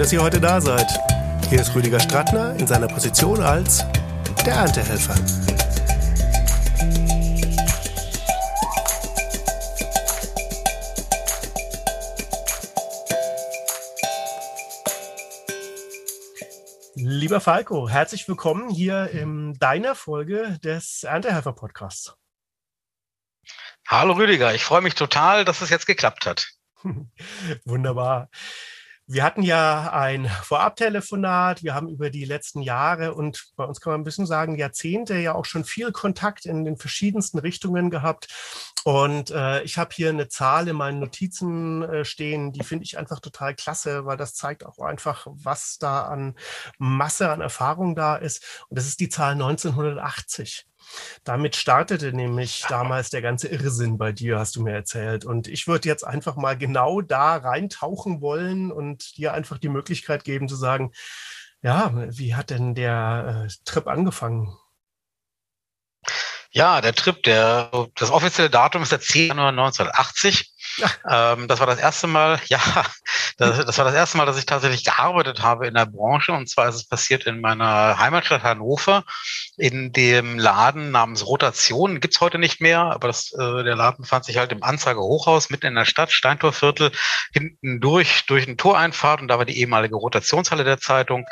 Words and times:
dass 0.00 0.14
ihr 0.14 0.22
heute 0.22 0.40
da 0.40 0.62
seid. 0.62 0.86
Hier 1.50 1.60
ist 1.60 1.74
Rüdiger 1.74 2.00
Strattner 2.00 2.56
in 2.58 2.66
seiner 2.66 2.88
Position 2.88 3.42
als 3.42 3.84
der 4.46 4.54
Erntehelfer. 4.54 5.14
Lieber 16.94 17.42
Falco, 17.42 17.86
herzlich 17.86 18.26
willkommen 18.26 18.70
hier 18.70 19.10
in 19.10 19.58
deiner 19.58 19.94
Folge 19.94 20.58
des 20.64 21.02
Erntehelfer 21.02 21.52
Podcasts. 21.52 22.14
Hallo 23.86 24.14
Rüdiger, 24.14 24.54
ich 24.54 24.64
freue 24.64 24.80
mich 24.80 24.94
total, 24.94 25.44
dass 25.44 25.60
es 25.60 25.68
jetzt 25.68 25.86
geklappt 25.86 26.24
hat. 26.24 26.48
Wunderbar. 27.66 28.30
Wir 29.12 29.24
hatten 29.24 29.42
ja 29.42 29.90
ein 29.92 30.28
Vorabtelefonat. 30.28 31.64
Wir 31.64 31.74
haben 31.74 31.88
über 31.88 32.10
die 32.10 32.24
letzten 32.24 32.62
Jahre 32.62 33.12
und 33.12 33.50
bei 33.56 33.64
uns 33.64 33.80
kann 33.80 33.90
man 33.92 34.02
ein 34.02 34.04
bisschen 34.04 34.24
sagen 34.24 34.54
Jahrzehnte 34.54 35.16
ja 35.16 35.34
auch 35.34 35.46
schon 35.46 35.64
viel 35.64 35.90
Kontakt 35.90 36.46
in 36.46 36.64
den 36.64 36.76
verschiedensten 36.76 37.40
Richtungen 37.40 37.90
gehabt. 37.90 38.28
Und 38.84 39.32
äh, 39.32 39.64
ich 39.64 39.78
habe 39.78 39.90
hier 39.92 40.10
eine 40.10 40.28
Zahl 40.28 40.68
in 40.68 40.76
meinen 40.76 41.00
Notizen 41.00 41.82
äh, 41.82 42.04
stehen, 42.04 42.52
die 42.52 42.62
finde 42.62 42.84
ich 42.84 42.98
einfach 42.98 43.18
total 43.18 43.56
klasse, 43.56 44.06
weil 44.06 44.16
das 44.16 44.34
zeigt 44.34 44.64
auch 44.64 44.78
einfach, 44.78 45.26
was 45.28 45.78
da 45.78 46.02
an 46.02 46.36
Masse 46.78 47.30
an 47.30 47.40
Erfahrung 47.40 47.96
da 47.96 48.14
ist. 48.14 48.64
Und 48.68 48.78
das 48.78 48.86
ist 48.86 49.00
die 49.00 49.08
Zahl 49.08 49.32
1980. 49.32 50.69
Damit 51.24 51.56
startete 51.56 52.12
nämlich 52.12 52.64
damals 52.68 53.10
der 53.10 53.22
ganze 53.22 53.48
Irrsinn 53.48 53.98
bei 53.98 54.12
dir, 54.12 54.38
hast 54.38 54.56
du 54.56 54.62
mir 54.62 54.72
erzählt. 54.72 55.24
Und 55.24 55.48
ich 55.48 55.66
würde 55.66 55.88
jetzt 55.88 56.04
einfach 56.04 56.36
mal 56.36 56.56
genau 56.56 57.00
da 57.00 57.36
reintauchen 57.36 58.20
wollen 58.20 58.72
und 58.72 59.16
dir 59.16 59.34
einfach 59.34 59.58
die 59.58 59.68
Möglichkeit 59.68 60.24
geben 60.24 60.48
zu 60.48 60.56
sagen, 60.56 60.92
ja, 61.62 61.92
wie 62.08 62.34
hat 62.34 62.50
denn 62.50 62.74
der 62.74 63.46
äh, 63.46 63.52
Trip 63.64 63.86
angefangen? 63.86 64.56
Ja, 66.52 66.80
der 66.80 66.94
Trip, 66.94 67.22
der, 67.22 67.70
das 67.94 68.10
offizielle 68.10 68.50
Datum 68.50 68.82
ist 68.82 68.90
der 68.90 69.00
10. 69.00 69.28
Januar 69.28 69.50
1980. 69.50 70.52
Ja. 70.78 71.32
Ähm, 71.34 71.46
das 71.46 71.60
war 71.60 71.66
das 71.66 71.78
erste 71.78 72.08
Mal, 72.08 72.40
ja, 72.46 72.60
das, 73.38 73.64
das, 73.64 73.78
war 73.78 73.84
das 73.84 73.94
erste 73.94 74.16
Mal, 74.16 74.26
dass 74.26 74.36
ich 74.36 74.46
tatsächlich 74.46 74.84
gearbeitet 74.84 75.42
habe 75.42 75.68
in 75.68 75.74
der 75.74 75.86
Branche. 75.86 76.32
Und 76.32 76.48
zwar 76.48 76.68
ist 76.68 76.74
es 76.74 76.88
passiert 76.88 77.24
in 77.24 77.40
meiner 77.40 77.98
Heimatstadt 77.98 78.42
Hannover 78.42 79.04
in 79.56 79.92
dem 79.92 80.40
Laden 80.40 80.90
namens 80.90 81.24
Rotation. 81.24 82.00
Gibt's 82.00 82.20
heute 82.20 82.38
nicht 82.38 82.60
mehr, 82.60 82.80
aber 82.80 83.06
das, 83.06 83.32
äh, 83.32 83.62
der 83.62 83.76
Laden 83.76 84.04
fand 84.04 84.24
sich 84.24 84.36
halt 84.36 84.50
im 84.50 84.64
Anzeiger-Hochhaus 84.64 85.50
mitten 85.50 85.66
in 85.66 85.76
der 85.76 85.84
Stadt, 85.84 86.10
Steintorviertel, 86.10 86.90
hinten 87.32 87.80
durch, 87.80 88.26
durch 88.26 88.48
eine 88.48 88.56
Toreinfahrt. 88.56 89.20
Und 89.20 89.28
da 89.28 89.38
war 89.38 89.44
die 89.44 89.60
ehemalige 89.60 89.94
Rotationshalle 89.94 90.64
der 90.64 90.80
Zeitung. 90.80 91.26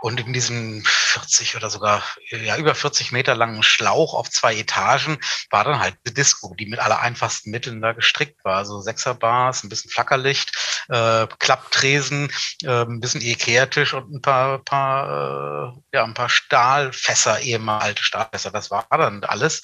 Und 0.00 0.20
in 0.20 0.32
diesem 0.32 0.82
40 0.84 1.56
oder 1.56 1.70
sogar 1.70 2.02
ja, 2.30 2.56
über 2.56 2.74
40 2.74 3.12
Meter 3.12 3.34
langen 3.34 3.62
Schlauch 3.62 4.14
auf 4.14 4.30
zwei 4.30 4.56
Etagen 4.56 5.18
war 5.50 5.64
dann 5.64 5.80
halt 5.80 5.96
die 6.06 6.14
Disco, 6.14 6.54
die 6.54 6.66
mit 6.66 6.78
aller 6.78 7.00
einfachsten 7.00 7.50
Mitteln 7.50 7.80
da 7.80 7.92
gestrickt 7.92 8.44
war. 8.44 8.56
Also 8.56 8.80
Sechserbars, 8.80 9.64
ein 9.64 9.68
bisschen 9.68 9.90
Flackerlicht, 9.90 10.84
äh, 10.88 11.26
Klapptresen, 11.38 12.30
äh, 12.62 12.82
ein 12.82 13.00
bisschen 13.00 13.20
Ikea-Tisch 13.20 13.94
und 13.94 14.12
ein 14.12 14.22
paar, 14.22 14.58
paar, 14.58 15.74
äh, 15.74 15.96
ja, 15.96 16.04
ein 16.04 16.14
paar 16.14 16.28
Stahlfässer, 16.28 17.40
ehemalige 17.40 18.02
Stahlfässer. 18.02 18.50
Das 18.50 18.70
war 18.70 18.86
dann 18.90 19.24
alles. 19.24 19.62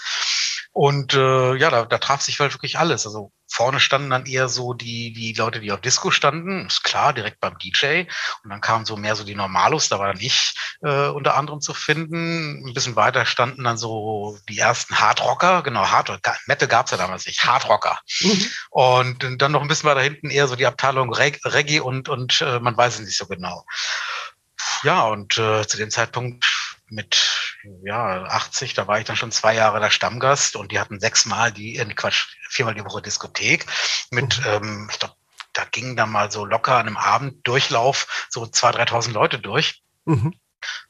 Und 0.75 1.15
äh, 1.15 1.55
ja, 1.55 1.71
da, 1.71 1.85
da 1.85 1.99
traf 1.99 2.21
sich 2.21 2.41
halt 2.41 2.53
wirklich 2.53 2.81
alles. 2.81 3.07
Also 3.07 3.31
vorne 3.47 3.79
standen 3.79 4.11
dann 4.11 4.27
eher 4.27 4.49
so 4.49 4.75
die, 4.75 5.13
die 5.13 5.33
Leute, 5.33 5.61
die 5.61 5.71
auf 5.71 5.81
Disco 5.81 6.11
standen, 6.11 6.67
ist 6.67 6.83
klar, 6.83 7.13
direkt 7.13 7.39
beim 7.39 7.57
DJ. 7.59 8.07
Und 8.43 8.51
dann 8.51 8.61
kamen 8.61 8.85
so 8.85 8.97
mehr 8.97 9.15
so 9.15 9.23
die 9.23 9.37
Normalos, 9.37 9.89
da 9.89 10.01
war 10.01 10.09
dann 10.13 10.21
ich 10.21 10.53
äh, 10.83 11.07
unter 11.07 11.37
anderem 11.37 11.61
zu 11.61 11.75
finden. 11.75 12.67
Ein 12.67 12.75
bisschen 12.75 12.97
weiter 12.97 13.25
standen 13.25 13.63
dann 13.63 13.79
so 13.79 14.37
die 14.49 14.59
ersten 14.59 14.99
Hardrocker, 14.99 15.63
genau, 15.63 15.87
Hardrocker, 15.87 16.37
Metal 16.47 16.67
gab's 16.67 16.91
ja 16.91 16.97
damals 16.97 17.25
nicht, 17.27 17.45
Hardrocker. 17.45 18.01
Mhm. 18.19 18.47
Und 18.71 19.41
dann 19.43 19.53
noch 19.53 19.63
ein 19.63 19.69
bisschen 19.69 19.89
weiter 19.89 20.03
hinten 20.03 20.29
eher 20.29 20.49
so 20.49 20.57
die 20.57 20.67
Abteilung 20.67 21.15
Reg 21.15 21.39
Reggae 21.45 21.79
und, 21.79 22.09
und 22.09 22.41
äh, 22.41 22.59
man 22.59 22.77
weiß 22.77 22.99
es 22.99 23.07
nicht 23.07 23.17
so 23.17 23.27
genau. 23.27 23.65
Ja, 24.83 25.05
und 25.05 25.39
äh, 25.39 25.65
zu 25.69 25.77
dem 25.77 25.91
Zeitpunkt 25.91 26.45
mit 26.89 27.55
ja 27.83 28.25
80, 28.25 28.75
da 28.75 28.87
war 28.87 28.99
ich 28.99 29.05
dann 29.05 29.17
schon 29.17 29.33
zwei 29.33 29.55
Jahre 29.55 29.81
der 29.81 29.91
Stammgast 29.91 30.57
und 30.57 30.73
die 30.73 30.79
hatten 30.79 31.01
sechsmal 31.01 31.53
die, 31.53 31.79
äh, 31.79 31.85
Quatsch, 31.95 32.37
viermal 32.49 32.75
die 32.75 32.85
Woche 32.85 33.03
Diskothek 33.03 33.67
mit, 34.11 34.39
mhm. 34.41 34.47
ähm, 34.47 34.89
ich 34.91 34.99
glaube, 34.99 35.15
da 35.53 35.65
gingen 35.65 35.97
dann 35.97 36.11
mal 36.11 36.31
so 36.31 36.45
locker 36.45 36.77
an 36.77 36.87
einem 36.87 36.97
Abend 36.97 37.47
Durchlauf 37.47 38.27
so 38.29 38.47
zwei, 38.47 38.73
dreitausend 38.73 39.15
Leute 39.15 39.39
durch. 39.39 39.83
Mhm. 40.05 40.35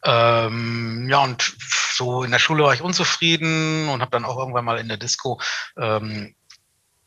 Ähm, 0.04 1.08
ja, 1.08 1.18
und 1.18 1.54
so 1.92 2.22
in 2.22 2.30
der 2.30 2.38
Schule 2.38 2.64
war 2.64 2.74
ich 2.74 2.82
unzufrieden 2.82 3.88
und 3.88 4.00
habe 4.00 4.10
dann 4.10 4.24
auch 4.24 4.38
irgendwann 4.38 4.64
mal 4.64 4.78
in 4.78 4.88
der 4.88 4.96
Disco 4.96 5.40
ähm, 5.76 6.34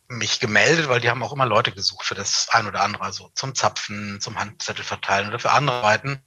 mich 0.10 0.40
gemeldet, 0.40 0.88
weil 0.88 1.02
die 1.02 1.10
haben 1.10 1.22
auch 1.24 1.34
immer 1.34 1.46
Leute 1.46 1.72
gesucht 1.72 2.06
für 2.06 2.16
das 2.16 2.48
ein 2.52 2.68
oder 2.68 2.82
andere, 2.82 3.04
also 3.04 3.30
zum 3.36 3.56
Zapfen, 3.56 4.22
zum 4.22 4.40
Handzettel 4.40 4.86
verteilen 4.86 5.28
oder 5.28 5.40
für 5.40 5.52
andere 5.52 5.78
Arbeiten. 5.78 6.24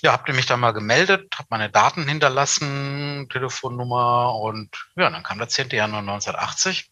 Ja, 0.00 0.12
habt 0.12 0.28
ihr 0.28 0.34
mich 0.34 0.46
dann 0.46 0.60
mal 0.60 0.72
gemeldet, 0.72 1.32
habt 1.38 1.50
meine 1.50 1.70
Daten 1.70 2.08
hinterlassen, 2.08 3.28
Telefonnummer 3.30 4.34
und 4.34 4.88
ja, 4.96 5.08
dann 5.08 5.22
kam 5.22 5.38
der 5.38 5.48
10. 5.48 5.70
Januar 5.70 6.00
1980 6.00 6.90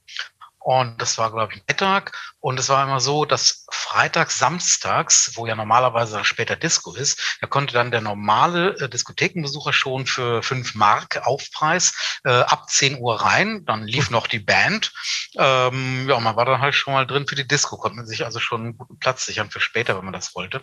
und 0.63 1.01
das 1.01 1.17
war, 1.17 1.33
glaube 1.33 1.55
ich, 1.55 1.63
Mittag. 1.67 2.13
Und 2.39 2.61
es 2.61 2.69
war 2.69 2.85
immer 2.85 3.01
so, 3.01 3.25
dass 3.25 3.65
freitags, 3.71 4.39
samstags, 4.39 5.33
wo 5.35 5.47
ja 5.47 5.55
normalerweise 5.55 6.23
später 6.25 6.55
Disco 6.55 6.95
ist, 6.95 7.39
da 7.41 7.47
konnte 7.47 7.73
dann 7.73 7.91
der 7.91 8.03
normale 8.03 8.77
äh, 8.79 8.89
Diskothekenbesucher 8.89 9.73
schon 9.73 10.07
für 10.07 10.43
fünf 10.43 10.75
Mark 10.75 11.27
Aufpreis 11.27 12.21
äh, 12.25 12.43
ab 12.43 12.69
10 12.69 12.99
Uhr 13.01 13.23
rein. 13.23 13.65
Dann 13.65 13.87
lief 13.87 14.11
noch 14.11 14.27
die 14.27 14.39
Band. 14.39 14.93
Ähm, 15.39 16.07
ja, 16.09 16.21
man 16.21 16.37
war 16.37 16.45
dann 16.45 16.61
halt 16.61 16.75
schon 16.75 16.93
mal 16.93 17.07
drin 17.07 17.27
für 17.27 17.37
die 17.37 17.49
Disco, 17.49 17.79
konnte 17.79 17.97
man 17.97 18.07
sich 18.07 18.27
also 18.27 18.39
schon 18.39 18.61
einen 18.61 18.77
guten 18.77 18.99
Platz 18.99 19.25
sichern 19.25 19.51
für 19.51 19.61
später, 19.61 19.97
wenn 19.97 20.05
man 20.05 20.13
das 20.13 20.35
wollte. 20.35 20.63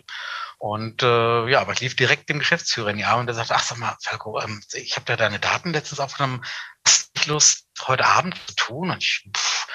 Und 0.58 1.02
äh, 1.02 1.48
ja, 1.48 1.60
aber 1.60 1.72
ich 1.72 1.80
lief 1.80 1.96
direkt 1.96 2.28
dem 2.28 2.38
Geschäftsführer 2.38 2.90
in 2.90 2.98
die 2.98 3.04
Arme 3.04 3.20
und 3.20 3.26
der 3.26 3.34
sagte, 3.34 3.54
ach 3.54 3.62
sag 3.62 3.78
mal, 3.78 3.96
Falco, 4.02 4.40
ähm, 4.40 4.62
ich 4.74 4.96
habe 4.96 5.12
ja 5.12 5.16
deine 5.16 5.38
Daten 5.40 5.72
letztens 5.72 6.00
aufgenommen, 6.00 6.44
hast 6.86 7.10
du 7.14 7.32
Lust, 7.32 7.66
heute 7.86 8.04
Abend 8.06 8.36
zu 8.46 8.54
tun? 8.56 8.90
Und 8.90 9.02
ich, 9.02 9.28
pff, 9.36 9.66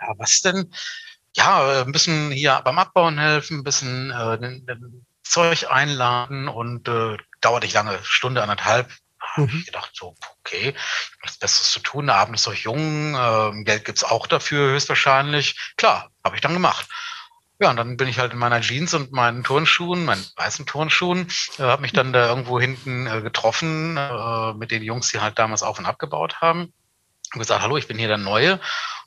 ja, 0.00 0.14
was 0.18 0.40
denn? 0.40 0.72
Ja, 1.36 1.82
ein 1.82 1.92
bisschen 1.92 2.30
hier 2.30 2.60
beim 2.64 2.78
Abbauen 2.78 3.18
helfen, 3.18 3.58
ein 3.58 3.64
bisschen 3.64 4.10
äh, 4.10 4.38
den, 4.38 4.66
den 4.66 5.06
Zeug 5.22 5.70
einladen 5.70 6.48
und 6.48 6.88
äh, 6.88 7.16
dauert 7.40 7.62
nicht 7.62 7.74
lange, 7.74 7.98
Stunde, 8.02 8.42
anderthalb. 8.42 8.90
Mhm. 9.36 9.42
Habe 9.42 9.56
ich 9.58 9.66
gedacht, 9.66 9.90
so, 9.94 10.16
okay, 10.40 10.74
nichts 11.22 11.38
Besseres 11.38 11.70
zu 11.70 11.80
tun, 11.80 12.06
der 12.06 12.16
Abend 12.16 12.36
ist 12.36 12.46
doch 12.46 12.54
jung, 12.54 13.14
äh, 13.14 13.64
Geld 13.64 13.84
gibt's 13.84 14.02
auch 14.02 14.26
dafür 14.26 14.72
höchstwahrscheinlich. 14.72 15.56
Klar, 15.76 16.10
habe 16.24 16.34
ich 16.34 16.40
dann 16.40 16.52
gemacht. 16.52 16.88
Ja, 17.60 17.68
und 17.70 17.76
dann 17.76 17.98
bin 17.98 18.08
ich 18.08 18.18
halt 18.18 18.32
in 18.32 18.38
meiner 18.38 18.62
Jeans 18.62 18.94
und 18.94 19.12
meinen 19.12 19.44
Turnschuhen, 19.44 20.06
meinen 20.06 20.24
weißen 20.36 20.64
Turnschuhen, 20.64 21.28
äh, 21.58 21.62
habe 21.62 21.82
mich 21.82 21.92
dann 21.92 22.12
da 22.12 22.26
irgendwo 22.26 22.58
hinten 22.58 23.06
äh, 23.06 23.20
getroffen 23.20 23.98
äh, 23.98 24.54
mit 24.54 24.70
den 24.70 24.82
Jungs, 24.82 25.10
die 25.10 25.20
halt 25.20 25.38
damals 25.38 25.62
auf 25.62 25.78
und 25.78 25.84
abgebaut 25.84 26.40
haben. 26.40 26.72
Und 27.32 27.38
gesagt, 27.38 27.62
hallo, 27.62 27.76
ich 27.76 27.86
bin 27.86 27.98
hier 27.98 28.08
der 28.08 28.16
Neue. 28.16 28.60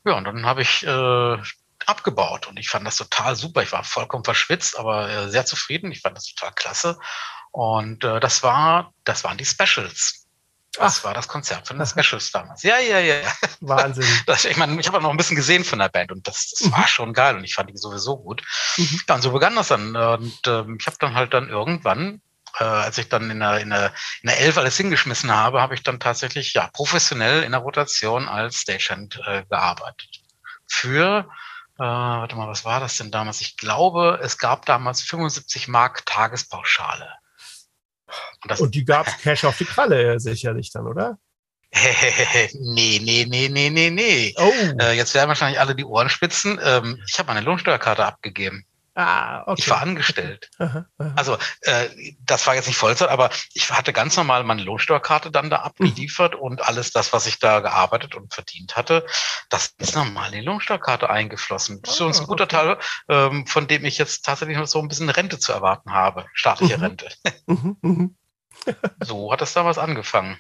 Ja, 0.06 0.14
und 0.14 0.26
dann 0.26 0.46
habe 0.46 0.62
ich 0.62 0.86
äh, 0.86 1.38
abgebaut 1.86 2.48
und 2.48 2.58
ich 2.58 2.70
fand 2.70 2.86
das 2.86 2.98
total 2.98 3.36
super. 3.36 3.64
Ich 3.64 3.72
war 3.72 3.84
vollkommen 3.84 4.24
verschwitzt, 4.24 4.78
aber 4.78 5.10
äh, 5.10 5.30
sehr 5.30 5.46
zufrieden. 5.46 5.92
Ich 5.92 6.02
fand 6.02 6.18
das 6.18 6.34
total 6.34 6.54
klasse. 6.54 7.00
Und 7.52 8.04
äh, 8.04 8.20
das 8.20 8.44
war, 8.44 8.94
das 9.04 9.24
waren 9.24 9.38
die 9.38 9.46
Specials. 9.46 10.26
Das 10.76 11.00
Ach. 11.00 11.04
war 11.04 11.14
das 11.14 11.28
Konzert 11.28 11.68
von 11.68 11.78
den 11.78 11.86
Specials 11.86 12.32
damals. 12.32 12.64
Ja, 12.64 12.80
ja, 12.80 13.00
ja. 13.00 13.22
Wahnsinn. 13.62 14.08
Das, 14.26 14.46
ich 14.46 14.58
meine, 14.58 14.80
ich 14.80 14.88
habe 14.88 15.02
noch 15.02 15.12
ein 15.12 15.18
bisschen 15.18 15.36
gesehen 15.36 15.64
von 15.64 15.80
der 15.80 15.90
Band 15.90 16.12
und 16.12 16.28
das, 16.28 16.50
das 16.50 16.68
mhm. 16.68 16.72
war 16.72 16.88
schon 16.88 17.14
geil 17.14 17.36
und 17.36 17.44
ich 17.44 17.54
fand 17.54 17.70
die 17.70 17.78
sowieso 17.78 18.18
gut. 18.18 18.42
Mhm. 18.78 19.02
Ja, 19.08 19.16
und 19.16 19.22
so 19.22 19.32
begann 19.32 19.56
das 19.56 19.68
dann. 19.68 19.96
Und 19.96 20.48
äh, 20.48 20.64
ich 20.80 20.88
habe 20.88 20.98
dann 21.00 21.14
halt 21.14 21.34
dann 21.34 21.48
irgendwann 21.48 22.22
äh, 22.60 22.64
als 22.64 22.98
ich 22.98 23.10
dann 23.10 23.30
in 23.30 23.40
der, 23.40 23.60
in, 23.60 23.70
der, 23.70 23.94
in 24.22 24.30
der 24.30 24.40
Elf 24.40 24.58
alles 24.58 24.78
hingeschmissen 24.78 25.32
habe, 25.32 25.62
habe 25.62 25.76
ich 25.76 25.84
dann 25.84 26.00
tatsächlich 26.00 26.54
ja 26.54 26.70
professionell 26.74 27.44
in 27.44 27.52
der 27.52 27.62
Rotation 27.62 28.28
als 28.28 28.58
Stagehand 28.58 29.20
äh, 29.26 29.44
gearbeitet. 29.50 30.22
Für, 30.68 31.28
äh, 31.78 31.84
warte 31.84 32.36
mal, 32.36 32.48
was 32.48 32.66
war 32.66 32.80
das 32.80 32.98
denn 32.98 33.12
damals? 33.12 33.42
Ich 33.42 33.58
glaube, 33.58 34.20
es 34.22 34.38
gab 34.38 34.66
damals 34.66 35.02
75 35.02 35.68
Mark 35.68 36.06
Tagespauschale. 36.06 37.10
Und, 38.44 38.52
das, 38.52 38.62
Und 38.62 38.76
die 38.76 38.86
gab 38.86 39.08
es 39.08 39.18
Cash 39.18 39.46
auf 39.46 39.58
die 39.58 39.66
Kralle 39.66 40.20
sicherlich 40.20 40.72
dann, 40.72 40.88
oder? 40.88 41.18
nee, 42.54 43.00
nee, 43.04 43.26
nee, 43.28 43.50
nee, 43.50 43.70
nee, 43.70 43.90
nee. 43.90 44.36
Oh. 44.38 44.54
Äh, 44.80 44.96
jetzt 44.96 45.16
werden 45.16 45.30
wahrscheinlich 45.30 45.60
alle 45.60 45.76
die 45.76 45.86
Ohren 45.86 46.10
spitzen. 46.10 46.60
Ähm, 46.64 47.02
ich 47.08 47.18
habe 47.18 47.34
meine 47.34 47.42
Lohnsteuerkarte 47.42 48.06
abgegeben. 48.06 48.66
Ah, 48.96 49.42
okay. 49.48 49.56
Ich 49.58 49.70
war 49.70 49.82
angestellt. 49.82 50.52
Aha, 50.60 50.86
aha. 51.00 51.14
Also 51.16 51.38
äh, 51.62 51.90
das 52.20 52.46
war 52.46 52.54
jetzt 52.54 52.68
nicht 52.68 52.78
Vollzeit, 52.78 53.10
aber 53.10 53.32
ich 53.54 53.72
hatte 53.72 53.92
ganz 53.92 54.16
normal 54.18 54.44
meine 54.44 54.62
Lohnsteuerkarte 54.62 55.32
dann 55.32 55.50
da 55.50 55.62
abgeliefert 55.62 56.36
mhm. 56.36 56.42
und 56.42 56.62
alles 56.68 56.92
das, 56.92 57.12
was 57.12 57.26
ich 57.26 57.40
da 57.40 57.62
gearbeitet 57.62 58.14
und 58.14 58.32
verdient 58.32 58.76
hatte, 58.76 59.04
das 59.50 59.74
ist 59.80 59.96
normal 59.96 60.32
in 60.34 60.42
die 60.42 60.46
Lohnsteuerkarte 60.46 61.10
eingeflossen. 61.10 61.82
Das 61.82 61.96
ist 61.96 62.02
ah, 62.02 62.08
ein 62.08 62.28
guter 62.28 62.44
okay. 62.44 62.56
Teil, 62.56 62.78
ähm, 63.10 63.48
von 63.48 63.68
dem 63.68 63.84
ich 63.84 63.98
jetzt 63.98 64.26
tatsächlich 64.26 64.58
noch 64.58 64.68
so 64.68 64.80
ein 64.80 64.88
bisschen 64.88 65.10
Rente 65.10 65.40
zu 65.40 65.52
erwarten 65.52 65.92
habe, 65.92 66.28
staatliche 66.34 66.78
mhm. 66.78 66.84
Rente. 66.84 67.10
Mhm, 67.46 67.78
mhm. 67.82 68.16
so 69.02 69.32
hat 69.32 69.42
das 69.42 69.54
damals 69.54 69.78
angefangen. 69.78 70.40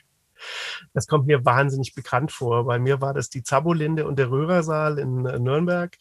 Das 0.93 1.07
kommt 1.07 1.27
mir 1.27 1.43
wahnsinnig 1.45 1.95
bekannt 1.95 2.31
vor. 2.31 2.65
Bei 2.65 2.79
mir 2.79 3.01
war 3.01 3.13
das 3.13 3.29
die 3.29 3.43
Zabolinde 3.43 4.05
und 4.05 4.17
der 4.17 4.29
Röhrersaal 4.29 4.99
in 4.99 5.25
äh, 5.25 5.39
Nürnberg. 5.39 5.97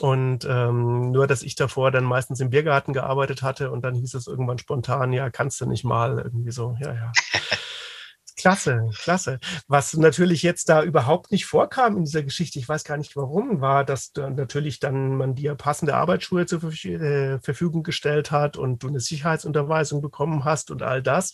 Und 0.00 0.46
ähm, 0.48 1.10
nur, 1.10 1.26
dass 1.26 1.42
ich 1.42 1.54
davor 1.56 1.90
dann 1.90 2.04
meistens 2.04 2.40
im 2.40 2.50
Biergarten 2.50 2.92
gearbeitet 2.92 3.42
hatte 3.42 3.70
und 3.70 3.84
dann 3.84 3.94
hieß 3.94 4.14
es 4.14 4.26
irgendwann 4.26 4.58
spontan, 4.58 5.12
ja, 5.12 5.30
kannst 5.30 5.60
du 5.60 5.66
nicht 5.66 5.84
mal 5.84 6.18
irgendwie 6.18 6.52
so, 6.52 6.76
ja, 6.80 6.94
ja. 6.94 7.12
Klasse, 8.38 8.88
klasse. 9.02 9.40
Was 9.66 9.94
natürlich 9.94 10.44
jetzt 10.44 10.68
da 10.68 10.84
überhaupt 10.84 11.32
nicht 11.32 11.44
vorkam 11.44 11.96
in 11.96 12.04
dieser 12.04 12.22
Geschichte, 12.22 12.60
ich 12.60 12.68
weiß 12.68 12.84
gar 12.84 12.96
nicht 12.96 13.16
warum, 13.16 13.60
war, 13.60 13.84
dass 13.84 14.12
da 14.12 14.30
natürlich 14.30 14.78
dann 14.78 15.16
man 15.16 15.34
dir 15.34 15.56
passende 15.56 15.96
Arbeitsschuhe 15.96 16.46
zur 16.46 16.62
äh, 16.62 17.40
Verfügung 17.40 17.82
gestellt 17.82 18.30
hat 18.30 18.56
und 18.56 18.84
du 18.84 18.88
eine 18.88 19.00
Sicherheitsunterweisung 19.00 20.02
bekommen 20.02 20.44
hast 20.44 20.70
und 20.70 20.84
all 20.84 21.02
das. 21.02 21.32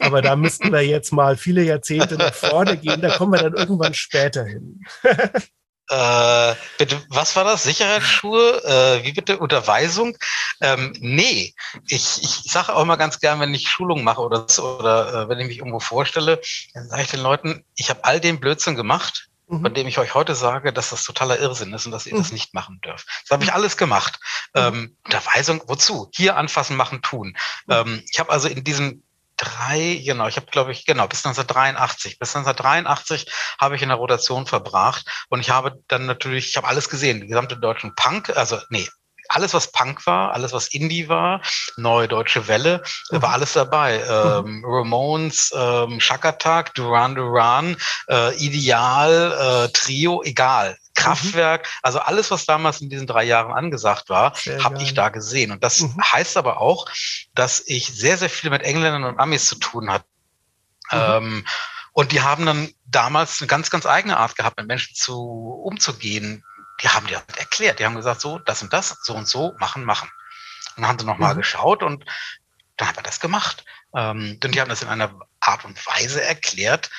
Aber 0.00 0.22
da 0.22 0.34
müssten 0.34 0.72
wir 0.72 0.84
jetzt 0.84 1.12
mal 1.12 1.36
viele 1.36 1.62
Jahrzehnte 1.62 2.16
nach 2.16 2.34
vorne 2.34 2.78
gehen, 2.78 3.00
da 3.00 3.16
kommen 3.16 3.32
wir 3.32 3.42
dann 3.42 3.54
irgendwann 3.54 3.94
später 3.94 4.44
hin. 4.44 4.80
Äh, 5.88 6.54
bitte, 6.78 7.02
was 7.08 7.36
war 7.36 7.44
das? 7.44 7.64
Sicherheitsschuhe? 7.64 8.64
Äh, 8.64 9.04
wie 9.04 9.12
bitte? 9.12 9.38
Unterweisung? 9.38 10.16
Ähm, 10.60 10.94
nee, 10.98 11.54
ich, 11.88 12.22
ich 12.22 12.50
sage 12.50 12.74
auch 12.74 12.82
immer 12.82 12.96
ganz 12.96 13.20
gern, 13.20 13.40
wenn 13.40 13.52
ich 13.52 13.68
Schulung 13.68 14.02
mache 14.02 14.22
oder, 14.22 14.46
oder 14.58 15.14
äh, 15.14 15.28
wenn 15.28 15.40
ich 15.40 15.48
mich 15.48 15.58
irgendwo 15.58 15.80
vorstelle, 15.80 16.40
dann 16.72 16.88
sage 16.88 17.02
ich 17.02 17.10
den 17.10 17.20
Leuten, 17.20 17.64
ich 17.76 17.90
habe 17.90 18.04
all 18.04 18.18
den 18.18 18.40
Blödsinn 18.40 18.76
gemacht, 18.76 19.28
mhm. 19.46 19.60
von 19.60 19.74
dem 19.74 19.86
ich 19.86 19.98
euch 19.98 20.14
heute 20.14 20.34
sage, 20.34 20.72
dass 20.72 20.90
das 20.90 21.04
totaler 21.04 21.38
Irrsinn 21.38 21.74
ist 21.74 21.84
und 21.84 21.92
dass 21.92 22.06
ihr 22.06 22.14
mhm. 22.14 22.18
das 22.18 22.32
nicht 22.32 22.54
machen 22.54 22.80
dürft. 22.82 23.06
Das 23.22 23.30
habe 23.30 23.44
ich 23.44 23.50
mhm. 23.50 23.56
alles 23.56 23.76
gemacht. 23.76 24.18
Mhm. 24.54 24.60
Ähm, 24.60 24.96
Unterweisung, 25.04 25.62
wozu? 25.66 26.10
Hier 26.14 26.36
anfassen, 26.36 26.76
machen, 26.76 27.02
tun. 27.02 27.36
Mhm. 27.66 27.72
Ähm, 27.74 28.02
ich 28.10 28.18
habe 28.18 28.30
also 28.30 28.48
in 28.48 28.64
diesem 28.64 29.02
drei, 29.36 30.00
genau, 30.04 30.26
ich 30.26 30.36
habe 30.36 30.46
glaube 30.46 30.72
ich, 30.72 30.86
genau, 30.86 31.06
bis 31.06 31.24
1983. 31.24 32.18
Bis 32.18 32.34
1983 32.34 33.26
habe 33.58 33.76
ich 33.76 33.82
in 33.82 33.88
der 33.88 33.98
Rotation 33.98 34.46
verbracht 34.46 35.06
und 35.28 35.40
ich 35.40 35.50
habe 35.50 35.82
dann 35.88 36.06
natürlich, 36.06 36.48
ich 36.48 36.56
habe 36.56 36.68
alles 36.68 36.88
gesehen, 36.88 37.20
die 37.20 37.26
gesamte 37.26 37.56
deutschen 37.56 37.94
Punk, 37.94 38.36
also 38.36 38.58
nee, 38.70 38.88
alles, 39.28 39.54
was 39.54 39.72
Punk 39.72 40.06
war, 40.06 40.32
alles, 40.32 40.52
was 40.52 40.68
Indie 40.68 41.08
war, 41.08 41.40
Neue 41.76 42.08
Deutsche 42.08 42.46
Welle, 42.46 42.82
mhm. 43.10 43.22
war 43.22 43.32
alles 43.32 43.54
dabei. 43.54 44.02
Ähm, 44.08 44.58
mhm. 44.58 44.64
Ramones, 44.64 45.52
ähm, 45.56 46.00
Shakatak, 46.00 46.74
Duran 46.74 47.14
Duran, 47.14 47.76
äh, 48.08 48.34
Ideal, 48.36 49.66
äh, 49.66 49.72
Trio, 49.72 50.22
egal. 50.22 50.76
Kraftwerk, 50.94 51.66
mhm. 51.66 51.78
also 51.82 51.98
alles, 52.00 52.30
was 52.30 52.46
damals 52.46 52.80
in 52.80 52.88
diesen 52.88 53.06
drei 53.06 53.24
Jahren 53.24 53.52
angesagt 53.52 54.08
war, 54.08 54.34
habe 54.62 54.82
ich 54.82 54.94
da 54.94 55.08
gesehen. 55.08 55.52
Und 55.52 55.62
das 55.62 55.80
mhm. 55.80 56.00
heißt 56.00 56.36
aber 56.36 56.60
auch, 56.60 56.86
dass 57.34 57.62
ich 57.66 57.86
sehr, 57.86 58.16
sehr 58.16 58.30
viel 58.30 58.50
mit 58.50 58.62
Engländern 58.62 59.04
und 59.04 59.18
Amis 59.18 59.46
zu 59.46 59.56
tun 59.56 59.90
hatte. 59.90 60.06
Mhm. 60.90 60.98
Ähm, 60.98 61.46
und 61.92 62.12
die 62.12 62.22
haben 62.22 62.44
dann 62.44 62.72
damals 62.86 63.40
eine 63.40 63.48
ganz, 63.48 63.70
ganz 63.70 63.86
eigene 63.86 64.16
Art 64.16 64.36
gehabt, 64.36 64.56
mit 64.56 64.66
Menschen 64.66 64.94
zu 64.96 65.16
umzugehen. 65.64 66.44
Die 66.82 66.88
haben 66.88 67.06
dir 67.06 67.22
erklärt, 67.36 67.78
die 67.78 67.84
haben 67.84 67.94
gesagt, 67.94 68.20
so, 68.20 68.38
das 68.40 68.62
und 68.62 68.72
das, 68.72 68.98
so 69.02 69.14
und 69.14 69.28
so, 69.28 69.54
machen, 69.58 69.84
machen. 69.84 70.10
Und 70.76 70.82
dann 70.82 70.90
haben 70.90 70.98
sie 70.98 71.06
nochmal 71.06 71.34
mhm. 71.34 71.38
geschaut 71.38 71.82
und 71.82 72.04
dann 72.76 72.88
hat 72.88 72.96
er 72.96 73.04
das 73.04 73.20
gemacht. 73.20 73.64
Ähm, 73.94 74.38
und 74.42 74.54
die 74.54 74.60
haben 74.60 74.68
das 74.68 74.82
in 74.82 74.88
einer 74.88 75.14
Art 75.40 75.64
und 75.64 75.86
Weise 75.86 76.22
erklärt, 76.22 76.90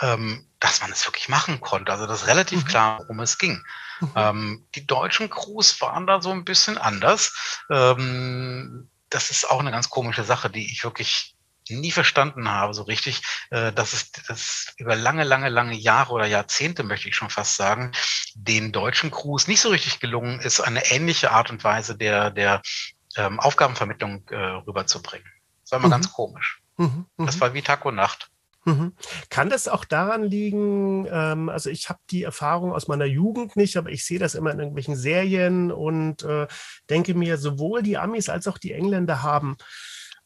ähm, 0.00 0.46
dass 0.60 0.80
man 0.80 0.90
es 0.90 1.06
wirklich 1.06 1.28
machen 1.28 1.60
konnte. 1.60 1.92
Also 1.92 2.06
das 2.06 2.22
ist 2.22 2.28
relativ 2.28 2.64
mhm. 2.64 2.68
klar, 2.68 2.98
worum 3.00 3.20
es 3.20 3.38
ging. 3.38 3.62
Mhm. 4.00 4.12
Ähm, 4.16 4.66
die 4.74 4.86
deutschen 4.86 5.30
Crews 5.30 5.80
waren 5.80 6.06
da 6.06 6.20
so 6.20 6.30
ein 6.30 6.44
bisschen 6.44 6.78
anders. 6.78 7.62
Ähm, 7.70 8.88
das 9.10 9.30
ist 9.30 9.48
auch 9.48 9.60
eine 9.60 9.70
ganz 9.70 9.90
komische 9.90 10.24
Sache, 10.24 10.50
die 10.50 10.72
ich 10.72 10.84
wirklich 10.84 11.34
nie 11.70 11.92
verstanden 11.92 12.50
habe, 12.50 12.74
so 12.74 12.82
richtig, 12.82 13.22
äh, 13.50 13.72
dass 13.72 13.92
es 13.92 14.12
das 14.12 14.74
über 14.76 14.96
lange, 14.96 15.24
lange, 15.24 15.48
lange 15.48 15.74
Jahre 15.74 16.12
oder 16.12 16.26
Jahrzehnte, 16.26 16.82
möchte 16.82 17.08
ich 17.08 17.16
schon 17.16 17.30
fast 17.30 17.56
sagen, 17.56 17.92
den 18.34 18.72
deutschen 18.72 19.10
Crews 19.10 19.46
nicht 19.46 19.60
so 19.60 19.70
richtig 19.70 20.00
gelungen 20.00 20.40
ist, 20.40 20.60
eine 20.60 20.90
ähnliche 20.90 21.30
Art 21.30 21.50
und 21.50 21.64
Weise 21.64 21.96
der, 21.96 22.30
der 22.30 22.60
ähm, 23.16 23.40
Aufgabenvermittlung 23.40 24.26
äh, 24.28 24.36
rüberzubringen. 24.36 25.26
Das 25.62 25.72
war 25.72 25.78
immer 25.78 25.88
mhm. 25.88 25.92
ganz 25.92 26.12
komisch. 26.12 26.60
Mhm. 26.76 27.06
Das 27.16 27.36
mhm. 27.36 27.40
war 27.40 27.54
wie 27.54 27.62
Tag 27.62 27.84
und 27.84 27.94
Nacht. 27.94 28.30
Mhm. 28.64 28.94
Kann 29.28 29.50
das 29.50 29.68
auch 29.68 29.84
daran 29.84 30.24
liegen, 30.24 31.06
ähm, 31.10 31.48
also 31.48 31.68
ich 31.68 31.88
habe 31.90 31.98
die 32.10 32.22
Erfahrung 32.22 32.72
aus 32.72 32.88
meiner 32.88 33.04
Jugend 33.04 33.56
nicht, 33.56 33.76
aber 33.76 33.90
ich 33.90 34.06
sehe 34.06 34.18
das 34.18 34.34
immer 34.34 34.52
in 34.52 34.58
irgendwelchen 34.58 34.96
Serien 34.96 35.70
und 35.70 36.22
äh, 36.22 36.46
denke 36.88 37.14
mir, 37.14 37.36
sowohl 37.36 37.82
die 37.82 37.98
Amis 37.98 38.28
als 38.28 38.48
auch 38.48 38.58
die 38.58 38.72
Engländer 38.72 39.22
haben 39.22 39.56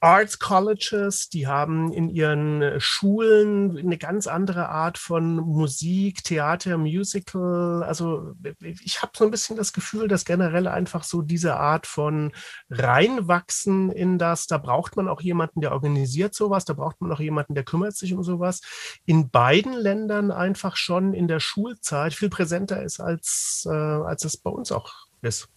Arts 0.01 0.39
Colleges, 0.39 1.29
die 1.29 1.49
haben 1.49 1.93
in 1.93 2.09
ihren 2.09 2.63
äh, 2.63 2.81
Schulen 2.81 3.77
eine 3.77 3.99
ganz 3.99 4.29
andere 4.29 4.69
Art 4.69 4.97
von 4.97 5.37
Musik, 5.37 6.23
Theater, 6.23 6.79
Musical. 6.79 7.83
Also 7.83 8.33
ich 8.61 9.03
habe 9.03 9.13
so 9.17 9.25
ein 9.25 9.33
bisschen 9.33 9.57
das 9.57 9.73
Gefühl, 9.73 10.07
dass 10.07 10.25
generell 10.25 10.69
einfach 10.69 11.03
so 11.03 11.23
diese 11.23 11.57
Art 11.57 11.87
von 11.89 12.33
reinwachsen 12.71 13.91
in 13.91 14.19
das, 14.19 14.47
da 14.47 14.59
braucht 14.59 14.97
man 14.97 15.09
auch 15.09 15.21
jemanden, 15.21 15.63
der 15.63 15.73
organisiert 15.73 16.33
sowas, 16.33 16.65
da 16.65 16.75
braucht 16.75 17.01
man 17.01 17.11
auch 17.11 17.21
jemanden, 17.21 17.55
der 17.55 17.65
kümmert 17.65 17.97
sich 17.97 18.15
um 18.15 18.23
sowas. 18.23 18.61
In 19.05 19.31
beiden 19.31 19.73
Ländern 19.73 20.31
einfach 20.31 20.77
schon 20.77 21.13
in 21.13 21.27
der 21.27 21.41
Schulzeit 21.41 22.15
viel 22.15 22.31
präsenter 22.31 22.83
ist, 22.83 23.01
als, 23.01 23.67
äh, 23.69 23.75
als 23.75 24.25
es 24.25 24.37
bei 24.37 24.51
uns 24.51 24.71
auch 24.71 24.93
ist. 25.23 25.49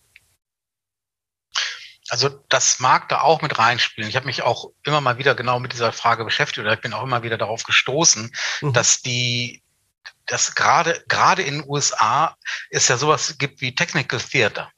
Also 2.12 2.28
das 2.50 2.82
mag 2.82 3.08
da 3.08 3.22
auch 3.22 3.42
mit 3.42 3.58
reinspielen. 3.58 4.10
Ich 4.10 4.18
habe 4.18 4.26
mich 4.26 4.44
auch 4.44 4.72
immer 4.84 5.00
mal 5.00 5.18
wieder 5.18 5.34
genau 5.34 5.62
mit 5.62 5.72
dieser 5.72 5.94
Frage 5.94 6.26
beschäftigt 6.26 6.60
oder 6.60 6.74
ich 6.74 6.82
bin 6.82 6.92
auch 6.92 7.04
immer 7.04 7.24
wieder 7.24 7.38
darauf 7.38 7.64
gestoßen, 7.64 8.36
mhm. 8.60 8.74
dass 8.74 9.02
die, 9.02 9.64
dass 10.26 10.54
gerade 10.54 11.02
gerade 11.08 11.42
in 11.42 11.60
den 11.60 11.70
USA 11.70 12.36
es 12.70 12.90
ja 12.90 12.98
sowas 12.98 13.38
gibt 13.38 13.62
wie 13.62 13.74
Technical 13.74 14.20
Theater. 14.20 14.70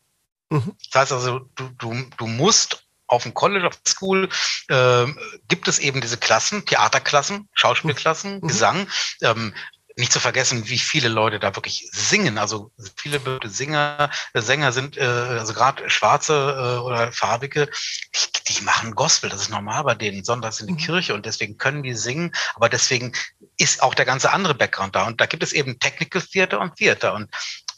Mhm. 0.49 0.77
Das 0.91 1.01
heißt 1.01 1.11
also, 1.11 1.49
du, 1.55 1.69
du, 1.79 2.05
du 2.17 2.27
musst 2.27 2.85
auf 3.07 3.23
dem 3.23 3.33
College 3.33 3.65
of 3.65 3.79
School 3.87 4.29
äh, 4.67 5.07
gibt 5.47 5.67
es 5.67 5.79
eben 5.79 6.01
diese 6.01 6.17
Klassen, 6.17 6.67
Theaterklassen, 6.67 7.49
Schauspielklassen, 7.53 8.41
mhm. 8.41 8.47
Gesang. 8.47 8.87
Ähm, 9.21 9.55
nicht 9.97 10.11
zu 10.11 10.19
vergessen, 10.19 10.67
wie 10.69 10.77
viele 10.77 11.09
Leute 11.09 11.39
da 11.39 11.55
wirklich 11.55 11.89
singen. 11.91 12.37
Also 12.37 12.71
viele 12.95 13.21
Singer, 13.45 14.09
Sänger 14.33 14.71
sind, 14.71 14.97
äh, 14.97 15.03
also 15.03 15.53
gerade 15.53 15.89
schwarze 15.89 16.33
äh, 16.33 16.81
oder 16.81 17.11
farbige, 17.11 17.69
die, 18.15 18.53
die 18.53 18.61
machen 18.63 18.95
Gospel. 18.95 19.29
Das 19.29 19.41
ist 19.41 19.49
normal 19.49 19.83
bei 19.83 19.95
denen, 19.95 20.23
sonntags 20.23 20.59
in 20.59 20.67
die 20.67 20.73
mhm. 20.73 20.77
Kirche 20.77 21.13
und 21.13 21.25
deswegen 21.25 21.57
können 21.57 21.83
die 21.83 21.93
singen. 21.93 22.31
Aber 22.55 22.69
deswegen 22.69 23.13
ist 23.57 23.83
auch 23.83 23.93
der 23.93 24.05
ganze 24.05 24.31
andere 24.31 24.55
Background 24.55 24.95
da. 24.95 25.05
Und 25.05 25.21
da 25.21 25.25
gibt 25.25 25.43
es 25.43 25.53
eben 25.53 25.79
Technical 25.79 26.21
Theater 26.21 26.59
und 26.59 26.75
Theater. 26.75 27.13
Und 27.13 27.29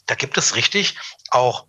da 0.06 0.14
gibt 0.14 0.38
es 0.38 0.56
richtig 0.56 0.96
auch 1.30 1.66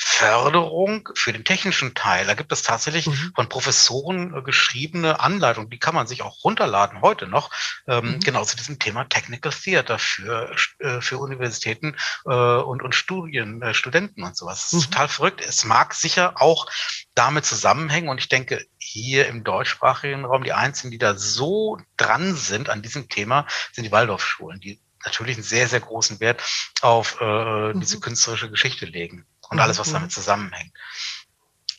Förderung 0.00 1.08
für 1.14 1.32
den 1.32 1.44
technischen 1.44 1.94
Teil. 1.94 2.26
Da 2.26 2.34
gibt 2.34 2.52
es 2.52 2.62
tatsächlich 2.62 3.08
mhm. 3.08 3.32
von 3.34 3.48
Professoren 3.48 4.32
äh, 4.32 4.42
geschriebene 4.42 5.18
Anleitungen, 5.18 5.70
die 5.70 5.78
kann 5.80 5.94
man 5.94 6.06
sich 6.06 6.22
auch 6.22 6.44
runterladen 6.44 7.02
heute 7.02 7.26
noch, 7.26 7.50
ähm, 7.88 8.12
mhm. 8.12 8.20
genau 8.20 8.44
zu 8.44 8.56
diesem 8.56 8.78
Thema 8.78 9.04
Technical 9.04 9.52
Theater 9.52 9.98
für, 9.98 10.54
äh, 10.78 11.00
für 11.00 11.18
Universitäten 11.18 11.96
äh, 12.26 12.30
und, 12.30 12.82
und 12.82 12.94
Studien, 12.94 13.60
äh, 13.60 13.74
Studenten 13.74 14.22
und 14.22 14.36
sowas. 14.36 14.70
Das 14.70 14.72
ist 14.72 14.86
mhm. 14.86 14.92
total 14.92 15.08
verrückt. 15.08 15.40
Es 15.40 15.64
mag 15.64 15.94
sicher 15.94 16.40
auch 16.40 16.70
damit 17.14 17.44
zusammenhängen 17.44 18.08
und 18.08 18.18
ich 18.18 18.28
denke, 18.28 18.64
hier 18.78 19.26
im 19.26 19.42
deutschsprachigen 19.42 20.24
Raum, 20.24 20.44
die 20.44 20.52
einzigen, 20.52 20.92
die 20.92 20.98
da 20.98 21.16
so 21.16 21.78
dran 21.96 22.36
sind 22.36 22.70
an 22.70 22.82
diesem 22.82 23.08
Thema, 23.08 23.46
sind 23.72 23.82
die 23.82 23.92
Waldorfschulen, 23.92 24.60
die 24.60 24.80
natürlich 25.04 25.36
einen 25.36 25.44
sehr, 25.44 25.68
sehr 25.68 25.80
großen 25.80 26.20
Wert 26.20 26.42
auf 26.82 27.20
äh, 27.20 27.72
diese 27.74 27.96
mhm. 27.96 28.00
künstlerische 28.00 28.50
Geschichte 28.50 28.86
legen 28.86 29.26
und 29.50 29.60
alles, 29.60 29.78
was 29.78 29.88
mhm. 29.88 29.94
damit 29.94 30.12
zusammenhängt. 30.12 30.72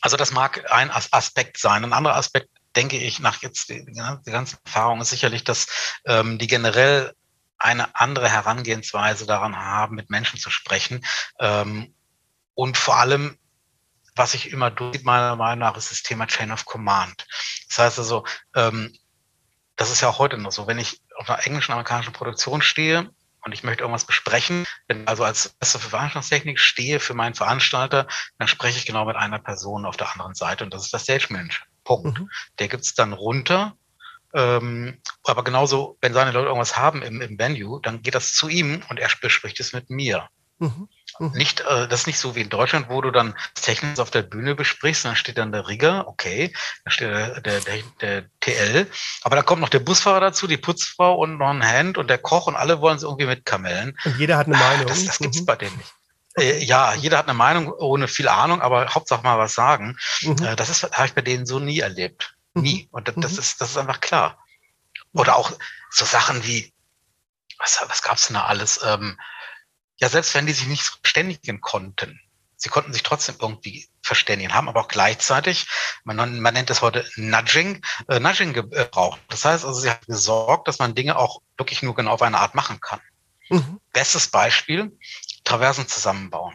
Also 0.00 0.16
das 0.16 0.32
mag 0.32 0.70
ein 0.70 0.90
Aspekt 0.90 1.58
sein. 1.58 1.84
Ein 1.84 1.92
anderer 1.92 2.16
Aspekt, 2.16 2.48
denke 2.76 2.96
ich, 2.96 3.20
nach 3.20 3.42
jetzt 3.42 3.68
die, 3.68 3.84
die 3.84 4.30
ganzen 4.30 4.58
Erfahrungen, 4.64 5.02
ist 5.02 5.10
sicherlich, 5.10 5.44
dass 5.44 5.66
ähm, 6.06 6.38
die 6.38 6.46
generell 6.46 7.14
eine 7.58 7.94
andere 7.94 8.28
Herangehensweise 8.28 9.26
daran 9.26 9.56
haben, 9.56 9.94
mit 9.94 10.08
Menschen 10.08 10.38
zu 10.38 10.50
sprechen. 10.50 11.04
Ähm, 11.38 11.94
und 12.54 12.78
vor 12.78 12.96
allem, 12.96 13.38
was 14.16 14.34
ich 14.34 14.50
immer 14.50 14.70
durch, 14.70 15.02
meiner 15.04 15.36
Meinung 15.36 15.60
nach, 15.60 15.76
ist 15.76 15.90
das 15.90 16.02
Thema 16.02 16.26
Chain 16.26 16.52
of 16.52 16.64
Command. 16.64 17.26
Das 17.68 17.78
heißt 17.78 17.98
also, 17.98 18.24
ähm, 18.54 18.96
das 19.76 19.90
ist 19.90 20.00
ja 20.00 20.08
auch 20.08 20.18
heute 20.18 20.38
noch 20.38 20.52
so, 20.52 20.66
wenn 20.66 20.78
ich 20.78 21.00
auf 21.16 21.28
einer 21.28 21.46
englischen, 21.46 21.72
amerikanischen 21.72 22.12
Produktion 22.12 22.62
stehe, 22.62 23.10
und 23.44 23.52
ich 23.52 23.62
möchte 23.62 23.82
irgendwas 23.82 24.04
besprechen, 24.04 24.64
wenn 24.88 25.06
also 25.06 25.24
als 25.24 25.54
Meister 25.60 25.78
für 25.78 25.90
Veranstaltungstechnik 25.90 26.58
stehe 26.58 27.00
für 27.00 27.14
meinen 27.14 27.34
Veranstalter, 27.34 28.06
dann 28.38 28.48
spreche 28.48 28.78
ich 28.78 28.86
genau 28.86 29.04
mit 29.04 29.16
einer 29.16 29.38
Person 29.38 29.86
auf 29.86 29.96
der 29.96 30.12
anderen 30.12 30.34
Seite 30.34 30.64
und 30.64 30.74
das 30.74 30.84
ist 30.84 30.92
der 30.92 31.00
Stage 31.00 31.26
Manager. 31.30 31.62
Punkt. 31.84 32.18
Mhm. 32.18 32.30
Der 32.58 32.68
gibt 32.68 32.84
es 32.84 32.94
dann 32.94 33.12
runter. 33.12 33.76
Ähm, 34.32 35.00
aber 35.24 35.42
genauso, 35.42 35.98
wenn 36.00 36.12
seine 36.12 36.30
Leute 36.30 36.46
irgendwas 36.46 36.76
haben 36.76 37.02
im, 37.02 37.20
im 37.20 37.38
Venue, 37.38 37.80
dann 37.82 38.02
geht 38.02 38.14
das 38.14 38.32
zu 38.32 38.48
ihm 38.48 38.82
und 38.88 39.00
er 39.00 39.08
bespricht 39.20 39.58
es 39.58 39.72
mit 39.72 39.90
mir. 39.90 40.28
Mhm. 40.58 40.88
Mhm. 41.20 41.32
Nicht, 41.32 41.60
äh, 41.60 41.86
das 41.86 42.00
ist 42.00 42.06
nicht 42.06 42.18
so 42.18 42.34
wie 42.34 42.40
in 42.40 42.48
Deutschland, 42.48 42.88
wo 42.88 43.02
du 43.02 43.10
dann 43.10 43.34
Technik 43.54 43.98
auf 43.98 44.10
der 44.10 44.22
Bühne 44.22 44.54
besprichst, 44.54 45.04
dann 45.04 45.16
steht 45.16 45.36
dann 45.36 45.52
der 45.52 45.68
Rigger, 45.68 46.08
okay, 46.08 46.50
dann 46.84 46.92
steht 46.92 47.10
der, 47.10 47.40
der, 47.42 47.60
der, 47.60 47.82
der 48.00 48.24
TL, 48.40 48.86
aber 49.22 49.36
dann 49.36 49.44
kommt 49.44 49.60
noch 49.60 49.68
der 49.68 49.80
Busfahrer 49.80 50.20
dazu, 50.20 50.46
die 50.46 50.56
Putzfrau 50.56 51.14
und 51.16 51.36
noch 51.36 51.50
ein 51.50 51.62
Hand 51.62 51.98
und 51.98 52.08
der 52.08 52.16
Koch 52.16 52.46
und 52.46 52.56
alle 52.56 52.80
wollen 52.80 52.96
es 52.96 53.02
irgendwie 53.02 53.26
mitkamellen. 53.26 53.98
Und 54.04 54.18
jeder 54.18 54.38
hat 54.38 54.46
eine 54.46 54.56
ah, 54.56 54.70
Meinung. 54.70 54.86
Das, 54.86 55.04
das 55.04 55.18
gibt's 55.18 55.40
mhm. 55.40 55.46
bei 55.46 55.56
denen 55.56 55.76
nicht. 55.76 55.92
Äh, 56.38 56.64
ja, 56.64 56.94
jeder 56.94 57.18
hat 57.18 57.28
eine 57.28 57.36
Meinung 57.36 57.70
ohne 57.70 58.08
viel 58.08 58.28
Ahnung, 58.28 58.62
aber 58.62 58.94
Hauptsache 58.94 59.22
mal 59.22 59.38
was 59.38 59.52
sagen. 59.52 59.98
Mhm. 60.22 60.42
Äh, 60.42 60.56
das 60.56 60.70
ist 60.70 60.84
habe 60.84 61.06
ich 61.06 61.14
bei 61.14 61.22
denen 61.22 61.44
so 61.44 61.58
nie 61.58 61.80
erlebt. 61.80 62.34
Mhm. 62.54 62.62
Nie. 62.62 62.88
Und 62.92 63.08
das, 63.08 63.14
das, 63.18 63.32
mhm. 63.32 63.38
ist, 63.40 63.60
das 63.60 63.70
ist 63.72 63.76
einfach 63.76 64.00
klar. 64.00 64.42
Oder 65.12 65.36
auch 65.36 65.52
so 65.90 66.06
Sachen 66.06 66.44
wie, 66.44 66.72
was, 67.58 67.84
was 67.88 68.02
gab's 68.02 68.28
denn 68.28 68.34
da 68.34 68.44
alles? 68.44 68.80
Ähm, 68.82 69.18
ja, 70.00 70.08
selbst 70.08 70.34
wenn 70.34 70.46
die 70.46 70.52
sich 70.52 70.66
nicht 70.66 70.82
verständigen 70.82 71.60
konnten, 71.60 72.20
sie 72.56 72.68
konnten 72.68 72.92
sich 72.92 73.02
trotzdem 73.02 73.36
irgendwie 73.40 73.88
verständigen, 74.02 74.54
haben 74.54 74.68
aber 74.68 74.80
auch 74.80 74.88
gleichzeitig, 74.88 75.66
man, 76.04 76.40
man 76.40 76.54
nennt 76.54 76.70
es 76.70 76.82
heute 76.82 77.08
Nudging, 77.16 77.82
äh, 78.08 78.20
Nudging 78.20 78.52
gebraucht. 78.52 79.20
Das 79.28 79.44
heißt 79.44 79.64
also, 79.64 79.80
sie 79.80 79.90
hat 79.90 80.06
gesorgt, 80.06 80.68
dass 80.68 80.78
man 80.78 80.94
Dinge 80.94 81.16
auch 81.16 81.42
wirklich 81.56 81.82
nur 81.82 81.94
genau 81.94 82.12
auf 82.12 82.22
eine 82.22 82.38
Art 82.38 82.54
machen 82.54 82.80
kann. 82.80 83.00
Mhm. 83.48 83.80
Bestes 83.92 84.28
Beispiel, 84.28 84.96
Traversen 85.44 85.88
zusammenbauen. 85.88 86.54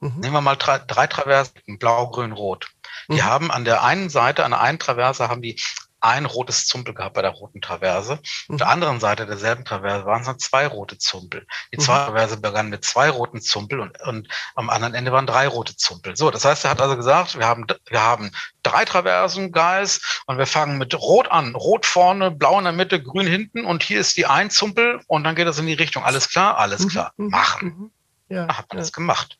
Mhm. 0.00 0.20
Nehmen 0.20 0.34
wir 0.34 0.40
mal 0.40 0.56
drei, 0.56 0.78
drei 0.78 1.06
Traversen, 1.06 1.78
blau, 1.78 2.10
grün, 2.10 2.32
rot. 2.32 2.68
Die 3.08 3.14
mhm. 3.14 3.24
haben 3.24 3.50
an 3.50 3.64
der 3.64 3.82
einen 3.82 4.10
Seite, 4.10 4.44
an 4.44 4.52
der 4.52 4.60
einen 4.60 4.78
Traverse 4.78 5.28
haben 5.28 5.42
die 5.42 5.60
ein 6.02 6.26
rotes 6.26 6.66
Zumpel 6.66 6.94
gehabt 6.94 7.14
bei 7.14 7.22
der 7.22 7.30
roten 7.30 7.60
Traverse. 7.60 8.18
Mhm. 8.48 8.54
Auf 8.54 8.58
der 8.58 8.68
anderen 8.68 9.00
Seite 9.00 9.26
derselben 9.26 9.64
Traverse 9.64 10.04
waren 10.04 10.20
es 10.20 10.26
dann 10.26 10.38
zwei 10.38 10.66
rote 10.66 10.98
Zumpel. 10.98 11.46
Die 11.72 11.78
mhm. 11.78 11.82
zweite 11.82 12.06
Traverse 12.06 12.36
begann 12.38 12.68
mit 12.68 12.84
zwei 12.84 13.08
roten 13.08 13.40
Zumpel 13.40 13.80
und, 13.80 14.00
und 14.02 14.28
am 14.54 14.68
anderen 14.68 14.94
Ende 14.94 15.12
waren 15.12 15.26
drei 15.26 15.46
rote 15.46 15.76
Zumpel. 15.76 16.16
So, 16.16 16.30
das 16.30 16.44
heißt, 16.44 16.64
er 16.64 16.72
hat 16.72 16.80
also 16.80 16.96
gesagt, 16.96 17.38
wir 17.38 17.46
haben, 17.46 17.66
wir 17.88 18.02
haben 18.02 18.30
drei 18.62 18.84
Traversen, 18.84 19.52
Guys, 19.52 20.22
und 20.26 20.38
wir 20.38 20.46
fangen 20.46 20.78
mit 20.78 20.94
Rot 20.94 21.30
an. 21.30 21.54
Rot 21.54 21.86
vorne, 21.86 22.30
blau 22.30 22.58
in 22.58 22.64
der 22.64 22.72
Mitte, 22.72 23.02
grün 23.02 23.26
hinten 23.26 23.64
und 23.64 23.82
hier 23.82 24.00
ist 24.00 24.16
die 24.16 24.26
ein 24.26 24.50
Zumpel 24.50 25.00
und 25.06 25.24
dann 25.24 25.34
geht 25.36 25.46
es 25.46 25.58
in 25.58 25.66
die 25.66 25.72
Richtung. 25.72 26.04
Alles 26.04 26.28
klar? 26.28 26.58
Alles 26.58 26.84
mhm. 26.84 26.88
klar. 26.88 27.12
Mhm. 27.16 27.28
Machen. 27.28 27.68
Mhm. 27.68 27.90
Ja, 28.28 28.46
da 28.46 28.58
hat 28.58 28.68
man 28.70 28.78
ja. 28.78 28.82
das 28.82 28.92
gemacht. 28.92 29.38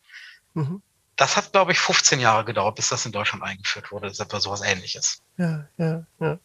Mhm. 0.55 0.83
Das 1.17 1.37
hat, 1.37 1.53
glaube 1.53 1.73
ich, 1.73 1.79
15 1.79 2.21
Jahre 2.21 2.45
gedauert, 2.45 2.77
bis 2.77 2.89
das 2.89 3.07
in 3.07 3.13
Deutschland 3.13 3.45
eingeführt 3.45 3.93
wurde. 3.93 4.07
Das 4.07 4.15
ist 4.15 4.21
etwa 4.21 4.41
sowas 4.41 4.63
ähnliches. 4.63 5.23
Ja, 5.37 5.67
ja, 5.77 6.05
ja. 6.21 6.39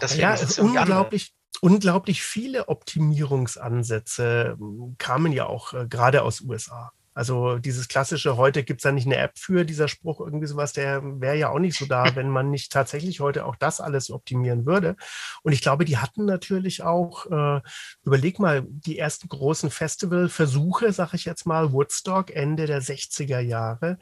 Deswegen 0.00 0.22
ja, 0.22 0.34
es 0.34 0.42
ist 0.42 0.58
unglaublich, 0.58 1.34
unglaublich 1.60 2.22
viele 2.22 2.68
Optimierungsansätze 2.68 4.56
hm, 4.58 4.96
kamen 4.98 5.32
ja 5.32 5.46
auch 5.46 5.74
äh, 5.74 5.86
gerade 5.88 6.22
aus 6.22 6.40
USA. 6.40 6.92
Also 7.12 7.58
dieses 7.58 7.88
klassische, 7.88 8.36
heute 8.36 8.62
gibt 8.62 8.80
es 8.80 8.82
da 8.84 8.92
nicht 8.92 9.06
eine 9.06 9.16
App 9.16 9.32
für, 9.36 9.64
dieser 9.64 9.88
Spruch, 9.88 10.20
irgendwie 10.20 10.46
sowas, 10.46 10.72
der 10.72 11.02
wäre 11.20 11.36
ja 11.36 11.50
auch 11.50 11.58
nicht 11.58 11.76
so 11.76 11.86
da, 11.86 12.04
wenn 12.14 12.30
man 12.30 12.50
nicht 12.50 12.72
tatsächlich 12.72 13.20
heute 13.20 13.46
auch 13.46 13.56
das 13.56 13.80
alles 13.80 14.10
optimieren 14.10 14.64
würde. 14.66 14.96
Und 15.42 15.52
ich 15.52 15.60
glaube, 15.60 15.84
die 15.84 15.98
hatten 15.98 16.24
natürlich 16.24 16.82
auch, 16.82 17.26
äh, 17.26 17.60
überleg 18.04 18.38
mal, 18.38 18.62
die 18.66 18.98
ersten 18.98 19.28
großen 19.28 19.70
Festivalversuche, 19.70 20.92
sag 20.92 21.14
ich 21.14 21.24
jetzt 21.24 21.46
mal, 21.46 21.72
Woodstock, 21.72 22.30
Ende 22.30 22.66
der 22.66 22.82
60er 22.82 23.40
Jahre. 23.40 23.98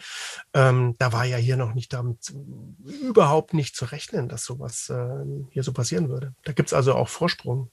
Ähm, 0.52 0.94
da 0.98 1.12
war 1.12 1.24
ja 1.24 1.36
hier 1.38 1.56
noch 1.56 1.74
nicht 1.74 1.92
damit 1.92 2.32
überhaupt 2.84 3.54
nicht 3.54 3.74
zu 3.74 3.86
rechnen, 3.86 4.28
dass 4.28 4.44
sowas 4.44 4.90
äh, 4.90 5.24
hier 5.50 5.62
so 5.62 5.72
passieren 5.72 6.08
würde. 6.08 6.34
Da 6.44 6.52
gibt 6.52 6.68
es 6.68 6.74
also 6.74 6.94
auch 6.94 7.08
Vorsprung. 7.08 7.70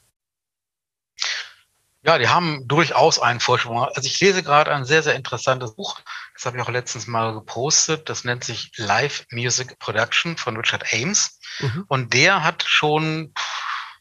Ja, 2.05 2.19
die 2.19 2.27
haben 2.27 2.67
durchaus 2.67 3.17
einen 3.17 3.39
Vorsprung. 3.39 3.83
Also 3.83 4.05
ich 4.05 4.19
lese 4.19 4.43
gerade 4.43 4.71
ein 4.71 4.85
sehr, 4.85 5.01
sehr 5.01 5.15
interessantes 5.15 5.75
Buch. 5.75 5.99
Das 6.35 6.45
habe 6.45 6.57
ich 6.57 6.63
auch 6.63 6.69
letztens 6.69 7.07
mal 7.07 7.33
gepostet. 7.33 8.09
Das 8.09 8.23
nennt 8.23 8.43
sich 8.43 8.71
Live 8.77 9.25
Music 9.31 9.79
Production 9.79 10.37
von 10.37 10.55
Richard 10.55 10.93
Ames. 10.93 11.39
Mhm. 11.59 11.85
Und 11.87 12.13
der 12.13 12.43
hat 12.43 12.63
schon 12.67 13.33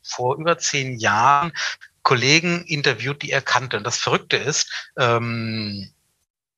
vor 0.02 0.36
über 0.36 0.58
zehn 0.58 0.98
Jahren 0.98 1.52
Kollegen 2.02 2.64
interviewt, 2.66 3.22
die 3.22 3.30
er 3.30 3.40
kannte. 3.40 3.78
Und 3.78 3.84
das 3.84 3.96
Verrückte 3.96 4.36
ist, 4.36 4.90
ähm, 4.98 5.90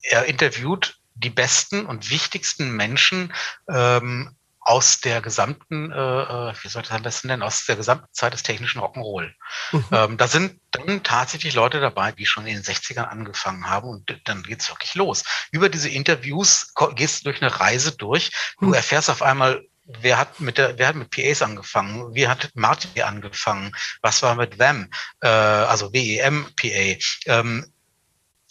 er 0.03 0.25
interviewt 0.25 0.99
die 1.15 1.31
besten 1.31 1.87
und 1.87 2.11
wichtigsten 2.11 2.73
Menschen 2.73 3.33
ähm, 3.69 4.36
aus 4.67 4.99
der 4.99 5.21
gesamten, 5.21 5.93
äh, 5.93 5.97
äh, 5.97 6.53
wie 6.61 6.69
soll 6.69 6.83
ich 6.83 6.89
das 6.89 6.97
am 6.97 7.05
besten 7.05 7.29
nennen, 7.29 7.45
aus 7.45 7.65
der 7.67 7.77
gesamten 7.77 8.09
Zeit 8.11 8.33
des 8.33 8.43
technischen 8.43 8.81
Rock'n'Roll. 8.81 9.31
Mhm. 9.71 9.85
Ähm, 9.93 10.17
da 10.17 10.27
sind 10.27 10.61
dann 10.73 11.05
tatsächlich 11.05 11.55
Leute 11.55 11.79
dabei, 11.79 12.11
die 12.11 12.27
schon 12.27 12.49
in 12.49 12.57
den 12.57 12.65
60ern 12.65 13.05
angefangen 13.05 13.71
haben 13.71 13.89
und 13.89 14.21
dann 14.25 14.43
geht's 14.43 14.69
wirklich 14.69 14.97
los. 14.97 15.23
Über 15.53 15.69
diese 15.69 15.89
Interviews 15.89 16.75
gehst 16.97 17.21
du 17.21 17.25
durch 17.31 17.41
eine 17.41 17.61
Reise 17.61 17.97
durch. 17.97 18.33
Du 18.59 18.67
mhm. 18.67 18.75
erfährst 18.75 19.09
auf 19.09 19.23
einmal, 19.23 19.65
wer 19.85 20.19
hat 20.19 20.41
mit 20.41 20.59
der, 20.59 20.77
wer 20.79 20.89
hat 20.89 20.97
mit 20.97 21.11
PAs 21.11 21.43
angefangen? 21.43 22.13
Wie 22.17 22.27
hat 22.27 22.51
Martin 22.55 23.01
angefangen? 23.03 23.71
Was 24.03 24.21
war 24.23 24.35
mit 24.35 24.59
WEM? 24.59 24.91
Äh, 25.21 25.29
also 25.29 25.93
WEM 25.93 26.49
PA. 26.57 26.99
Ähm, 27.27 27.73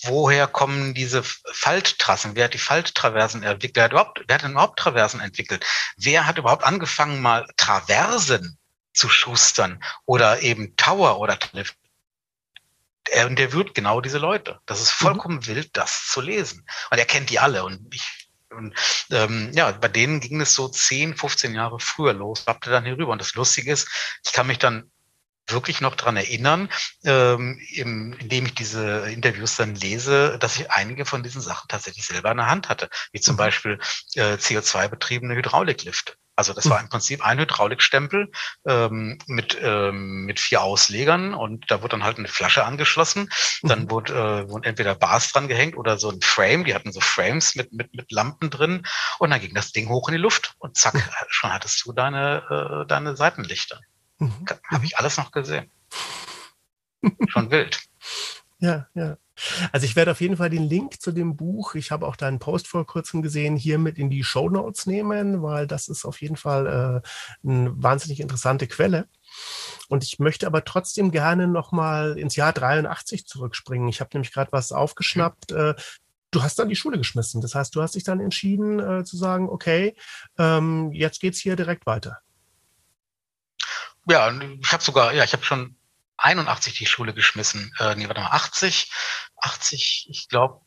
woher 0.08 0.48
kommen 0.48 0.94
diese 0.94 1.24
Falttrassen? 1.24 2.36
Wer 2.36 2.46
hat 2.46 2.54
die 2.54 2.60
Falttraversen 2.60 3.44
entwickelt? 3.44 3.76
Wer 3.76 3.84
hat, 3.84 3.92
überhaupt, 3.92 4.24
wer 4.28 4.36
hat 4.36 4.44
denn 4.44 4.52
überhaupt 4.52 4.80
Traversen 4.80 5.20
entwickelt? 5.20 5.66
Wer 5.98 6.26
hat 6.26 6.38
überhaupt 6.38 6.64
angefangen, 6.64 7.22
mal 7.22 7.48
Traversen 7.58 8.58
zu 8.94 9.10
schustern 9.10 9.84
oder 10.06 10.42
eben 10.42 10.76
Tower 10.76 11.20
oder 11.20 11.38
Cliff? 11.38 11.76
Er 13.12 13.28
interviewt 13.28 13.76
genau 13.76 14.02
diese 14.02 14.18
Leute. 14.18 14.60
Das 14.66 14.82
ist 14.82 15.00
mhm. 15.00 15.06
vollkommen 15.06 15.38
mhm. 15.38 15.48
wild, 15.48 15.78
das 15.78 16.08
zu 16.08 16.22
lesen. 16.22 16.66
Und 16.90 16.98
er 16.98 17.06
kennt 17.06 17.30
die 17.30 17.40
alle. 17.40 17.64
Und 17.64 17.94
ich 17.94 18.26
und 18.52 18.74
ähm, 19.12 19.52
ja, 19.54 19.72
bei 19.72 19.88
denen 19.90 20.22
ging 20.22 20.40
es 20.40 20.56
so 20.56 20.68
10, 20.68 21.18
15 21.18 21.56
Jahre 21.56 21.80
früher 21.80 22.14
los, 22.14 22.44
schwappte 22.44 22.70
dann 22.70 22.86
hier 22.86 22.98
rüber. 22.98 23.12
Und 23.12 23.22
das 23.22 23.36
Lustige 23.36 23.72
ist, 23.72 23.88
ich 24.24 24.32
kann 24.32 24.48
mich 24.48 24.60
dann 24.60 24.92
wirklich 25.48 25.82
noch 25.82 25.96
dran 25.96 26.18
erinnern, 26.18 26.70
ähm, 27.04 27.60
im, 27.74 28.14
indem 28.14 28.46
ich 28.46 28.56
diese 28.56 29.10
Interviews 29.10 29.56
dann 29.56 29.76
lese, 29.76 30.38
dass 30.40 30.58
ich 30.58 30.72
einige 30.72 31.06
von 31.06 31.24
diesen 31.24 31.42
Sachen 31.42 31.68
tatsächlich 31.68 32.06
selber 32.06 32.32
in 32.32 32.38
der 32.38 32.50
Hand 32.50 32.70
hatte, 32.70 32.90
wie 33.12 33.22
zum 33.22 33.36
mhm. 33.36 33.40
Beispiel 33.40 33.80
äh, 34.16 34.36
CO2-betriebene 34.36 35.36
Hydrauliklifte. 35.36 36.14
Also 36.38 36.54
das 36.54 36.70
war 36.70 36.80
mhm. 36.80 36.86
im 36.86 36.90
Prinzip 36.90 37.26
ein 37.26 37.40
Hydraulikstempel 37.40 38.30
ähm, 38.68 39.18
mit, 39.26 39.58
ähm, 39.62 40.26
mit 40.26 40.40
vier 40.40 40.62
Auslegern 40.62 41.34
und 41.34 41.72
da 41.72 41.82
wurde 41.82 41.92
dann 41.92 42.04
halt 42.04 42.18
eine 42.18 42.28
Flasche 42.28 42.66
angeschlossen. 42.66 43.30
Dann 43.62 43.84
mhm. 43.84 43.92
wurde, 43.92 44.14
äh, 44.14 44.50
wurden 44.50 44.64
entweder 44.64 44.96
Bars 44.96 45.32
dran 45.32 45.48
gehängt 45.48 45.78
oder 45.78 45.98
so 45.98 46.10
ein 46.10 46.22
Frame. 46.22 46.66
Die 46.66 46.76
hatten 46.76 46.92
so 46.92 47.00
Frames 47.00 47.56
mit, 47.56 47.72
mit, 47.72 47.94
mit 47.94 48.12
Lampen 48.12 48.50
drin 48.50 48.86
und 49.20 49.30
dann 49.30 49.40
ging 49.40 49.54
das 49.54 49.72
Ding 49.72 49.88
hoch 49.88 50.10
in 50.10 50.16
die 50.16 50.22
Luft 50.22 50.56
und 50.60 50.78
zack, 50.78 50.96
schon 51.30 51.54
hattest 51.54 51.86
du 51.86 51.94
deine, 51.94 52.82
äh, 52.84 52.88
deine 52.88 53.16
Seitenlichter. 53.16 53.80
Mhm. 54.20 54.46
Habe 54.70 54.86
ich 54.86 54.98
alles 54.98 55.18
noch 55.18 55.32
gesehen. 55.32 55.70
Schon 57.28 57.52
wild. 57.52 57.80
Ja, 58.60 58.88
ja. 58.94 59.18
Also 59.74 59.86
ich 59.86 59.98
werde 59.98 60.12
auf 60.12 60.22
jeden 60.22 60.38
Fall 60.38 60.50
den 60.50 60.64
Link 60.64 61.02
zu 61.02 61.12
dem 61.12 61.36
Buch, 61.36 61.76
ich 61.76 61.92
habe 61.92 62.08
auch 62.08 62.16
deinen 62.16 62.40
Post 62.40 62.68
vor 62.68 62.88
kurzem 62.88 63.22
gesehen, 63.22 63.58
hier 63.58 63.78
mit 63.78 63.98
in 63.98 64.10
die 64.10 64.24
Show 64.24 64.50
Notes 64.50 64.86
nehmen, 64.86 65.44
weil 65.44 65.68
das 65.68 65.90
ist 65.90 66.06
auf 66.06 66.22
jeden 66.22 66.38
Fall 66.38 66.66
äh, 67.04 67.48
eine 67.48 67.74
wahnsinnig 67.76 68.22
interessante 68.22 68.66
Quelle. 68.68 69.10
Und 69.90 70.06
ich 70.06 70.20
möchte 70.20 70.48
aber 70.48 70.64
trotzdem 70.64 71.12
gerne 71.12 71.50
nochmal 71.50 72.18
ins 72.18 72.38
Jahr 72.38 72.54
83 72.54 73.26
zurückspringen. 73.26 73.90
Ich 73.90 74.00
habe 74.00 74.12
nämlich 74.14 74.32
gerade 74.32 74.54
was 74.54 74.72
aufgeschnappt. 74.72 75.52
Äh, 75.52 75.76
du 76.32 76.42
hast 76.42 76.58
dann 76.58 76.70
die 76.70 76.78
Schule 76.78 76.98
geschmissen. 76.98 77.42
Das 77.42 77.56
heißt, 77.56 77.76
du 77.76 77.82
hast 77.82 77.96
dich 77.96 78.06
dann 78.06 78.22
entschieden 78.22 78.80
äh, 78.80 79.04
zu 79.04 79.18
sagen, 79.18 79.50
okay, 79.50 79.98
ähm, 80.38 80.94
jetzt 80.94 81.20
geht's 81.20 81.40
hier 81.40 81.58
direkt 81.58 81.86
weiter 81.86 82.20
ja, 84.08 84.32
ich 84.60 84.72
habe 84.72 84.84
sogar, 84.84 85.14
ja, 85.14 85.24
ich 85.24 85.34
habe 85.34 85.44
schon 85.44 85.78
81 86.18 86.74
die 86.76 86.86
Schule 86.86 87.14
geschmissen. 87.14 87.74
Äh, 87.80 87.96
nee, 87.96 88.08
warte 88.08 88.22
mal, 88.22 88.32
80, 88.32 88.92
80, 89.38 90.08
ich 90.10 90.30
glaube, 90.30 90.62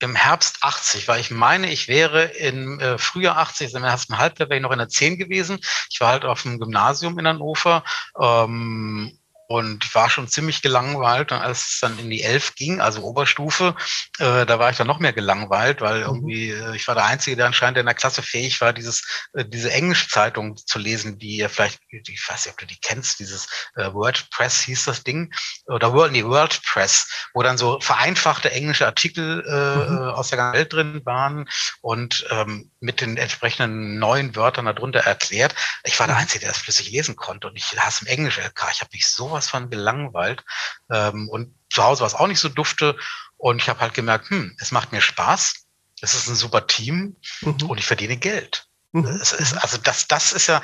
im 0.00 0.14
Herbst 0.14 0.58
80, 0.62 1.08
weil 1.08 1.20
ich 1.20 1.30
meine, 1.30 1.70
ich 1.70 1.88
wäre 1.88 2.24
im 2.24 2.80
äh, 2.80 2.98
Frühjahr 2.98 3.38
80, 3.38 3.72
im 3.74 3.84
ersten 3.84 4.18
Halbjahr 4.18 4.48
wäre 4.48 4.58
ich 4.58 4.62
noch 4.62 4.72
in 4.72 4.78
der 4.78 4.88
10 4.88 5.18
gewesen. 5.18 5.58
Ich 5.90 6.00
war 6.00 6.10
halt 6.10 6.24
auf 6.24 6.42
dem 6.42 6.58
Gymnasium 6.58 7.18
in 7.18 7.26
Hannover. 7.26 7.82
Ähm, 8.20 9.18
und 9.48 9.84
ich 9.84 9.94
war 9.94 10.10
schon 10.10 10.28
ziemlich 10.28 10.62
gelangweilt. 10.62 11.32
Und 11.32 11.38
als 11.38 11.72
es 11.72 11.80
dann 11.80 11.98
in 11.98 12.10
die 12.10 12.22
Elf 12.22 12.54
ging, 12.54 12.80
also 12.80 13.02
Oberstufe, 13.02 13.74
äh, 14.18 14.46
da 14.46 14.58
war 14.58 14.70
ich 14.70 14.76
dann 14.76 14.86
noch 14.86 14.98
mehr 14.98 15.12
gelangweilt, 15.12 15.80
weil 15.80 16.00
mhm. 16.00 16.04
irgendwie 16.04 16.50
äh, 16.50 16.76
ich 16.76 16.86
war 16.88 16.94
der 16.94 17.06
Einzige, 17.06 17.36
der 17.36 17.46
anscheinend 17.46 17.78
in 17.78 17.86
der 17.86 17.94
Klasse 17.94 18.22
fähig 18.22 18.60
war, 18.60 18.72
dieses 18.72 19.26
äh, 19.34 19.44
diese 19.44 19.72
englische 19.72 20.08
Zeitung 20.08 20.56
zu 20.56 20.78
lesen, 20.78 21.18
die 21.18 21.36
ihr 21.36 21.48
vielleicht, 21.48 21.80
ich 21.90 22.28
weiß 22.28 22.46
nicht, 22.46 22.52
ob 22.52 22.58
du 22.58 22.66
die 22.66 22.80
kennst, 22.80 23.18
dieses 23.20 23.46
äh, 23.76 23.92
WordPress 23.92 24.62
hieß 24.62 24.84
das 24.84 25.04
Ding 25.04 25.32
oder 25.66 25.92
World, 25.92 26.12
nee, 26.12 26.24
WordPress, 26.24 27.08
wo 27.34 27.42
dann 27.42 27.58
so 27.58 27.80
vereinfachte 27.80 28.50
englische 28.50 28.86
Artikel 28.86 29.44
äh, 29.46 29.90
mhm. 29.90 29.98
aus 30.10 30.28
der 30.28 30.38
ganzen 30.38 30.58
Welt 30.58 30.72
drin 30.72 31.02
waren 31.04 31.48
und 31.80 32.26
ähm, 32.30 32.70
mit 32.86 33.02
den 33.02 33.18
entsprechenden 33.18 33.98
neuen 33.98 34.34
Wörtern 34.34 34.64
darunter 34.64 35.00
erklärt. 35.00 35.54
Ich 35.84 35.98
war 36.00 36.06
der 36.06 36.16
mhm. 36.16 36.22
Einzige, 36.22 36.40
der 36.40 36.48
das 36.50 36.58
flüssig 36.58 36.90
lesen 36.90 37.16
konnte 37.16 37.48
und 37.48 37.56
ich 37.56 37.72
las 37.74 38.00
im 38.00 38.06
Englisch 38.06 38.38
LK. 38.38 38.68
Ich 38.72 38.80
habe 38.80 38.90
mich 38.94 39.06
so 39.06 39.26
sowas 39.26 39.48
von 39.48 39.70
gelangweilt. 39.70 40.44
Ähm, 40.90 41.28
und 41.28 41.54
zu 41.70 41.82
Hause 41.82 42.00
war 42.00 42.06
es 42.06 42.14
auch 42.14 42.26
nicht 42.26 42.40
so 42.40 42.48
dufte. 42.48 42.96
Und 43.36 43.60
ich 43.60 43.68
habe 43.68 43.80
halt 43.80 43.94
gemerkt, 43.94 44.30
hm, 44.30 44.56
es 44.60 44.70
macht 44.70 44.92
mir 44.92 45.00
Spaß. 45.00 45.66
Es 46.00 46.14
ist 46.14 46.28
ein 46.28 46.36
super 46.36 46.66
Team 46.66 47.16
mhm. 47.40 47.62
und 47.68 47.78
ich 47.78 47.86
verdiene 47.86 48.16
Geld. 48.16 48.68
Mhm. 48.92 49.06
Ist, 49.06 49.34
also 49.58 49.78
das, 49.78 50.06
das 50.08 50.32
ist 50.32 50.46
ja, 50.46 50.62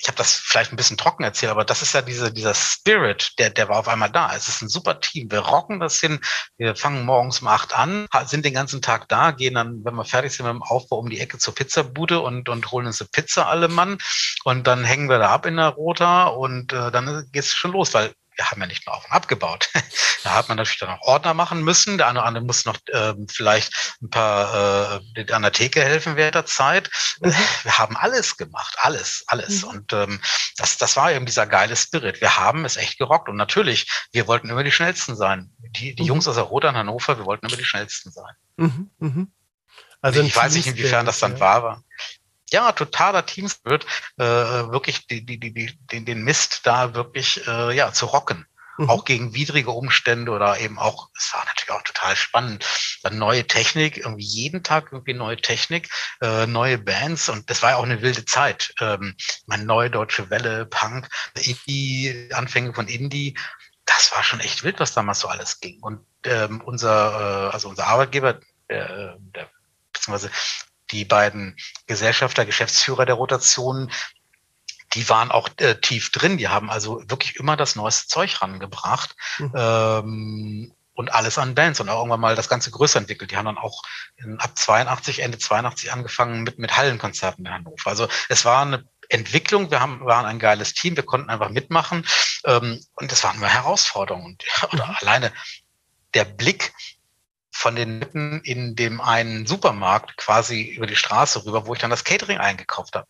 ich 0.00 0.06
habe 0.06 0.16
das 0.16 0.34
vielleicht 0.34 0.72
ein 0.72 0.76
bisschen 0.76 0.96
trocken 0.96 1.24
erzählt, 1.24 1.50
aber 1.50 1.64
das 1.64 1.82
ist 1.82 1.92
ja 1.92 2.02
diese, 2.02 2.32
dieser 2.32 2.54
Spirit, 2.54 3.32
der, 3.38 3.50
der 3.50 3.68
war 3.68 3.78
auf 3.78 3.88
einmal 3.88 4.10
da. 4.10 4.34
Es 4.34 4.48
ist 4.48 4.62
ein 4.62 4.68
super 4.68 5.00
Team. 5.00 5.30
Wir 5.30 5.40
rocken 5.40 5.80
das 5.80 5.98
hin. 5.98 6.20
Wir 6.56 6.76
fangen 6.76 7.04
morgens 7.04 7.40
um 7.40 7.48
acht 7.48 7.74
an, 7.74 8.06
sind 8.26 8.44
den 8.44 8.54
ganzen 8.54 8.80
Tag 8.80 9.08
da, 9.08 9.32
gehen 9.32 9.54
dann, 9.54 9.84
wenn 9.84 9.94
wir 9.94 10.04
fertig 10.04 10.32
sind 10.32 10.46
mit 10.46 10.54
dem 10.54 10.62
Aufbau, 10.62 10.98
um 10.98 11.10
die 11.10 11.18
Ecke 11.18 11.38
zur 11.38 11.54
Pizzabude 11.54 12.20
und, 12.20 12.48
und 12.48 12.70
holen 12.70 12.86
uns 12.86 13.00
eine 13.00 13.08
Pizza 13.10 13.48
alle 13.48 13.66
Mann. 13.66 13.98
Und 14.44 14.68
dann 14.68 14.84
hängen 14.84 15.08
wir 15.08 15.18
da 15.18 15.30
ab 15.30 15.46
in 15.46 15.56
der 15.56 15.70
Rota 15.70 16.28
und 16.28 16.72
äh, 16.72 16.92
dann 16.92 17.28
geht's 17.32 17.52
schon 17.52 17.72
los, 17.72 17.92
weil 17.92 18.12
wir 18.38 18.50
haben 18.50 18.60
ja 18.60 18.68
nicht 18.68 18.86
nur 18.86 18.94
auf 18.94 19.04
und 19.04 19.10
abgebaut. 19.10 19.68
da 20.22 20.34
hat 20.34 20.48
man 20.48 20.56
natürlich 20.56 20.78
dann 20.78 20.90
auch 20.90 21.02
Ordner 21.02 21.34
machen 21.34 21.62
müssen. 21.62 21.98
Der 21.98 22.06
eine 22.06 22.20
oder 22.20 22.28
andere 22.28 22.44
muss 22.44 22.64
noch 22.64 22.78
ähm, 22.92 23.26
vielleicht 23.28 23.96
ein 24.00 24.10
paar 24.10 25.02
äh, 25.16 25.32
an 25.32 25.42
der 25.42 25.52
Theke 25.52 25.82
helfen 25.82 26.14
während 26.14 26.36
der 26.36 26.46
Zeit. 26.46 26.88
Mhm. 27.20 27.34
Wir 27.64 27.78
haben 27.78 27.96
alles 27.96 28.36
gemacht, 28.36 28.76
alles, 28.80 29.24
alles. 29.26 29.62
Mhm. 29.62 29.68
Und 29.68 29.92
ähm, 29.92 30.20
das, 30.56 30.78
das 30.78 30.96
war 30.96 31.12
eben 31.12 31.26
dieser 31.26 31.46
geile 31.48 31.74
Spirit. 31.74 32.20
Wir 32.20 32.38
haben 32.38 32.64
es 32.64 32.76
echt 32.76 32.98
gerockt. 32.98 33.28
Und 33.28 33.36
natürlich, 33.36 33.90
wir 34.12 34.28
wollten 34.28 34.48
immer 34.48 34.62
die 34.62 34.72
Schnellsten 34.72 35.16
sein. 35.16 35.50
Die, 35.58 35.96
die 35.96 36.02
mhm. 36.02 36.08
Jungs 36.08 36.28
aus 36.28 36.36
der 36.36 36.44
Rot 36.44 36.64
an 36.64 36.76
Hannover, 36.76 37.18
wir 37.18 37.26
wollten 37.26 37.46
immer 37.46 37.56
die 37.56 37.64
Schnellsten 37.64 38.12
sein. 38.12 38.34
Mhm. 38.56 38.90
Mhm. 39.00 39.32
Also 40.00 40.22
ich 40.22 40.36
weiß 40.36 40.54
nicht, 40.54 40.68
inwiefern 40.68 41.06
das 41.06 41.18
dann 41.18 41.34
ja. 41.34 41.40
war 41.40 41.82
ja, 42.52 42.72
totaler 42.72 43.26
Teamspirit, 43.26 43.84
äh, 44.16 44.24
wirklich 44.24 45.06
die, 45.06 45.24
die, 45.24 45.38
die, 45.38 45.52
die, 45.52 45.78
den, 45.92 46.04
den 46.04 46.22
Mist 46.22 46.60
da 46.64 46.94
wirklich 46.94 47.46
äh, 47.46 47.74
ja, 47.74 47.92
zu 47.92 48.06
rocken. 48.06 48.46
Mhm. 48.78 48.90
Auch 48.90 49.04
gegen 49.04 49.34
widrige 49.34 49.70
Umstände 49.70 50.30
oder 50.30 50.58
eben 50.60 50.78
auch, 50.78 51.08
es 51.16 51.32
war 51.34 51.44
natürlich 51.44 51.70
auch 51.70 51.82
total 51.82 52.14
spannend, 52.14 52.64
dann 53.02 53.18
neue 53.18 53.46
Technik, 53.46 53.98
irgendwie 53.98 54.24
jeden 54.24 54.62
Tag 54.62 54.90
irgendwie 54.92 55.14
neue 55.14 55.36
Technik, 55.36 55.90
äh, 56.20 56.46
neue 56.46 56.78
Bands 56.78 57.28
und 57.28 57.50
das 57.50 57.62
war 57.62 57.70
ja 57.70 57.76
auch 57.76 57.84
eine 57.84 58.02
wilde 58.02 58.24
Zeit. 58.24 58.72
Ähm, 58.80 59.16
meine 59.46 59.64
neue 59.64 59.90
deutsche 59.90 60.30
Welle, 60.30 60.64
Punk, 60.66 61.08
Indie, 61.34 62.30
Anfänge 62.32 62.72
von 62.72 62.86
Indie, 62.86 63.36
das 63.84 64.12
war 64.14 64.22
schon 64.22 64.40
echt 64.40 64.62
wild, 64.62 64.80
was 64.80 64.94
damals 64.94 65.20
so 65.20 65.28
alles 65.28 65.60
ging. 65.60 65.80
Und 65.80 66.04
ähm, 66.24 66.60
unser, 66.60 67.48
äh, 67.48 67.52
also 67.52 67.68
unser 67.68 67.86
Arbeitgeber, 67.86 68.38
äh, 68.68 69.08
der, 69.18 69.50
beziehungsweise 69.92 70.30
die 70.90 71.04
beiden 71.04 71.56
Gesellschafter, 71.86 72.44
Geschäftsführer 72.46 73.06
der 73.06 73.16
Rotation, 73.16 73.90
die 74.94 75.08
waren 75.08 75.30
auch 75.30 75.48
äh, 75.58 75.74
tief 75.80 76.10
drin. 76.10 76.38
Die 76.38 76.48
haben 76.48 76.70
also 76.70 77.02
wirklich 77.08 77.36
immer 77.36 77.56
das 77.56 77.76
neueste 77.76 78.08
Zeug 78.08 78.40
rangebracht. 78.40 79.16
Mhm. 79.38 79.52
Ähm, 79.54 80.74
und 80.98 81.12
alles 81.12 81.38
an 81.38 81.54
Bands 81.54 81.78
und 81.78 81.88
auch 81.88 81.98
irgendwann 81.98 82.18
mal 82.18 82.34
das 82.34 82.48
Ganze 82.48 82.72
größer 82.72 82.98
entwickelt. 82.98 83.30
Die 83.30 83.36
haben 83.36 83.44
dann 83.44 83.56
auch 83.56 83.84
in, 84.16 84.40
ab 84.40 84.58
82, 84.58 85.20
Ende 85.20 85.38
82 85.38 85.92
angefangen 85.92 86.42
mit, 86.42 86.58
mit 86.58 86.76
Hallenkonzerten 86.76 87.46
in 87.46 87.52
Hannover. 87.52 87.88
Also 87.88 88.08
es 88.28 88.44
war 88.44 88.62
eine 88.62 88.84
Entwicklung, 89.08 89.70
wir 89.70 89.78
haben, 89.78 90.04
waren 90.04 90.26
ein 90.26 90.40
geiles 90.40 90.74
Team, 90.74 90.96
wir 90.96 91.04
konnten 91.04 91.30
einfach 91.30 91.50
mitmachen 91.50 92.04
ähm, 92.46 92.84
und 92.96 93.12
es 93.12 93.22
waren 93.22 93.36
immer 93.36 93.46
Herausforderungen. 93.46 94.38
Und, 94.62 94.74
oder 94.74 94.86
mhm. 94.86 94.96
alleine 95.00 95.32
der 96.14 96.24
Blick 96.24 96.72
von 97.58 97.74
den 97.74 97.98
Lippen 97.98 98.40
in 98.44 98.76
dem 98.76 99.00
einen 99.00 99.44
Supermarkt 99.44 100.16
quasi 100.16 100.62
über 100.62 100.86
die 100.86 100.94
Straße 100.94 101.44
rüber, 101.44 101.66
wo 101.66 101.74
ich 101.74 101.80
dann 101.80 101.90
das 101.90 102.04
Catering 102.04 102.38
eingekauft 102.38 102.94
habe. 102.94 103.08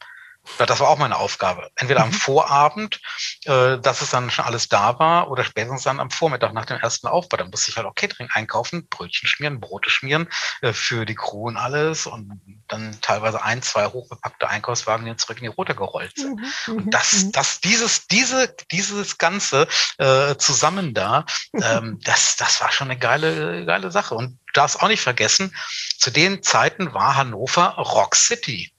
Das 0.59 0.81
war 0.81 0.89
auch 0.89 0.99
meine 0.99 1.17
Aufgabe. 1.17 1.71
Entweder 1.77 2.03
am 2.03 2.09
mhm. 2.09 2.15
Vorabend, 2.15 3.01
äh, 3.45 3.79
dass 3.79 4.01
es 4.01 4.11
dann 4.11 4.31
schon 4.31 4.45
alles 4.45 4.69
da 4.69 4.99
war, 4.99 5.31
oder 5.31 5.45
spätestens 5.45 5.83
dann 5.83 6.01
am 6.01 6.11
Vormittag 6.11 6.53
nach 6.53 6.65
dem 6.65 6.79
ersten 6.79 7.07
Aufbau. 7.07 7.37
Dann 7.37 7.51
musste 7.51 7.71
ich 7.71 7.77
halt 7.77 7.87
auch 7.87 7.95
Catering 7.95 8.29
einkaufen, 8.33 8.89
Brötchen 8.89 9.29
schmieren, 9.29 9.61
Brote 9.61 9.91
schmieren 9.91 10.29
äh, 10.63 10.73
für 10.73 11.05
die 11.05 11.15
Crew 11.15 11.49
und 11.49 11.57
alles 11.57 12.07
und 12.07 12.41
dann 12.69 12.99
teilweise 13.01 13.43
ein, 13.43 13.63
zwei 13.63 13.87
hochbepackte 13.87 14.49
Einkaufswagen, 14.49 15.07
die 15.07 15.17
zurück 15.17 15.39
in 15.39 15.45
die 15.45 15.49
Rote 15.49 15.75
gerollt 15.75 16.17
sind. 16.17 16.41
Mhm. 16.41 16.75
Und 16.75 16.87
mhm, 16.87 16.91
das, 16.91 17.31
das, 17.31 17.61
dieses, 17.61 18.07
diese, 18.07 18.55
dieses 18.71 19.19
Ganze 19.19 19.69
äh, 19.99 20.37
zusammen 20.37 20.95
da, 20.95 21.25
ähm, 21.55 22.01
das, 22.05 22.37
das 22.37 22.61
war 22.61 22.73
schon 22.73 22.91
eine 22.91 22.99
geile, 22.99 23.65
geile 23.67 23.91
Sache. 23.91 24.15
Und 24.15 24.33
du 24.33 24.53
darfst 24.55 24.81
auch 24.81 24.89
nicht 24.89 25.03
vergessen, 25.03 25.55
zu 25.99 26.11
den 26.11 26.43
Zeiten 26.43 26.95
war 26.95 27.17
Hannover 27.17 27.75
Rock 27.77 28.17
City 28.17 28.73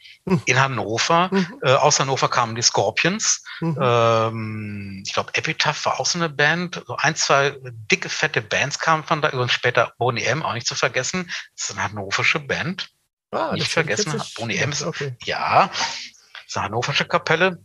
in 0.45 0.60
Hannover. 0.60 1.29
Mhm. 1.32 1.60
Äh, 1.63 1.73
aus 1.73 1.99
Hannover 1.99 2.29
kamen 2.29 2.55
die 2.55 2.62
Scorpions. 2.62 3.43
Mhm. 3.62 3.77
Ähm, 3.82 5.03
ich 5.05 5.13
glaube, 5.13 5.34
Epitaph 5.34 5.86
war 5.86 5.99
auch 5.99 6.05
so 6.05 6.19
eine 6.19 6.29
Band. 6.29 6.84
So 6.86 6.95
ein, 6.95 7.15
zwei 7.15 7.58
dicke, 7.91 8.10
fette 8.10 8.41
Bands 8.41 8.79
kamen 8.79 9.03
von 9.03 9.21
da. 9.21 9.29
Und 9.29 9.51
später 9.51 9.93
Boney 9.97 10.23
M, 10.23 10.43
auch 10.43 10.53
nicht 10.53 10.67
zu 10.67 10.75
vergessen. 10.75 11.32
Das 11.55 11.69
ist 11.69 11.77
eine 11.77 11.84
hannoversche 11.84 12.39
Band. 12.39 12.89
Ah, 13.32 13.53
nicht 13.53 13.71
vergessen. 13.71 14.21
Boney 14.36 14.58
M 14.58 14.71
ist, 14.71 14.84
okay. 14.84 15.15
ja, 15.23 15.69
ist 16.47 16.58
eine 16.58 16.65
hannoversche 16.65 17.05
Kapelle. 17.05 17.60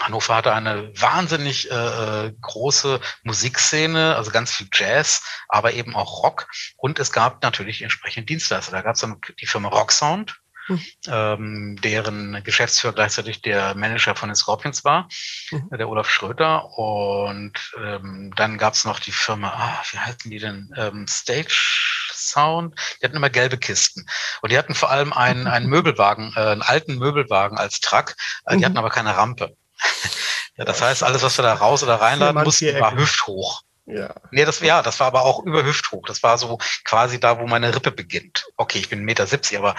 Hannover 0.00 0.36
hatte 0.36 0.52
eine 0.52 0.92
wahnsinnig 0.96 1.70
äh, 1.70 2.32
große 2.40 3.00
Musikszene, 3.24 4.14
also 4.14 4.30
ganz 4.30 4.52
viel 4.52 4.68
Jazz, 4.72 5.22
aber 5.48 5.72
eben 5.72 5.96
auch 5.96 6.22
Rock. 6.22 6.46
Und 6.76 7.00
es 7.00 7.10
gab 7.10 7.42
natürlich 7.42 7.82
entsprechende 7.82 8.26
Dienstleister. 8.26 8.70
Da 8.70 8.82
gab 8.82 8.94
es 8.94 9.00
dann 9.00 9.20
die 9.40 9.46
Firma 9.46 9.68
Rocksound, 9.70 10.40
mhm. 10.68 10.80
ähm, 11.08 11.76
deren 11.82 12.42
Geschäftsführer 12.44 12.94
gleichzeitig 12.94 13.42
der 13.42 13.74
Manager 13.74 14.14
von 14.14 14.28
den 14.28 14.36
Scorpions 14.36 14.84
war, 14.84 15.08
mhm. 15.50 15.70
der 15.76 15.88
Olaf 15.88 16.08
Schröter. 16.10 16.78
Und 16.78 17.54
ähm, 17.82 18.32
dann 18.36 18.58
gab 18.58 18.74
es 18.74 18.84
noch 18.84 19.00
die 19.00 19.12
Firma, 19.12 19.48
ah, 19.48 19.82
wie 19.90 19.98
heißen 19.98 20.30
die 20.30 20.38
denn? 20.38 20.72
Ähm, 20.76 21.06
Stage 21.08 22.08
Sound. 22.18 22.74
Die 23.00 23.06
hatten 23.06 23.16
immer 23.16 23.30
gelbe 23.30 23.58
Kisten. 23.58 24.06
Und 24.42 24.52
die 24.52 24.58
hatten 24.58 24.74
vor 24.74 24.90
allem 24.90 25.12
einen, 25.12 25.46
einen 25.46 25.66
Möbelwagen, 25.68 26.32
äh, 26.36 26.40
einen 26.40 26.62
alten 26.62 26.96
Möbelwagen 26.96 27.58
als 27.58 27.80
Truck. 27.80 28.14
Äh, 28.44 28.52
die 28.52 28.58
mhm. 28.58 28.64
hatten 28.66 28.78
aber 28.78 28.90
keine 28.90 29.16
Rampe. 29.16 29.56
ja, 30.56 30.64
das 30.64 30.82
heißt, 30.82 31.02
alles, 31.02 31.22
was 31.22 31.38
wir 31.38 31.42
da 31.42 31.54
raus 31.54 31.82
oder 31.82 32.00
reinladen 32.00 32.42
mussten, 32.42 32.80
war 32.80 32.94
hüfthoch. 32.94 33.62
Ja. 33.88 34.14
Nee, 34.30 34.44
das, 34.44 34.60
ja, 34.60 34.82
das 34.82 35.00
war 35.00 35.06
aber 35.06 35.22
auch 35.22 35.42
über 35.44 35.64
Hüfthoch. 35.64 36.02
Das 36.06 36.22
war 36.22 36.36
so 36.36 36.58
quasi 36.84 37.18
da, 37.18 37.40
wo 37.40 37.46
meine 37.46 37.74
Rippe 37.74 37.90
beginnt. 37.90 38.46
Okay, 38.56 38.78
ich 38.78 38.90
bin 38.90 39.00
1,70 39.00 39.04
Meter, 39.04 39.58
aber 39.58 39.74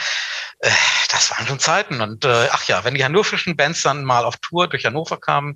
äh, 0.60 0.72
das 1.12 1.30
waren 1.30 1.46
schon 1.46 1.60
Zeiten. 1.60 2.02
Und 2.02 2.26
äh, 2.26 2.48
ach 2.52 2.64
ja, 2.68 2.84
wenn 2.84 2.96
die 2.96 3.04
hannoverschen 3.04 3.56
Bands 3.56 3.84
dann 3.84 4.04
mal 4.04 4.26
auf 4.26 4.38
Tour 4.38 4.68
durch 4.68 4.86
Hannover 4.86 5.18
kamen, 5.18 5.56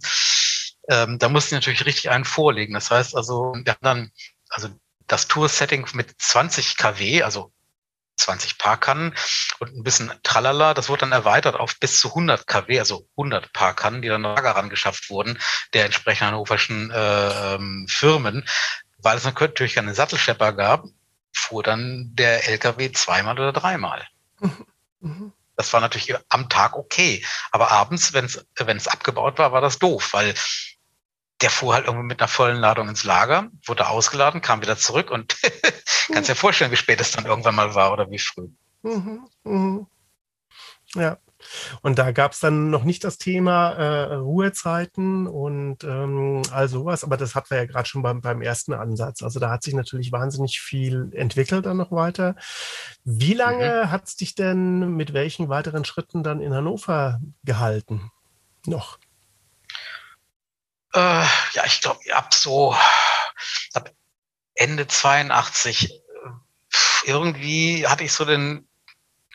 ähm, 0.87 1.17
da 1.17 1.29
mussten 1.29 1.49
die 1.49 1.55
natürlich 1.55 1.85
richtig 1.85 2.11
einen 2.11 2.25
vorlegen. 2.25 2.75
Das 2.75 2.91
heißt 2.91 3.15
also, 3.15 3.55
wir 3.55 3.73
haben 3.73 3.79
dann, 3.81 4.11
also 4.49 4.69
das 5.07 5.27
Tour-Setting 5.27 5.87
mit 5.93 6.13
20 6.19 6.77
kW, 6.77 7.23
also 7.23 7.51
20 8.15 8.57
Parkannen 8.57 9.15
und 9.59 9.75
ein 9.75 9.83
bisschen 9.83 10.11
Tralala. 10.23 10.73
Das 10.73 10.89
wurde 10.89 11.01
dann 11.01 11.11
erweitert 11.11 11.55
auf 11.55 11.79
bis 11.79 11.99
zu 11.99 12.09
100 12.09 12.47
kW, 12.47 12.79
also 12.79 13.07
100 13.17 13.53
Parkannen, 13.53 14.01
die 14.01 14.07
dann 14.07 14.21
noch 14.21 14.41
ran 14.41 14.69
geschafft 14.69 15.09
wurden, 15.09 15.39
der 15.73 15.85
entsprechenden 15.85 16.33
hannoverschen 16.33 16.91
äh, 16.91 17.55
ähm, 17.55 17.87
Firmen. 17.89 18.45
Weil 18.97 19.17
es 19.17 19.25
natürlich 19.25 19.75
keine 19.75 19.93
Sattelschlepper 19.93 20.53
gab, 20.53 20.85
fuhr 21.33 21.63
dann 21.63 22.11
der 22.13 22.47
LKW 22.47 22.91
zweimal 22.91 23.39
oder 23.39 23.53
dreimal. 23.53 24.07
Mhm. 25.03 25.33
Das 25.57 25.73
war 25.73 25.81
natürlich 25.81 26.15
am 26.29 26.47
Tag 26.47 26.77
okay. 26.77 27.23
Aber 27.51 27.71
abends, 27.71 28.13
wenn 28.13 28.25
es 28.25 28.87
abgebaut 28.87 29.37
war, 29.37 29.51
war 29.51 29.59
das 29.59 29.77
doof, 29.77 30.13
weil 30.13 30.33
der 31.43 31.49
fuhr 31.49 31.73
halt 31.73 31.87
irgendwie 31.87 32.07
mit 32.07 32.21
einer 32.21 32.29
vollen 32.29 32.57
Ladung 32.57 32.87
ins 32.87 33.03
Lager, 33.03 33.49
wurde 33.65 33.89
ausgeladen, 33.89 34.41
kam 34.41 34.61
wieder 34.61 34.77
zurück 34.77 35.11
und 35.11 35.37
kannst 36.11 36.29
dir 36.29 36.35
vorstellen, 36.35 36.71
wie 36.71 36.77
spät 36.77 37.01
es 37.01 37.11
dann 37.11 37.25
irgendwann 37.25 37.55
mal 37.55 37.75
war 37.75 37.91
oder 37.91 38.09
wie 38.09 38.17
früh. 38.17 38.47
Mhm, 38.81 39.27
mhm. 39.43 39.87
Ja. 40.95 41.17
Und 41.81 41.99
da 41.99 42.13
gab 42.13 42.31
es 42.31 42.39
dann 42.39 42.69
noch 42.69 42.85
nicht 42.85 43.03
das 43.03 43.17
Thema 43.17 43.71
äh, 43.71 44.13
Ruhezeiten 44.15 45.27
und 45.27 45.83
ähm, 45.83 46.41
all 46.51 46.69
sowas, 46.69 47.03
aber 47.03 47.17
das 47.17 47.35
hatten 47.35 47.49
wir 47.49 47.57
ja 47.57 47.65
gerade 47.65 47.89
schon 47.89 48.01
beim, 48.01 48.21
beim 48.21 48.41
ersten 48.41 48.71
Ansatz. 48.71 49.21
Also 49.21 49.41
da 49.41 49.49
hat 49.49 49.63
sich 49.63 49.73
natürlich 49.73 50.13
wahnsinnig 50.13 50.61
viel 50.61 51.09
entwickelt 51.11 51.65
dann 51.65 51.75
noch 51.75 51.91
weiter. 51.91 52.37
Wie 53.03 53.33
lange 53.33 53.83
mhm. 53.83 53.91
hat 53.91 54.07
es 54.07 54.15
dich 54.15 54.35
denn 54.35 54.95
mit 54.95 55.11
welchen 55.13 55.49
weiteren 55.49 55.83
Schritten 55.83 56.23
dann 56.23 56.39
in 56.39 56.53
Hannover 56.53 57.19
gehalten? 57.43 58.11
Noch? 58.65 58.97
Äh, 60.93 61.25
ja, 61.53 61.65
ich 61.65 61.81
glaube, 61.81 61.99
ab 62.13 62.33
so 62.33 62.75
ab 63.73 63.91
Ende 64.55 64.87
82 64.87 66.01
irgendwie 67.05 67.87
hatte 67.87 68.03
ich 68.03 68.13
so 68.13 68.25
den, 68.25 68.67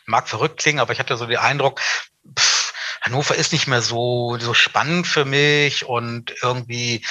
mag 0.05 0.27
verrückt 0.27 0.59
klingen, 0.59 0.79
aber 0.79 0.93
ich 0.93 0.99
hatte 0.99 1.17
so 1.17 1.25
den 1.25 1.37
Eindruck, 1.37 1.79
pff, 2.37 2.73
Hannover 3.01 3.35
ist 3.35 3.51
nicht 3.51 3.67
mehr 3.67 3.81
so, 3.81 4.37
so 4.39 4.53
spannend 4.53 5.07
für 5.07 5.25
mich 5.25 5.85
und 5.85 6.33
irgendwie 6.41 7.05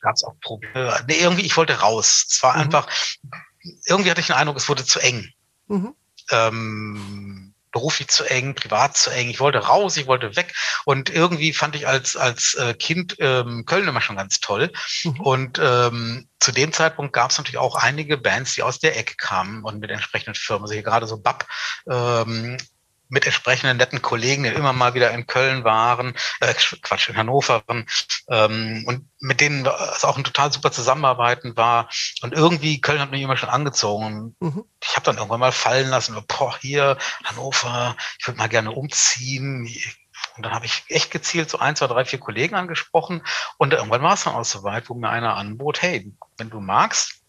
gab 0.00 0.14
es 0.14 0.24
auch 0.24 0.38
Probleme. 0.40 1.02
Nee, 1.08 1.18
irgendwie, 1.18 1.46
ich 1.46 1.56
wollte 1.56 1.80
raus. 1.80 2.26
Es 2.28 2.42
war 2.42 2.54
mhm. 2.54 2.62
einfach, 2.62 2.88
irgendwie 3.86 4.10
hatte 4.10 4.20
ich 4.20 4.26
den 4.26 4.36
Eindruck, 4.36 4.56
es 4.56 4.68
wurde 4.68 4.84
zu 4.84 5.00
eng. 5.00 5.32
Mhm. 5.68 5.94
Ähm, 6.30 7.43
beruflich 7.74 8.08
zu 8.08 8.24
eng, 8.24 8.54
privat 8.54 8.96
zu 8.96 9.10
eng. 9.10 9.28
Ich 9.28 9.40
wollte 9.40 9.58
raus, 9.58 9.96
ich 9.96 10.06
wollte 10.06 10.36
weg. 10.36 10.54
Und 10.86 11.10
irgendwie 11.10 11.52
fand 11.52 11.74
ich 11.74 11.86
als, 11.86 12.16
als 12.16 12.54
äh, 12.54 12.72
Kind 12.72 13.16
ähm, 13.18 13.64
Köln 13.66 13.88
immer 13.88 14.00
schon 14.00 14.16
ganz 14.16 14.40
toll. 14.40 14.72
Mhm. 15.02 15.20
Und 15.20 15.60
ähm, 15.62 16.28
zu 16.40 16.52
dem 16.52 16.72
Zeitpunkt 16.72 17.12
gab 17.12 17.32
es 17.32 17.38
natürlich 17.38 17.58
auch 17.58 17.74
einige 17.74 18.16
Bands, 18.16 18.54
die 18.54 18.62
aus 18.62 18.78
der 18.78 18.96
Ecke 18.96 19.16
kamen 19.16 19.64
und 19.64 19.80
mit 19.80 19.90
entsprechenden 19.90 20.36
Firmen. 20.36 20.62
Also 20.64 20.74
hier 20.74 20.84
gerade 20.84 21.06
so 21.06 21.18
BAP 21.18 21.46
ähm, 21.90 22.56
mit 23.14 23.26
entsprechenden 23.26 23.76
netten 23.76 24.02
Kollegen, 24.02 24.42
die 24.42 24.50
immer 24.50 24.72
mal 24.72 24.94
wieder 24.94 25.12
in 25.12 25.26
Köln 25.26 25.62
waren, 25.62 26.14
äh, 26.40 26.52
Quatsch, 26.82 27.08
in 27.08 27.16
Hannover 27.16 27.62
waren, 27.66 27.86
ähm, 28.28 28.84
und 28.86 29.08
mit 29.20 29.40
denen 29.40 29.64
es 29.94 30.04
auch 30.04 30.18
ein 30.18 30.24
total 30.24 30.52
super 30.52 30.72
Zusammenarbeiten 30.72 31.56
war. 31.56 31.88
Und 32.22 32.34
irgendwie, 32.34 32.80
Köln 32.80 33.00
hat 33.00 33.12
mich 33.12 33.22
immer 33.22 33.36
schon 33.36 33.48
angezogen. 33.48 34.34
Mhm. 34.40 34.64
Ich 34.82 34.96
habe 34.96 35.06
dann 35.06 35.16
irgendwann 35.16 35.40
mal 35.40 35.52
fallen 35.52 35.88
lassen, 35.88 36.20
boah, 36.26 36.58
hier, 36.60 36.98
Hannover, 37.22 37.96
ich 38.18 38.26
würde 38.26 38.38
mal 38.38 38.48
gerne 38.48 38.72
umziehen. 38.72 39.72
Und 40.36 40.44
dann 40.44 40.52
habe 40.52 40.66
ich 40.66 40.82
echt 40.88 41.12
gezielt 41.12 41.48
so 41.48 41.60
ein, 41.60 41.76
zwei, 41.76 41.86
drei, 41.86 42.04
vier 42.04 42.18
Kollegen 42.18 42.56
angesprochen. 42.56 43.22
Und 43.58 43.72
irgendwann 43.72 44.02
war 44.02 44.14
es 44.14 44.24
dann 44.24 44.34
auch 44.34 44.44
so 44.44 44.64
weit, 44.64 44.90
wo 44.90 44.94
mir 44.94 45.08
einer 45.08 45.36
anbot, 45.36 45.82
hey, 45.82 46.12
wenn 46.36 46.50
du 46.50 46.58
magst, 46.58 47.20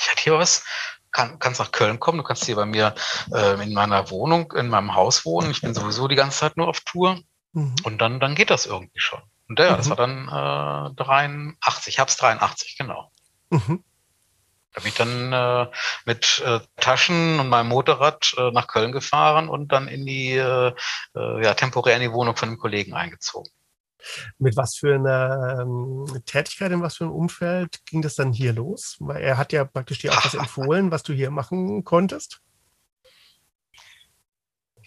ich 0.00 0.10
hätte 0.10 0.22
hier 0.22 0.38
was, 0.38 0.64
kann, 1.12 1.38
kannst 1.38 1.60
nach 1.60 1.72
Köln 1.72 2.00
kommen, 2.00 2.18
du 2.18 2.24
kannst 2.24 2.44
hier 2.44 2.56
bei 2.56 2.66
mir 2.66 2.94
äh, 3.32 3.62
in 3.62 3.74
meiner 3.74 4.10
Wohnung, 4.10 4.52
in 4.52 4.68
meinem 4.68 4.94
Haus 4.94 5.24
wohnen. 5.24 5.50
Ich 5.50 5.60
bin 5.60 5.74
sowieso 5.74 6.08
die 6.08 6.16
ganze 6.16 6.38
Zeit 6.38 6.56
nur 6.56 6.68
auf 6.68 6.80
Tour. 6.80 7.20
Mhm. 7.52 7.74
Und 7.84 7.98
dann, 7.98 8.20
dann 8.20 8.34
geht 8.34 8.50
das 8.50 8.66
irgendwie 8.66 9.00
schon. 9.00 9.20
Und 9.48 9.58
ja, 9.58 9.72
mhm. 9.72 9.76
das 9.76 9.88
war 9.88 9.96
dann 9.96 10.92
äh, 10.92 10.94
83, 10.94 11.98
hab's 11.98 12.16
83, 12.16 12.76
genau. 12.76 13.10
Mhm. 13.50 13.82
Da 14.74 14.80
bin 14.82 14.88
ich 14.88 14.94
dann 14.94 15.32
äh, 15.32 15.66
mit 16.04 16.42
äh, 16.44 16.60
Taschen 16.76 17.40
und 17.40 17.48
meinem 17.48 17.68
Motorrad 17.68 18.34
äh, 18.36 18.50
nach 18.50 18.68
Köln 18.68 18.92
gefahren 18.92 19.48
und 19.48 19.72
dann 19.72 19.88
in 19.88 20.04
die, 20.04 20.32
äh, 20.32 20.72
äh, 21.16 21.44
ja, 21.44 21.54
temporär 21.54 21.96
in 21.96 22.02
die 22.02 22.12
Wohnung 22.12 22.36
von 22.36 22.50
einem 22.50 22.58
Kollegen 22.58 22.94
eingezogen. 22.94 23.50
Mit 24.38 24.56
was 24.56 24.76
für 24.76 24.94
einer 24.94 25.60
ähm, 25.62 26.06
Tätigkeit, 26.26 26.72
in 26.72 26.82
was 26.82 26.96
für 26.96 27.04
einem 27.04 27.14
Umfeld 27.14 27.84
ging 27.86 28.02
das 28.02 28.14
dann 28.14 28.32
hier 28.32 28.52
los? 28.52 28.96
Weil 29.00 29.22
er 29.22 29.38
hat 29.38 29.52
ja 29.52 29.64
praktisch 29.64 29.98
dir 29.98 30.12
auch 30.12 30.24
was 30.24 30.34
empfohlen, 30.34 30.90
was 30.90 31.02
du 31.02 31.12
hier 31.12 31.30
machen 31.30 31.84
konntest. 31.84 32.40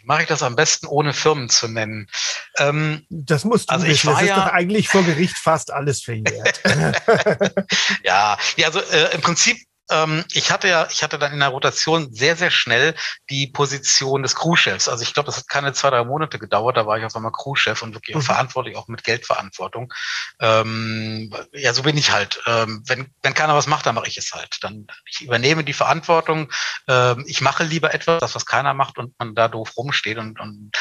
Wie 0.02 0.08
mache 0.08 0.24
ich 0.24 0.28
das 0.28 0.42
am 0.42 0.56
besten, 0.56 0.88
ohne 0.88 1.14
Firmen 1.14 1.48
zu 1.50 1.68
nennen? 1.68 2.08
Ähm, 2.58 3.06
das 3.10 3.46
musst 3.46 3.70
du 3.70 3.74
also 3.74 3.86
wissen. 3.86 3.94
Ich 3.94 4.06
war 4.06 4.14
das 4.14 4.24
ja, 4.24 4.38
ist 4.38 4.46
doch 4.46 4.54
eigentlich 4.54 4.90
vor 4.90 5.04
Gericht 5.04 5.38
fast 5.38 5.72
alles 5.72 6.02
verjährt. 6.02 6.62
ja, 8.04 8.38
ja, 8.56 8.68
also 8.68 8.80
äh, 8.80 9.14
im 9.14 9.22
Prinzip 9.22 9.58
ähm, 9.92 10.26
ich 10.34 10.52
hatte 10.52 10.68
ja, 10.68 10.88
ich 10.90 11.04
hatte 11.04 11.20
dann 11.20 11.34
in 11.34 11.40
der 11.40 11.50
Rotation 11.50 12.14
sehr, 12.14 12.36
sehr 12.36 12.52
schnell 12.52 12.96
die 13.30 13.48
Position 13.48 14.24
des 14.24 14.36
Crewchefs. 14.36 14.88
Also 14.88 15.04
ich 15.04 15.14
glaube, 15.14 15.28
das 15.28 15.38
hat 15.38 15.48
keine 15.48 15.74
zwei, 15.74 15.90
drei 15.90 16.04
Monate 16.04 16.40
gedauert. 16.40 16.78
Da 16.78 16.88
war 16.88 16.98
ich 16.98 17.06
auf 17.06 17.16
einmal 17.16 17.32
Crewchef 17.32 17.82
und 17.82 17.94
wirklich 17.94 18.16
mhm. 18.16 18.22
verantwortlich, 18.22 18.76
auch 18.78 18.88
mit 18.88 19.04
Geldverantwortung. 19.04 19.94
Ähm, 20.40 21.34
ja, 21.54 21.74
so 21.74 21.84
bin 21.84 21.98
ich 21.98 22.12
halt. 22.12 22.42
Ähm, 22.48 22.84
wenn, 22.88 23.14
wenn 23.22 23.34
keiner 23.34 23.56
was 23.56 23.68
macht, 23.68 23.86
dann 23.86 23.96
mache 23.96 24.08
ich 24.08 24.18
es 24.18 24.32
halt. 24.34 24.58
Dann 24.62 24.88
ich 25.06 25.22
übernehme 25.22 25.64
die 25.64 25.74
Verantwortung. 25.74 26.52
Ähm, 26.88 27.24
ich 27.28 27.42
mache 27.42 27.64
lieber 27.64 27.94
etwas, 27.94 28.20
das 28.20 28.36
was 28.36 28.46
keiner 28.46 28.74
macht 28.74 28.98
und 28.98 29.14
man 29.20 29.36
da 29.36 29.48
doof 29.48 29.78
rumsteht 29.78 30.18
und, 30.18 30.40
und 30.40 30.72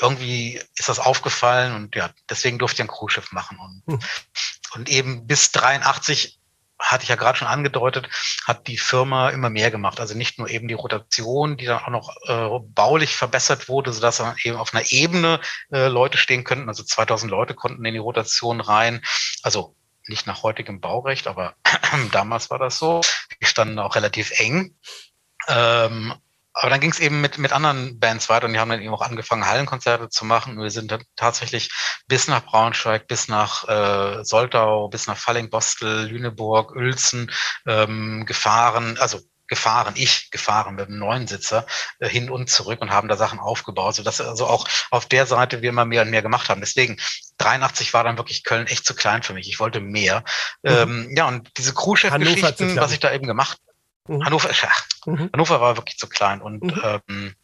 irgendwie 0.00 0.60
ist 0.76 0.88
das 0.88 0.98
aufgefallen 0.98 1.74
und 1.74 1.94
ja, 1.94 2.10
deswegen 2.28 2.58
durfte 2.58 2.82
ich 2.82 2.88
ein 2.88 2.94
Crewschiff 2.94 3.32
machen 3.32 3.58
und, 3.58 3.82
hm. 3.86 4.00
und 4.74 4.88
eben 4.88 5.26
bis 5.26 5.52
83 5.52 6.38
hatte 6.78 7.04
ich 7.04 7.08
ja 7.08 7.16
gerade 7.16 7.38
schon 7.38 7.48
angedeutet, 7.48 8.08
hat 8.46 8.66
die 8.66 8.78
Firma 8.78 9.30
immer 9.30 9.50
mehr 9.50 9.70
gemacht. 9.70 10.00
Also 10.00 10.16
nicht 10.16 10.38
nur 10.38 10.48
eben 10.48 10.68
die 10.68 10.74
Rotation, 10.74 11.56
die 11.56 11.66
dann 11.66 11.82
auch 11.82 11.88
noch 11.88 12.16
äh, 12.26 12.64
baulich 12.74 13.16
verbessert 13.16 13.68
wurde, 13.68 13.92
sodass 13.92 14.18
dann 14.18 14.34
eben 14.42 14.56
auf 14.56 14.74
einer 14.74 14.84
Ebene 14.90 15.40
äh, 15.72 15.88
Leute 15.88 16.18
stehen 16.18 16.44
könnten. 16.44 16.68
Also 16.68 16.82
2000 16.82 17.30
Leute 17.30 17.54
konnten 17.54 17.84
in 17.84 17.94
die 17.94 17.98
Rotation 17.98 18.60
rein. 18.60 19.02
Also 19.42 19.76
nicht 20.06 20.26
nach 20.26 20.42
heutigem 20.42 20.80
Baurecht, 20.80 21.26
aber 21.26 21.54
damals 22.12 22.50
war 22.50 22.58
das 22.58 22.78
so. 22.78 23.00
Die 23.40 23.46
standen 23.46 23.78
auch 23.78 23.94
relativ 23.94 24.38
eng. 24.38 24.76
Ähm, 25.48 26.14
aber 26.54 26.70
dann 26.70 26.80
ging 26.80 26.92
es 26.92 27.00
eben 27.00 27.20
mit, 27.20 27.36
mit 27.38 27.52
anderen 27.52 27.98
Bands 27.98 28.28
weiter 28.28 28.46
und 28.46 28.52
die 28.52 28.60
haben 28.60 28.70
dann 28.70 28.80
eben 28.80 28.94
auch 28.94 29.02
angefangen, 29.02 29.46
Hallenkonzerte 29.46 30.08
zu 30.08 30.24
machen. 30.24 30.56
Und 30.56 30.62
wir 30.62 30.70
sind 30.70 30.90
dann 30.92 31.02
tatsächlich 31.16 31.70
bis 32.06 32.28
nach 32.28 32.44
Braunschweig, 32.44 33.08
bis 33.08 33.26
nach 33.26 33.68
äh, 33.68 34.24
Soltau, 34.24 34.88
bis 34.88 35.08
nach 35.08 35.16
Falling-Bostel, 35.16 36.06
Lüneburg, 36.06 36.76
Uelzen 36.76 37.32
ähm, 37.66 38.24
gefahren, 38.24 38.96
also 39.00 39.18
gefahren, 39.48 39.94
ich 39.96 40.30
gefahren 40.30 40.76
mit 40.76 40.88
einem 40.88 40.98
Neunsitzer 40.98 41.66
äh, 41.98 42.08
hin 42.08 42.30
und 42.30 42.48
zurück 42.48 42.80
und 42.80 42.90
haben 42.90 43.08
da 43.08 43.16
Sachen 43.16 43.40
aufgebaut, 43.40 43.96
sodass 43.96 44.20
also 44.20 44.46
auch 44.46 44.66
auf 44.90 45.06
der 45.06 45.26
Seite 45.26 45.60
wir 45.60 45.70
immer 45.70 45.84
mehr 45.84 46.02
und 46.02 46.10
mehr 46.10 46.22
gemacht 46.22 46.48
haben. 46.48 46.60
Deswegen 46.60 46.96
83 47.38 47.92
war 47.92 48.04
dann 48.04 48.16
wirklich 48.16 48.44
Köln 48.44 48.68
echt 48.68 48.86
zu 48.86 48.94
klein 48.94 49.22
für 49.22 49.34
mich. 49.34 49.48
Ich 49.48 49.60
wollte 49.60 49.80
mehr. 49.80 50.22
Mhm. 50.62 50.70
Ähm, 50.70 51.14
ja, 51.16 51.26
und 51.26 51.50
diese 51.58 51.74
Crewchef-Geschichten, 51.74 52.76
was 52.76 52.92
ich 52.92 53.00
da 53.00 53.12
eben 53.12 53.26
gemacht 53.26 53.58
Mhm. 54.08 54.24
Hannover, 54.24 54.50
mhm. 55.06 55.30
Hannover 55.32 55.60
war 55.60 55.76
wirklich 55.76 55.98
zu 55.98 56.08
klein 56.08 56.42
und 56.42 56.62
mhm. 56.62 56.82
ähm, 56.82 57.34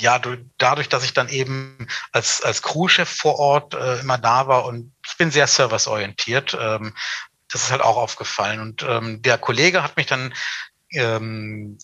ja, 0.00 0.20
dadurch, 0.58 0.88
dass 0.88 1.04
ich 1.04 1.14
dann 1.14 1.28
eben 1.28 1.86
als, 2.10 2.42
als 2.42 2.62
Crewchef 2.62 3.08
vor 3.08 3.38
Ort 3.38 3.74
äh, 3.74 4.00
immer 4.00 4.18
da 4.18 4.48
war 4.48 4.64
und 4.64 4.92
ich 5.06 5.16
bin 5.16 5.30
sehr 5.30 5.46
serviceorientiert, 5.46 6.56
ähm, 6.60 6.94
das 7.48 7.62
ist 7.62 7.70
halt 7.70 7.82
auch 7.82 7.96
aufgefallen. 7.96 8.60
Und 8.60 8.82
ähm, 8.82 9.22
der 9.22 9.38
Kollege 9.38 9.84
hat 9.84 9.96
mich 9.96 10.06
dann 10.06 10.34
ähm, 10.90 11.78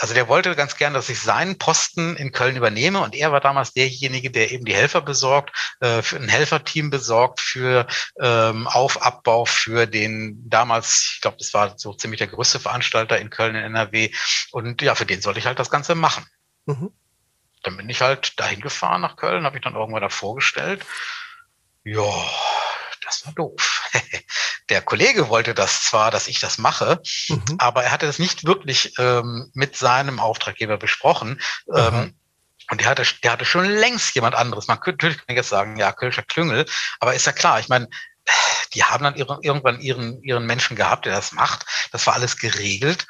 also 0.00 0.14
der 0.14 0.28
wollte 0.28 0.54
ganz 0.56 0.76
gern, 0.76 0.94
dass 0.94 1.08
ich 1.08 1.20
seinen 1.20 1.58
Posten 1.58 2.16
in 2.16 2.32
Köln 2.32 2.56
übernehme 2.56 3.00
und 3.00 3.14
er 3.14 3.32
war 3.32 3.40
damals 3.40 3.72
derjenige, 3.72 4.30
der 4.30 4.50
eben 4.50 4.64
die 4.64 4.74
Helfer 4.74 5.00
besorgt, 5.00 5.76
äh, 5.80 6.02
für 6.02 6.16
ein 6.16 6.28
Helferteam 6.28 6.90
besorgt 6.90 7.40
für 7.40 7.86
ähm, 8.20 8.66
Aufabbau 8.66 9.44
für 9.44 9.86
den 9.86 10.48
damals, 10.48 11.12
ich 11.14 11.20
glaube, 11.20 11.36
das 11.38 11.54
war 11.54 11.78
so 11.78 11.92
ziemlich 11.94 12.18
der 12.18 12.26
größte 12.26 12.58
Veranstalter 12.58 13.18
in 13.18 13.30
Köln 13.30 13.54
in 13.54 13.62
NRW 13.62 14.10
und 14.50 14.82
ja, 14.82 14.94
für 14.94 15.06
den 15.06 15.20
sollte 15.20 15.38
ich 15.38 15.46
halt 15.46 15.58
das 15.58 15.70
Ganze 15.70 15.94
machen. 15.94 16.26
Mhm. 16.66 16.90
Dann 17.62 17.76
bin 17.76 17.88
ich 17.88 18.00
halt 18.00 18.38
dahin 18.38 18.60
gefahren 18.60 19.00
nach 19.00 19.16
Köln, 19.16 19.44
habe 19.44 19.56
ich 19.56 19.62
dann 19.62 19.74
irgendwann 19.74 20.02
da 20.02 20.08
vorgestellt. 20.08 20.84
Ja, 21.84 22.12
das 23.04 23.24
war 23.26 23.32
doof. 23.32 23.90
Der 24.70 24.82
Kollege 24.82 25.28
wollte 25.28 25.54
das 25.54 25.84
zwar, 25.84 26.10
dass 26.10 26.26
ich 26.26 26.40
das 26.40 26.58
mache, 26.58 27.00
mhm. 27.28 27.44
aber 27.58 27.84
er 27.84 27.90
hatte 27.90 28.06
das 28.06 28.18
nicht 28.18 28.46
wirklich 28.46 28.94
ähm, 28.98 29.50
mit 29.52 29.76
seinem 29.76 30.18
Auftraggeber 30.18 30.78
besprochen. 30.78 31.40
Ähm, 31.74 32.16
und 32.70 32.80
der 32.80 32.88
hatte, 32.88 33.04
der 33.22 33.32
hatte 33.32 33.44
schon 33.44 33.66
längst 33.66 34.14
jemand 34.14 34.34
anderes. 34.34 34.68
Man 34.68 34.80
könnte 34.80 35.06
natürlich 35.06 35.36
jetzt 35.36 35.50
sagen, 35.50 35.76
ja, 35.76 35.92
Kölscher 35.92 36.22
Klüngel, 36.22 36.64
aber 36.98 37.14
ist 37.14 37.26
ja 37.26 37.32
klar, 37.32 37.60
ich 37.60 37.68
meine, 37.68 37.88
die 38.74 38.84
haben 38.84 39.04
dann 39.04 39.16
ihre, 39.16 39.38
irgendwann 39.42 39.80
ihren, 39.80 40.22
ihren 40.22 40.46
Menschen 40.46 40.76
gehabt, 40.76 41.04
der 41.04 41.14
das 41.14 41.32
macht. 41.32 41.66
Das 41.92 42.06
war 42.06 42.14
alles 42.14 42.38
geregelt. 42.38 43.06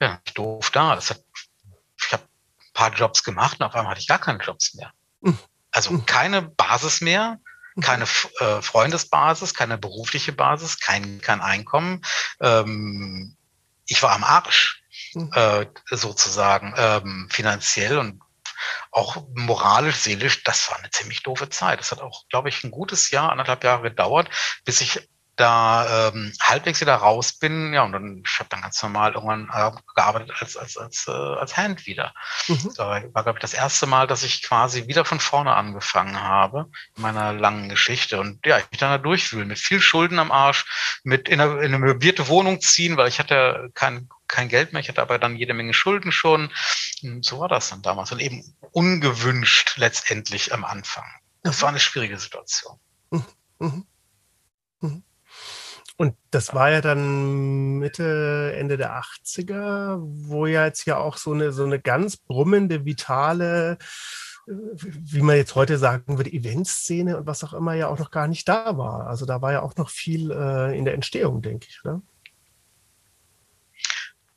Ja, 0.00 0.20
doof 0.34 0.70
da. 0.70 0.94
Das 0.94 1.10
hat, 1.10 1.24
ich 1.98 2.12
habe 2.12 2.24
ein 2.24 2.72
paar 2.74 2.92
Jobs 2.92 3.24
gemacht 3.24 3.58
und 3.58 3.66
auf 3.66 3.74
einmal 3.74 3.92
hatte 3.92 4.00
ich 4.00 4.08
gar 4.08 4.20
keine 4.20 4.38
Jobs 4.38 4.74
mehr. 4.74 4.92
Mhm. 5.20 5.38
Also 5.70 5.92
mhm. 5.92 6.06
keine 6.06 6.42
Basis 6.42 7.00
mehr 7.00 7.38
keine 7.80 8.04
äh, 8.04 8.62
Freundesbasis, 8.62 9.54
keine 9.54 9.78
berufliche 9.78 10.32
Basis, 10.32 10.78
kein, 10.80 11.20
kein 11.20 11.40
Einkommen. 11.40 12.02
Ähm, 12.40 13.36
ich 13.86 14.02
war 14.02 14.12
am 14.12 14.24
Arsch, 14.24 14.82
mhm. 15.14 15.30
äh, 15.34 15.66
sozusagen, 15.90 16.74
ähm, 16.76 17.28
finanziell 17.30 17.98
und 17.98 18.20
auch 18.92 19.24
moralisch, 19.34 19.96
seelisch, 19.96 20.44
das 20.44 20.70
war 20.70 20.78
eine 20.78 20.90
ziemlich 20.90 21.22
doofe 21.22 21.48
Zeit. 21.48 21.80
Das 21.80 21.92
hat 21.92 22.00
auch, 22.00 22.28
glaube 22.28 22.48
ich, 22.48 22.62
ein 22.64 22.70
gutes 22.70 23.10
Jahr, 23.10 23.30
anderthalb 23.30 23.64
Jahre 23.64 23.82
gedauert, 23.82 24.28
bis 24.64 24.80
ich 24.80 25.08
da 25.40 26.08
ähm, 26.08 26.32
halbwegs 26.40 26.80
wieder 26.80 26.94
raus 26.94 27.32
bin, 27.32 27.72
ja, 27.72 27.82
und 27.82 27.92
dann, 27.92 28.22
ich 28.24 28.38
habe 28.38 28.48
dann 28.50 28.60
ganz 28.60 28.82
normal 28.82 29.14
irgendwann 29.14 29.48
äh, 29.52 29.70
gearbeitet 29.94 30.32
als, 30.38 30.56
als, 30.56 30.76
als, 30.76 31.08
äh, 31.08 31.10
als 31.10 31.56
Hand 31.56 31.86
wieder. 31.86 32.12
Mhm. 32.46 32.72
Da 32.76 33.02
war, 33.12 33.22
glaube 33.22 33.38
ich, 33.38 33.40
das 33.40 33.54
erste 33.54 33.86
Mal, 33.86 34.06
dass 34.06 34.22
ich 34.22 34.42
quasi 34.42 34.86
wieder 34.86 35.04
von 35.04 35.18
vorne 35.18 35.54
angefangen 35.54 36.20
habe 36.20 36.66
in 36.96 37.02
meiner 37.02 37.32
langen 37.32 37.68
Geschichte. 37.68 38.20
Und 38.20 38.44
ja, 38.44 38.58
ich 38.58 38.70
mich 38.70 38.78
dann 38.78 38.90
da 38.90 38.98
durchfühlen, 38.98 39.48
mit 39.48 39.58
viel 39.58 39.80
Schulden 39.80 40.18
am 40.18 40.30
Arsch, 40.30 41.00
mit 41.04 41.28
in 41.28 41.40
eine, 41.40 41.54
in 41.58 41.74
eine 41.74 41.78
möblierte 41.78 42.28
Wohnung 42.28 42.60
ziehen, 42.60 42.96
weil 42.96 43.08
ich 43.08 43.18
hatte 43.18 43.70
kein, 43.74 44.08
kein 44.28 44.48
Geld 44.48 44.72
mehr, 44.72 44.80
ich 44.80 44.88
hatte 44.88 45.02
aber 45.02 45.18
dann 45.18 45.36
jede 45.36 45.54
Menge 45.54 45.72
Schulden 45.72 46.12
schon. 46.12 46.52
Und 47.02 47.24
so 47.24 47.40
war 47.40 47.48
das 47.48 47.70
dann 47.70 47.80
damals. 47.80 48.12
Und 48.12 48.20
eben 48.20 48.44
ungewünscht 48.72 49.78
letztendlich 49.78 50.52
am 50.52 50.64
Anfang. 50.64 51.04
Das 51.42 51.58
mhm. 51.58 51.62
war 51.62 51.68
eine 51.70 51.80
schwierige 51.80 52.18
Situation. 52.18 52.78
Mhm. 53.10 53.24
mhm. 53.58 53.86
Und 56.00 56.16
das 56.30 56.54
war 56.54 56.70
ja 56.70 56.80
dann 56.80 57.78
Mitte, 57.78 58.54
Ende 58.56 58.78
der 58.78 59.02
80er, 59.02 59.98
wo 60.00 60.46
ja 60.46 60.64
jetzt 60.64 60.86
ja 60.86 60.96
auch 60.96 61.18
so 61.18 61.34
eine, 61.34 61.52
so 61.52 61.62
eine 61.62 61.78
ganz 61.78 62.16
brummende, 62.16 62.86
vitale, 62.86 63.76
äh, 64.48 64.52
wie 64.78 65.20
man 65.20 65.36
jetzt 65.36 65.56
heute 65.56 65.76
sagen 65.76 66.16
würde, 66.16 66.32
Eventszene 66.32 67.18
und 67.18 67.26
was 67.26 67.44
auch 67.44 67.52
immer 67.52 67.74
ja 67.74 67.88
auch 67.88 67.98
noch 67.98 68.10
gar 68.10 68.28
nicht 68.28 68.48
da 68.48 68.78
war. 68.78 69.08
Also 69.08 69.26
da 69.26 69.42
war 69.42 69.52
ja 69.52 69.60
auch 69.60 69.76
noch 69.76 69.90
viel 69.90 70.30
äh, 70.30 70.74
in 70.74 70.86
der 70.86 70.94
Entstehung, 70.94 71.42
denke 71.42 71.66
ich, 71.68 71.84
oder? 71.84 72.00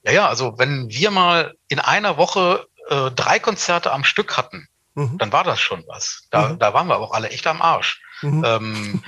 Ja, 0.03 0.11
ja, 0.11 0.27
also 0.27 0.55
wenn 0.57 0.89
wir 0.89 1.11
mal 1.11 1.55
in 1.69 1.79
einer 1.79 2.17
Woche 2.17 2.67
äh, 2.89 3.09
drei 3.11 3.39
Konzerte 3.39 3.93
am 3.93 4.03
Stück 4.03 4.35
hatten, 4.35 4.67
mhm. 4.95 5.17
dann 5.17 5.31
war 5.31 5.45
das 5.45 5.61
schon 5.61 5.85
was. 5.87 6.27
Da, 6.29 6.49
mhm. 6.49 6.59
da 6.59 6.73
waren 6.73 6.87
wir 6.87 6.97
auch 6.97 7.13
alle 7.13 7.29
echt 7.29 7.47
am 7.47 7.61
Arsch. 7.61 8.01
Mhm. 8.21 8.43
Ähm, 8.45 9.03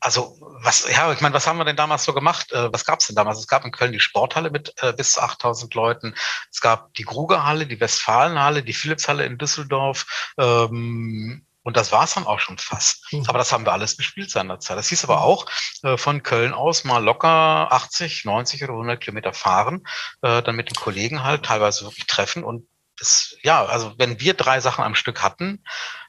also 0.00 0.36
was, 0.62 0.86
ja, 0.90 1.12
ich 1.12 1.20
meine, 1.20 1.34
was 1.34 1.46
haben 1.46 1.58
wir 1.58 1.64
denn 1.64 1.76
damals 1.76 2.04
so 2.04 2.12
gemacht? 2.12 2.52
Äh, 2.52 2.72
was 2.72 2.84
gab 2.84 3.00
es 3.00 3.06
denn 3.06 3.16
damals? 3.16 3.38
Es 3.38 3.46
gab 3.46 3.64
in 3.64 3.70
Köln 3.70 3.92
die 3.92 4.00
Sporthalle 4.00 4.50
mit 4.50 4.74
äh, 4.82 4.92
bis 4.92 5.12
zu 5.12 5.22
8000 5.22 5.74
Leuten. 5.74 6.14
Es 6.50 6.60
gab 6.60 6.92
die 6.94 7.04
Grugerhalle, 7.04 7.66
die 7.66 7.80
Westfalenhalle, 7.80 8.62
die 8.62 8.72
Philipshalle 8.72 9.24
in 9.24 9.38
Düsseldorf. 9.38 10.32
Ähm, 10.38 11.46
und 11.62 11.76
das 11.76 11.92
war 11.92 12.04
es 12.04 12.14
dann 12.14 12.26
auch 12.26 12.40
schon 12.40 12.58
fast. 12.58 13.12
Mhm. 13.12 13.24
Aber 13.28 13.38
das 13.38 13.52
haben 13.52 13.66
wir 13.66 13.72
alles 13.72 13.96
gespielt 13.96 14.30
seinerzeit. 14.30 14.78
Das 14.78 14.88
hieß 14.88 15.04
aber 15.04 15.16
mhm. 15.16 15.22
auch, 15.22 15.46
äh, 15.82 15.96
von 15.96 16.22
Köln 16.22 16.54
aus 16.54 16.84
mal 16.84 17.04
locker 17.04 17.72
80, 17.72 18.24
90 18.24 18.64
oder 18.64 18.72
100 18.72 19.00
Kilometer 19.00 19.32
fahren, 19.32 19.86
äh, 20.22 20.42
dann 20.42 20.56
mit 20.56 20.70
den 20.70 20.76
Kollegen 20.76 21.22
halt 21.22 21.44
teilweise 21.44 21.84
wirklich 21.84 22.06
treffen. 22.06 22.44
Und 22.44 22.66
das, 22.98 23.36
ja, 23.42 23.64
also 23.64 23.94
wenn 23.98 24.20
wir 24.20 24.34
drei 24.34 24.60
Sachen 24.60 24.84
am 24.84 24.94
Stück 24.94 25.22
hatten, 25.22 25.62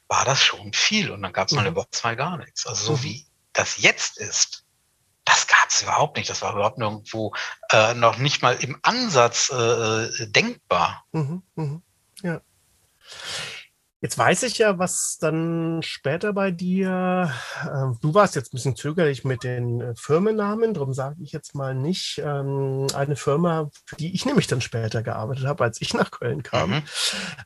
war 0.08 0.24
das 0.24 0.42
schon 0.42 0.72
viel. 0.72 1.10
Und 1.10 1.22
dann 1.22 1.32
gab 1.32 1.48
es 1.48 1.54
mal 1.54 1.60
eine 1.60 1.72
mhm. 1.72 1.76
Woche, 1.76 1.90
zwei 1.90 2.14
gar 2.14 2.38
nichts. 2.38 2.66
Also 2.66 2.84
so 2.84 2.92
mhm. 2.94 3.02
wie 3.02 3.26
das 3.52 3.78
jetzt 3.78 4.18
ist, 4.18 4.64
das 5.24 5.46
gab 5.46 5.68
es 5.68 5.82
überhaupt 5.82 6.16
nicht. 6.16 6.28
Das 6.28 6.42
war 6.42 6.54
überhaupt 6.54 6.78
nirgendwo 6.78 7.34
äh, 7.70 7.94
noch 7.94 8.18
nicht 8.18 8.42
mal 8.42 8.56
im 8.56 8.78
Ansatz 8.82 9.50
äh, 9.50 9.56
äh 9.56 10.26
denkbar. 10.30 11.04
Mhm, 11.12 11.42
mh, 11.54 11.80
ja. 12.22 12.40
Jetzt 14.02 14.18
weiß 14.18 14.42
ich 14.42 14.58
ja, 14.58 14.80
was 14.80 15.18
dann 15.20 15.80
später 15.84 16.32
bei 16.32 16.50
dir, 16.50 17.32
äh, 17.62 17.96
du 18.00 18.14
warst 18.14 18.34
jetzt 18.34 18.52
ein 18.52 18.56
bisschen 18.56 18.74
zögerlich 18.74 19.22
mit 19.22 19.44
den 19.44 19.80
äh, 19.80 19.94
Firmennamen, 19.94 20.74
darum 20.74 20.92
sage 20.92 21.22
ich 21.22 21.30
jetzt 21.30 21.54
mal 21.54 21.72
nicht 21.72 22.18
ähm, 22.18 22.88
eine 22.96 23.14
Firma, 23.14 23.70
für 23.86 23.94
die 23.94 24.12
ich 24.12 24.26
nämlich 24.26 24.48
dann 24.48 24.60
später 24.60 25.04
gearbeitet 25.04 25.46
habe, 25.46 25.62
als 25.62 25.80
ich 25.80 25.94
nach 25.94 26.10
Köln 26.10 26.42
kam. 26.42 26.70
Mhm. 26.70 26.82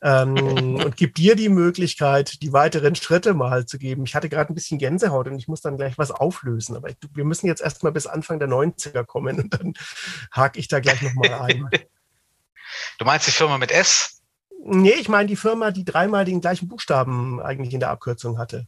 Ähm, 0.01 0.75
und 0.77 0.97
gib 0.97 1.15
dir 1.15 1.37
die 1.37 1.51
Möglichkeit, 1.51 2.41
die 2.41 2.55
weiteren 2.55 2.95
Schritte 2.95 3.35
mal 3.35 3.67
zu 3.67 3.77
geben. 3.77 4.05
Ich 4.07 4.15
hatte 4.15 4.31
gerade 4.31 4.51
ein 4.51 4.55
bisschen 4.55 4.79
Gänsehaut 4.79 5.27
und 5.27 5.39
ich 5.39 5.49
muss 5.49 5.61
dann 5.61 5.77
gleich 5.77 5.99
was 5.99 6.11
auflösen, 6.11 6.75
aber 6.75 6.89
ich, 6.89 6.97
wir 7.13 7.25
müssen 7.27 7.49
jetzt 7.49 7.61
erstmal 7.61 7.93
bis 7.93 8.07
Anfang 8.07 8.39
der 8.39 8.49
90er 8.49 9.05
kommen 9.05 9.39
und 9.41 9.53
dann 9.53 9.75
hake 10.33 10.59
ich 10.59 10.69
da 10.69 10.81
gleich 10.81 11.03
nochmal 11.03 11.35
ein. 11.35 11.69
Du 12.99 13.05
meinst 13.05 13.29
die 13.29 13.31
Firma 13.31 13.59
mit 13.59 13.71
S? 13.71 14.16
Nee, 14.65 14.95
ich 14.99 15.09
meine 15.09 15.29
die 15.29 15.37
Firma, 15.37 15.71
die 15.71 15.85
dreimal 15.85 16.25
den 16.25 16.41
gleichen 16.41 16.69
Buchstaben 16.69 17.41
eigentlich 17.41 17.75
in 17.75 17.81
der 17.81 17.91
Abkürzung 17.91 18.39
hatte. 18.39 18.67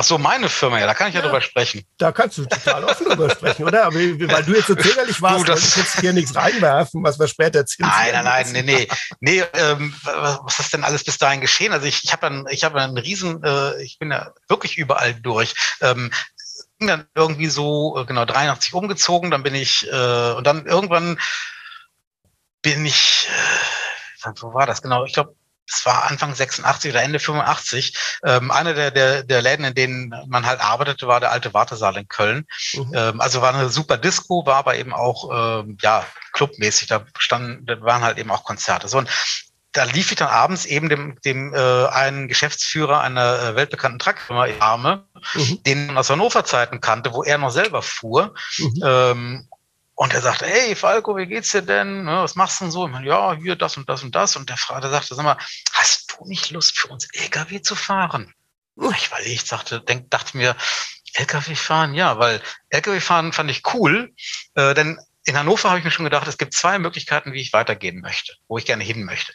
Ach 0.00 0.04
so, 0.04 0.16
meine 0.16 0.48
Firma, 0.48 0.78
ja, 0.78 0.86
da 0.86 0.94
kann 0.94 1.08
ich 1.08 1.14
ja, 1.14 1.20
ja 1.20 1.26
drüber 1.26 1.40
sprechen. 1.40 1.84
Da 1.98 2.12
kannst 2.12 2.38
du 2.38 2.44
total 2.44 2.84
offen 2.84 3.06
drüber 3.06 3.30
sprechen, 3.34 3.64
oder? 3.64 3.84
Aber 3.86 3.96
weil 3.96 4.44
du 4.44 4.54
jetzt 4.54 4.68
so 4.68 4.76
zögerlich 4.76 5.20
warst, 5.20 5.48
du, 5.48 5.52
ich 5.54 5.76
jetzt 5.76 5.98
hier 6.00 6.12
nichts 6.12 6.36
reinwerfen, 6.36 7.02
was 7.02 7.18
wir 7.18 7.26
später 7.26 7.58
erzählen. 7.58 7.88
Nein, 7.88 8.12
nein, 8.12 8.24
nein, 8.24 8.52
nee, 8.52 8.62
nee. 8.62 8.88
nee 9.18 9.44
ähm, 9.54 9.92
was 10.04 10.60
ist 10.60 10.72
denn 10.72 10.84
alles 10.84 11.02
bis 11.02 11.18
dahin 11.18 11.40
geschehen? 11.40 11.72
Also 11.72 11.86
ich, 11.86 12.04
ich 12.04 12.12
habe 12.12 12.20
dann, 12.20 12.46
ich 12.48 12.62
habe 12.62 12.80
einen 12.80 12.96
riesen, 12.96 13.42
äh, 13.42 13.82
ich 13.82 13.98
bin 13.98 14.12
ja 14.12 14.32
wirklich 14.46 14.78
überall 14.78 15.14
durch. 15.14 15.54
Ähm, 15.80 16.12
bin 16.78 16.86
dann 16.86 17.08
irgendwie 17.16 17.48
so, 17.48 17.98
äh, 17.98 18.04
genau, 18.04 18.24
83 18.24 18.72
umgezogen, 18.74 19.32
dann 19.32 19.42
bin 19.42 19.56
ich, 19.56 19.84
äh, 19.90 20.32
und 20.32 20.46
dann 20.46 20.64
irgendwann 20.66 21.18
bin 22.62 22.86
ich, 22.86 23.28
äh, 23.28 23.77
wo 24.40 24.54
war 24.54 24.66
das 24.66 24.82
genau? 24.82 25.04
Ich 25.04 25.12
glaube, 25.12 25.34
es 25.70 25.84
war 25.84 26.04
Anfang 26.04 26.34
86 26.34 26.92
oder 26.92 27.02
Ende 27.02 27.18
85. 27.18 27.94
Ähm, 28.24 28.50
einer 28.50 28.74
der, 28.74 28.90
der, 28.90 29.22
der 29.22 29.42
Läden, 29.42 29.64
in 29.64 29.74
denen 29.74 30.14
man 30.26 30.46
halt 30.46 30.60
arbeitete, 30.60 31.06
war 31.06 31.20
der 31.20 31.30
alte 31.30 31.52
Wartesaal 31.52 31.96
in 31.96 32.08
Köln. 32.08 32.46
Mhm. 32.72 32.92
Ähm, 32.94 33.20
also 33.20 33.42
war 33.42 33.54
eine 33.54 33.68
super 33.68 33.98
Disco, 33.98 34.46
war 34.46 34.56
aber 34.56 34.76
eben 34.76 34.92
auch 34.92 35.60
ähm, 35.60 35.76
ja 35.82 36.04
clubmäßig. 36.32 36.88
Da 36.88 37.04
standen, 37.18 37.66
da 37.66 37.80
waren 37.82 38.02
halt 38.02 38.18
eben 38.18 38.30
auch 38.30 38.44
Konzerte. 38.44 38.88
So 38.88 38.98
und 38.98 39.10
da 39.72 39.84
lief 39.84 40.10
ich 40.10 40.16
dann 40.16 40.28
abends 40.28 40.64
eben 40.64 40.88
dem, 40.88 41.20
dem 41.24 41.54
äh, 41.54 41.86
einen 41.88 42.26
Geschäftsführer 42.26 43.00
einer 43.00 43.40
äh, 43.40 43.54
weltbekannten 43.54 43.98
Truckfirma 43.98 44.46
Arme, 44.60 45.04
mhm. 45.34 45.62
den 45.64 45.86
man 45.88 45.98
aus 45.98 46.08
Hannover 46.08 46.44
Zeiten 46.44 46.80
kannte, 46.80 47.12
wo 47.12 47.22
er 47.22 47.36
noch 47.36 47.50
selber 47.50 47.82
fuhr. 47.82 48.34
Mhm. 48.56 48.82
Ähm, 48.82 49.47
und 49.98 50.14
er 50.14 50.22
sagte, 50.22 50.46
hey 50.46 50.76
Falco, 50.76 51.16
wie 51.16 51.26
geht's 51.26 51.50
dir 51.50 51.62
denn? 51.62 52.04
Ne, 52.04 52.22
was 52.22 52.36
machst 52.36 52.60
du 52.60 52.66
denn 52.66 52.70
so? 52.70 52.86
Ich 52.86 52.92
meine, 52.92 53.04
ja, 53.04 53.34
hier 53.34 53.56
das 53.56 53.76
und 53.76 53.88
das 53.88 54.04
und 54.04 54.14
das. 54.14 54.36
Und 54.36 54.48
der 54.48 54.56
Vater 54.56 54.90
sagte, 54.90 55.16
sag 55.16 55.24
mal, 55.24 55.36
hast 55.72 56.12
du 56.12 56.24
nicht 56.24 56.52
Lust 56.52 56.78
für 56.78 56.86
uns 56.86 57.08
LKW 57.14 57.62
zu 57.62 57.74
fahren? 57.74 58.32
Ich 58.76 59.08
überlegt, 59.08 59.48
sagte, 59.48 59.80
denk, 59.80 60.08
dachte 60.08 60.36
mir, 60.36 60.54
LKW 61.14 61.56
fahren, 61.56 61.94
ja, 61.94 62.16
weil 62.16 62.40
LKW 62.68 63.00
fahren 63.00 63.32
fand 63.32 63.50
ich 63.50 63.74
cool, 63.74 64.14
äh, 64.54 64.72
denn 64.72 65.00
in 65.24 65.36
Hannover 65.36 65.70
habe 65.70 65.80
ich 65.80 65.84
mir 65.84 65.90
schon 65.90 66.04
gedacht, 66.04 66.28
es 66.28 66.38
gibt 66.38 66.54
zwei 66.54 66.78
Möglichkeiten, 66.78 67.32
wie 67.32 67.40
ich 67.40 67.52
weitergehen 67.52 68.00
möchte, 68.00 68.34
wo 68.46 68.56
ich 68.56 68.66
gerne 68.66 68.84
hin 68.84 69.02
möchte. 69.02 69.32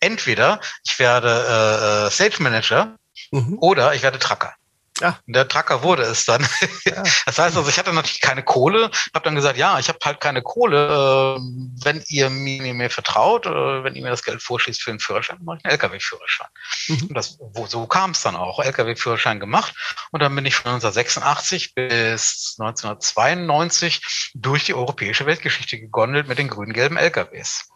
Entweder 0.00 0.58
ich 0.82 0.98
werde 0.98 1.28
äh, 1.28 2.06
äh 2.06 2.10
Sales 2.10 2.40
Manager 2.40 2.96
mhm. 3.30 3.58
oder 3.60 3.94
ich 3.94 4.02
werde 4.02 4.18
Trucker. 4.18 4.56
Ja. 5.00 5.18
Der 5.26 5.48
Tracker 5.48 5.82
wurde 5.82 6.02
es 6.02 6.24
dann. 6.24 6.46
Ja. 6.84 7.02
Das 7.26 7.38
heißt 7.38 7.56
also, 7.56 7.68
ich 7.68 7.78
hatte 7.78 7.92
natürlich 7.92 8.20
keine 8.20 8.42
Kohle, 8.42 8.90
habe 9.14 9.24
dann 9.24 9.34
gesagt, 9.34 9.56
ja, 9.56 9.78
ich 9.78 9.88
habe 9.88 9.98
halt 10.04 10.20
keine 10.20 10.42
Kohle. 10.42 10.86
Äh, 10.86 11.40
wenn 11.84 12.02
ihr 12.08 12.28
mir, 12.30 12.74
mir 12.74 12.90
vertraut, 12.90 13.46
äh, 13.46 13.84
wenn 13.84 13.94
ihr 13.94 14.02
mir 14.02 14.10
das 14.10 14.24
Geld 14.24 14.42
vorschießt 14.42 14.82
für 14.82 14.90
einen 14.90 15.00
Führerschein, 15.00 15.38
mache 15.42 15.58
ich 15.58 15.64
einen 15.64 15.72
LKW-Führerschein. 15.72 16.48
Mhm. 16.88 17.06
Und 17.08 17.14
das, 17.14 17.38
wo, 17.40 17.66
so 17.66 17.86
kam 17.86 18.10
es 18.10 18.22
dann 18.22 18.36
auch. 18.36 18.58
LKW-Führerschein 18.60 19.40
gemacht 19.40 19.74
und 20.10 20.20
dann 20.20 20.34
bin 20.34 20.46
ich 20.46 20.56
von 20.56 20.72
1986 20.72 21.74
bis 21.74 22.56
1992 22.58 24.32
durch 24.34 24.64
die 24.64 24.74
europäische 24.74 25.26
Weltgeschichte 25.26 25.78
gegondelt 25.78 26.28
mit 26.28 26.38
den 26.38 26.48
grün-gelben 26.48 26.96
LKWs. 26.96 27.68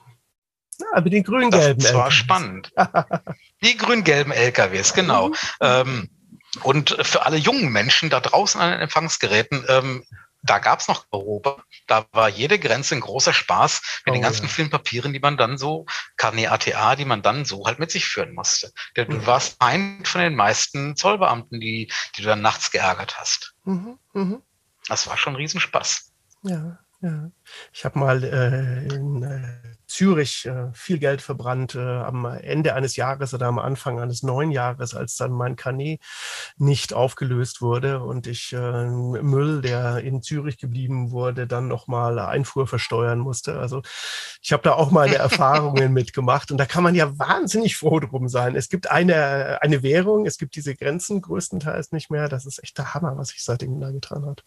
Ja, 0.79 1.01
mit 1.01 1.13
den 1.13 1.23
grün-gelben 1.23 1.81
LKWs. 1.81 1.85
Das 1.85 1.95
war 1.95 2.11
spannend. 2.11 2.73
die 3.63 3.77
grün-gelben 3.77 4.33
LKWs, 4.33 4.93
genau. 4.93 5.29
Mhm. 5.29 5.35
Ähm, 5.61 6.11
und 6.63 6.97
für 7.03 7.27
alle 7.27 7.37
jungen 7.37 7.71
Menschen 7.73 8.11
da 8.11 8.21
draußen 8.21 8.61
an 8.61 8.71
den 8.71 8.81
Empfangsgeräten, 8.81 9.65
ähm, 9.69 10.05
da 10.45 10.59
gab 10.59 10.81
es 10.81 10.89
noch 10.89 11.07
Europa. 11.11 11.65
Da 11.87 12.05
war 12.13 12.29
jede 12.29 12.59
Grenze 12.59 12.95
ein 12.95 13.01
großer 13.01 13.33
Spaß 13.33 14.03
mit 14.05 14.13
oh, 14.13 14.15
den 14.15 14.23
ganzen 14.23 14.45
ja. 14.45 14.49
vielen 14.49 14.71
Papieren, 14.71 15.13
die 15.13 15.21
man 15.21 15.37
dann 15.37 15.57
so, 15.57 15.87
Carnet 16.17 16.51
ATA, 16.51 16.97
die 16.97 17.07
man 17.07 17.23
dann 17.23 17.45
so 17.45 17.67
halt 17.67 17.79
mit 17.79 17.91
sich 17.91 18.05
führen 18.07 18.35
musste. 18.35 18.71
Du 18.95 19.05
mhm. 19.05 19.27
warst 19.27 19.57
ein 19.61 20.05
von 20.05 20.21
den 20.21 20.35
meisten 20.35 20.97
Zollbeamten, 20.97 21.61
die, 21.61 21.91
die 22.17 22.23
du 22.23 22.29
dann 22.29 22.43
nachts 22.43 22.71
geärgert 22.71 23.19
hast. 23.19 23.55
Mhm, 23.65 23.99
mh. 24.13 24.43
Das 24.89 25.07
war 25.07 25.17
schon 25.17 25.33
ein 25.33 25.37
Riesenspaß. 25.37 26.13
Ja, 26.43 26.79
ja. 27.01 27.31
Ich 27.73 27.87
habe 27.87 27.99
mal 27.99 28.23
äh, 28.23 28.95
in 28.95 29.23
äh, 29.23 29.74
Zürich 29.95 30.45
äh, 30.47 30.73
viel 30.73 30.99
Geld 30.99 31.23
verbrannt 31.23 31.77
äh, 31.77 31.79
am 31.79 32.25
Ende 32.25 32.75
eines 32.75 32.97
Jahres 32.97 33.33
oder 33.33 33.47
am 33.47 33.61
Anfang 33.61 34.01
eines 34.01 34.25
neuen 34.25 34.51
Jahres, 34.51 34.93
als 34.93 35.15
dann 35.15 35.31
mein 35.31 35.55
Carnet 35.55 36.01
nicht 36.57 36.93
aufgelöst 36.93 37.63
wurde 37.63 38.03
und 38.03 38.27
ich 38.27 38.53
äh, 38.53 38.87
Müll, 38.87 39.63
der 39.63 39.99
in 39.99 40.21
Zürich 40.21 40.59
geblieben 40.59 41.13
wurde, 41.13 41.47
dann 41.47 41.69
nochmal 41.69 42.19
Einfuhr 42.19 42.67
versteuern 42.67 43.21
musste. 43.21 43.61
Also 43.61 43.83
ich 44.43 44.53
habe 44.53 44.65
da 44.65 44.73
auch 44.73 44.91
meine 44.91 45.15
Erfahrungen 45.15 45.93
mitgemacht 45.93 46.51
und 46.51 46.59
da 46.59 46.67
kann 46.67 46.83
man 46.83 46.97
ja 46.97 47.17
wahnsinnig 47.17 47.77
froh 47.77 48.01
drum 48.01 48.29
sein. 48.29 48.57
Es 48.57 48.69
gibt 48.69 48.91
eine, 48.91 49.63
eine 49.63 49.85
Währung, 49.85 50.27
es 50.27 50.39
gibt 50.39 50.57
diese 50.57 50.75
Grenzen 50.75 51.23
größtenteils 51.23 51.93
nicht 51.93 52.11
mehr. 52.11 52.29
Das 52.29 52.47
ist 52.47 52.61
echt 52.65 52.77
der 52.79 52.95
Hammer, 52.95 53.17
was 53.17 53.29
sich 53.29 53.45
seitdem 53.45 53.81
da 53.81 53.93
getan 53.93 54.27
hat. 54.27 54.43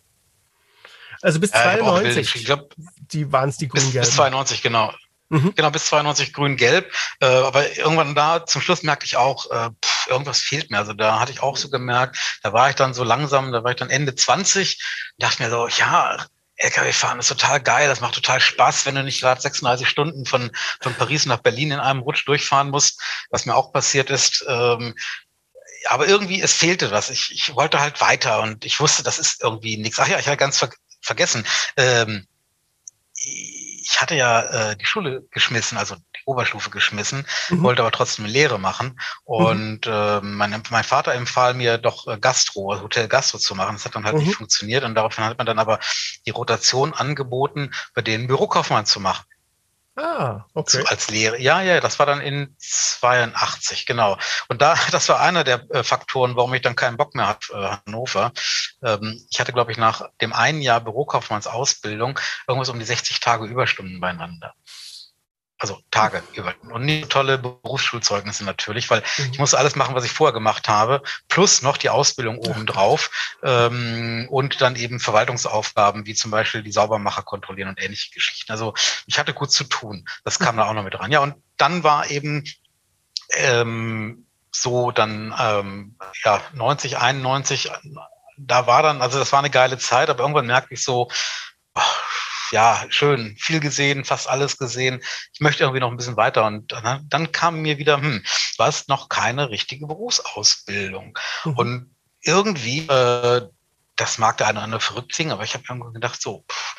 Also 1.22 1.40
bis 1.40 1.52
92, 1.52 2.36
ich 2.36 2.46
glaub, 2.46 2.76
die 3.12 3.32
waren 3.32 3.48
es 3.48 3.58
die 3.58 3.70
grünen 3.70 3.92
bis, 3.92 4.02
bis 4.02 4.16
92, 4.16 4.62
genau. 4.62 4.92
Mhm. 5.30 5.54
Genau, 5.56 5.70
bis 5.72 5.86
92 5.88 6.34
grün-gelb. 6.34 6.92
Äh, 7.20 7.26
aber 7.26 7.78
irgendwann 7.78 8.16
da 8.16 8.46
zum 8.46 8.62
Schluss 8.62 8.84
merkte 8.84 9.06
ich 9.06 9.18
auch, 9.18 9.50
äh, 9.52 9.70
pff, 9.84 10.08
irgendwas 10.08 10.40
fehlt 10.40 10.72
mir. 10.72 10.78
Also 10.78 10.94
da 10.94 11.20
hatte 11.20 11.32
ich 11.32 11.42
auch 11.42 11.58
so 11.58 11.70
gemerkt, 11.70 12.18
da 12.44 12.54
war 12.54 12.70
ich 12.70 12.76
dann 12.76 12.94
so 12.94 13.04
langsam, 13.04 13.52
da 13.52 13.64
war 13.64 13.72
ich 13.72 13.78
dann 13.78 13.90
Ende 13.90 14.16
20, 14.16 14.82
dachte 15.18 15.44
mir 15.44 15.50
so, 15.50 15.68
ja, 15.68 16.26
LKW 16.58 16.92
fahren 16.92 17.20
ist 17.20 17.28
total 17.28 17.62
geil, 17.62 17.88
das 17.88 18.00
macht 18.02 18.16
total 18.16 18.40
Spaß, 18.40 18.86
wenn 18.86 18.96
du 18.96 19.04
nicht 19.04 19.22
gerade 19.22 19.40
36 19.40 19.88
Stunden 19.88 20.26
von, 20.26 20.52
von 20.82 20.96
Paris 20.96 21.26
nach 21.28 21.40
Berlin 21.40 21.72
in 21.72 21.80
einem 21.80 22.00
Rutsch 22.00 22.28
durchfahren 22.28 22.72
musst, 22.72 23.00
was 23.30 23.46
mir 23.46 23.56
auch 23.56 23.72
passiert 23.72 24.10
ist. 24.10 24.44
Ähm, 24.48 24.96
aber 25.90 26.08
irgendwie, 26.08 26.42
es 26.42 26.54
fehlte 26.54 26.90
was. 26.92 27.10
Ich, 27.10 27.32
ich 27.32 27.56
wollte 27.56 27.80
halt 27.80 28.02
weiter 28.02 28.42
und 28.42 28.66
ich 28.66 28.80
wusste, 28.80 29.04
das 29.04 29.20
ist 29.20 29.44
irgendwie 29.44 29.78
nichts. 29.78 30.00
Ach 30.00 30.08
ja, 30.08 30.20
ich 30.20 30.28
hatte 30.28 30.38
ganz 30.38 30.58
ver 30.58 30.70
vergessen. 31.02 31.46
Ähm, 31.78 32.28
ich 33.90 34.02
hatte 34.02 34.16
ja 34.16 34.42
äh, 34.42 34.76
die 34.76 34.86
Schule 34.86 35.24
geschmissen, 35.32 35.78
also 35.78 35.96
die 35.96 36.22
Oberstufe 36.26 36.70
geschmissen, 36.70 37.26
mhm. 37.50 37.64
wollte 37.64 37.82
aber 37.82 37.92
trotzdem 37.92 38.26
eine 38.26 38.34
Lehre 38.34 38.60
machen. 38.60 38.88
Mhm. 38.88 38.96
Und 39.26 39.86
mhm. 39.86 39.92
äh, 39.92 40.22
mein, 40.22 40.62
mein 40.70 40.84
Vater 40.84 41.14
empfahl 41.14 41.54
mir 41.54 41.78
doch 41.78 42.06
äh, 42.08 42.18
Gastro, 42.20 42.82
Hotel 42.82 43.08
Gastro 43.08 43.38
zu 43.38 43.56
machen. 43.56 43.76
Das 43.76 43.86
hat 43.86 43.96
dann 43.96 44.06
halt 44.06 44.18
mhm. 44.18 44.24
nicht 44.24 44.36
funktioniert. 44.36 44.84
Und 44.84 44.96
daraufhin 44.96 45.24
hat 45.24 45.38
man 45.38 45.48
dann 45.48 45.60
aber 45.60 45.80
die 46.26 46.32
Rotation 46.32 46.94
angeboten, 46.94 47.72
bei 47.96 48.02
denen 48.02 48.28
Bürokaufmann 48.28 48.86
zu 48.86 49.00
machen. 49.00 49.24
Ah, 50.00 50.46
okay. 50.54 50.82
So 50.82 50.86
als 50.86 51.10
Lehre. 51.10 51.42
Ja, 51.42 51.64
ja, 51.64 51.80
das 51.80 51.98
war 51.98 52.06
dann 52.06 52.22
in 52.22 52.56
82, 52.60 53.88
genau. 53.88 54.16
Und 54.48 54.62
da, 54.62 54.76
das 54.92 55.10
war 55.10 55.20
einer 55.20 55.44
der 55.44 55.66
äh, 55.72 55.84
Faktoren, 55.84 56.36
warum 56.36 56.54
ich 56.54 56.62
dann 56.62 56.76
keinen 56.76 56.98
Bock 56.98 57.16
mehr 57.16 57.28
hatte, 57.28 57.54
äh, 57.54 57.78
Hannover. 57.88 58.32
Ähm, 58.84 59.20
ich 59.32 59.40
hatte, 59.40 59.54
glaube 59.54 59.72
ich, 59.72 59.78
nach 59.80 60.08
dem 60.22 60.34
einen 60.34 60.62
Jahr 60.62 60.82
Bürokaufmannsausbildung 60.82 62.20
irgendwas 62.48 62.70
um 62.70 62.78
die 62.78 62.86
60 62.86 63.20
Tage 63.20 63.46
Überstunden 63.46 64.00
beieinander 64.00 64.54
also 65.60 65.80
Tage 65.90 66.22
über 66.34 66.54
und 66.70 66.86
nicht 66.86 67.10
tolle 67.10 67.38
Berufsschulzeugnisse 67.38 68.46
natürlich, 68.46 68.90
weil 68.90 69.04
mhm. 69.18 69.30
ich 69.32 69.40
muss 69.40 69.54
alles 69.54 69.76
machen, 69.76 69.96
was 69.96 70.06
ich 70.06 70.12
vorher 70.12 70.34
gemacht 70.34 70.68
habe, 70.68 71.02
plus 71.30 71.62
noch 71.62 71.78
die 71.78 71.90
Ausbildung 71.90 72.38
obendrauf 72.38 73.10
ähm, 73.44 74.28
und 74.30 74.62
dann 74.62 74.76
eben 74.76 75.00
Verwaltungsaufgaben 75.00 76.06
wie 76.06 76.14
zum 76.14 76.32
Beispiel 76.32 76.62
die 76.62 76.72
Saubermacher 76.72 77.24
kontrollieren 77.24 77.70
und 77.70 77.82
ähnliche 77.82 78.12
Geschichten. 78.12 78.52
Also 78.52 78.74
ich 79.08 79.18
hatte 79.18 79.34
gut 79.34 79.52
zu 79.52 79.64
tun. 79.64 80.06
Das 80.24 80.40
kam 80.40 80.58
da 80.58 80.68
auch 80.68 80.74
noch 80.74 80.84
mit 80.84 80.94
dran. 80.94 81.12
Ja, 81.12 81.20
und 81.20 81.36
dann 81.58 81.84
war 81.84 82.10
eben 82.12 82.44
ähm, 83.32 84.28
so 84.52 84.92
dann 84.92 85.34
ähm, 85.40 85.96
ja 86.24 86.42
90, 86.54 86.98
91, 86.98 87.72
da 88.38 88.68
war 88.68 88.84
dann, 88.84 89.02
also 89.02 89.18
das 89.18 89.32
war 89.32 89.40
eine 89.40 89.50
geile 89.50 89.78
Zeit, 89.78 90.10
aber 90.10 90.22
irgendwann 90.22 90.46
merkte 90.46 90.74
ich 90.74 90.84
so, 90.84 91.10
oh, 91.74 91.82
ja, 92.52 92.86
schön, 92.90 93.36
viel 93.40 93.60
gesehen, 93.60 94.06
fast 94.06 94.28
alles 94.28 94.58
gesehen. 94.58 95.02
Ich 95.34 95.40
möchte 95.40 95.64
irgendwie 95.64 95.80
noch 95.80 95.92
ein 95.92 95.98
bisschen 95.98 96.18
weiter. 96.18 96.46
Und 96.46 96.72
dann, 96.72 97.08
dann 97.10 97.32
kam 97.32 97.62
mir 97.62 97.78
wieder, 97.78 97.98
hm, 97.98 98.24
was 98.58 98.88
noch 98.88 99.10
keine 99.10 99.50
richtige 99.50 99.88
Berufsausbildung. 99.88 101.18
Mhm. 101.44 101.54
Und 101.54 101.96
irgendwie, 102.22 102.88
äh, 102.88 103.48
das 103.96 104.18
mag 104.18 104.38
der 104.38 104.48
eine 104.48 104.60
oder 104.60 104.64
andere 104.64 104.82
verrückt 104.82 105.14
klingen, 105.14 105.32
aber 105.32 105.44
ich 105.44 105.54
habe 105.54 105.64
irgendwie 105.68 105.94
gedacht, 105.94 106.22
so, 106.22 106.46
pff, 106.50 106.76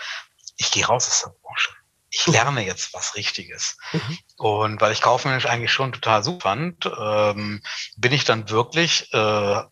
ich 0.57 0.71
gehe 0.71 0.87
raus 0.87 1.09
aus 1.09 1.23
der 1.23 1.35
Branche. 1.41 1.71
Ich 2.11 2.27
mhm. 2.27 2.33
lerne 2.33 2.67
jetzt 2.67 2.95
was 2.95 3.15
Richtiges. 3.17 3.77
Mhm. 3.93 4.19
Und 4.37 4.81
weil 4.81 4.93
ich 4.93 5.03
kaufmännisch 5.03 5.47
eigentlich 5.47 5.73
schon 5.73 5.93
total 5.93 6.23
super 6.23 6.51
fand, 6.51 6.87
ähm, 6.87 7.63
bin 7.97 8.13
ich 8.13 8.25
dann 8.25 8.49
wirklich 8.49 9.13
äh, 9.13 9.63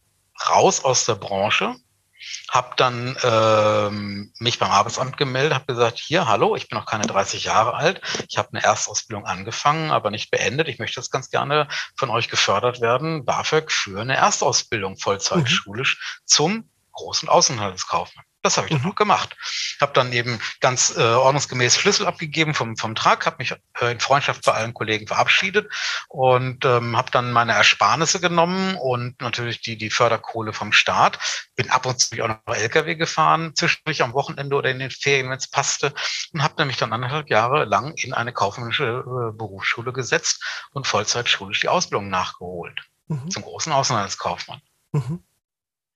raus 0.48 0.84
aus 0.84 1.06
der 1.06 1.14
Branche 1.14 1.76
habe 2.50 2.70
dann 2.76 3.16
ähm, 3.22 4.32
mich 4.38 4.58
beim 4.58 4.70
Arbeitsamt 4.70 5.16
gemeldet, 5.16 5.54
habe 5.54 5.66
gesagt, 5.66 5.98
hier, 5.98 6.26
hallo, 6.28 6.56
ich 6.56 6.68
bin 6.68 6.78
noch 6.78 6.86
keine 6.86 7.06
30 7.06 7.44
Jahre 7.44 7.74
alt, 7.74 8.00
ich 8.28 8.38
habe 8.38 8.50
eine 8.52 8.62
Erstausbildung 8.62 9.26
angefangen, 9.26 9.90
aber 9.90 10.10
nicht 10.10 10.30
beendet. 10.30 10.68
Ich 10.68 10.78
möchte 10.78 11.00
jetzt 11.00 11.10
ganz 11.10 11.30
gerne 11.30 11.68
von 11.96 12.10
euch 12.10 12.28
gefördert 12.28 12.80
werden, 12.80 13.24
BAföG 13.24 13.70
für 13.70 14.00
eine 14.00 14.16
Erstausbildung 14.16 14.96
vollzeitschulisch 14.96 15.96
mhm. 15.96 16.26
zum 16.26 16.70
großen 16.92 17.28
Außenhandelskaufmann. 17.28 18.24
Das 18.42 18.56
habe 18.56 18.68
ich 18.68 18.74
mhm. 18.74 18.82
dann 18.82 18.92
auch 18.92 18.96
gemacht. 18.96 19.36
Habe 19.80 19.92
dann 19.92 20.12
eben 20.12 20.38
ganz 20.60 20.96
äh, 20.96 21.00
ordnungsgemäß 21.00 21.78
Schlüssel 21.78 22.06
abgegeben 22.06 22.54
vom, 22.54 22.76
vom 22.76 22.94
Trag, 22.94 23.26
habe 23.26 23.36
mich 23.38 23.52
äh, 23.80 23.92
in 23.92 24.00
Freundschaft 24.00 24.44
bei 24.44 24.52
allen 24.52 24.72
Kollegen 24.72 25.06
verabschiedet 25.06 25.68
und 26.08 26.64
ähm, 26.64 26.96
habe 26.96 27.10
dann 27.10 27.32
meine 27.32 27.52
Ersparnisse 27.52 28.20
genommen 28.20 28.76
und 28.76 29.20
natürlich 29.20 29.62
die, 29.62 29.76
die 29.76 29.90
Förderkohle 29.90 30.52
vom 30.52 30.72
Staat. 30.72 31.18
Bin 31.56 31.70
ab 31.70 31.86
und 31.86 31.98
zu 31.98 32.22
auch 32.22 32.28
noch 32.28 32.54
LKW 32.54 32.94
gefahren, 32.94 33.52
zwischendurch 33.56 34.02
am 34.02 34.12
Wochenende 34.12 34.54
oder 34.54 34.70
in 34.70 34.78
den 34.78 34.90
Ferien, 34.90 35.28
wenn 35.28 35.38
es 35.38 35.48
passte. 35.48 35.92
Und 36.32 36.42
habe 36.42 36.54
nämlich 36.58 36.76
dann 36.76 36.92
anderthalb 36.92 37.28
Jahre 37.28 37.64
lang 37.64 37.94
in 37.96 38.14
eine 38.14 38.32
kaufmännische 38.32 38.84
äh, 38.84 39.36
Berufsschule 39.36 39.92
gesetzt 39.92 40.68
und 40.72 40.86
vollzeitschulisch 40.86 41.60
die 41.60 41.68
Ausbildung 41.68 42.10
nachgeholt. 42.10 42.80
Mhm. 43.08 43.30
Zum 43.30 43.42
großen 43.42 43.72
Außenhandelskaufmann. 43.72 44.60
Mhm 44.92 45.24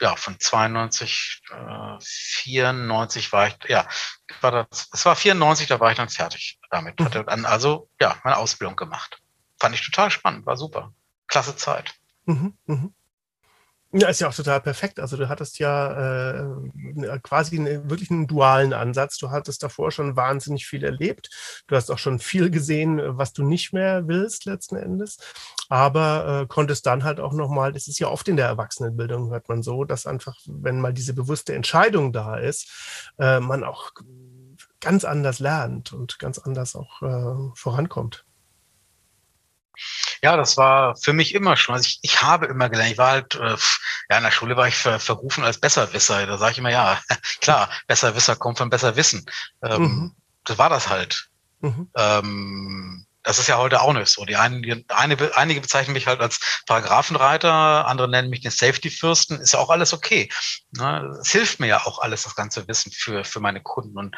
ja, 0.01 0.17
von 0.17 0.39
92, 0.39 1.43
äh, 1.51 1.97
94 2.01 3.33
war 3.33 3.49
ich, 3.49 3.57
ja, 3.69 3.87
war 4.41 4.51
das, 4.51 4.89
es 4.93 5.05
war 5.05 5.17
94, 5.17 5.69
da 5.69 5.79
war 5.81 5.91
ich 5.91 5.97
dann 5.97 6.09
fertig 6.09 6.59
damit. 6.71 6.99
Mhm. 6.99 7.05
Hatte 7.05 7.25
dann 7.25 7.45
also, 7.45 7.89
ja, 8.01 8.17
meine 8.25 8.37
Ausbildung 8.39 8.77
gemacht. 8.77 9.21
Fand 9.59 9.75
ich 9.75 9.85
total 9.85 10.11
spannend, 10.11 10.47
war 10.47 10.57
super. 10.57 10.93
Klasse 11.29 11.55
Zeit. 11.57 11.95
Mhm, 12.25 12.57
mh. 12.67 12.89
Ja, 13.92 14.09
ist 14.09 14.20
ja 14.20 14.29
auch 14.29 14.35
total 14.35 14.61
perfekt. 14.61 15.00
Also 15.00 15.16
du 15.16 15.29
hattest 15.29 15.59
ja 15.59 16.42
äh, 16.44 17.18
quasi 17.24 17.59
eine, 17.59 17.90
wirklich 17.90 18.11
einen 18.12 18.29
dualen 18.29 18.72
Ansatz. 18.72 19.18
Du 19.18 19.31
hattest 19.31 19.64
davor 19.64 19.90
schon 19.90 20.14
wahnsinnig 20.14 20.66
viel 20.66 20.85
erlebt. 20.85 21.29
Du 21.66 21.74
hast 21.74 21.90
auch 21.90 21.98
schon 21.98 22.20
viel 22.20 22.50
gesehen, 22.50 23.00
was 23.18 23.33
du 23.33 23.42
nicht 23.42 23.72
mehr 23.72 24.07
willst 24.07 24.44
letzten 24.44 24.76
Endes. 24.76 25.18
Aber 25.68 26.42
äh, 26.42 26.46
konntest 26.46 26.87
dann 26.87 27.03
halt 27.03 27.18
auch 27.18 27.33
nochmal, 27.33 27.72
das 27.72 27.88
ist 27.88 27.98
ja 27.98 28.07
oft 28.07 28.29
in 28.29 28.37
der 28.37 28.46
Erwachsenenbildung, 28.46 29.31
hört 29.31 29.48
man 29.48 29.64
so, 29.64 29.83
dass 29.85 30.07
einfach, 30.07 30.37
wenn 30.46 30.81
mal 30.81 30.92
diese 30.92 31.12
bewusste 31.12 31.55
Entscheidung 31.55 32.12
da 32.12 32.37
ist, 32.37 32.70
äh, 33.18 33.40
man 33.40 33.64
auch 33.64 33.90
ganz 34.81 35.05
anders 35.05 35.40
lernt 35.40 35.92
und 35.92 36.20
ganz 36.20 36.38
anders 36.38 36.76
auch 36.76 37.03
äh, 37.03 37.50
vorankommt. 37.57 38.24
Ja, 40.22 40.37
das 40.37 40.56
war 40.56 40.96
für 40.96 41.12
mich 41.12 41.35
immer 41.35 41.56
schon. 41.56 41.74
Also 41.74 41.87
ich, 41.87 41.98
ich 42.02 42.22
habe 42.22 42.46
immer 42.46 42.68
gelernt. 42.68 42.92
Ich 42.92 42.98
war 42.98 43.11
halt, 43.11 43.35
äh, 43.35 43.56
ja, 44.11 44.18
in 44.18 44.24
der 44.24 44.30
Schule 44.30 44.56
war 44.56 44.68
ich 44.68 44.76
ver, 44.76 45.00
verrufen 45.00 45.44
als 45.44 45.59
Besserwisser. 45.59 46.26
Da 46.26 46.38
sage 46.38 46.52
ich 46.52 46.59
immer, 46.59 46.70
ja, 46.70 47.00
klar, 47.40 47.70
Besserwisser 47.87 48.37
kommt 48.37 48.59
von 48.59 48.70
Besserwissen. 48.70 49.24
Ähm, 49.62 49.83
mhm. 49.83 50.16
Das 50.44 50.59
war 50.59 50.68
das 50.68 50.88
halt. 50.88 51.28
Mhm. 51.61 51.90
Ähm, 51.96 53.06
das 53.22 53.38
ist 53.38 53.48
ja 53.48 53.59
heute 53.59 53.83
auch 53.83 53.92
nicht 53.92 54.09
so. 54.09 54.24
Die 54.24 54.37
einen, 54.37 54.62
die, 54.62 54.85
eine, 54.88 55.16
einige 55.35 55.61
bezeichnen 55.61 55.92
mich 55.92 56.06
halt 56.06 56.20
als 56.20 56.62
Paragraphenreiter, 56.66 57.87
andere 57.87 58.09
nennen 58.09 58.30
mich 58.30 58.40
den 58.40 58.50
Safety-Fürsten. 58.50 59.40
Ist 59.40 59.52
ja 59.52 59.59
auch 59.59 59.70
alles 59.70 59.92
okay. 59.92 60.30
Ne? 60.72 61.18
Es 61.20 61.30
hilft 61.30 61.61
mir 61.61 61.66
ja 61.66 61.85
auch 61.85 61.98
alles, 61.98 62.22
das 62.22 62.35
ganze 62.35 62.66
Wissen 62.68 62.92
für, 62.92 63.24
für 63.24 63.40
meine 63.40 63.61
Kunden. 63.61 63.98
Und 63.98 64.16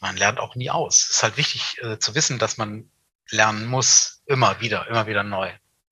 man 0.00 0.16
lernt 0.16 0.40
auch 0.40 0.54
nie 0.56 0.70
aus. 0.70 1.04
Es 1.04 1.10
ist 1.10 1.22
halt 1.22 1.36
wichtig 1.36 1.78
äh, 1.82 1.98
zu 1.98 2.14
wissen, 2.14 2.38
dass 2.38 2.58
man 2.58 2.90
lernen 3.30 3.66
muss, 3.66 4.22
immer 4.26 4.60
wieder, 4.60 4.88
immer 4.88 5.06
wieder 5.06 5.22
neu. 5.22 5.50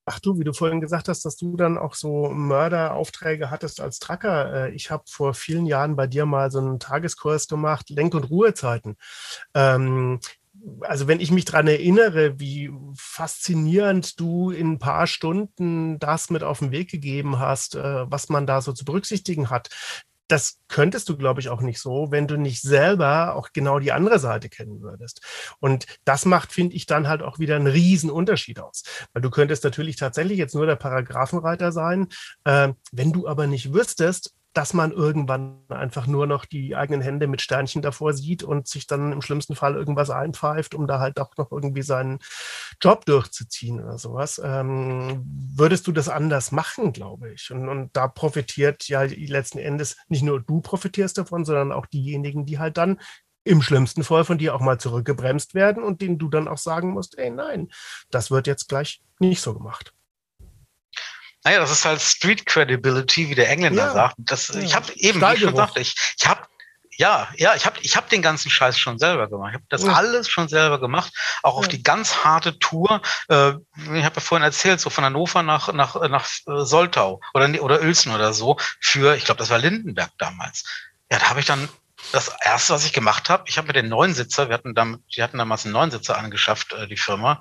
Ach 0.09 0.21
du, 0.21 0.39
wie 0.39 0.45
du 0.45 0.53
vorhin 0.53 0.81
gesagt 0.81 1.09
hast, 1.09 1.25
dass 1.25 1.37
du 1.37 1.57
dann 1.57 1.77
auch 1.77 1.95
so 1.95 2.31
Mörderaufträge 2.31 3.51
hattest 3.51 3.81
als 3.81 3.99
Tracker. 3.99 4.67
Äh, 4.69 4.71
ich 4.71 4.93
habe 4.93 5.03
vor 5.09 5.35
vielen 5.35 5.67
Jahren 5.67 5.97
bei 5.97 6.07
dir 6.07 6.27
mal 6.27 6.51
so 6.53 6.61
einen 6.61 6.79
Tageskurs 6.79 7.49
gemacht, 7.49 7.91
Lenk- 7.91 8.15
und 8.15 8.31
Ruhezeiten. 8.31 8.97
Ähm, 9.53 10.21
also 10.81 11.09
wenn 11.09 11.21
ich 11.21 11.33
mich 11.33 11.45
daran 11.45 11.67
erinnere, 11.67 12.39
wie 12.39 12.71
faszinierend 12.97 14.19
du 14.21 14.51
in 14.51 14.73
ein 14.73 14.79
paar 14.79 15.09
Stunden 15.09 15.99
das 15.99 16.31
mit 16.31 16.45
auf 16.45 16.61
den 16.61 16.71
Weg 16.71 16.89
gegeben 16.89 17.41
hast, 17.41 17.75
äh, 17.75 18.11
was 18.11 18.29
man 18.29 18.47
da 18.47 18.61
so 18.61 18.73
zu 18.73 18.85
berücksichtigen 18.85 19.51
hat, 19.51 19.71
das 20.29 20.59
könntest 20.69 21.09
du, 21.09 21.17
glaube 21.17 21.41
ich, 21.41 21.49
auch 21.49 21.61
nicht 21.61 21.81
so, 21.81 22.11
wenn 22.11 22.27
du 22.27 22.37
nicht 22.37 22.63
selber 22.63 23.35
auch 23.35 23.51
genau 23.53 23.79
die 23.79 23.93
andere 23.93 24.19
Seite 24.19 24.49
kennen 24.49 24.83
würdest. 24.83 25.21
Und 25.61 25.87
das 26.05 26.25
macht, 26.25 26.53
finde 26.53 26.77
ich, 26.77 26.87
dann 26.87 27.09
halt 27.09 27.23
auch 27.23 27.39
wieder 27.39 27.57
einen 27.57 27.67
riesen 27.67 28.11
Unterschied 28.11 28.61
aus. 28.61 28.83
Weil 29.13 29.23
du 29.23 29.31
könntest 29.31 29.65
natürlich 29.65 29.97
tatsächlich 29.97 30.39
jetzt 30.39 30.55
nur 30.55 30.67
der 30.67 30.77
Paragraphenreiter 30.77 31.73
sein. 31.73 32.09
Äh, 32.45 32.73
wenn 32.93 33.13
du 33.13 33.27
aber 33.27 33.47
nicht 33.47 33.73
wüsstest, 33.73 34.36
dass 34.57 34.73
man 34.73 34.91
irgendwann 34.91 35.61
einfach 35.69 36.07
nur 36.07 36.27
noch 36.27 36.47
die 36.47 36.75
eigenen 36.75 37.03
Hände 37.03 37.27
mit 37.27 37.43
Sternchen 37.43 37.83
davor 37.83 38.15
sieht 38.15 38.43
und 38.43 38.67
sich 38.67 38.87
dann 38.87 39.13
im 39.13 39.21
schlimmsten 39.21 39.55
Fall 39.55 39.75
irgendwas 39.75 40.09
einpfeift, 40.09 40.75
um 40.75 40.87
da 40.87 40.99
halt 40.99 41.21
auch 41.21 41.37
noch 41.37 41.53
irgendwie 41.53 41.83
seinen 41.83 42.21
Job 42.81 43.05
durchzuziehen 43.05 43.85
oder 43.85 43.99
sowas. 43.99 44.41
Ähm, 44.43 45.23
würdest 45.55 45.87
du 45.87 45.93
das 45.93 46.09
anders 46.09 46.53
machen, 46.53 46.95
glaube 46.95 47.35
ich? 47.35 47.51
Und, 47.51 47.69
und 47.69 47.95
da 47.95 48.09
profitiert 48.09 48.89
ja 48.89 49.03
letzten 49.03 49.59
Endes 49.59 49.99
nicht 50.09 50.23
nur 50.23 50.41
du 50.41 50.63
profitierst 50.63 51.19
davon, 51.19 51.45
sondern 51.45 51.71
auch 51.71 51.85
diejenigen, 51.85 52.47
die 52.47 52.59
halt 52.59 52.79
dann 52.79 52.99
im 53.45 53.61
schlimmsten 53.61 54.05
Fall 54.05 54.25
von 54.25 54.39
dir 54.39 54.55
auch 54.55 54.61
mal 54.61 54.81
zurückgebremst 54.81 55.53
werden 55.53 55.83
und 55.83 56.01
denen 56.01 56.19
du 56.19 56.31
dann 56.31 56.49
auch 56.49 56.59
sagen 56.59 56.93
musst, 56.93 57.19
ey, 57.19 57.31
nein, 57.31 57.69
das 58.11 58.31
wird 58.31 58.47
jetzt 58.47 58.71
gleich 58.71 59.03
nicht 59.19 59.43
so 59.43 59.53
gemacht. 59.53 59.93
Naja, 61.47 61.61
das 61.61 61.71
ist 61.71 61.85
halt 61.85 62.01
Street 62.03 62.45
Credibility, 62.45 63.31
wie 63.31 63.37
der 63.37 63.49
Engländer 63.49 63.85
ja. 63.85 63.93
sagt. 63.93 64.17
Das, 64.19 64.49
ja. 64.49 64.59
Ich 64.63 64.75
habe 64.75 64.93
eben, 64.97 65.21
wie 65.21 65.35
ich 65.35 65.41
schon 65.43 65.55
sagte, 65.55 65.79
ich, 65.79 65.95
ich 66.19 66.27
habe 66.27 66.41
ja, 66.97 67.29
ja, 67.37 67.55
ich 67.55 67.67
habe 67.67 67.79
ich 67.83 67.97
hab 67.97 68.09
den 68.09 68.21
ganzen 68.21 68.51
Scheiß 68.51 68.77
schon 68.77 68.99
selber 68.99 69.29
gemacht. 69.29 69.51
Ich 69.51 69.55
habe 69.55 69.67
das 69.69 69.85
ja. 69.85 69.93
alles 69.93 70.29
schon 70.29 70.49
selber 70.49 70.81
gemacht, 70.81 71.13
auch 71.45 71.57
auf 71.57 71.69
die 71.69 71.85
ganz 71.85 72.25
harte 72.25 72.59
Tour. 72.59 73.01
Äh, 73.29 73.51
ich 73.77 74.05
habe 74.05 74.17
ja 74.17 74.21
vorhin 74.21 74.43
erzählt, 74.43 74.81
so 74.81 74.91
von 74.91 75.05
Hannover 75.05 75.45
nach 75.45 75.73
nach 75.73 75.95
nach 76.09 76.27
äh, 76.49 76.65
Soltau 76.65 77.21
oder 77.33 77.63
oder 77.63 77.81
Uelzen 77.81 78.13
oder 78.13 78.33
so 78.33 78.57
für, 78.81 79.15
ich 79.15 79.25
glaube, 79.25 79.39
das 79.39 79.49
war 79.49 79.59
Lindenberg 79.59 80.11
damals. 80.19 80.65
Ja, 81.13 81.21
da 81.21 81.31
habe 81.31 81.39
ich 81.39 81.47
dann 81.47 81.69
das 82.11 82.33
erste, 82.43 82.73
was 82.73 82.85
ich 82.85 82.93
gemacht 82.93 83.31
habe, 83.31 83.45
ich 83.47 83.57
habe 83.57 83.69
mir 83.69 83.73
den 83.73 83.89
Neunsitzer, 83.89 84.49
wir 84.49 84.55
hatten 84.55 84.75
damit, 84.75 85.01
die 85.15 85.23
hatten 85.23 85.39
damals 85.39 85.65
einen 85.65 85.75
Neunsitzer 85.75 86.19
angeschafft, 86.19 86.73
äh, 86.73 86.89
die 86.89 86.97
Firma. 86.97 87.41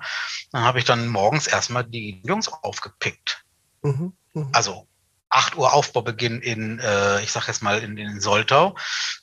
Dann 0.52 0.62
habe 0.62 0.78
ich 0.78 0.84
dann 0.84 1.08
morgens 1.08 1.48
erstmal 1.48 1.82
die 1.82 2.22
Jungs 2.24 2.46
aufgepickt. 2.46 3.42
Mhm, 3.86 4.12
mh. 4.34 4.48
Also 4.52 4.88
8 5.30 5.56
Uhr 5.56 5.72
Aufbaubeginn 5.72 6.40
in, 6.40 6.78
äh, 6.78 7.22
ich 7.22 7.32
sag 7.32 7.46
jetzt 7.48 7.62
mal, 7.62 7.78
in, 7.78 7.96
in 7.96 8.20
Soltau, 8.20 8.76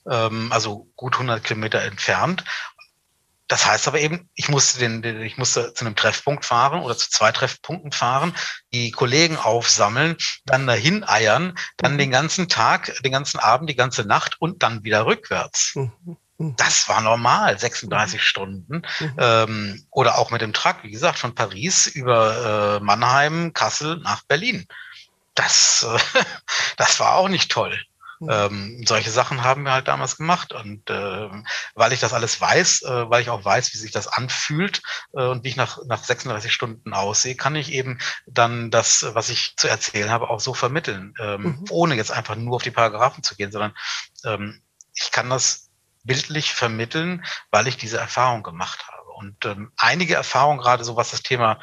ähm, 0.09 0.51
also 0.51 0.89
gut 0.95 1.15
100 1.15 1.43
Kilometer 1.43 1.81
entfernt. 1.81 2.43
das 3.47 3.65
heißt 3.65 3.87
aber 3.87 3.99
eben, 3.99 4.29
ich 4.35 4.49
musste, 4.49 4.79
den, 4.79 5.21
ich 5.21 5.37
musste 5.37 5.73
zu 5.73 5.85
einem 5.85 5.95
Treffpunkt 5.95 6.45
fahren 6.45 6.81
oder 6.81 6.97
zu 6.97 7.09
zwei 7.09 7.31
Treffpunkten 7.31 7.91
fahren, 7.91 8.33
die 8.73 8.91
Kollegen 8.91 9.37
aufsammeln, 9.37 10.17
dann 10.45 10.65
dahin 10.65 11.03
eiern, 11.03 11.55
dann 11.77 11.93
mhm. 11.93 11.97
den 11.99 12.11
ganzen 12.11 12.47
Tag, 12.49 12.93
den 13.03 13.11
ganzen 13.11 13.39
Abend, 13.39 13.69
die 13.69 13.75
ganze 13.75 14.05
Nacht 14.05 14.39
und 14.41 14.63
dann 14.63 14.83
wieder 14.83 15.05
rückwärts. 15.05 15.73
Mhm. 15.75 16.17
Mhm. 16.37 16.55
Das 16.55 16.87
war 16.89 17.01
normal, 17.01 17.57
36 17.57 18.19
mhm. 18.19 18.23
Stunden. 18.23 18.81
Mhm. 18.99 19.15
Ähm, 19.17 19.87
oder 19.91 20.17
auch 20.17 20.31
mit 20.31 20.41
dem 20.41 20.53
Truck, 20.53 20.77
wie 20.83 20.91
gesagt, 20.91 21.19
von 21.19 21.35
Paris 21.35 21.87
über 21.87 22.77
äh, 22.79 22.83
Mannheim, 22.83 23.53
Kassel 23.53 23.97
nach 23.97 24.23
Berlin. 24.23 24.67
Das, 25.35 25.85
äh, 25.87 26.21
das 26.77 26.99
war 26.99 27.15
auch 27.15 27.29
nicht 27.29 27.51
toll. 27.51 27.79
Mhm. 28.23 28.29
Ähm, 28.29 28.83
solche 28.85 29.11
Sachen 29.11 29.43
haben 29.43 29.63
wir 29.63 29.71
halt 29.71 29.87
damals 29.87 30.17
gemacht. 30.17 30.53
Und 30.53 30.89
äh, 30.89 31.29
weil 31.75 31.93
ich 31.93 31.99
das 31.99 32.13
alles 32.13 32.39
weiß, 32.39 32.83
äh, 32.83 33.09
weil 33.09 33.21
ich 33.21 33.29
auch 33.29 33.43
weiß, 33.43 33.73
wie 33.73 33.77
sich 33.77 33.91
das 33.91 34.07
anfühlt 34.07 34.81
äh, 35.13 35.23
und 35.23 35.43
wie 35.43 35.49
ich 35.49 35.55
nach, 35.55 35.79
nach 35.85 36.03
36 36.03 36.51
Stunden 36.51 36.93
aussehe, 36.93 37.35
kann 37.35 37.55
ich 37.55 37.71
eben 37.71 37.99
dann 38.25 38.71
das, 38.71 39.05
was 39.13 39.29
ich 39.29 39.55
zu 39.57 39.67
erzählen 39.67 40.09
habe, 40.09 40.29
auch 40.29 40.39
so 40.39 40.53
vermitteln, 40.53 41.13
ähm, 41.19 41.41
mhm. 41.41 41.65
ohne 41.69 41.95
jetzt 41.95 42.11
einfach 42.11 42.35
nur 42.35 42.55
auf 42.55 42.63
die 42.63 42.71
Paragraphen 42.71 43.23
zu 43.23 43.35
gehen, 43.35 43.51
sondern 43.51 43.73
ähm, 44.25 44.61
ich 44.95 45.11
kann 45.11 45.29
das 45.29 45.69
bildlich 46.03 46.53
vermitteln, 46.53 47.25
weil 47.51 47.67
ich 47.67 47.77
diese 47.77 47.97
Erfahrung 47.97 48.43
gemacht 48.43 48.87
habe. 48.87 49.03
Und 49.15 49.45
ähm, 49.45 49.71
einige 49.77 50.15
Erfahrungen, 50.15 50.59
gerade 50.59 50.83
so 50.83 50.95
was 50.95 51.11
das 51.11 51.23
Thema 51.23 51.59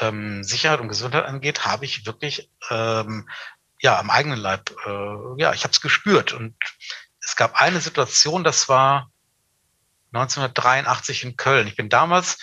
ähm, 0.00 0.44
Sicherheit 0.44 0.80
und 0.80 0.88
Gesundheit 0.88 1.24
angeht, 1.24 1.64
habe 1.64 1.84
ich 1.84 2.06
wirklich 2.06 2.50
ähm, 2.70 3.28
ja 3.80 3.98
am 3.98 4.10
eigenen 4.10 4.38
Leib, 4.38 4.70
äh, 4.86 5.40
ja, 5.40 5.52
ich 5.52 5.64
habe 5.64 5.72
es 5.72 5.80
gespürt. 5.80 6.32
Und 6.32 6.54
es 7.22 7.36
gab 7.36 7.60
eine 7.60 7.80
Situation, 7.80 8.44
das 8.44 8.68
war 8.68 9.10
1983 10.12 11.24
in 11.24 11.36
Köln. 11.36 11.66
Ich 11.66 11.76
bin 11.76 11.88
damals 11.88 12.38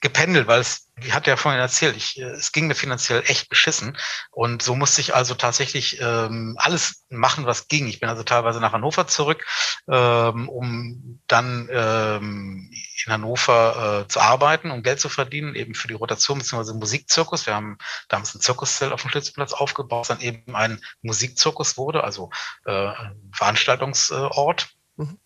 gependelt, 0.00 0.46
weil 0.46 0.60
es, 0.60 0.87
wie 1.00 1.12
hat 1.12 1.26
ja 1.26 1.36
vorhin 1.36 1.60
erzählt, 1.60 1.96
ich, 1.96 2.18
es 2.18 2.52
ging 2.52 2.66
mir 2.66 2.74
finanziell 2.74 3.22
echt 3.26 3.48
beschissen. 3.48 3.96
Und 4.30 4.62
so 4.62 4.74
musste 4.74 5.00
ich 5.00 5.14
also 5.14 5.34
tatsächlich 5.34 6.00
ähm, 6.00 6.56
alles 6.58 7.04
machen, 7.08 7.46
was 7.46 7.68
ging. 7.68 7.86
Ich 7.86 8.00
bin 8.00 8.08
also 8.08 8.22
teilweise 8.22 8.60
nach 8.60 8.72
Hannover 8.72 9.06
zurück, 9.06 9.44
ähm, 9.88 10.48
um 10.48 11.20
dann 11.26 11.68
ähm, 11.70 12.70
in 13.04 13.12
Hannover 13.12 14.04
äh, 14.04 14.08
zu 14.08 14.20
arbeiten, 14.20 14.70
um 14.70 14.82
Geld 14.82 15.00
zu 15.00 15.08
verdienen, 15.08 15.54
eben 15.54 15.74
für 15.74 15.88
die 15.88 15.94
Rotation 15.94 16.38
bzw. 16.38 16.74
Musikzirkus. 16.74 17.46
Wir 17.46 17.54
haben 17.54 17.78
damals 18.08 18.34
ein 18.34 18.40
Zirkuszelt 18.40 18.92
auf 18.92 19.02
dem 19.02 19.10
Schlüsselplatz 19.10 19.52
aufgebaut, 19.52 20.10
dann 20.10 20.20
eben 20.20 20.54
ein 20.54 20.80
Musikzirkus 21.02 21.76
wurde, 21.76 22.04
also 22.04 22.30
äh, 22.64 22.88
ein 22.88 23.30
Veranstaltungsort. 23.32 24.68
Mhm. 24.96 25.18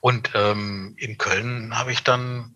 Und 0.00 0.30
ähm, 0.34 0.94
in 0.98 1.18
Köln 1.18 1.78
habe 1.78 1.92
ich 1.92 2.04
dann 2.04 2.54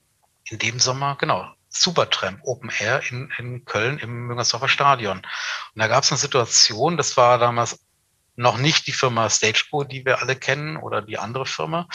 in 0.48 0.58
dem 0.58 0.78
Sommer, 0.78 1.16
genau, 1.18 1.55
Supertramp 1.80 2.40
Open 2.44 2.70
Air 2.78 3.02
in, 3.10 3.30
in 3.38 3.64
Köln 3.64 3.98
im 3.98 4.26
Müngersdorfer 4.26 4.68
Stadion. 4.68 5.18
Und 5.18 5.26
da 5.74 5.88
gab 5.88 6.04
es 6.04 6.10
eine 6.10 6.18
Situation, 6.18 6.96
das 6.96 7.16
war 7.16 7.38
damals 7.38 7.80
noch 8.36 8.58
nicht 8.58 8.86
die 8.86 8.92
Firma 8.92 9.28
Stageco, 9.30 9.84
die 9.84 10.04
wir 10.04 10.20
alle 10.20 10.36
kennen, 10.36 10.76
oder 10.76 11.02
die 11.02 11.18
andere 11.18 11.46
Firma, 11.46 11.88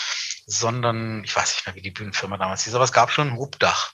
sondern 0.45 1.23
ich 1.23 1.35
weiß 1.35 1.55
nicht 1.55 1.65
mehr, 1.67 1.75
wie 1.75 1.81
die 1.81 1.91
Bühnenfirma 1.91 2.37
damals 2.37 2.63
hieß, 2.63 2.73
aber 2.73 2.83
es 2.83 2.93
gab 2.93 3.11
schon 3.11 3.29
ein 3.29 3.37
Hubdach. 3.37 3.93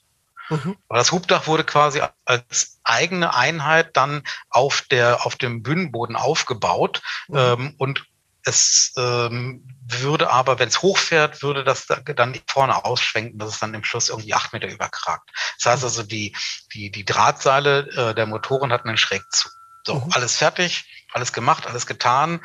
Mhm. 0.49 0.77
Aber 0.87 0.97
das 0.97 1.11
Hubdach 1.11 1.47
wurde 1.47 1.65
quasi 1.65 2.01
als 2.25 2.79
eigene 2.83 3.35
Einheit 3.35 3.97
dann 3.97 4.23
auf 4.49 4.81
der 4.81 5.25
auf 5.25 5.35
dem 5.35 5.61
Bühnenboden 5.61 6.15
aufgebaut 6.15 7.01
mhm. 7.27 7.37
ähm, 7.37 7.75
und 7.77 8.05
es 8.47 8.93
ähm, 8.97 9.67
würde 9.89 10.29
aber, 10.31 10.59
wenn 10.59 10.69
es 10.69 10.81
hochfährt, 10.81 11.43
würde 11.43 11.63
das 11.63 11.85
dann 11.87 12.39
vorne 12.47 12.85
ausschwenken, 12.85 13.37
dass 13.39 13.49
es 13.53 13.59
dann 13.59 13.73
im 13.73 13.83
Schluss 13.83 14.09
irgendwie 14.09 14.33
acht 14.33 14.53
Meter 14.53 14.67
überkragt. 14.67 15.29
Das 15.57 15.71
heißt 15.71 15.83
also, 15.83 16.03
die, 16.03 16.35
die, 16.73 16.89
die 16.91 17.05
Drahtseile 17.05 17.87
äh, 17.91 18.15
der 18.15 18.25
Motoren 18.25 18.71
hatten 18.71 18.87
einen 18.89 18.97
schräg 18.97 19.23
zu. 19.31 19.49
So, 19.85 19.95
mhm. 19.95 20.11
alles 20.11 20.37
fertig, 20.37 20.85
alles 21.13 21.33
gemacht, 21.33 21.67
alles 21.67 21.85
getan. 21.85 22.41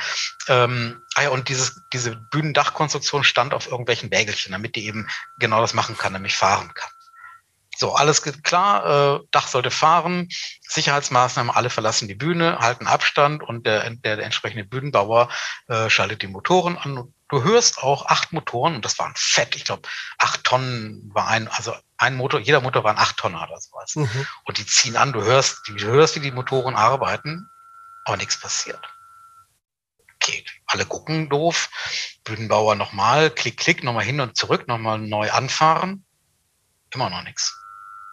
Ähm, 0.49 1.03
ah 1.15 1.23
ja, 1.23 1.29
und 1.31 1.49
dieses, 1.49 1.81
diese 1.93 2.17
Bühnendachkonstruktion 2.17 3.25
stand 3.25 3.55
auf 3.55 3.67
irgendwelchen 3.67 4.11
Wägelchen, 4.11 4.53
damit 4.53 4.77
die 4.77 4.87
eben 4.87 5.09
genau 5.39 5.61
das 5.61 5.75
machen 5.75 5.97
kann, 5.97 6.13
nämlich 6.13 6.37
fahren 6.37 6.73
kann. 6.75 6.91
So, 7.83 7.95
alles 7.95 8.23
klar, 8.23 9.17
äh, 9.17 9.27
Dach 9.33 9.49
sollte 9.49 9.73
fahren, 9.73 10.29
Sicherheitsmaßnahmen, 10.61 11.51
alle 11.51 11.69
verlassen 11.69 12.07
die 12.07 12.15
Bühne, 12.15 12.61
halten 12.61 12.87
Abstand 12.87 13.43
und 13.43 13.67
der, 13.67 13.91
der, 13.91 14.15
der 14.19 14.25
entsprechende 14.25 14.63
Bühnenbauer 14.63 15.29
äh, 15.67 15.91
schaltet 15.91 16.23
die 16.23 16.29
Motoren 16.29 16.79
an. 16.79 17.13
Du 17.29 17.43
hörst 17.43 17.79
auch 17.79 18.07
acht 18.07 18.33
Motoren 18.33 18.77
und 18.77 18.85
das 18.85 19.01
waren 19.01 19.15
fett, 19.17 19.57
ich 19.57 19.65
glaube, 19.65 19.89
acht 20.19 20.45
Tonnen 20.45 21.11
war 21.13 21.27
ein, 21.27 21.49
also 21.49 21.75
ein 21.97 22.15
Motor, 22.15 22.39
jeder 22.39 22.61
Motor 22.61 22.85
war 22.85 22.93
ein 22.93 23.01
acht 23.01 23.17
Tonner 23.17 23.43
oder 23.43 23.61
sowas. 23.61 23.97
Mhm. 23.97 24.29
Und 24.45 24.59
die 24.59 24.67
ziehen 24.67 24.97
an, 24.97 25.13
du 25.13 25.21
hörst, 25.25 25.63
du 25.67 25.77
hörst, 25.81 26.15
wie 26.15 26.21
die 26.21 26.31
Motoren 26.31 26.77
arbeiten, 26.77 27.51
aber 28.05 28.17
nichts 28.17 28.39
passiert. 28.39 28.89
Okay, 30.21 30.45
alle 30.67 30.87
gucken 30.87 31.29
doof, 31.29 31.69
Bühnenbauer 32.23 32.77
nochmal, 32.77 33.29
klick, 33.29 33.57
klick, 33.57 33.83
nochmal 33.83 34.05
hin 34.05 34.21
und 34.21 34.37
zurück, 34.37 34.69
nochmal 34.69 35.01
neu 35.01 35.33
anfahren, 35.33 36.05
immer 36.93 37.11
noch 37.11 37.25
nichts 37.25 37.59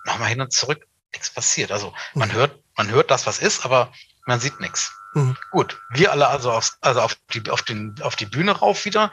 nochmal 0.10 0.30
hin 0.30 0.42
und 0.42 0.52
zurück, 0.52 0.86
nichts 1.14 1.30
passiert. 1.30 1.72
Also 1.72 1.94
man 2.14 2.30
mhm. 2.30 2.34
hört, 2.34 2.60
man 2.76 2.90
hört 2.90 3.12
das, 3.12 3.26
was 3.26 3.40
ist, 3.40 3.66
aber 3.66 3.92
man 4.26 4.40
sieht 4.40 4.60
nichts. 4.60 4.92
Mhm. 5.14 5.38
Gut, 5.52 5.80
wir 5.92 6.12
alle 6.12 6.28
also, 6.28 6.52
auf, 6.52 6.72
also 6.82 7.02
auf, 7.02 7.18
die, 7.34 7.50
auf, 7.50 7.64
den, 7.64 7.96
auf 8.02 8.16
die 8.16 8.26
Bühne 8.28 8.52
rauf 8.52 8.86
wieder, 8.86 9.12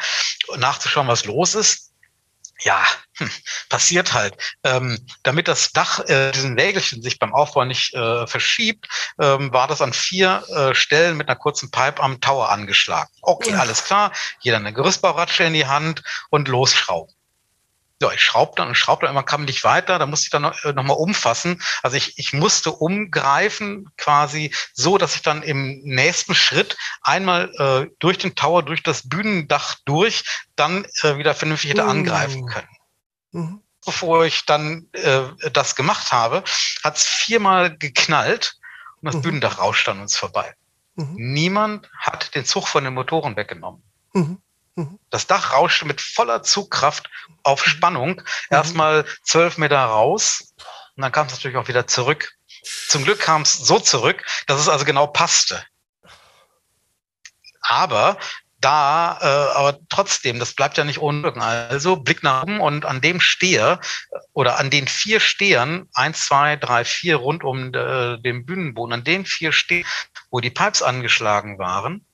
nachzuschauen, 0.57 1.09
was 1.09 1.25
los 1.25 1.55
ist. 1.55 1.93
Ja, 2.61 2.83
hm, 3.19 3.31
passiert 3.69 4.15
halt. 4.15 4.35
Ähm, 4.65 5.07
damit 5.23 5.47
das 5.47 5.73
Dach, 5.73 6.01
äh, 6.01 6.33
diesen 6.33 6.57
Wägelchen 6.57 7.03
sich 7.03 7.19
beim 7.19 7.35
Aufbau 7.35 7.67
nicht 7.67 7.93
äh, 7.93 8.27
verschiebt, 8.27 8.89
ähm, 9.21 9.53
war 9.53 9.69
das 9.69 9.83
an 9.83 9.93
vier 9.93 10.43
äh, 10.49 10.75
Stellen 10.75 11.19
mit 11.19 11.29
einer 11.29 11.37
kurzen 11.37 11.71
Pipe 11.71 12.03
am 12.03 12.19
Tower 12.23 12.49
angeschlagen. 12.49 13.11
Okay, 13.21 13.55
alles 13.55 13.85
klar. 13.85 14.11
Jeder 14.41 14.57
eine 14.57 14.73
Gerüstbauratsche 14.73 15.45
in 15.45 15.53
die 15.53 15.67
Hand 15.67 16.03
und 16.31 16.49
losschrauben 16.49 17.16
ja, 18.01 18.13
ich 18.13 18.21
schraubte 18.21 18.63
und 18.63 18.75
schraubte, 18.75 19.07
immer 19.07 19.23
kam 19.23 19.45
nicht 19.45 19.65
weiter, 19.65 19.99
da 19.99 20.07
musste 20.07 20.27
ich 20.27 20.31
dann 20.31 20.43
noch, 20.43 20.65
äh, 20.65 20.73
noch 20.73 20.83
mal 20.83 20.93
umfassen. 20.93 21.63
Also 21.83 21.97
ich, 21.97 22.19
ich 22.19 22.33
musste 22.33 22.71
umgreifen 22.71 23.91
quasi 23.97 24.55
so, 24.75 24.99
dass 24.99 25.15
ich 25.15 25.23
dann 25.23 25.43
im 25.43 25.81
nächsten 25.83 26.35
Schritt 26.35 26.77
einmal 27.01 27.51
äh, 27.59 27.91
durch 27.99 28.19
den 28.19 28.35
Tower, 28.35 28.63
durch 28.63 28.83
das 28.83 29.09
Bühnendach 29.09 29.77
durch, 29.87 30.25
dann 30.57 30.85
äh, 31.03 31.17
wieder 31.17 31.35
vernünftig 31.35 31.71
hätte 31.71 31.85
angreifen 31.85 32.43
mhm. 32.43 32.47
können. 32.47 32.69
Mhm. 33.33 33.63
Bevor 33.85 34.25
ich 34.27 34.45
dann 34.45 34.89
äh, 34.93 35.23
das 35.53 35.75
gemacht 35.75 36.13
habe, 36.13 36.45
hat 36.85 36.97
es 36.97 37.05
viermal 37.05 37.77
geknallt 37.79 38.59
und 39.01 39.07
das 39.07 39.17
mhm. 39.17 39.23
Bühnendach 39.23 39.59
rauschte 39.59 39.93
an 39.93 40.01
uns 40.01 40.17
vorbei. 40.17 40.55
Mhm. 40.97 41.15
Niemand 41.15 41.91
hat 41.99 42.35
den 42.35 42.45
Zug 42.45 42.69
von 42.69 42.85
den 42.85 42.93
Motoren 42.93 43.37
weggenommen. 43.37 43.83
Mhm. 44.13 44.39
Das 45.11 45.27
Dach 45.27 45.53
rauschte 45.53 45.87
mit 45.87 46.01
voller 46.01 46.43
Zugkraft 46.43 47.09
auf. 47.43 47.65
Spannung 47.65 48.17
mhm. 48.17 48.25
erstmal 48.51 49.05
zwölf 49.23 49.57
Meter 49.59 49.79
raus 49.79 50.55
und 50.97 51.03
dann 51.03 51.13
kam 51.13 51.27
es 51.27 51.33
natürlich 51.33 51.57
auch 51.57 51.69
wieder 51.69 51.87
zurück. 51.87 52.33
Zum 52.89 53.05
Glück 53.05 53.21
kam 53.21 53.43
es 53.43 53.57
so 53.57 53.79
zurück, 53.79 54.25
dass 54.47 54.61
es 54.61 54.69
also 54.69 54.85
genau 54.85 55.07
passte. 55.07 55.65
Aber 57.61 58.19
da, 58.61 59.19
äh, 59.21 59.57
aber 59.57 59.79
trotzdem, 59.89 60.39
das 60.39 60.55
bleibt 60.55 60.79
ja 60.79 60.85
nicht 60.85 60.99
ohne 60.99 61.23
Wirken. 61.23 61.43
Also 61.43 61.97
Blick 61.97 62.23
nach 62.23 62.43
oben 62.43 62.61
und 62.61 62.87
an 62.87 63.01
dem 63.01 63.21
Steher 63.21 63.81
oder 64.33 64.59
an 64.59 64.71
den 64.71 64.89
vier 64.89 65.21
Stehern, 65.21 65.89
eins, 65.93 66.27
zwei, 66.27 66.57
drei, 66.57 66.85
vier 66.85 67.17
rund 67.17 67.45
um 67.45 67.75
äh, 67.75 68.19
den 68.19 68.47
Bühnenboden, 68.47 68.95
an 68.95 69.05
den 69.05 69.27
vier 69.27 69.53
Stehern, 69.53 69.87
wo 70.31 70.41
die 70.41 70.51
Pipes 70.51 70.83
angeschlagen 70.83 71.59
waren, 71.59 72.06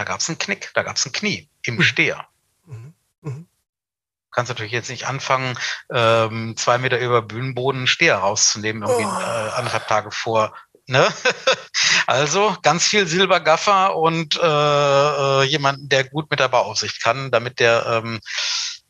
da 0.00 0.04
gab 0.04 0.20
es 0.20 0.30
einen 0.30 0.38
Knick, 0.38 0.70
da 0.72 0.82
gab 0.82 0.96
es 0.96 1.04
ein 1.04 1.12
Knie 1.12 1.46
im 1.62 1.76
mhm. 1.76 1.82
Steher. 1.82 2.26
Mhm. 2.64 2.94
Mhm. 3.20 3.46
Kannst 4.30 4.48
natürlich 4.48 4.72
jetzt 4.72 4.88
nicht 4.88 5.06
anfangen, 5.06 5.58
ähm, 5.92 6.56
zwei 6.56 6.78
Meter 6.78 6.98
über 6.98 7.20
Bühnenboden 7.20 7.80
einen 7.80 7.86
Steher 7.86 8.16
rauszunehmen, 8.16 8.82
irgendwie 8.82 9.04
oh. 9.04 9.20
äh, 9.20 9.50
anderthalb 9.50 9.88
Tage 9.88 10.10
vor. 10.10 10.56
Ne? 10.86 11.06
also 12.06 12.56
ganz 12.62 12.86
viel 12.86 13.06
Silbergaffer 13.06 13.94
und 13.94 14.38
äh, 14.42 14.46
äh, 14.46 15.42
jemanden, 15.44 15.90
der 15.90 16.04
gut 16.04 16.30
mit 16.30 16.40
der 16.40 16.48
Bauaufsicht 16.48 17.02
kann, 17.02 17.30
damit 17.30 17.60
der, 17.60 17.84
ähm, 17.84 18.20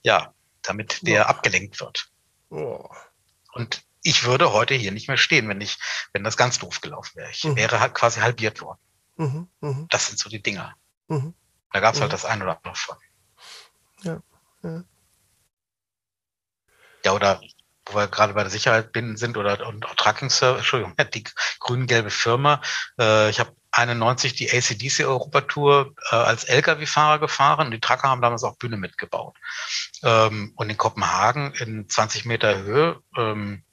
ja, 0.02 0.32
damit 0.62 1.04
der 1.04 1.24
oh. 1.24 1.28
abgelenkt 1.28 1.80
wird. 1.80 2.06
Oh. 2.50 2.88
Und 3.52 3.82
ich 4.04 4.22
würde 4.22 4.52
heute 4.52 4.74
hier 4.74 4.92
nicht 4.92 5.08
mehr 5.08 5.16
stehen, 5.16 5.48
wenn 5.48 5.60
ich, 5.60 5.76
wenn 6.12 6.22
das 6.22 6.36
ganz 6.36 6.60
doof 6.60 6.80
gelaufen 6.80 7.16
wäre. 7.16 7.30
Ich 7.32 7.42
mhm. 7.42 7.56
wäre 7.56 7.80
halt 7.80 7.94
quasi 7.94 8.20
halbiert 8.20 8.60
worden. 8.60 8.78
Mhm. 9.16 9.86
Das 9.90 10.06
sind 10.06 10.18
so 10.18 10.30
die 10.30 10.40
Dinger. 10.40 10.76
Mhm. 11.10 11.34
Da 11.72 11.80
gab 11.80 11.94
es 11.94 12.00
halt 12.00 12.10
mhm. 12.10 12.12
halt 12.12 12.24
das 12.24 12.24
ein 12.24 12.42
oder 12.42 12.56
andere 12.56 12.74
von. 12.74 12.96
Ja. 14.02 14.22
Ja, 14.62 14.84
ja 17.04 17.12
oder 17.12 17.40
wo 17.86 17.96
wir 17.96 18.06
gerade 18.06 18.34
bei 18.34 18.42
der 18.42 18.50
Sicherheit 18.50 18.90
sind 19.14 19.36
oder 19.36 19.66
und 19.66 19.84
auch 19.86 19.94
Tracking 19.94 20.30
Service, 20.30 20.60
Entschuldigung, 20.60 20.94
die 21.14 21.24
grün-gelbe 21.58 22.10
Firma. 22.10 22.60
Äh, 22.98 23.30
ich 23.30 23.40
habe 23.40 23.52
91 23.72 24.34
die 24.34 24.50
ACDC-Europatour 24.50 25.94
äh, 26.10 26.16
als 26.16 26.44
Lkw-Fahrer 26.44 27.18
gefahren. 27.18 27.70
Die 27.70 27.80
Trucker 27.80 28.08
haben 28.08 28.22
damals 28.22 28.44
auch 28.44 28.56
Bühne 28.56 28.76
mitgebaut. 28.76 29.36
Ähm, 30.02 30.52
und 30.56 30.70
in 30.70 30.76
Kopenhagen 30.76 31.54
in 31.54 31.88
20 31.88 32.24
Meter 32.24 32.58
Höhe 32.58 33.00
ähm, 33.16 33.64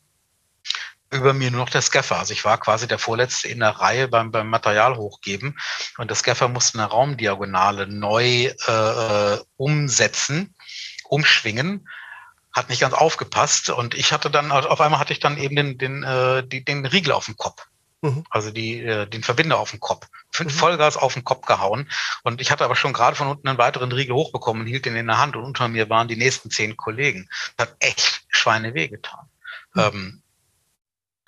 über 1.11 1.33
mir 1.33 1.51
nur 1.51 1.61
noch 1.61 1.69
der 1.69 1.81
Scaffer. 1.81 2.17
Also 2.17 2.33
ich 2.33 2.43
war 2.43 2.57
quasi 2.59 2.87
der 2.87 2.99
Vorletzte 2.99 3.47
in 3.47 3.59
der 3.59 3.71
Reihe 3.71 4.07
beim, 4.07 4.31
beim 4.31 4.49
Material 4.49 4.97
hochgeben. 4.97 5.57
Und 5.97 6.09
der 6.09 6.15
Scaffer 6.15 6.47
musste 6.47 6.77
eine 6.77 6.87
Raumdiagonale 6.87 7.87
neu 7.87 8.45
äh, 8.67 9.37
umsetzen, 9.55 10.55
umschwingen. 11.05 11.87
Hat 12.51 12.69
nicht 12.69 12.81
ganz 12.81 12.93
aufgepasst. 12.93 13.69
Und 13.69 13.93
ich 13.93 14.11
hatte 14.11 14.29
dann, 14.29 14.51
auf 14.51 14.81
einmal 14.81 14.99
hatte 14.99 15.13
ich 15.13 15.19
dann 15.19 15.37
eben 15.37 15.55
den, 15.55 15.77
den, 15.77 16.03
äh, 16.03 16.45
die, 16.45 16.63
den 16.63 16.85
Riegel 16.85 17.13
auf 17.13 17.25
dem 17.25 17.37
Kopf. 17.37 17.65
Mhm. 18.01 18.25
Also 18.29 18.51
die, 18.51 18.81
äh, 18.81 19.07
den 19.07 19.23
Verbinder 19.23 19.57
auf 19.57 19.71
den 19.71 19.79
Kopf. 19.79 20.07
Mhm. 20.39 20.49
Vollgas 20.49 20.97
auf 20.97 21.13
den 21.13 21.23
Kopf 21.23 21.45
gehauen. 21.45 21.89
Und 22.23 22.41
ich 22.41 22.51
hatte 22.51 22.65
aber 22.65 22.75
schon 22.75 22.93
gerade 22.93 23.15
von 23.15 23.27
unten 23.27 23.47
einen 23.47 23.57
weiteren 23.57 23.91
Riegel 23.91 24.15
hochbekommen 24.15 24.63
und 24.63 24.67
hielt 24.67 24.85
den 24.85 24.95
in 24.95 25.07
der 25.07 25.17
Hand. 25.17 25.35
Und 25.35 25.43
unter 25.43 25.67
mir 25.67 25.89
waren 25.89 26.07
die 26.07 26.17
nächsten 26.17 26.51
zehn 26.51 26.75
Kollegen. 26.75 27.29
Das 27.55 27.69
hat 27.69 27.75
echt 27.79 28.25
Schweineweh 28.29 28.89
getan. 28.89 29.29
Mhm. 29.73 29.81
Ähm, 29.81 30.23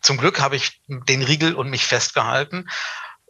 zum 0.01 0.17
Glück 0.17 0.39
habe 0.39 0.55
ich 0.55 0.81
den 0.87 1.21
Riegel 1.21 1.55
und 1.55 1.69
mich 1.69 1.85
festgehalten 1.85 2.69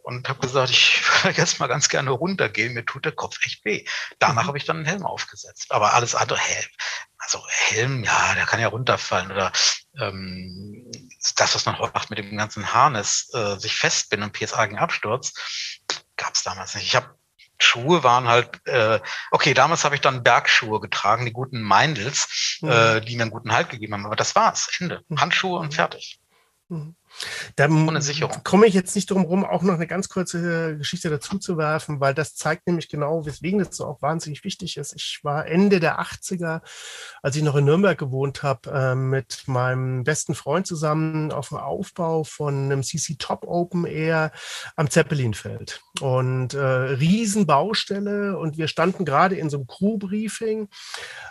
und 0.02 0.28
habe 0.28 0.40
gesagt, 0.40 0.70
ich 0.70 1.02
würde 1.24 1.38
jetzt 1.38 1.60
mal 1.60 1.66
ganz 1.66 1.88
gerne 1.88 2.10
runtergehen, 2.10 2.74
mir 2.74 2.84
tut 2.84 3.04
der 3.04 3.12
Kopf 3.12 3.38
echt 3.44 3.64
weh. 3.64 3.84
Danach 4.18 4.44
mhm. 4.44 4.48
habe 4.48 4.58
ich 4.58 4.64
dann 4.64 4.76
einen 4.76 4.86
Helm 4.86 5.06
aufgesetzt. 5.06 5.70
Aber 5.70 5.94
alles 5.94 6.14
andere, 6.14 6.38
Helm, 6.38 6.68
also 7.18 7.42
Helm, 7.48 8.04
ja, 8.04 8.34
der 8.34 8.46
kann 8.46 8.60
ja 8.60 8.68
runterfallen 8.68 9.30
oder 9.30 9.52
ähm, 9.98 10.90
das, 11.36 11.54
was 11.54 11.66
man 11.66 11.78
heute 11.78 11.92
macht 11.92 12.10
mit 12.10 12.18
dem 12.18 12.36
ganzen 12.36 12.72
Harness, 12.72 13.30
äh, 13.34 13.56
sich 13.56 13.76
festbinden 13.76 14.30
und 14.30 14.32
PSA 14.32 14.66
gegen 14.66 14.78
Absturz, 14.78 15.32
gab 16.16 16.34
es 16.34 16.42
damals 16.42 16.74
nicht. 16.74 16.86
Ich 16.86 16.96
habe 16.96 17.14
Schuhe 17.62 18.02
waren 18.02 18.26
halt, 18.26 18.66
äh, 18.66 19.00
okay, 19.30 19.52
damals 19.52 19.84
habe 19.84 19.94
ich 19.94 20.00
dann 20.00 20.22
Bergschuhe 20.22 20.80
getragen, 20.80 21.26
die 21.26 21.32
guten 21.32 21.60
Meindels, 21.60 22.58
mhm. 22.62 22.70
äh, 22.70 23.00
die 23.00 23.16
mir 23.16 23.22
einen 23.22 23.30
guten 23.30 23.52
Halt 23.52 23.68
gegeben 23.68 23.92
haben. 23.92 24.06
Aber 24.06 24.16
das 24.16 24.34
war's, 24.34 24.70
Ende. 24.78 25.02
Mhm. 25.08 25.20
Handschuhe 25.20 25.58
und 25.58 25.74
fertig. 25.74 26.20
Mhm. 26.70 26.99
Da 27.56 27.68
komme 28.44 28.66
ich 28.66 28.74
jetzt 28.74 28.94
nicht 28.94 29.10
drum 29.10 29.24
rum, 29.24 29.44
auch 29.44 29.62
noch 29.62 29.74
eine 29.74 29.86
ganz 29.86 30.08
kurze 30.08 30.76
Geschichte 30.78 31.10
dazu 31.10 31.38
zu 31.38 31.58
werfen, 31.58 32.00
weil 32.00 32.14
das 32.14 32.34
zeigt 32.34 32.66
nämlich 32.66 32.88
genau, 32.88 33.26
weswegen 33.26 33.58
das 33.58 33.76
so 33.76 33.86
auch 33.86 34.02
wahnsinnig 34.02 34.44
wichtig 34.44 34.76
ist. 34.76 34.94
Ich 34.94 35.20
war 35.22 35.46
Ende 35.46 35.80
der 35.80 36.00
80er, 36.00 36.62
als 37.22 37.36
ich 37.36 37.42
noch 37.42 37.56
in 37.56 37.64
Nürnberg 37.64 37.98
gewohnt 37.98 38.42
habe, 38.42 38.70
äh, 38.70 38.94
mit 38.94 39.44
meinem 39.46 40.04
besten 40.04 40.34
Freund 40.34 40.66
zusammen 40.66 41.32
auf 41.32 41.48
dem 41.48 41.58
Aufbau 41.58 42.24
von 42.24 42.54
einem 42.54 42.82
CC 42.82 43.16
Top 43.18 43.44
Open 43.46 43.84
Air 43.84 44.32
am 44.76 44.88
Zeppelinfeld. 44.88 45.82
Und 46.00 46.54
äh, 46.54 46.60
Riesenbaustelle 46.60 48.38
und 48.38 48.56
wir 48.56 48.68
standen 48.68 49.04
gerade 49.04 49.36
in 49.36 49.50
so 49.50 49.58
einem 49.58 49.66
Crew-Briefing, 49.66 50.68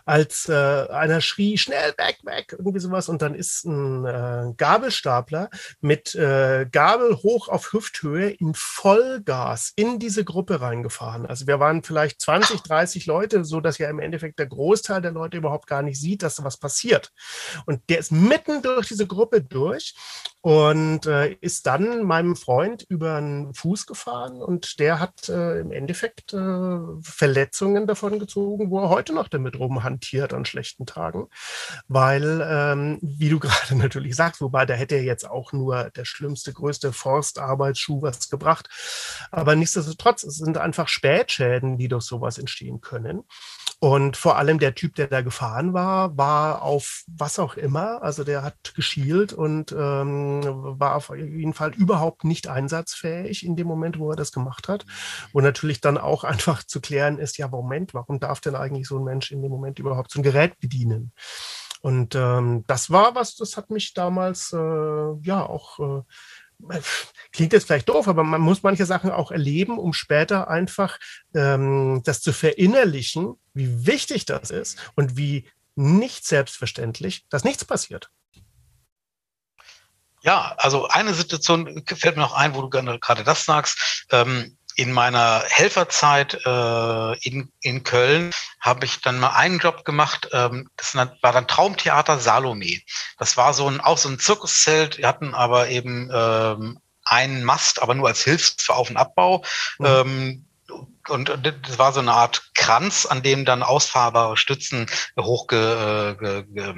als 0.06 0.48
äh, 0.50 0.54
einer 0.54 1.22
schrie, 1.22 1.58
schnell, 1.58 1.94
weg, 1.98 2.20
weg, 2.24 2.54
irgendwie 2.58 2.80
sowas. 2.80 3.10
Und 3.10 3.22
dann 3.22 3.34
ist 3.34 3.66
ein 3.66 4.06
äh, 4.06 4.54
Gabelstapler 4.56 5.50
mit 5.82 6.14
äh, 6.16 6.66
Gabel 6.72 7.18
hoch 7.18 7.48
auf 7.48 7.72
Hüfthöhe 7.74 8.30
in 8.30 8.54
Vollgas 8.54 9.72
in 9.76 10.00
diese 10.00 10.24
Gruppe 10.24 10.62
reingefahren. 10.62 11.26
Also 11.26 11.48
wir 11.48 11.60
waren 11.60 11.84
vielleicht 11.84 12.22
20, 12.22 12.62
30 12.62 13.06
Leute, 13.06 13.46
so 13.46 13.62
dass 13.62 13.78
ja 13.78 13.90
im 13.90 14.00
Endeffekt 14.00 14.40
der 14.40 14.48
Großteil 14.48 15.02
der 15.02 15.12
Leute 15.12 15.38
überhaupt 15.38 15.68
gar 15.68 15.82
nicht 15.82 16.00
sieht, 16.00 16.24
dass 16.24 16.44
was 16.44 16.58
passiert. 16.58 17.14
Und 17.66 17.82
der 17.90 18.00
ist 18.00 18.12
mitten 18.12 18.62
durch 18.62 18.88
diese 18.88 19.08
Gruppe 19.08 19.42
durch 19.42 19.96
und 20.42 21.06
äh, 21.06 21.34
ist 21.42 21.66
dann 21.66 22.04
meinem 22.04 22.36
Freund 22.38 22.86
über 22.88 23.20
den 23.20 23.54
Fuß 23.54 23.86
gefahren 23.86 24.42
und 24.42 24.80
der 24.80 25.00
hat 25.00 25.28
äh, 25.28 25.60
im 25.60 25.72
Endeffekt 25.72 26.34
äh, 26.34 26.80
Verletzungen 27.02 27.88
davon 27.88 28.20
gezogen, 28.20 28.72
wo 28.72 28.80
er 28.80 28.90
heute 28.90 29.14
noch 29.14 29.28
damit 29.28 29.60
rumhantiert 29.60 30.34
an 30.34 30.46
schlechten 30.46 30.86
Tagen, 30.86 31.28
weil, 31.90 32.42
ähm, 32.50 33.00
wie 33.02 33.30
du 33.30 33.40
gerade 33.40 33.76
natürlich 33.76 34.16
sagst, 34.16 34.40
wobei 34.40 34.66
da 34.66 34.76
hätte 34.76 34.96
er 34.96 35.04
jetzt 35.04 35.30
auch 35.30 35.52
nur 35.52 35.90
der 35.90 36.06
schlimmste, 36.06 36.54
größte 36.54 36.94
Forstarbeitsschuh 36.94 38.02
was 38.02 38.30
gebracht, 38.30 38.70
aber 39.32 39.58
nichtsdestotrotz, 39.58 40.24
es 40.24 40.38
sind 40.38 40.58
einfach 40.58 40.88
Spätschäden, 40.88 41.78
die 41.78 41.90
durch 41.90 42.06
sowas 42.06 42.38
entstehen 42.38 42.80
können. 42.80 43.24
Und 43.82 44.18
vor 44.18 44.38
allem 44.38 44.60
der 44.60 44.76
Typ, 44.76 44.96
der 44.96 45.08
da 45.08 45.22
gefahren 45.22 45.74
war, 45.74 46.18
war 46.18 46.64
auf 46.64 47.04
was 47.08 47.40
auch 47.40 47.56
immer, 47.56 48.04
also 48.04 48.26
der 48.26 48.44
hat 48.44 48.74
geschielt 48.76 49.32
und 49.32 49.72
ähm, 49.72 50.42
war 50.44 50.96
auf 50.96 51.14
jeden 51.16 51.54
Fall 51.54 51.74
überhaupt 51.76 52.26
nicht 52.26 52.50
einsatzfähig 52.50 53.46
in 53.46 53.56
dem 53.56 53.68
Moment, 53.68 53.98
wo 53.98 54.10
er 54.10 54.18
das 54.18 54.34
gemacht 54.34 54.68
hat. 54.68 54.86
Wo 55.32 55.40
natürlich 55.40 55.80
dann 55.80 55.98
auch 55.98 56.24
einfach 56.26 56.64
zu 56.64 56.82
klären 56.82 57.20
ist, 57.20 57.38
ja, 57.38 57.48
Moment, 57.48 57.94
warum 57.94 58.20
darf 58.20 58.42
denn 58.42 58.56
eigentlich 58.56 58.88
so 58.88 58.98
ein 59.00 59.06
Mensch 59.06 59.32
in 59.32 59.42
dem 59.42 59.52
Moment 59.52 59.80
überhaupt 59.80 60.12
so 60.12 60.20
ein 60.20 60.24
Gerät 60.24 60.60
bedienen? 60.60 61.14
Und 61.82 62.16
ähm, 62.16 62.66
das 62.68 62.92
war 62.92 63.16
was, 63.16 63.36
das 63.38 63.56
hat 63.56 63.70
mich 63.70 63.94
damals 63.94 64.52
äh, 64.52 64.58
ja 64.58 65.46
auch 65.46 65.80
äh, 65.80 66.02
klingt 67.32 67.54
jetzt 67.54 67.68
vielleicht 67.68 67.90
doof, 67.90 68.08
aber 68.08 68.24
man 68.24 68.42
muss 68.42 68.64
manche 68.64 68.86
Sachen 68.86 69.12
auch 69.12 69.32
erleben, 69.32 69.78
um 69.78 69.94
später 69.94 70.50
einfach 70.50 71.00
ähm, 71.34 72.02
das 72.04 72.22
zu 72.22 72.34
verinnerlichen, 72.34 73.36
wie 73.54 73.86
wichtig 73.86 74.26
das 74.26 74.52
ist 74.52 74.78
und 74.96 75.18
wie 75.18 75.48
nicht 75.76 76.26
selbstverständlich, 76.26 77.26
dass 77.30 77.44
nichts 77.44 77.64
passiert. 77.64 78.10
Ja, 80.22 80.54
also 80.58 80.88
eine 80.88 81.14
Situation 81.14 81.84
fällt 81.86 82.18
mir 82.18 82.24
noch 82.24 82.34
ein, 82.34 82.54
wo 82.54 82.62
du 82.62 82.70
gerade 82.70 83.24
das 83.24 83.46
sagst. 83.46 84.06
Ähm, 84.12 84.58
in 84.76 84.92
meiner 84.92 85.44
Helferzeit 85.48 86.40
äh, 86.46 87.18
in, 87.20 87.52
in 87.62 87.84
Köln 87.84 88.32
habe 88.62 88.86
ich 88.86 89.02
dann 89.02 89.20
mal 89.20 89.32
einen 89.32 89.60
Job 89.60 89.84
gemacht. 89.84 90.30
Ähm, 90.32 90.70
das 90.78 90.96
war 90.96 91.34
dann 91.34 91.48
Traumtheater 91.48 92.20
Salome. 92.20 92.80
Das 93.18 93.36
war 93.36 93.54
so 93.54 93.68
ein 93.68 93.82
auch 93.82 93.98
so 93.98 94.10
ein 94.10 94.20
Zirkuszelt. 94.20 94.98
Wir 94.98 95.08
hatten 95.08 95.34
aber 95.34 95.70
eben 95.70 96.10
ähm, 96.14 96.80
einen 97.04 97.44
Mast, 97.44 97.82
aber 97.82 97.94
nur 97.94 98.08
als 98.08 98.24
Hilfsauf- 98.24 98.90
und 98.90 98.98
Abbau. 98.98 99.44
Mhm. 99.80 99.86
Ähm, 99.86 100.46
und 101.08 101.30
das 101.30 101.80
war 101.80 101.92
so 101.92 102.00
eine 102.00 102.14
Art 102.14 102.52
Kranz, 102.54 103.06
an 103.06 103.24
dem 103.24 103.44
dann 103.44 103.64
ausfahrbare 103.64 104.38
Stützen 104.38 104.86
hochge, 105.20 106.18
äh, 106.22 106.44
ge, 106.44 106.76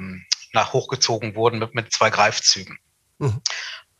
nach 0.54 0.72
hochgezogen 0.72 1.34
wurden 1.34 1.58
mit, 1.58 1.74
mit 1.74 1.92
zwei 1.92 2.10
Greifzügen. 2.10 2.78
Mhm 3.18 3.42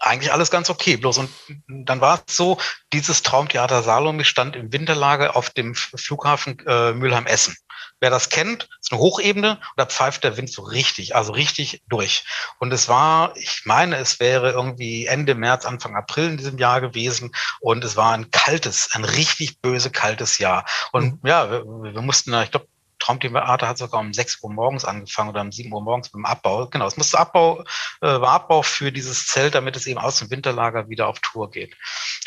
eigentlich 0.03 0.33
alles 0.33 0.51
ganz 0.51 0.69
okay. 0.69 0.97
Bloß 0.97 1.19
und 1.19 1.31
dann 1.69 2.01
war 2.01 2.23
es 2.27 2.37
so, 2.37 2.59
dieses 2.93 3.23
Traumtheater 3.23 3.83
Salome 3.83 4.25
stand 4.25 4.57
im 4.57 4.73
Winterlager 4.73 5.37
auf 5.37 5.51
dem 5.51 5.75
Flughafen 5.75 6.59
äh, 6.67 6.93
Mülheim-Essen. 6.93 7.57
Wer 8.01 8.11
das 8.11 8.29
kennt, 8.29 8.69
ist 8.81 8.93
eine 8.93 9.01
Hochebene 9.01 9.53
und 9.53 9.61
da 9.77 9.87
pfeift 9.87 10.25
der 10.25 10.37
Wind 10.37 10.51
so 10.51 10.63
richtig, 10.63 11.15
also 11.15 11.33
richtig 11.33 11.83
durch. 11.89 12.25
Und 12.59 12.73
es 12.73 12.89
war, 12.89 13.37
ich 13.37 13.63
meine, 13.65 13.97
es 13.97 14.19
wäre 14.19 14.51
irgendwie 14.51 15.07
Ende 15.07 15.37
März, 15.37 15.65
Anfang 15.65 15.95
April 15.95 16.31
in 16.31 16.37
diesem 16.37 16.59
Jahr 16.59 16.81
gewesen 16.81 17.33
und 17.61 17.85
es 17.85 17.97
war 17.97 18.13
ein 18.13 18.31
kaltes, 18.33 18.91
ein 18.93 19.05
richtig 19.05 19.61
böse 19.61 19.91
kaltes 19.91 20.39
Jahr. 20.39 20.65
Und 20.91 21.23
mhm. 21.23 21.29
ja, 21.29 21.51
wir, 21.51 21.65
wir 21.65 22.03
mussten, 22.03 22.35
ich 22.43 22.51
glaube, 22.51 22.67
Traumtheater 23.03 23.69
hat 23.69 23.79
sogar 23.79 24.01
um 24.01 24.13
6 24.13 24.43
Uhr 24.43 24.53
morgens 24.53 24.85
angefangen 24.85 25.31
oder 25.31 25.41
um 25.41 25.51
7 25.51 25.73
Uhr 25.73 25.83
morgens 25.83 26.11
beim 26.11 26.25
Abbau. 26.25 26.67
Genau, 26.69 26.87
es 26.87 26.97
musste 26.97 27.19
Abbau, 27.19 27.63
äh, 28.01 28.07
war 28.07 28.31
Abbau 28.31 28.63
für 28.63 28.93
dieses 28.93 29.27
Zelt, 29.27 29.55
damit 29.55 29.77
es 29.77 29.87
eben 29.87 29.99
aus 29.99 30.19
dem 30.19 30.31
Winterlager 30.31 30.89
wieder 30.89 31.09
auf 31.09 31.19
Tour 31.21 31.51
geht. 31.51 31.77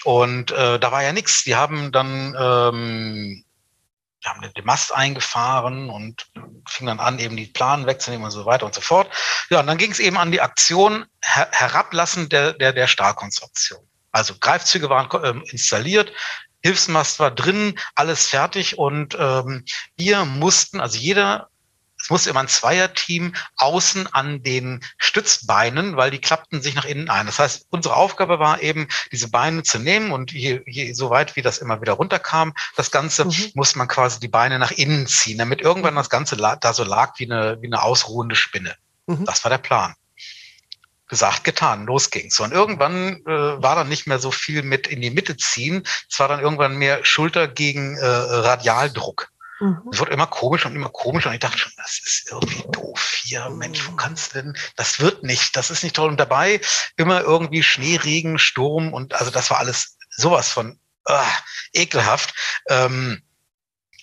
Und 0.04 0.52
äh, 0.52 0.78
da 0.80 0.92
war 0.92 1.02
ja 1.02 1.14
nichts. 1.14 1.44
Die 1.44 1.56
haben 1.56 1.92
dann 1.92 2.36
ähm, 2.38 3.46
die 4.24 4.30
haben 4.30 4.54
den 4.54 4.66
Mast 4.66 4.94
eingefahren 4.94 5.90
und 5.90 6.28
fing 6.68 6.88
dann 6.88 7.00
an, 7.00 7.20
eben 7.20 7.38
die 7.38 7.46
Planen 7.46 7.86
wegzunehmen 7.86 8.26
und 8.26 8.32
so 8.32 8.46
weiter 8.46 8.66
und 8.66 8.74
so 8.74 8.82
fort. 8.82 9.10
Ja, 9.50 9.60
und 9.60 9.68
dann 9.68 9.78
ging 9.78 9.92
es 9.92 10.00
eben 10.00 10.18
an 10.18 10.32
die 10.32 10.42
Aktion 10.42 11.06
Her 11.22 11.48
Herablassen 11.52 12.30
der, 12.30 12.54
der, 12.54 12.74
der 12.74 12.88
Stahlkonstruktion. 12.88 13.88
Also 14.12 14.36
Greifzüge 14.40 14.90
waren 14.90 15.10
ähm, 15.24 15.44
installiert, 15.52 16.12
Hilfsmast 16.66 17.20
war 17.20 17.30
drin, 17.30 17.78
alles 17.94 18.26
fertig 18.26 18.80
und 18.80 19.16
ähm, 19.20 19.66
wir 19.98 20.26
mussten, 20.26 20.82
also 20.82 20.98
jeder 20.98 21.50
es 22.02 22.10
musste 22.10 22.32
immer 22.32 22.40
ein 22.40 22.48
Zweierteam 22.48 23.34
außen 23.56 24.08
an 24.14 24.42
den 24.42 24.84
Stützbeinen, 24.98 25.96
weil 25.96 26.10
die 26.10 26.20
klappten 26.20 26.62
sich 26.62 26.74
nach 26.74 26.86
innen 26.86 27.10
ein. 27.10 27.28
Das 27.28 27.38
heißt, 27.38 27.68
unsere 27.70 27.96
Aufgabe 27.96 28.40
war 28.40 28.62
eben, 28.62 28.88
diese 29.12 29.30
Beine 29.30 29.62
zu 29.62 29.78
nehmen 29.78 30.12
und 30.12 30.32
je, 30.32 30.62
je 30.66 30.94
so 30.94 31.12
weit 31.12 31.36
wie 31.36 31.44
das 31.44 31.60
immer 31.60 31.82
wieder 31.82 31.94
runterkam, 31.94 32.54
das 32.76 32.90
Ganze 32.90 33.26
mhm. 33.26 33.52
musste 33.54 33.78
man 33.78 33.88
quasi 33.88 34.20
die 34.20 34.28
Beine 34.28 34.58
nach 34.58 34.72
innen 34.72 35.06
ziehen, 35.06 35.38
damit 35.38 35.62
irgendwann 35.62 35.96
das 35.96 36.10
Ganze 36.10 36.36
da 36.36 36.74
so 36.74 36.84
lag 36.84 37.14
wie 37.18 37.32
eine, 37.32 37.62
wie 37.62 37.68
eine 37.68 37.82
ausruhende 37.84 38.36
Spinne. 38.36 38.76
Mhm. 39.06 39.26
Das 39.26 39.44
war 39.44 39.50
der 39.50 39.60
Plan 39.60 39.96
gesagt, 41.08 41.44
getan, 41.44 41.86
los 41.86 42.10
ging's. 42.10 42.40
Und 42.40 42.52
irgendwann 42.52 43.22
äh, 43.26 43.62
war 43.62 43.76
dann 43.76 43.90
nicht 43.90 44.08
mehr 44.08 44.20
so 44.20 44.32
viel 44.32 44.64
mit 44.64 44.88
in 44.88 45.02
die 45.02 45.12
Mitte 45.12 45.38
ziehen. 45.38 45.86
Es 46.10 46.20
war 46.20 46.28
dann 46.28 46.40
irgendwann 46.40 46.78
mehr 46.78 47.04
Schulter 47.06 47.48
gegen 47.48 47.98
äh, 47.98 48.06
Radialdruck. 48.06 49.30
Mhm. 49.60 49.90
Es 49.92 50.00
wurde 50.00 50.12
immer 50.12 50.28
komisch 50.28 50.66
und 50.66 50.76
immer 50.76 50.90
komisch 50.90 51.26
und 51.26 51.34
ich 51.34 51.40
dachte 51.40 51.58
schon, 51.58 51.72
das 51.78 52.00
ist 52.04 52.30
irgendwie 52.32 52.64
doof 52.72 53.14
hier. 53.24 53.50
Mensch, 53.50 53.88
wo 53.88 53.96
kannst 53.96 54.34
du 54.34 54.42
denn? 54.42 54.58
Das 54.76 55.00
wird 55.00 55.24
nicht, 55.24 55.56
das 55.56 55.70
ist 55.70 55.84
nicht 55.84 55.96
toll. 55.96 56.10
Und 56.10 56.20
dabei 56.20 56.60
immer 56.98 57.22
irgendwie 57.22 57.64
Schnee, 57.64 57.98
Regen, 57.98 58.40
Sturm 58.40 58.94
und 58.94 59.14
also 59.14 59.32
das 59.32 59.50
war 59.52 59.60
alles 59.60 59.98
sowas 60.10 60.50
von 60.50 60.80
uh, 61.10 61.14
ekelhaft. 61.74 62.34
Ähm, 62.68 63.22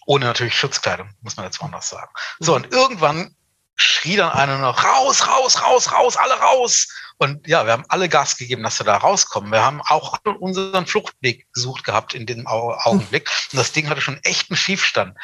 ohne 0.07 0.25
natürlich 0.25 0.59
Schutzkleidung, 0.59 1.11
muss 1.21 1.37
man 1.37 1.47
dazu 1.47 1.63
auch 1.63 1.71
noch 1.71 1.83
sagen. 1.83 2.11
So, 2.41 2.55
und 2.57 2.73
irgendwann 2.73 3.37
schrie 3.83 4.17
dann 4.17 4.33
einer 4.33 4.59
noch, 4.59 4.83
raus, 4.85 5.27
raus, 5.27 5.63
raus, 5.63 5.93
raus, 5.93 6.17
alle 6.17 6.35
raus. 6.35 6.89
Und 7.19 7.47
ja, 7.47 7.65
wir 7.67 7.73
haben 7.73 7.85
alle 7.89 8.09
Gas 8.09 8.37
gegeben, 8.37 8.63
dass 8.63 8.81
wir 8.81 8.85
da 8.85 8.97
rauskommen. 8.97 9.53
Wir 9.53 9.65
haben 9.65 9.81
auch 9.83 10.19
unseren 10.41 10.87
Fluchtweg 10.87 11.47
gesucht 11.53 11.85
gehabt 11.85 12.15
in 12.15 12.27
dem 12.27 12.47
Augenblick. 12.47 13.31
Und 13.53 13.59
das 13.59 13.73
Ding 13.73 13.89
hatte 13.89 14.01
schon 14.01 14.19
echt 14.25 14.51
einen 14.51 14.57
Schiefstand. 14.57 15.17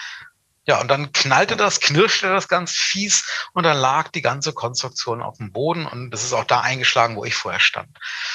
Ja, 0.69 0.81
und 0.83 0.89
dann 0.89 1.13
knallte 1.13 1.57
das, 1.57 1.81
knirschte 1.81 2.29
das 2.29 2.47
ganz 2.47 2.73
fies 2.73 3.25
und 3.55 3.63
dann 3.63 3.79
lag 3.79 4.09
die 4.09 4.21
ganze 4.21 4.53
Konstruktion 4.53 5.23
auf 5.23 5.39
dem 5.39 5.51
Boden 5.51 5.87
und 5.87 6.11
das 6.11 6.25
ist 6.25 6.35
auch 6.35 6.45
da 6.45 6.61
eingeschlagen, 6.61 7.17
wo 7.17 7.25
ich 7.25 7.35
vorher 7.35 7.59
stand 7.59 7.89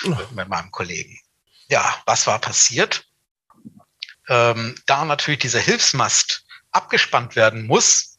mit, 0.04 0.32
mit 0.32 0.50
meinem 0.50 0.72
Kollegen. 0.72 1.20
Ja, 1.68 1.96
was 2.08 2.26
war 2.26 2.40
passiert? 2.40 3.06
Ähm, 4.28 4.74
da 4.88 5.06
natürlich 5.06 5.42
dieser 5.42 5.60
Hilfsmast 5.60 6.44
abgespannt 6.72 7.36
werden 7.36 7.68
muss, 7.68 8.13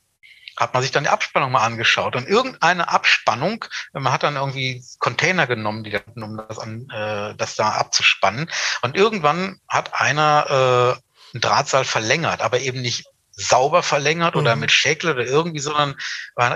hat 0.56 0.74
man 0.74 0.82
sich 0.82 0.92
dann 0.92 1.04
die 1.04 1.10
Abspannung 1.10 1.52
mal 1.52 1.64
angeschaut. 1.64 2.16
Und 2.16 2.28
irgendeine 2.28 2.88
Abspannung, 2.88 3.64
man 3.92 4.12
hat 4.12 4.22
dann 4.22 4.36
irgendwie 4.36 4.84
Container 4.98 5.46
genommen, 5.46 5.84
die, 5.84 5.98
um 6.14 6.36
das, 6.48 6.58
an, 6.58 6.88
äh, 6.90 7.34
das 7.36 7.56
da 7.56 7.70
abzuspannen. 7.70 8.50
Und 8.82 8.96
irgendwann 8.96 9.60
hat 9.68 10.00
einer 10.00 10.96
äh, 10.96 11.34
einen 11.34 11.40
Drahtseil 11.40 11.84
verlängert, 11.84 12.40
aber 12.40 12.60
eben 12.60 12.80
nicht 12.80 13.06
sauber 13.36 13.82
verlängert 13.82 14.34
mhm. 14.34 14.42
oder 14.42 14.56
mit 14.56 14.70
Schäkel 14.70 15.10
oder 15.10 15.24
irgendwie, 15.24 15.58
sondern, 15.58 15.96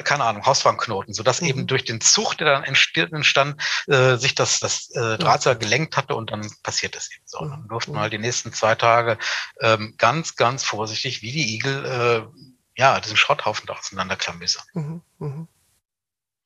keine 0.04 0.24
Ahnung, 0.24 0.46
Hausfangknoten, 0.46 1.12
sodass 1.12 1.40
mhm. 1.40 1.48
eben 1.48 1.66
durch 1.66 1.84
den 1.84 2.00
Zug, 2.00 2.36
der 2.36 2.46
dann 2.46 2.64
entstand, 2.64 3.60
äh, 3.88 4.16
sich 4.16 4.34
das, 4.34 4.60
das 4.60 4.90
äh, 4.90 5.18
Drahtseil 5.18 5.56
gelenkt 5.56 5.96
hatte 5.96 6.14
und 6.14 6.30
dann 6.30 6.48
passiert 6.62 6.94
das 6.94 7.10
eben 7.12 7.24
so. 7.24 7.38
Und 7.38 7.50
dann 7.50 7.68
durften 7.68 7.92
wir 7.92 8.00
halt 8.00 8.12
die 8.12 8.18
nächsten 8.18 8.52
zwei 8.52 8.74
Tage 8.74 9.18
ähm, 9.60 9.94
ganz, 9.98 10.36
ganz 10.36 10.64
vorsichtig 10.64 11.22
wie 11.22 11.32
die 11.32 11.54
Igel 11.54 11.84
äh, 11.84 12.47
ja, 12.78 13.00
diesen 13.00 13.16
Schrotthaufen 13.16 13.66
da 13.66 13.74
auseinanderklamüsern. 13.74 14.64
Mhm, 14.72 15.02
mh. 15.18 15.46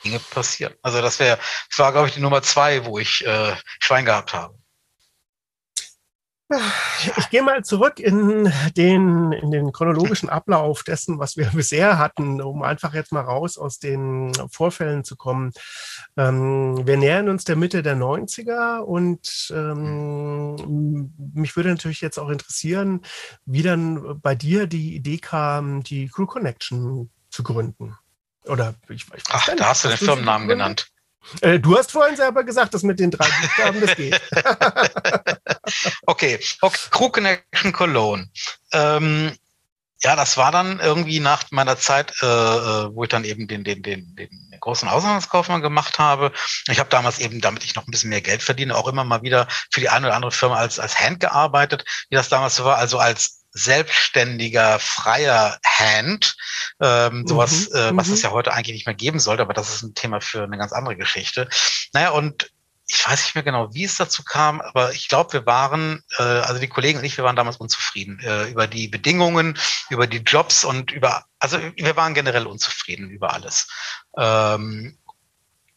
Dinge 0.03 0.19
passieren. 0.19 0.75
Also 0.83 1.01
das 1.01 1.19
wäre, 1.21 1.39
das 1.69 1.79
war, 1.79 1.93
glaube 1.93 2.09
ich, 2.09 2.15
die 2.15 2.21
Nummer 2.21 2.43
zwei, 2.43 2.85
wo 2.85 2.99
ich 2.99 3.25
äh, 3.25 3.55
Schwein 3.79 4.05
gehabt 4.05 4.33
habe. 4.35 4.59
Ich 7.17 7.31
gehe 7.31 7.43
mal 7.43 7.65
zurück 7.65 7.99
in 7.99 8.53
den, 8.77 9.33
in 9.33 9.51
den 9.51 9.73
chronologischen 9.73 10.29
Ablauf 10.29 10.83
dessen, 10.83 11.19
was 11.19 11.37
wir 11.37 11.47
bisher 11.55 11.99
hatten, 11.99 12.41
um 12.43 12.63
einfach 12.63 12.95
jetzt 12.95 13.13
mal 13.13 13.23
raus 13.23 13.59
aus 13.59 13.79
den 13.79 14.33
Vorfällen 14.51 15.05
zu 15.05 15.17
kommen. 15.17 15.53
Ähm, 16.17 16.87
wir 16.87 16.97
nähern 16.97 17.29
uns 17.29 17.45
der 17.45 17.57
Mitte 17.57 17.83
der 17.83 17.97
90er 17.97 18.79
und 18.79 19.53
ähm, 19.55 21.13
mich 21.35 21.57
würde 21.57 21.71
natürlich 21.71 22.01
jetzt 22.01 22.19
auch 22.19 22.29
interessieren, 22.29 23.01
wie 23.47 23.63
dann 23.63 24.21
bei 24.21 24.35
dir 24.35 24.67
die 24.67 24.95
Idee 24.95 25.19
kam, 25.19 25.83
die 25.83 26.09
Crew 26.09 26.27
Connection 26.27 27.11
zu 27.31 27.43
gründen. 27.43 27.97
Oder 28.45 28.75
ich, 28.89 29.07
ich 29.15 29.23
Ach, 29.31 29.47
da 29.57 29.69
hast 29.69 29.85
du 29.85 29.89
den 29.89 29.99
Firmennamen 29.99 30.49
genannt. 30.49 30.89
Äh, 31.41 31.61
du 31.61 31.79
hast 31.79 31.93
vorhin 31.93 32.17
selber 32.17 32.45
gesagt, 32.45 32.75
dass 32.75 32.83
mit 32.83 32.99
den 32.99 33.11
drei 33.11 33.27
Buchstaben 33.27 33.81
das 33.81 33.95
geht. 33.97 34.21
okay. 36.07 36.39
okay, 36.61 36.79
Crew 36.91 37.09
Connection 37.11 37.73
Cologne. 37.73 38.29
Ähm, 38.73 39.37
ja, 40.05 40.17
das 40.17 40.37
war 40.37 40.51
dann 40.51 40.81
irgendwie 40.81 41.21
nach 41.21 41.45
meiner 41.51 41.79
Zeit, 41.79 42.13
äh, 42.23 42.27
äh, 42.27 42.95
wo 42.95 43.05
ich 43.05 43.09
dann 43.09 43.25
eben 43.25 43.47
den, 43.47 43.63
den, 43.63 43.83
den, 43.83 44.17
den 44.17 44.29
großen 44.59 44.89
Auslandskaufmann 44.89 45.63
gemacht 45.63 45.99
habe. 46.01 46.33
Ich 46.69 46.81
habe 46.81 46.91
damals 46.91 47.21
eben, 47.21 47.41
damit 47.41 47.65
ich 47.65 47.77
noch 47.77 47.87
ein 47.87 47.91
bisschen 47.91 48.11
mehr 48.11 48.21
Geld 48.21 48.43
verdiene, 48.43 48.77
auch 48.77 48.89
immer 48.89 49.05
mal 49.05 49.23
wieder 49.23 49.47
für 49.71 49.81
die 49.81 49.89
eine 49.89 50.07
oder 50.07 50.17
andere 50.17 50.33
Firma 50.33 50.57
als, 50.57 50.81
als 50.81 50.99
Hand 50.99 51.21
gearbeitet, 51.21 51.85
wie 52.11 52.17
das 52.17 52.29
damals 52.29 52.57
so 52.57 52.65
war, 52.65 52.79
also 52.79 52.99
als 52.99 53.45
selbstständiger, 53.53 54.79
freier 54.81 55.59
Hand, 55.65 56.37
ähm, 56.81 57.27
sowas, 57.27 57.69
mhm, 57.71 57.77
äh, 57.77 57.97
was 57.97 58.09
es 58.09 58.21
mhm. 58.21 58.25
ja 58.25 58.31
heute 58.33 58.53
eigentlich 58.53 58.75
nicht 58.75 58.87
mehr 58.87 58.95
geben 58.95 59.21
sollte, 59.21 59.43
aber 59.43 59.55
das 59.55 59.73
ist 59.73 59.83
ein 59.83 59.95
Thema 59.95 60.21
für 60.21 60.43
eine 60.43 60.59
ganz 60.59 60.73
andere 60.73 60.97
Geschichte. 60.97 61.49
Naja, 61.93 62.11
und 62.11 62.51
ich 62.93 63.09
weiß 63.09 63.25
nicht 63.25 63.35
mehr 63.35 63.43
genau, 63.43 63.73
wie 63.73 63.85
es 63.85 63.97
dazu 63.97 64.23
kam, 64.23 64.61
aber 64.61 64.93
ich 64.93 65.09
glaube, 65.09 65.33
wir 65.33 65.47
waren, 65.47 66.03
äh, 66.19 66.23
also 66.23 66.61
die 66.61 66.69
Kollegen 66.69 66.99
und 66.99 67.05
ich, 67.05 67.17
wir 67.17 67.25
waren 67.25 67.37
damals 67.37 67.57
unzufrieden 67.57 68.21
äh, 68.21 68.51
über 68.51 68.67
die 68.67 68.87
Bedingungen, 68.89 69.59
über 69.89 70.07
die 70.07 70.19
Jobs 70.19 70.65
und 70.65 70.91
über, 70.93 71.25
also 71.39 71.59
wir 71.59 71.97
waren 71.97 72.13
generell 72.13 72.47
unzufrieden 72.47 73.09
über 73.09 73.33
alles. 73.33 73.69
Ähm, 74.19 74.99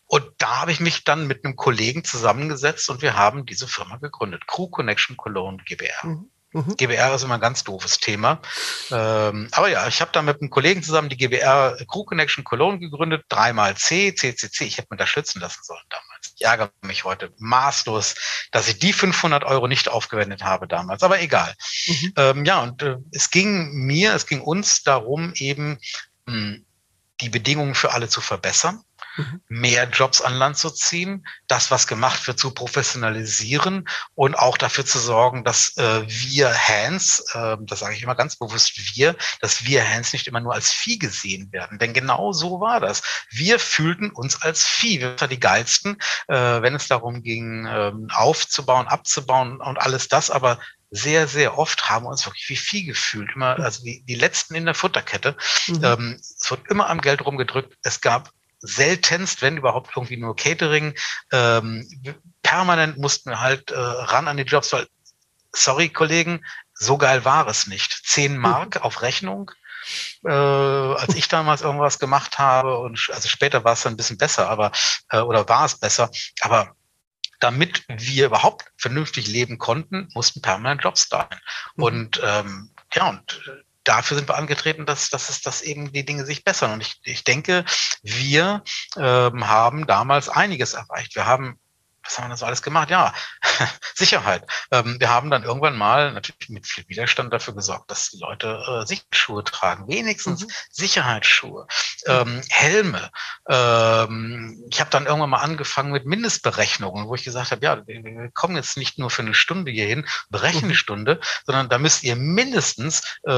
und 0.08 0.26
da 0.38 0.62
habe 0.62 0.72
ich 0.72 0.82
mich 0.82 1.06
dann 1.06 1.26
mit 1.26 1.46
einem 1.46 1.56
Kollegen 1.56 2.04
zusammengesetzt 2.04 2.90
und 2.90 3.02
wir 3.02 3.16
haben 3.16 3.46
diese 3.46 3.68
Firma 3.68 3.96
gegründet, 3.96 4.46
Crew 4.46 4.68
Connection 4.68 5.16
Cologne 5.16 5.64
GbR. 5.66 6.06
Mhm. 6.06 6.30
Mhm. 6.52 6.76
GBR 6.78 7.16
ist 7.16 7.24
immer 7.24 7.34
ein 7.36 7.42
ganz 7.42 7.64
doofes 7.64 8.00
Thema. 8.00 8.42
Ähm, 8.90 9.50
aber 9.52 9.70
ja, 9.70 9.88
ich 9.88 10.00
habe 10.00 10.12
da 10.14 10.22
mit 10.22 10.42
einem 10.42 10.50
Kollegen 10.50 10.84
zusammen 10.84 11.10
die 11.10 11.18
GBR 11.18 11.78
Crew 11.90 12.06
Connection 12.06 12.44
Cologne 12.44 12.80
gegründet, 12.80 13.26
dreimal 13.28 13.76
C, 13.76 14.16
CCC. 14.16 14.66
Ich 14.66 14.78
hätte 14.78 14.88
mir 14.92 14.98
da 14.98 15.06
schützen 15.08 15.42
lassen 15.42 15.62
sollen 15.64 15.84
damals. 15.90 16.15
Ich 16.36 16.46
ärgere 16.46 16.72
mich 16.82 17.04
heute 17.04 17.34
maßlos, 17.38 18.16
dass 18.52 18.68
ich 18.68 18.80
die 18.80 18.94
500 18.94 19.44
Euro 19.44 19.68
nicht 19.68 19.90
aufgewendet 19.90 20.44
habe 20.44 20.68
damals. 20.68 21.04
Aber 21.04 21.22
egal. 21.22 21.54
Mhm. 21.88 22.14
Ähm, 22.18 22.46
ja, 22.46 22.62
und 22.62 22.82
äh, 22.82 22.98
es 23.12 23.30
ging 23.30 23.72
mir, 23.74 24.14
es 24.14 24.26
ging 24.26 24.42
uns 24.42 24.84
darum, 24.84 25.34
eben 25.36 25.80
mh, 26.26 26.34
hm, 26.34 26.66
die 27.22 27.30
Bedingungen 27.30 27.76
für 27.76 27.94
alle 27.94 28.10
zu 28.10 28.22
verbessern 28.22 28.84
mhm. 29.18 29.42
mehr 29.48 29.88
Jobs 29.90 30.22
an 30.22 30.34
Land 30.34 30.58
zu 30.58 30.70
ziehen, 30.70 31.26
das, 31.48 31.72
was 31.72 31.88
gemacht 31.88 32.28
wird, 32.28 32.40
zu 32.40 32.52
professionalisieren 32.52 33.88
und 34.14 34.36
auch 34.36 34.58
dafür 34.58 34.86
zu 34.86 35.00
sorgen, 35.00 35.44
dass 35.44 35.76
äh, 35.78 36.04
wir 36.08 36.54
Hands, 36.54 37.26
äh, 37.34 37.58
das 37.62 37.80
sage 37.80 37.96
ich 37.96 38.04
immer 38.04 38.16
ganz 38.16 38.36
bewusst 38.36 38.96
wir, 38.96 39.16
dass 39.42 39.66
wir 39.66 39.88
Hands 39.88 40.12
nicht 40.14 40.28
immer 40.28 40.40
nur 40.40 40.54
als 40.54 40.72
Vieh 40.72 40.98
gesehen 40.98 41.52
werden. 41.52 41.80
Denn 41.80 41.94
genau 41.94 42.32
so 42.34 42.60
war 42.60 42.80
das. 42.80 43.02
Wir 43.30 43.60
fühlten 43.60 44.10
uns 44.12 44.42
als 44.42 44.64
Vieh. 44.64 45.00
Wir 45.00 45.20
waren 45.20 45.30
die 45.30 45.40
geilsten, 45.40 45.98
äh, 46.28 46.62
wenn 46.62 46.76
es 46.76 46.88
darum 46.88 47.24
ging, 47.24 47.66
äh, 47.66 47.92
aufzubauen, 48.14 48.88
abzubauen 48.88 49.62
und 49.62 49.78
alles 49.78 50.08
das, 50.08 50.30
aber 50.32 50.60
sehr, 50.92 51.28
sehr 51.28 51.58
oft 51.58 51.90
haben 51.90 52.06
wir 52.06 52.10
uns 52.10 52.26
wirklich 52.26 52.50
wie 52.50 52.56
Vieh 52.56 52.84
gefühlt. 52.86 53.32
Immer, 53.36 53.60
also 53.60 53.84
die, 53.84 54.04
die 54.04 54.16
letzten 54.16 54.56
in 54.56 54.66
der 54.66 54.76
Futterkette. 54.76 55.36
Mhm. 55.68 55.84
Ähm, 55.84 56.18
es 56.20 56.50
wird 56.50 56.68
immer 56.70 56.90
am 56.90 57.02
Geld 57.02 57.26
rumgedrückt. 57.26 57.76
Es 57.84 58.02
gab 58.02 58.32
seltenst, 58.66 59.42
wenn 59.42 59.58
überhaupt 59.58 59.92
irgendwie 59.96 60.18
nur 60.18 60.36
Catering. 60.36 60.96
Ähm, 61.32 61.88
permanent 62.44 62.98
mussten 62.98 63.32
wir 63.32 63.42
halt 63.42 63.72
äh, 63.72 63.78
ran 63.78 64.28
an 64.28 64.38
die 64.38 64.44
Jobs, 64.44 64.72
weil, 64.74 64.88
sorry 65.54 65.90
Kollegen, 65.90 66.46
so 66.74 66.98
geil 66.98 67.26
war 67.26 67.48
es 67.48 67.68
nicht. 67.68 68.02
Zehn 68.06 68.38
Mark 68.38 68.84
auf 68.84 69.02
Rechnung. 69.02 69.52
Äh, 70.24 70.32
als 70.32 71.16
ich 71.16 71.28
damals 71.28 71.62
irgendwas 71.62 72.00
gemacht 72.00 72.40
habe 72.40 72.80
und 72.80 73.10
also 73.14 73.28
später 73.28 73.64
war 73.64 73.74
es 73.74 73.84
dann 73.84 73.94
ein 73.94 73.98
bisschen 73.98 74.18
besser, 74.18 74.50
aber 74.50 74.72
äh, 75.10 75.20
oder 75.20 75.48
war 75.48 75.66
es 75.66 75.78
besser, 75.78 76.10
aber 76.42 76.76
damit 77.40 77.84
wir 77.88 78.26
überhaupt 78.26 78.66
vernünftig 78.78 79.28
leben 79.28 79.60
konnten, 79.60 80.10
mussten 80.16 80.42
permanent 80.42 80.84
Jobs 80.84 81.10
da 81.10 81.28
sein. 81.30 81.40
Mhm. 81.76 81.84
Und 81.84 82.22
ähm, 82.24 82.72
ja, 82.94 83.10
und 83.10 83.42
äh, 83.48 83.65
dafür 83.86 84.18
sind 84.18 84.28
wir 84.28 84.36
angetreten, 84.36 84.86
dass, 84.86 85.10
dass, 85.10 85.30
es, 85.30 85.42
dass 85.42 85.62
eben 85.62 85.94
die 85.94 86.06
Dinge 86.06 86.26
sich 86.26 86.44
bessern. 86.44 86.74
Und 86.74 86.82
ich, 86.82 87.00
ich 87.04 87.24
denke, 87.24 87.64
wir 88.04 88.64
ähm, 88.98 89.48
haben 89.48 89.88
damals 89.88 90.28
einiges 90.28 90.74
erreicht. 90.74 91.16
Wir 91.16 91.26
haben 91.26 91.60
was 92.06 92.18
haben 92.18 92.26
wir 92.26 92.30
das 92.30 92.44
alles 92.44 92.62
gemacht? 92.62 92.90
Ja, 92.92 93.14
Sicherheit. 93.96 94.44
Ähm, 94.72 94.98
wir 95.00 95.10
haben 95.10 95.32
dann 95.32 95.44
irgendwann 95.44 95.76
mal 95.76 96.12
natürlich 96.14 96.50
mit 96.50 96.68
viel 96.68 96.88
Widerstand 96.88 97.34
dafür 97.34 97.56
gesorgt, 97.56 97.90
dass 97.90 98.12
die 98.12 98.20
Leute 98.20 98.64
äh, 98.68 98.86
Sicherheitsschuhe 98.86 99.44
tragen, 99.44 99.88
wenigstens 99.88 100.44
mhm. 100.44 100.52
Sicherheitsschuhe, 100.70 101.68
ähm, 102.06 102.42
Helme. 102.50 103.10
Ähm, 103.50 104.64
ich 104.70 104.80
habe 104.80 104.90
dann 104.92 105.08
irgendwann 105.08 105.32
mal 105.32 105.42
angefangen 105.42 105.92
mit 105.92 106.06
Mindestberechnungen, 106.06 107.08
wo 107.08 107.16
ich 107.16 107.24
gesagt 107.24 107.52
habe, 107.52 107.66
ja, 107.66 107.86
wir 107.88 108.30
kommen 108.34 108.56
jetzt 108.56 108.78
nicht 108.78 109.00
nur 109.00 109.10
für 109.10 109.24
eine 109.24 109.34
Stunde 109.34 109.72
hierhin, 109.72 110.08
berechnen 110.30 110.66
eine 110.66 110.74
mhm. 110.74 110.78
Stunde, 110.78 111.20
sondern 111.46 111.70
da 111.70 111.78
müsst 111.78 112.04
ihr 112.04 112.16
mindestens, 112.16 113.02
äh, 113.24 113.32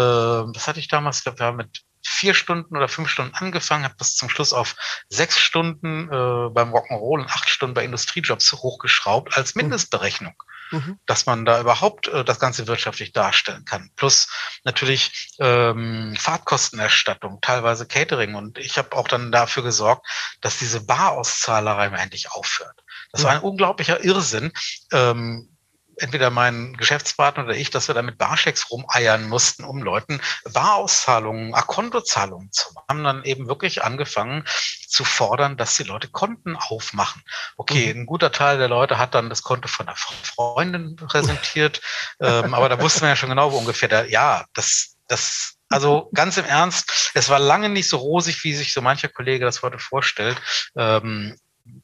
das 0.53 0.67
hatte 0.67 0.79
ich 0.79 0.89
damals, 0.89 1.19
ich 1.19 1.23
glaube, 1.23 1.39
wir 1.39 1.45
haben 1.45 1.57
mit 1.57 1.83
vier 2.07 2.33
Stunden 2.33 2.75
oder 2.75 2.87
fünf 2.87 3.09
Stunden 3.09 3.35
angefangen, 3.35 3.83
habe 3.83 3.95
das 3.97 4.15
zum 4.15 4.29
Schluss 4.29 4.53
auf 4.53 4.75
sechs 5.09 5.37
Stunden 5.39 6.05
äh, 6.05 6.49
beim 6.49 6.73
Rock'n'Roll 6.73 7.21
und 7.21 7.29
acht 7.29 7.49
Stunden 7.49 7.73
bei 7.73 7.83
Industriejobs 7.83 8.53
hochgeschraubt 8.53 9.35
als 9.35 9.53
mhm. 9.53 9.63
Mindestberechnung. 9.63 10.33
Mhm. 10.71 10.99
dass 11.05 11.25
man 11.25 11.45
da 11.45 11.61
überhaupt 11.61 12.09
äh, 12.09 12.25
das 12.25 12.41
Ganze 12.41 12.67
wirtschaftlich 12.67 13.13
darstellen 13.13 13.63
kann. 13.63 13.89
Plus 13.95 14.27
natürlich 14.65 15.33
ähm, 15.39 16.13
Fahrtkostenerstattung, 16.19 17.39
teilweise 17.39 17.87
Catering. 17.87 18.35
Und 18.35 18.57
ich 18.57 18.77
habe 18.77 18.93
auch 18.97 19.07
dann 19.07 19.31
dafür 19.31 19.63
gesorgt, 19.63 20.05
dass 20.41 20.57
diese 20.57 20.81
Baraauszahlerei 20.85 21.85
endlich 21.85 22.31
aufhört. 22.31 22.83
Das 23.13 23.21
mhm. 23.21 23.25
war 23.25 23.31
ein 23.35 23.41
unglaublicher 23.41 24.03
Irrsinn. 24.03 24.51
Ähm, 24.91 25.56
entweder 25.97 26.29
mein 26.29 26.75
Geschäftspartner 26.77 27.45
oder 27.45 27.55
ich, 27.55 27.69
dass 27.69 27.87
wir 27.87 27.95
da 27.95 28.01
mit 28.01 28.17
Barschecks 28.17 28.69
rumeiern 28.69 29.27
mussten, 29.27 29.63
um 29.63 29.81
Leuten 29.81 30.21
Barauszahlungen, 30.51 31.53
Akontozahlungen 31.53 32.51
zu 32.51 32.73
machen. 32.73 32.85
Haben 32.89 33.03
dann 33.03 33.23
eben 33.23 33.47
wirklich 33.47 33.83
angefangen 33.83 34.45
zu 34.87 35.03
fordern, 35.03 35.57
dass 35.57 35.75
die 35.77 35.83
Leute 35.83 36.07
Konten 36.07 36.55
aufmachen. 36.55 37.21
Okay, 37.57 37.93
mhm. 37.93 38.01
ein 38.01 38.05
guter 38.05 38.31
Teil 38.31 38.57
der 38.57 38.69
Leute 38.69 38.97
hat 38.97 39.15
dann 39.15 39.29
das 39.29 39.43
Konto 39.43 39.67
von 39.67 39.87
einer 39.87 39.97
Freundin 39.97 40.95
präsentiert, 40.95 41.81
ähm, 42.21 42.53
aber 42.53 42.69
da 42.69 42.79
wussten 42.79 43.01
wir 43.01 43.09
ja 43.09 43.15
schon 43.15 43.29
genau, 43.29 43.51
wo 43.51 43.57
ungefähr 43.57 43.89
der, 43.89 44.09
ja, 44.09 44.45
das, 44.53 44.95
das 45.07 45.57
also 45.69 46.09
ganz 46.13 46.37
im 46.37 46.45
Ernst, 46.45 47.11
es 47.13 47.29
war 47.29 47.39
lange 47.39 47.69
nicht 47.69 47.89
so 47.89 47.97
rosig, 47.97 48.43
wie 48.43 48.53
sich 48.53 48.73
so 48.73 48.81
mancher 48.81 49.09
Kollege 49.09 49.43
das 49.43 49.61
heute 49.61 49.79
vorstellt. 49.79 50.37
Ähm, 50.77 51.35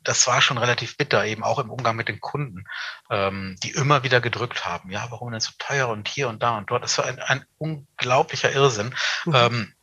das 0.03 0.27
war 0.27 0.41
schon 0.41 0.57
relativ 0.57 0.97
bitter, 0.97 1.25
eben 1.25 1.43
auch 1.43 1.59
im 1.59 1.69
Umgang 1.69 1.95
mit 1.95 2.07
den 2.07 2.19
Kunden, 2.19 2.65
ähm, 3.09 3.55
die 3.63 3.71
immer 3.71 4.03
wieder 4.03 4.21
gedrückt 4.21 4.65
haben. 4.65 4.91
Ja, 4.91 5.07
warum 5.09 5.31
denn 5.31 5.39
so 5.39 5.51
teuer 5.57 5.87
und 5.89 6.07
hier 6.07 6.29
und 6.29 6.43
da 6.43 6.57
und 6.57 6.69
dort? 6.69 6.83
Das 6.83 6.97
war 6.97 7.05
ein, 7.05 7.19
ein 7.19 7.45
unglaublicher 7.57 8.51
Irrsinn. 8.51 8.93
Mhm. 9.25 9.35
Ähm, 9.35 9.73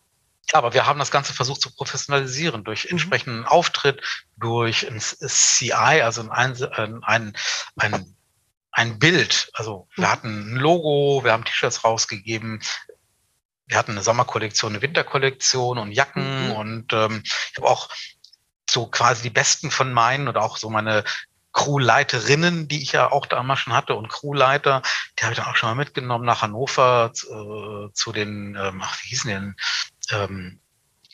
aber 0.53 0.75
wir 0.75 0.87
haben 0.87 0.99
das 0.99 1.11
Ganze 1.11 1.33
versucht 1.33 1.61
zu 1.61 1.75
professionalisieren 1.75 2.65
durch 2.65 2.85
mhm. 2.85 2.93
entsprechenden 2.93 3.45
Auftritt, 3.45 4.03
durch 4.37 4.87
ein 4.89 5.01
CI, 5.01 5.73
also 5.73 6.29
ein, 6.29 6.57
ein, 7.03 7.37
ein, 7.77 8.17
ein 8.73 8.99
Bild. 8.99 9.51
Also 9.55 9.89
wir 9.95 10.07
mhm. 10.07 10.11
hatten 10.11 10.55
ein 10.55 10.57
Logo, 10.57 11.25
wir 11.25 11.33
haben 11.33 11.45
T-Shirts 11.45 11.85
rausgegeben, 11.85 12.63
wir 13.67 13.79
hatten 13.79 13.93
eine 13.93 14.03
Sommerkollektion, 14.03 14.73
eine 14.73 14.83
Winterkollektion 14.83 15.79
und 15.79 15.93
Jacken 15.93 16.49
mhm. 16.49 16.53
und 16.53 16.93
ähm, 16.93 17.23
ich 17.25 17.57
habe 17.57 17.69
auch 17.69 17.89
so 18.71 18.87
quasi 18.87 19.23
die 19.23 19.31
besten 19.31 19.71
von 19.71 19.93
meinen 19.93 20.29
oder 20.29 20.43
auch 20.43 20.57
so 20.57 20.71
meine 20.71 21.05
Crewleiterinnen, 21.53 22.69
die 22.69 22.83
ich 22.83 22.93
ja 22.93 23.11
auch 23.11 23.27
damals 23.27 23.61
schon 23.61 23.73
hatte 23.73 23.95
und 23.95 24.09
Crewleiter, 24.09 24.83
die 25.19 25.25
habe 25.25 25.33
ich 25.33 25.39
dann 25.39 25.49
auch 25.49 25.57
schon 25.57 25.69
mal 25.69 25.75
mitgenommen 25.75 26.25
nach 26.25 26.43
Hannover 26.43 27.13
äh, 27.15 27.93
zu 27.93 28.13
den, 28.13 28.57
ähm, 28.61 28.81
ach, 28.83 29.03
wie 29.03 29.09
hießen 29.09 29.29
die 29.29 29.35
denn, 29.35 29.57
ähm, 30.13 30.61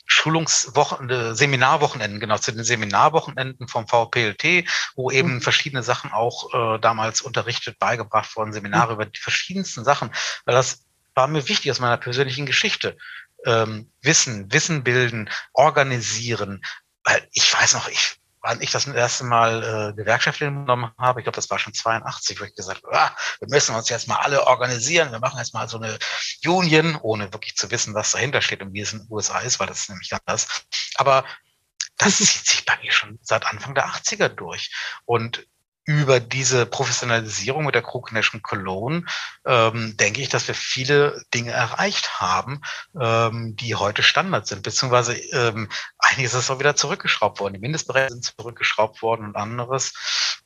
Schulungswochen, 0.05 1.09
äh, 1.09 1.35
Seminarwochenenden, 1.35 2.19
genau, 2.19 2.37
zu 2.37 2.53
den 2.53 2.63
Seminarwochenenden 2.63 3.67
vom 3.67 3.87
VPLT, 3.87 4.65
wo 4.95 5.11
eben 5.11 5.35
mhm. 5.35 5.41
verschiedene 5.41 5.83
Sachen 5.83 6.13
auch 6.13 6.53
äh, 6.53 6.79
damals 6.79 7.21
unterrichtet, 7.21 7.77
beigebracht 7.77 8.35
worden, 8.37 8.53
Seminare 8.53 8.87
mhm. 8.87 8.93
über 8.93 9.05
die 9.05 9.19
verschiedensten 9.19 9.83
Sachen, 9.83 10.11
weil 10.45 10.55
das 10.55 10.85
war 11.13 11.27
mir 11.27 11.47
wichtig 11.49 11.71
aus 11.71 11.79
meiner 11.79 11.97
persönlichen 11.97 12.45
Geschichte. 12.45 12.95
Ähm, 13.45 13.91
Wissen, 14.01 14.51
Wissen 14.51 14.83
bilden, 14.83 15.29
organisieren, 15.51 16.61
weil 17.07 17.25
ich 17.31 17.53
weiß 17.53 17.73
noch, 17.73 17.87
ich, 17.87 18.17
wann 18.41 18.61
ich 18.61 18.71
das 18.71 18.85
erste 18.85 19.23
Mal 19.23 19.63
äh, 19.63 19.93
Gewerkschaftlich 19.95 20.49
genommen 20.49 20.91
habe, 20.97 21.21
ich 21.21 21.23
glaube, 21.23 21.37
das 21.37 21.49
war 21.49 21.57
schon 21.57 21.73
82, 21.73 22.39
wo 22.39 22.43
ich 22.43 22.53
gesagt 22.53 22.83
habe, 22.83 22.99
ah, 22.99 23.15
wir 23.39 23.47
müssen 23.49 23.73
uns 23.75 23.87
jetzt 23.87 24.09
mal 24.09 24.17
alle 24.17 24.45
organisieren, 24.45 25.11
wir 25.11 25.19
machen 25.19 25.39
jetzt 25.39 25.53
mal 25.53 25.69
so 25.69 25.77
eine 25.77 25.97
Union, 26.45 26.97
ohne 27.01 27.31
wirklich 27.31 27.55
zu 27.55 27.71
wissen, 27.71 27.93
was 27.93 28.11
dahinter 28.11 28.41
steht 28.41 28.61
und 28.61 28.73
wie 28.73 28.81
es 28.81 28.91
in 28.91 28.99
den 28.99 29.07
USA 29.09 29.39
ist, 29.39 29.59
weil 29.59 29.67
das 29.67 29.79
ist 29.79 29.89
nämlich 29.89 30.11
anders. 30.13 30.47
Aber 30.95 31.23
das 31.97 32.17
zieht 32.17 32.45
sich 32.45 32.65
bei 32.65 32.77
mir 32.83 32.91
schon 32.91 33.17
seit 33.21 33.45
Anfang 33.45 33.73
der 33.73 33.87
80er 33.87 34.27
durch. 34.27 34.69
Und 35.05 35.47
über 35.87 36.19
diese 36.19 36.65
Professionalisierung 36.65 37.65
mit 37.65 37.73
der 37.73 37.81
Crew 37.81 38.01
Connection 38.01 38.41
Cologne 38.41 39.05
ähm, 39.45 39.95
denke 39.95 40.21
ich, 40.21 40.27
dass 40.27 40.45
wir 40.49 40.53
viele 40.53 41.23
Dinge 41.33 41.51
erreicht 41.51 42.19
haben, 42.19 42.61
ähm, 42.99 43.55
die 43.55 43.73
heute 43.73 44.03
Standard 44.03 44.47
sind, 44.47 44.63
beziehungsweise 44.63 45.15
ähm, 45.15 45.69
einiges 45.97 46.33
ist 46.33 46.51
auch 46.51 46.59
wieder 46.59 46.75
zurückgeschraubt 46.75 47.39
worden. 47.39 47.53
Die 47.53 47.61
Mindestbereiche 47.61 48.11
sind 48.11 48.25
zurückgeschraubt 48.25 49.01
worden 49.01 49.27
und 49.27 49.37
anderes. 49.37 49.93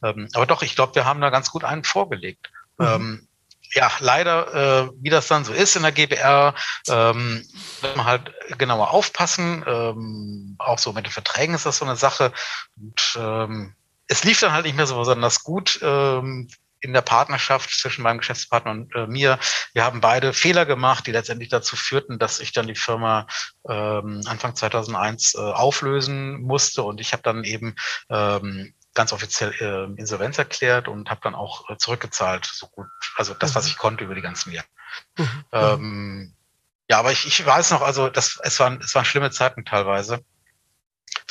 Ähm, 0.03 0.29
aber 0.33 0.45
doch, 0.45 0.61
ich 0.61 0.75
glaube, 0.75 0.93
wir 0.93 1.05
haben 1.05 1.21
da 1.21 1.31
ganz 1.31 1.49
gut 1.49 1.63
einen 1.63 1.83
vorgelegt. 1.83 2.51
Mhm. 2.77 2.85
Ähm, 2.85 3.27
ja, 3.73 3.89
leider, 3.99 4.53
äh, 4.53 4.91
wie 5.01 5.09
das 5.09 5.27
dann 5.27 5.43
so 5.43 5.53
ist 5.53 5.75
in 5.75 5.81
der 5.81 5.91
GBR, 5.91 6.53
ähm, 6.87 7.47
muss 7.81 7.95
man 7.95 8.05
halt 8.05 8.31
genauer 8.59 8.91
aufpassen. 8.91 9.63
Ähm, 9.65 10.55
auch 10.59 10.77
so 10.77 10.93
mit 10.93 11.07
den 11.07 11.11
Verträgen 11.11 11.55
ist 11.55 11.65
das 11.65 11.77
so 11.77 11.85
eine 11.85 11.95
Sache. 11.95 12.31
Und 12.75 13.17
ähm, 13.17 13.73
es 14.11 14.25
lief 14.25 14.41
dann 14.41 14.51
halt 14.51 14.65
nicht 14.65 14.75
mehr 14.75 14.87
so 14.87 14.97
besonders 14.97 15.41
gut 15.41 15.79
ähm, 15.81 16.49
in 16.81 16.91
der 16.91 17.01
Partnerschaft 17.01 17.69
zwischen 17.69 18.01
meinem 18.01 18.17
Geschäftspartner 18.17 18.71
und 18.71 18.93
äh, 18.93 19.07
mir. 19.07 19.39
Wir 19.73 19.85
haben 19.85 20.01
beide 20.01 20.33
Fehler 20.33 20.65
gemacht, 20.65 21.07
die 21.07 21.13
letztendlich 21.13 21.47
dazu 21.47 21.77
führten, 21.77 22.19
dass 22.19 22.41
ich 22.41 22.51
dann 22.51 22.67
die 22.67 22.75
Firma 22.75 23.25
ähm, 23.69 24.21
Anfang 24.25 24.53
2001 24.53 25.35
äh, 25.35 25.37
auflösen 25.37 26.41
musste 26.41 26.83
und 26.83 26.99
ich 26.99 27.13
habe 27.13 27.23
dann 27.23 27.45
eben 27.45 27.75
ähm, 28.09 28.73
ganz 28.93 29.13
offiziell 29.13 29.53
äh, 29.61 29.97
Insolvenz 29.97 30.37
erklärt 30.37 30.89
und 30.89 31.09
habe 31.09 31.21
dann 31.23 31.35
auch 31.35 31.69
äh, 31.69 31.77
zurückgezahlt, 31.77 32.45
so 32.45 32.67
gut, 32.67 32.87
also 33.15 33.33
das, 33.33 33.55
was 33.55 33.63
mhm. 33.63 33.69
ich 33.69 33.77
konnte 33.77 34.03
über 34.03 34.15
die 34.15 34.21
ganzen 34.21 34.51
Jahre. 34.51 34.67
Mhm. 35.17 35.45
Ähm, 35.53 36.33
ja, 36.89 36.99
aber 36.99 37.13
ich, 37.13 37.25
ich 37.25 37.45
weiß 37.45 37.71
noch, 37.71 37.81
also 37.81 38.09
das, 38.09 38.41
es 38.43 38.59
waren, 38.59 38.81
es 38.81 38.93
waren 38.93 39.05
schlimme 39.05 39.31
Zeiten 39.31 39.63
teilweise 39.63 40.21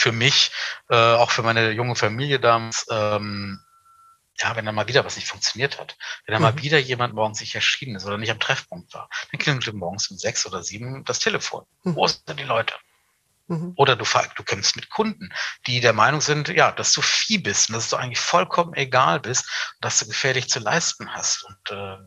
für 0.00 0.12
mich, 0.12 0.50
äh, 0.88 0.96
auch 0.96 1.30
für 1.30 1.42
meine 1.42 1.72
junge 1.72 1.94
Familie 1.94 2.40
damals, 2.40 2.86
ähm, 2.90 3.60
ja, 4.38 4.56
wenn 4.56 4.64
dann 4.64 4.74
mal 4.74 4.88
wieder 4.88 5.04
was 5.04 5.16
nicht 5.16 5.28
funktioniert 5.28 5.78
hat, 5.78 5.98
wenn 6.24 6.32
dann 6.32 6.40
mhm. 6.40 6.56
mal 6.56 6.62
wieder 6.62 6.78
jemand 6.78 7.12
morgens 7.12 7.40
nicht 7.40 7.54
erschienen 7.54 7.96
ist 7.96 8.06
oder 8.06 8.16
nicht 8.16 8.30
am 8.30 8.40
Treffpunkt 8.40 8.94
war, 8.94 9.10
dann 9.30 9.38
klingelte 9.38 9.74
morgens 9.74 10.08
um 10.10 10.16
sechs 10.16 10.46
oder 10.46 10.62
sieben 10.62 11.04
das 11.04 11.18
Telefon. 11.18 11.66
Mhm. 11.82 11.96
Wo 11.96 12.06
sind 12.06 12.40
die 12.40 12.44
Leute? 12.44 12.74
Mhm. 13.48 13.74
Oder 13.76 13.94
du, 13.94 14.06
du 14.36 14.42
kämpfst 14.42 14.74
mit 14.76 14.88
Kunden, 14.88 15.34
die 15.66 15.80
der 15.80 15.92
Meinung 15.92 16.22
sind, 16.22 16.48
ja, 16.48 16.72
dass 16.72 16.94
du 16.94 17.02
Vieh 17.02 17.36
bist 17.36 17.68
und 17.68 17.74
dass 17.74 17.90
du 17.90 17.96
eigentlich 17.96 18.20
vollkommen 18.20 18.72
egal 18.72 19.20
bist 19.20 19.44
und 19.74 19.84
dass 19.84 19.98
du 19.98 20.06
gefährlich 20.06 20.48
zu 20.48 20.60
leisten 20.60 21.12
hast. 21.12 21.44
Und 21.44 21.76
äh, 21.76 21.98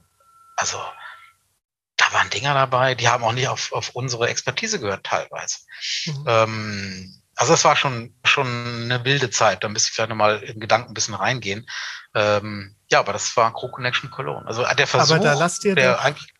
also 0.55 0.83
da 1.97 2.11
waren 2.11 2.31
Dinger 2.31 2.55
dabei, 2.55 2.95
die 2.95 3.07
haben 3.07 3.23
auch 3.23 3.33
nicht 3.33 3.49
auf, 3.49 3.71
auf 3.71 3.89
unsere 3.89 4.29
Expertise 4.29 4.79
gehört 4.79 5.05
teilweise. 5.05 5.59
Mhm. 6.07 6.25
Ähm, 6.27 7.22
also 7.43 7.55
es 7.55 7.65
war 7.65 7.75
schon, 7.75 8.13
schon 8.23 8.47
eine 8.85 9.03
wilde 9.03 9.29
Zeit. 9.29 9.65
Da 9.65 9.67
müsste 9.67 9.89
ich 9.89 9.95
vielleicht 9.95 10.09
nochmal 10.09 10.41
im 10.43 10.61
Gedanken 10.61 10.91
ein 10.91 10.93
bisschen 10.93 11.13
reingehen. 11.13 11.67
Ähm, 12.15 12.73
ja, 12.89 12.99
aber 12.99 13.11
das 13.11 13.35
war 13.35 13.53
Crew 13.53 13.67
Connection 13.67 14.09
Cologne. 14.11 14.47
Also 14.47 14.65
der 14.77 14.87
Versuch, 14.87 15.15
aber 15.15 15.25
da 15.25 15.33
lasst 15.33 15.65
ihr 15.65 15.75
der 15.75 15.99
eigentlich 15.99 16.32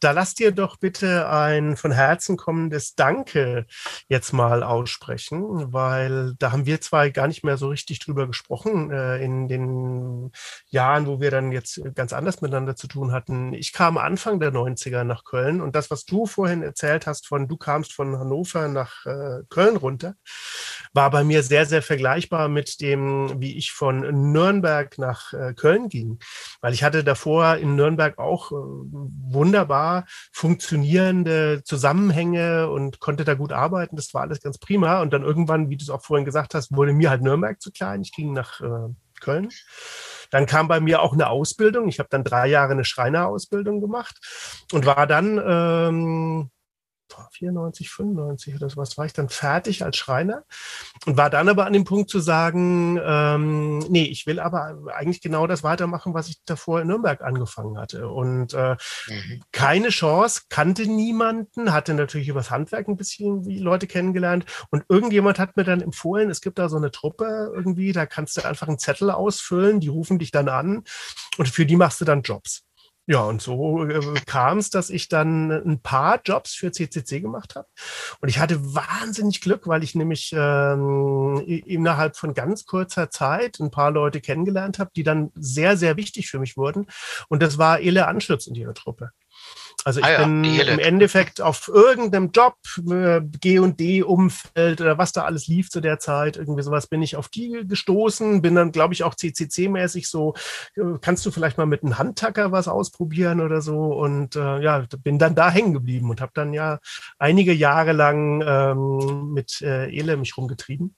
da 0.00 0.12
lasst 0.12 0.38
dir 0.38 0.52
doch 0.52 0.76
bitte 0.76 1.28
ein 1.28 1.76
von 1.76 1.92
Herzen 1.92 2.36
kommendes 2.36 2.94
Danke 2.94 3.66
jetzt 4.08 4.32
mal 4.32 4.62
aussprechen, 4.62 5.72
weil 5.72 6.34
da 6.38 6.52
haben 6.52 6.66
wir 6.66 6.80
zwei 6.80 7.10
gar 7.10 7.28
nicht 7.28 7.44
mehr 7.44 7.56
so 7.56 7.68
richtig 7.68 7.98
drüber 7.98 8.26
gesprochen 8.26 8.90
äh, 8.90 9.22
in 9.22 9.48
den 9.48 10.32
Jahren, 10.68 11.06
wo 11.06 11.20
wir 11.20 11.30
dann 11.30 11.52
jetzt 11.52 11.80
ganz 11.94 12.12
anders 12.12 12.40
miteinander 12.40 12.76
zu 12.76 12.88
tun 12.88 13.12
hatten. 13.12 13.52
Ich 13.52 13.72
kam 13.72 13.98
Anfang 13.98 14.40
der 14.40 14.52
90er 14.52 15.04
nach 15.04 15.24
Köln 15.24 15.60
und 15.60 15.76
das, 15.76 15.90
was 15.90 16.04
du 16.04 16.26
vorhin 16.26 16.62
erzählt 16.62 17.06
hast 17.06 17.26
von, 17.26 17.46
du 17.46 17.56
kamst 17.56 17.92
von 17.92 18.18
Hannover 18.18 18.68
nach 18.68 19.04
äh, 19.06 19.42
Köln 19.50 19.76
runter, 19.76 20.14
war 20.92 21.10
bei 21.10 21.24
mir 21.24 21.42
sehr, 21.42 21.66
sehr 21.66 21.82
vergleichbar 21.82 22.48
mit 22.48 22.80
dem, 22.80 23.40
wie 23.40 23.56
ich 23.56 23.72
von 23.72 24.32
Nürnberg 24.32 24.98
nach 24.98 25.32
äh, 25.32 25.54
Köln 25.54 25.88
ging, 25.88 26.18
weil 26.60 26.72
ich 26.72 26.82
hatte 26.82 27.04
davor 27.04 27.56
in 27.56 27.76
Nürnberg 27.76 28.18
auch 28.18 28.52
äh, 28.52 28.54
funktionierende 30.32 31.62
Zusammenhänge 31.64 32.70
und 32.70 33.00
konnte 33.00 33.24
da 33.24 33.34
gut 33.34 33.52
arbeiten. 33.52 33.96
Das 33.96 34.14
war 34.14 34.22
alles 34.22 34.40
ganz 34.40 34.58
prima. 34.58 35.00
Und 35.02 35.12
dann 35.12 35.22
irgendwann, 35.22 35.70
wie 35.70 35.76
du 35.76 35.82
es 35.82 35.90
auch 35.90 36.02
vorhin 36.02 36.24
gesagt 36.24 36.54
hast, 36.54 36.74
wurde 36.74 36.92
mir 36.92 37.10
halt 37.10 37.22
Nürnberg 37.22 37.60
zu 37.60 37.70
klein. 37.70 38.02
Ich 38.02 38.12
ging 38.12 38.32
nach 38.32 38.60
äh, 38.60 38.94
Köln. 39.20 39.50
Dann 40.30 40.46
kam 40.46 40.68
bei 40.68 40.80
mir 40.80 41.02
auch 41.02 41.12
eine 41.12 41.28
Ausbildung. 41.28 41.88
Ich 41.88 41.98
habe 41.98 42.08
dann 42.10 42.24
drei 42.24 42.46
Jahre 42.46 42.72
eine 42.72 42.84
Schreinerausbildung 42.84 43.80
gemacht 43.80 44.16
und 44.72 44.86
war 44.86 45.06
dann 45.06 45.40
ähm, 45.44 46.50
94, 47.32 47.90
95 47.90 48.54
oder 48.54 48.70
sowas 48.70 48.98
war 48.98 49.06
ich 49.06 49.12
dann 49.12 49.28
fertig 49.28 49.84
als 49.84 49.96
Schreiner 49.96 50.44
und 51.06 51.16
war 51.16 51.30
dann 51.30 51.48
aber 51.48 51.66
an 51.66 51.72
dem 51.72 51.84
Punkt 51.84 52.10
zu 52.10 52.20
sagen, 52.20 53.00
ähm, 53.02 53.78
nee, 53.88 54.04
ich 54.04 54.26
will 54.26 54.40
aber 54.40 54.78
eigentlich 54.94 55.20
genau 55.20 55.46
das 55.46 55.62
weitermachen, 55.62 56.14
was 56.14 56.28
ich 56.28 56.42
davor 56.44 56.80
in 56.80 56.88
Nürnberg 56.88 57.20
angefangen 57.22 57.78
hatte. 57.78 58.08
Und 58.08 58.54
äh, 58.54 58.76
mhm. 59.08 59.42
keine 59.52 59.88
Chance, 59.88 60.42
kannte 60.48 60.86
niemanden, 60.86 61.72
hatte 61.72 61.94
natürlich 61.94 62.28
übers 62.28 62.50
Handwerk 62.50 62.88
ein 62.88 62.96
bisschen 62.96 63.46
wie 63.46 63.58
Leute 63.58 63.86
kennengelernt 63.86 64.46
und 64.70 64.84
irgendjemand 64.88 65.38
hat 65.38 65.56
mir 65.56 65.64
dann 65.64 65.80
empfohlen, 65.80 66.30
es 66.30 66.40
gibt 66.40 66.58
da 66.58 66.68
so 66.68 66.76
eine 66.76 66.90
Truppe 66.90 67.52
irgendwie, 67.54 67.92
da 67.92 68.06
kannst 68.06 68.36
du 68.36 68.44
einfach 68.44 68.68
einen 68.68 68.78
Zettel 68.78 69.10
ausfüllen, 69.10 69.80
die 69.80 69.88
rufen 69.88 70.18
dich 70.18 70.30
dann 70.30 70.48
an 70.48 70.84
und 71.38 71.48
für 71.48 71.66
die 71.66 71.76
machst 71.76 72.00
du 72.00 72.04
dann 72.04 72.22
Jobs. 72.22 72.64
Ja, 73.10 73.24
und 73.24 73.42
so 73.42 73.84
äh, 73.86 74.20
kam 74.24 74.58
es, 74.58 74.70
dass 74.70 74.88
ich 74.88 75.08
dann 75.08 75.50
ein 75.50 75.80
paar 75.80 76.20
Jobs 76.24 76.54
für 76.54 76.70
CCC 76.70 77.20
gemacht 77.20 77.56
habe. 77.56 77.66
Und 78.20 78.28
ich 78.28 78.38
hatte 78.38 78.62
wahnsinnig 78.72 79.40
Glück, 79.40 79.66
weil 79.66 79.82
ich 79.82 79.96
nämlich 79.96 80.32
ähm, 80.32 81.42
innerhalb 81.44 82.16
von 82.16 82.34
ganz 82.34 82.66
kurzer 82.66 83.10
Zeit 83.10 83.58
ein 83.58 83.72
paar 83.72 83.90
Leute 83.90 84.20
kennengelernt 84.20 84.78
habe, 84.78 84.92
die 84.94 85.02
dann 85.02 85.32
sehr, 85.34 85.76
sehr 85.76 85.96
wichtig 85.96 86.28
für 86.30 86.38
mich 86.38 86.56
wurden. 86.56 86.86
Und 87.28 87.42
das 87.42 87.58
war 87.58 87.80
Ele 87.80 88.06
Anschütz 88.06 88.46
in 88.46 88.54
ihrer 88.54 88.74
Truppe. 88.74 89.10
Also 89.84 90.00
ich 90.00 90.06
ah 90.06 90.12
ja, 90.12 90.26
bin 90.26 90.44
im 90.44 90.78
Endeffekt 90.78 91.40
auf 91.40 91.68
irgendeinem 91.68 92.30
Job, 92.32 92.54
äh, 92.90 93.20
G&D-Umfeld 93.22 94.80
oder 94.80 94.98
was 94.98 95.12
da 95.12 95.24
alles 95.24 95.46
lief 95.46 95.70
zu 95.70 95.80
der 95.80 95.98
Zeit, 95.98 96.36
irgendwie 96.36 96.62
sowas, 96.62 96.86
bin 96.86 97.02
ich 97.02 97.16
auf 97.16 97.28
die 97.28 97.64
gestoßen, 97.66 98.42
bin 98.42 98.54
dann, 98.54 98.72
glaube 98.72 98.94
ich, 98.94 99.04
auch 99.04 99.14
CCC-mäßig 99.14 100.08
so, 100.08 100.34
äh, 100.76 100.98
kannst 101.00 101.24
du 101.24 101.30
vielleicht 101.30 101.56
mal 101.56 101.66
mit 101.66 101.82
einem 101.82 101.98
Handtacker 101.98 102.52
was 102.52 102.68
ausprobieren 102.68 103.40
oder 103.40 103.62
so? 103.62 103.86
Und 103.94 104.36
äh, 104.36 104.60
ja, 104.60 104.84
bin 105.02 105.18
dann 105.18 105.34
da 105.34 105.50
hängen 105.50 105.72
geblieben 105.72 106.10
und 106.10 106.20
habe 106.20 106.32
dann 106.34 106.52
ja 106.52 106.78
einige 107.18 107.52
Jahre 107.52 107.92
lang 107.92 108.42
ähm, 108.46 109.32
mit 109.32 109.62
äh, 109.62 109.88
Ele 109.88 110.16
mich 110.16 110.36
rumgetrieben 110.36 110.94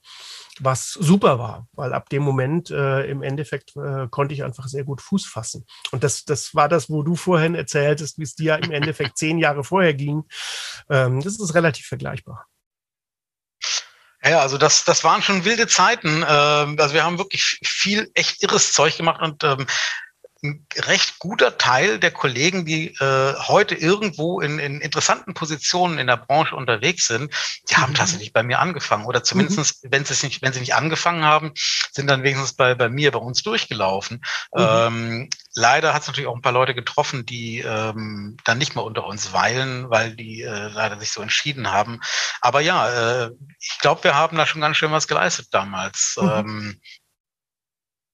was 0.61 0.93
super 0.93 1.39
war, 1.39 1.67
weil 1.73 1.93
ab 1.93 2.09
dem 2.11 2.23
Moment 2.23 2.71
äh, 2.71 3.05
im 3.11 3.23
Endeffekt 3.23 3.75
äh, 3.77 4.07
konnte 4.11 4.35
ich 4.35 4.45
einfach 4.45 4.69
sehr 4.69 4.85
gut 4.85 5.01
Fuß 5.01 5.27
fassen. 5.27 5.67
Und 5.93 6.05
das, 6.05 6.25
das 6.25 6.55
war 6.55 6.69
das, 6.69 6.91
wo 6.91 7.03
du 7.03 7.17
vorhin 7.17 7.55
erzähltest, 7.55 8.19
wie 8.19 8.25
es 8.25 8.35
dir 8.35 8.59
im 8.63 8.71
Endeffekt 8.71 9.17
zehn 9.19 9.39
Jahre 9.39 9.65
vorher 9.65 9.95
ging. 9.95 10.25
Ähm, 10.91 11.21
das 11.23 11.39
ist 11.39 11.55
relativ 11.55 11.87
vergleichbar. 11.87 12.47
Ja, 14.25 14.41
also 14.41 14.57
das, 14.57 14.85
das 14.85 15.03
waren 15.03 15.21
schon 15.21 15.45
wilde 15.45 15.67
Zeiten. 15.67 16.25
Ähm, 16.29 16.77
also 16.79 16.95
wir 16.95 17.03
haben 17.03 17.19
wirklich 17.19 17.59
viel 17.65 18.09
echt 18.15 18.43
irres 18.43 18.73
Zeug 18.73 18.97
gemacht 18.97 19.21
und 19.21 19.43
ähm, 19.43 19.67
ein 20.43 20.67
recht 20.77 21.21
guter 21.21 21.57
Teil 21.57 22.01
der 22.01 22.11
Kollegen, 22.11 22.67
die 22.67 22.89
äh, 22.89 23.35
heute 23.37 23.77
irgendwo 23.77 24.41
in, 24.41 24.59
in 24.59 24.81
interessanten 24.81 25.35
Positionen 25.35 25.99
in 25.99 26.09
der 26.09 26.17
Branche 26.17 26.57
unterwegs 26.57 27.07
sind, 27.07 27.33
die 27.71 27.77
haben 27.77 27.93
mhm. 27.93 27.97
tatsächlich 27.97 28.33
bei 28.33 28.43
mir 28.43 28.59
angefangen. 28.59 29.07
Oder 29.07 29.23
zumindestens, 29.23 29.83
mhm. 29.83 29.89
wenn 29.93 30.05
sie 30.05 30.27
nicht, 30.27 30.43
wenn 30.43 30.53
sie 30.53 30.59
nicht 30.59 30.75
angefangen 30.75 31.25
haben, 31.25 31.53
sind 31.93 32.09
dann 32.09 32.25
wenigstens 32.25 32.55
bei, 32.55 32.75
bei 32.75 32.89
mir, 32.89 33.13
bei 33.13 33.21
uns 33.21 33.43
durchgelaufen. 33.45 34.23
Mhm. 34.53 34.61
Ähm, 34.61 35.31
leider 35.55 35.95
hat 35.95 36.03
es 36.03 36.09
natürlich 36.09 36.29
auch 36.29 36.35
ein 36.35 36.43
paar 36.43 36.53
Leute 36.53 36.75
getroffen, 36.75 37.25
die 37.25 37.61
ähm, 37.61 38.37
dann 38.45 38.59
nicht 38.59 38.75
mehr 38.75 38.85
unter 38.85 39.07
uns 39.07 39.33
weilen, 39.33 39.91
weil 39.91 40.17
die 40.17 40.43
äh, 40.43 40.69
leider 40.69 40.99
sich 40.99 41.13
so 41.13 41.23
entschieden 41.23 41.71
haben. 41.71 42.01
Aber 42.41 42.61
ja, 42.61 43.27
äh, 43.27 43.31
ich 43.61 43.79
glaube, 43.81 44.03
wir 44.03 44.17
haben 44.17 44.37
da 44.37 44.45
schon 44.47 44.61
ganz 44.61 44.77
schön 44.77 44.91
was 44.91 45.07
geleistet 45.07 45.49
damals. 45.53 46.17
Mhm. 46.21 46.29
Ähm, 46.29 46.81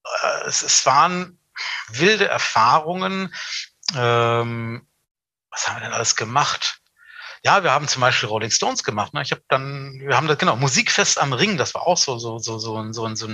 äh, 0.05 0.47
es, 0.47 0.63
es 0.63 0.85
waren 0.85 1.38
wilde 1.89 2.29
Erfahrungen. 2.29 3.35
Ähm, 3.95 4.87
was 5.51 5.67
haben 5.67 5.77
wir 5.77 5.81
denn 5.81 5.93
alles 5.93 6.17
gemacht? 6.17 6.81
Ja, 7.45 7.63
wir 7.63 7.71
haben 7.71 7.89
zum 7.89 8.01
Beispiel 8.01 8.29
Rolling 8.29 8.51
Stones 8.51 8.83
gemacht. 8.83 9.15
Ne? 9.15 9.23
Ich 9.23 9.31
habe 9.31 9.43
dann, 9.49 10.01
wir 10.01 10.17
haben 10.17 10.27
das 10.27 10.39
genau 10.39 10.57
Musikfest 10.57 11.19
am 11.19 11.33
Ring. 11.33 11.57
Das 11.57 11.75
war 11.75 11.87
auch 11.87 11.97
so 11.97 12.19
so 12.19 12.39
so 12.39 12.59
so 12.59 12.93
so, 12.93 13.15
so, 13.15 13.29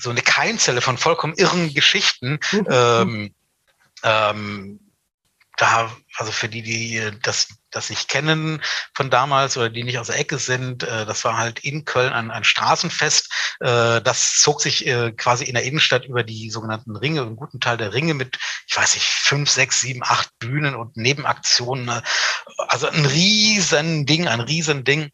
so 0.00 0.10
eine 0.10 0.22
Keimzelle 0.22 0.80
von 0.80 0.96
vollkommen 0.96 1.34
irren 1.34 1.74
Geschichten. 1.74 2.38
Mhm. 2.52 2.66
Ähm, 2.70 3.34
ähm, 4.04 4.91
da, 5.62 5.96
also 6.16 6.32
für 6.32 6.48
die, 6.48 6.62
die 6.62 7.00
das, 7.22 7.46
das 7.70 7.88
nicht 7.88 8.08
kennen 8.08 8.60
von 8.94 9.10
damals 9.10 9.56
oder 9.56 9.70
die 9.70 9.84
nicht 9.84 10.00
aus 10.00 10.08
der 10.08 10.18
Ecke 10.18 10.38
sind, 10.38 10.82
äh, 10.82 11.06
das 11.06 11.24
war 11.24 11.38
halt 11.38 11.60
in 11.60 11.84
Köln 11.84 12.12
ein, 12.12 12.32
ein 12.32 12.42
Straßenfest. 12.42 13.32
Äh, 13.60 14.02
das 14.02 14.40
zog 14.40 14.60
sich 14.60 14.84
äh, 14.88 15.12
quasi 15.12 15.44
in 15.44 15.54
der 15.54 15.62
Innenstadt 15.62 16.04
über 16.04 16.24
die 16.24 16.50
sogenannten 16.50 16.96
Ringe, 16.96 17.22
einen 17.22 17.36
guten 17.36 17.60
Teil 17.60 17.76
der 17.76 17.94
Ringe 17.94 18.14
mit, 18.14 18.38
ich 18.66 18.76
weiß 18.76 18.96
nicht, 18.96 19.06
fünf, 19.06 19.48
sechs, 19.48 19.80
sieben, 19.80 20.02
acht 20.02 20.36
Bühnen 20.40 20.74
und 20.74 20.96
Nebenaktionen. 20.96 22.02
Also 22.56 22.88
ein 22.88 23.06
riesen 23.06 24.04
Ding, 24.04 24.26
ein 24.26 24.40
riesen 24.40 24.82
Ding 24.82 25.10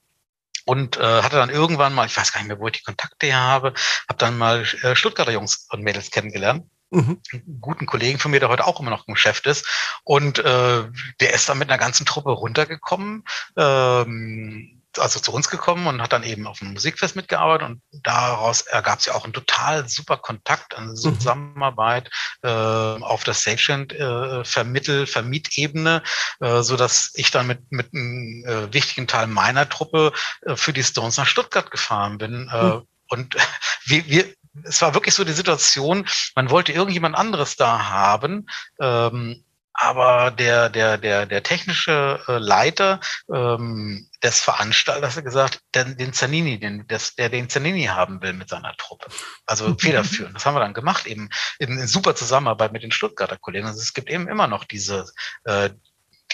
und 0.64 0.96
äh, 0.96 1.22
hatte 1.22 1.36
dann 1.36 1.51
irgendwann 1.51 1.92
mal, 1.92 2.07
ich 2.07 2.16
weiß 2.16 2.32
gar 2.32 2.40
nicht 2.40 2.49
mehr, 2.49 2.59
wo 2.59 2.68
ich 2.68 2.78
die 2.78 2.84
Kontakte 2.84 3.26
her 3.26 3.40
habe, 3.40 3.74
habe 4.09 4.18
dann 4.18 4.38
mal 4.38 4.62
äh, 4.82 4.96
Stuttgarter 4.96 5.32
Jungs 5.32 5.66
und 5.68 5.82
Mädels 5.82 6.11
kennengelernt 6.11 6.64
Mhm. 6.91 7.20
Einen 7.32 7.61
guten 7.61 7.86
Kollegen 7.86 8.18
von 8.18 8.30
mir, 8.30 8.41
der 8.41 8.49
heute 8.49 8.66
auch 8.66 8.80
immer 8.80 8.91
noch 8.91 9.07
im 9.07 9.14
Geschäft 9.14 9.47
ist. 9.47 9.66
Und 10.05 10.39
äh, 10.39 10.84
der 11.20 11.34
ist 11.34 11.49
dann 11.49 11.59
mit 11.59 11.68
einer 11.68 11.78
ganzen 11.78 12.07
Truppe 12.07 12.30
runtergekommen, 12.30 13.24
ähm, 13.57 14.78
also 14.97 15.20
zu 15.20 15.32
uns 15.32 15.51
gekommen 15.51 15.86
und 15.86 16.03
hat 16.03 16.12
dann 16.12 16.22
eben 16.22 16.47
auf 16.47 16.59
dem 16.61 16.72
Musikfest 16.72 17.14
mitgearbeitet 17.14 17.68
und 17.68 17.82
daraus 18.03 18.62
ergab 18.62 19.01
sich 19.01 19.12
auch 19.12 19.24
ein 19.24 19.32
total 19.32 19.89
super 19.89 20.16
Kontakt, 20.16 20.74
eine 20.76 20.89
mhm. 20.89 20.97
Zusammenarbeit 20.97 22.11
äh, 22.43 22.49
auf 22.49 23.22
der 23.22 23.34
Stagehand 23.34 23.93
äh, 23.93 24.45
Vermittel, 24.45 25.07
Vermietebene, 25.07 26.03
äh, 26.41 26.62
so 26.62 26.76
dass 26.76 27.12
ich 27.14 27.30
dann 27.30 27.47
mit 27.47 27.70
mit 27.70 27.93
einem 27.95 28.45
äh, 28.47 28.72
wichtigen 28.72 29.07
Teil 29.07 29.26
meiner 29.26 29.68
Truppe 29.68 30.12
äh, 30.43 30.57
für 30.57 30.72
die 30.72 30.82
Stones 30.82 31.16
nach 31.18 31.26
Stuttgart 31.26 31.70
gefahren 31.70 32.18
bin. 32.18 32.49
Äh, 32.53 32.64
mhm. 32.64 32.82
Und 33.09 33.36
wir, 33.84 34.07
wir, 34.07 34.34
es 34.64 34.82
war 34.82 34.94
wirklich 34.94 35.14
so 35.14 35.24
die 35.24 35.32
Situation, 35.32 36.07
man 36.34 36.51
wollte 36.51 36.72
irgendjemand 36.72 37.16
anderes 37.16 37.57
da 37.57 37.88
haben, 37.88 38.46
ähm, 38.80 39.44
aber 39.80 40.32
der, 40.32 40.70
der, 40.70 40.99
der, 40.99 41.24
der 41.24 41.42
technische 41.44 42.20
äh, 42.26 42.38
Leiter 42.38 42.99
ähm, 43.32 44.09
des 44.24 44.40
Veranstalters 44.40 45.16
hat 45.16 45.24
gesagt, 45.24 45.61
den, 45.72 45.96
den 45.96 46.12
Zanini, 46.12 46.59
den, 46.59 46.88
des, 46.88 47.14
der 47.14 47.28
den 47.28 47.49
Zanini 47.49 47.84
haben 47.84 48.20
will 48.20 48.32
mit 48.32 48.49
seiner 48.49 48.74
Truppe. 48.76 49.07
Also 49.46 49.74
federführend. 49.78 50.34
Das 50.34 50.46
haben 50.46 50.57
wir 50.57 50.61
dann 50.61 50.74
gemacht, 50.74 51.07
eben 51.07 51.28
in, 51.61 51.78
in 51.78 51.86
super 51.86 52.16
Zusammenarbeit 52.16 52.72
mit 52.72 52.82
den 52.82 52.90
Stuttgarter 52.90 53.36
Kollegen. 53.36 53.68
Also 53.68 53.80
es 53.80 53.94
gibt 53.94 54.11
eben 54.11 54.26
immer 54.26 54.49
noch 54.49 54.64
diese, 54.64 55.07
äh, 55.44 55.70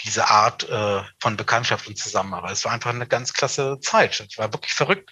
diese 0.03 0.29
Art 0.29 0.67
äh, 0.69 1.01
von 1.19 1.37
Bekanntschaft 1.37 1.87
und 1.87 1.97
Zusammenarbeit. 1.97 2.51
Es 2.51 2.65
war 2.65 2.71
einfach 2.71 2.91
eine 2.91 3.07
ganz 3.07 3.33
klasse 3.33 3.79
Zeit. 3.79 4.19
Es 4.19 4.37
war 4.37 4.51
wirklich 4.53 4.73
verrückt. 4.73 5.11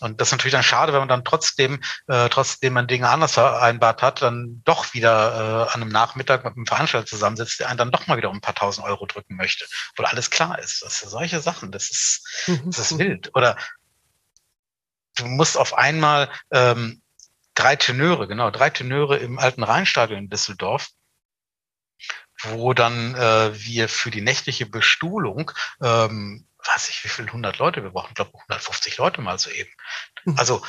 Und 0.00 0.20
das 0.20 0.28
ist 0.28 0.32
natürlich 0.32 0.52
dann 0.52 0.62
schade, 0.62 0.92
wenn 0.92 1.00
man 1.00 1.08
dann 1.08 1.24
trotzdem, 1.24 1.82
äh, 2.06 2.28
trotzdem 2.28 2.74
man 2.74 2.86
Dinge 2.86 3.08
anders 3.08 3.32
vereinbart 3.32 4.02
hat, 4.02 4.22
dann 4.22 4.62
doch 4.64 4.94
wieder 4.94 5.66
äh, 5.68 5.74
an 5.74 5.82
einem 5.82 5.90
Nachmittag 5.90 6.44
mit 6.44 6.56
einem 6.56 6.66
Veranstalter 6.66 7.06
zusammensitzt, 7.06 7.60
der 7.60 7.68
einen 7.68 7.78
dann 7.78 7.90
doch 7.90 8.06
mal 8.06 8.16
wieder 8.16 8.30
um 8.30 8.36
ein 8.36 8.40
paar 8.42 8.54
tausend 8.54 8.86
Euro 8.86 9.06
drücken 9.06 9.36
möchte, 9.36 9.64
obwohl 9.92 10.06
alles 10.06 10.30
klar 10.30 10.58
ist. 10.58 10.82
Das 10.82 11.00
sind 11.00 11.10
solche 11.10 11.40
Sachen, 11.40 11.72
das 11.72 11.90
ist, 11.90 12.46
mhm. 12.46 12.62
das 12.66 12.78
ist 12.78 12.98
wild. 12.98 13.30
Oder 13.34 13.56
du 15.16 15.26
musst 15.26 15.56
auf 15.56 15.76
einmal 15.76 16.30
ähm, 16.52 17.02
drei 17.54 17.74
Tenöre, 17.76 18.28
genau, 18.28 18.50
drei 18.50 18.70
Tenöre 18.70 19.16
im 19.16 19.38
alten 19.38 19.64
Rheinstadion 19.64 20.20
in 20.20 20.30
Düsseldorf 20.30 20.88
wo 22.42 22.74
dann 22.74 23.14
äh, 23.14 23.50
wir 23.54 23.88
für 23.88 24.10
die 24.10 24.20
nächtliche 24.20 24.66
Bestuhlung, 24.66 25.50
ähm, 25.82 26.46
weiß 26.66 26.88
ich, 26.90 27.04
wie 27.04 27.08
viele 27.08 27.32
hundert 27.32 27.58
Leute 27.58 27.82
wir 27.82 27.90
brauchen, 27.90 28.10
ich 28.10 28.14
glaube 28.14 28.32
150 28.34 28.96
Leute 28.98 29.20
mal 29.20 29.38
so 29.38 29.50
eben. 29.50 29.70
Mhm. 30.24 30.38
Also 30.38 30.62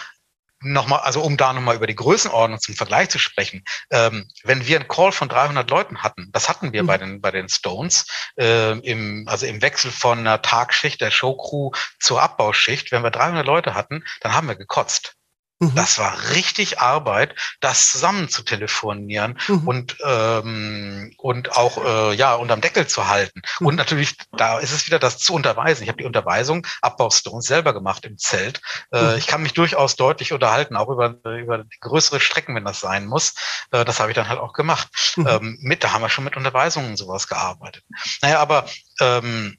nochmal, 0.61 0.99
also 1.01 1.22
um 1.22 1.38
da 1.38 1.53
nochmal 1.53 1.76
über 1.76 1.88
die 1.88 1.95
Größenordnung 1.95 2.59
zum 2.59 2.76
Vergleich 2.76 3.09
zu 3.09 3.20
sprechen, 3.20 3.63
ähm, 3.91 4.30
wenn 4.43 4.67
wir 4.67 4.80
einen 4.80 4.88
Call 4.88 5.11
von 5.11 5.30
300 5.30 5.70
Leuten 5.70 6.03
hatten, 6.03 6.30
das 6.32 6.49
hatten 6.49 6.74
wir 6.74 6.84
mhm. 6.84 6.88
bei 6.88 6.97
den 6.97 7.22
bei 7.22 7.32
den 7.32 7.49
Stones, 7.49 8.05
äh, 8.38 8.78
im, 8.80 9.28
also 9.28 9.45
im 9.45 9.61
Wechsel 9.61 9.91
von 9.91 10.20
einer 10.20 10.41
Tagschicht 10.41 11.01
der 11.01 11.11
Showcrew 11.11 11.72
zur 11.99 12.22
Abbauschicht, 12.22 12.91
wenn 12.91 13.03
wir 13.03 13.11
300 13.11 13.45
Leute 13.45 13.74
hatten, 13.74 14.03
dann 14.22 14.34
haben 14.34 14.47
wir 14.47 14.55
gekotzt. 14.55 15.15
Mhm. 15.60 15.76
Das 15.76 15.99
war 15.99 16.16
richtig 16.32 16.80
Arbeit, 16.80 17.36
das 17.60 17.91
zusammen 17.91 18.30
zu 18.30 18.43
telefonieren 18.43 19.38
mhm. 19.47 19.68
und 19.68 19.97
ähm, 20.05 21.14
und 21.18 21.57
auch 21.57 21.84
äh, 21.84 22.16
ja 22.16 22.36
unterm 22.36 22.62
Deckel 22.62 22.88
zu 22.88 23.10
halten. 23.10 23.41
Mhm. 23.60 23.68
Und 23.68 23.76
natürlich, 23.76 24.16
da 24.38 24.60
ist 24.60 24.72
es 24.72 24.88
wieder 24.88 24.99
das 24.99 25.18
zu 25.18 25.34
unterweisen. 25.34 25.84
Ich 25.84 25.89
habe 25.89 25.97
die 25.97 26.05
Unterweisung 26.05 26.66
Abbaustones 26.82 27.45
selber 27.45 27.74
gemacht 27.74 28.05
im 28.05 28.18
Zelt. 28.18 28.62
Äh, 28.91 29.01
mhm. 29.01 29.18
ich 29.18 29.28
kann 29.28 29.43
mich 29.43 29.53
durchaus 29.53 29.97
deutlich 29.97 30.32
unterhalten, 30.32 30.78
auch 30.78 30.88
über 30.88 31.16
über 31.26 31.66
größere 31.82 32.22
Strecken, 32.22 32.55
wenn 32.55 32.66
das 32.66 32.80
sein 32.80 33.05
muss. 33.05 33.34
Äh, 33.72 33.84
das 33.84 33.99
habe 33.99 34.12
ich 34.12 34.16
dann 34.16 34.30
halt 34.30 34.39
auch 34.39 34.53
gemacht. 34.53 34.88
Mhm. 35.18 35.28
Ähm, 35.28 35.57
mit, 35.62 35.84
da 35.84 35.91
haben 35.91 36.01
wir 36.01 36.10
schon 36.10 36.24
mit 36.24 36.38
Unterweisungen 36.38 36.95
sowas 36.95 37.28
gearbeitet. 37.28 37.84
Naja, 38.22 38.39
aber 38.39 38.66
ähm, 39.01 39.57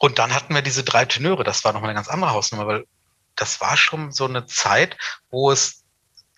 und 0.00 0.18
dann 0.18 0.34
hatten 0.34 0.54
wir 0.54 0.62
diese 0.62 0.82
drei 0.84 1.04
Tenöre. 1.04 1.44
Das 1.44 1.64
war 1.64 1.72
nochmal 1.72 1.90
eine 1.90 1.96
ganz 1.96 2.08
andere 2.08 2.32
Hausnummer, 2.32 2.66
weil 2.66 2.84
das 3.38 3.60
war 3.60 3.76
schon 3.76 4.12
so 4.12 4.26
eine 4.26 4.46
Zeit, 4.46 4.96
wo 5.30 5.50
es 5.50 5.84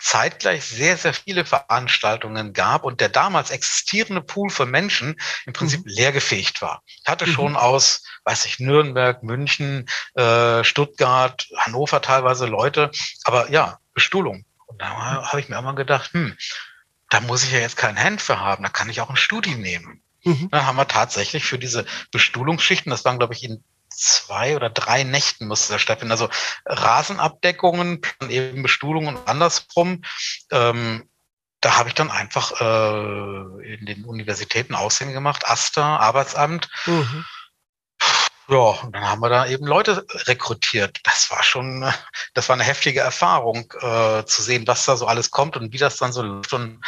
zeitgleich 0.00 0.64
sehr, 0.64 0.96
sehr 0.96 1.12
viele 1.12 1.44
Veranstaltungen 1.44 2.52
gab 2.52 2.84
und 2.84 3.00
der 3.00 3.10
damals 3.10 3.50
existierende 3.50 4.22
Pool 4.22 4.48
von 4.48 4.70
Menschen 4.70 5.20
im 5.44 5.52
Prinzip 5.52 5.84
mhm. 5.84 5.90
leergefegt 5.90 6.62
war. 6.62 6.82
Ich 6.86 7.06
hatte 7.06 7.26
mhm. 7.26 7.32
schon 7.32 7.56
aus, 7.56 8.02
weiß 8.24 8.46
ich, 8.46 8.58
Nürnberg, 8.58 9.22
München, 9.22 9.88
äh, 10.14 10.64
Stuttgart, 10.64 11.46
Hannover 11.58 12.00
teilweise 12.00 12.46
Leute, 12.46 12.90
aber 13.24 13.50
ja, 13.50 13.78
Bestuhlung. 13.92 14.44
Und 14.66 14.80
da 14.80 14.88
habe 15.26 15.40
ich 15.40 15.48
mir 15.48 15.58
immer 15.58 15.74
gedacht, 15.74 16.12
hm, 16.12 16.36
da 17.10 17.20
muss 17.20 17.44
ich 17.44 17.52
ja 17.52 17.58
jetzt 17.58 17.76
kein 17.76 18.02
Hand 18.02 18.22
für 18.22 18.40
haben, 18.40 18.62
da 18.62 18.70
kann 18.70 18.88
ich 18.88 19.00
auch 19.00 19.10
ein 19.10 19.16
Studi 19.16 19.56
nehmen. 19.56 20.02
Mhm. 20.24 20.48
Dann 20.50 20.66
haben 20.66 20.76
wir 20.76 20.88
tatsächlich 20.88 21.44
für 21.44 21.58
diese 21.58 21.84
Bestuhlungsschichten, 22.10 22.90
das 22.90 23.04
waren, 23.04 23.18
glaube 23.18 23.34
ich, 23.34 23.44
in 23.44 23.64
zwei 24.00 24.56
oder 24.56 24.70
drei 24.70 25.04
Nächten 25.04 25.46
musste 25.46 25.72
das 25.74 25.82
stattfinden. 25.82 26.12
Also 26.12 26.28
Rasenabdeckungen, 26.66 28.00
eben 28.28 28.62
Bestuhlungen 28.62 29.16
und 29.16 29.28
andersrum. 29.28 30.02
Ähm, 30.50 31.08
da 31.60 31.76
habe 31.76 31.90
ich 31.90 31.94
dann 31.94 32.10
einfach 32.10 32.60
äh, 32.60 33.74
in 33.74 33.84
den 33.84 34.04
Universitäten 34.04 34.74
Aussehen 34.74 35.12
gemacht, 35.12 35.46
AStA, 35.46 35.98
Arbeitsamt. 35.98 36.68
Mhm. 36.86 37.24
Ja, 38.48 38.56
und 38.56 38.92
dann 38.92 39.08
haben 39.08 39.20
wir 39.20 39.28
da 39.28 39.46
eben 39.46 39.64
Leute 39.64 40.04
rekrutiert. 40.26 40.98
Das 41.04 41.30
war 41.30 41.44
schon, 41.44 41.88
das 42.34 42.48
war 42.48 42.54
eine 42.54 42.64
heftige 42.64 42.98
Erfahrung, 42.98 43.72
äh, 43.80 44.24
zu 44.24 44.42
sehen, 44.42 44.66
was 44.66 44.86
da 44.86 44.96
so 44.96 45.06
alles 45.06 45.30
kommt 45.30 45.56
und 45.56 45.72
wie 45.72 45.78
das 45.78 45.98
dann 45.98 46.12
so 46.12 46.22
läuft. 46.22 46.52
Und 46.52 46.80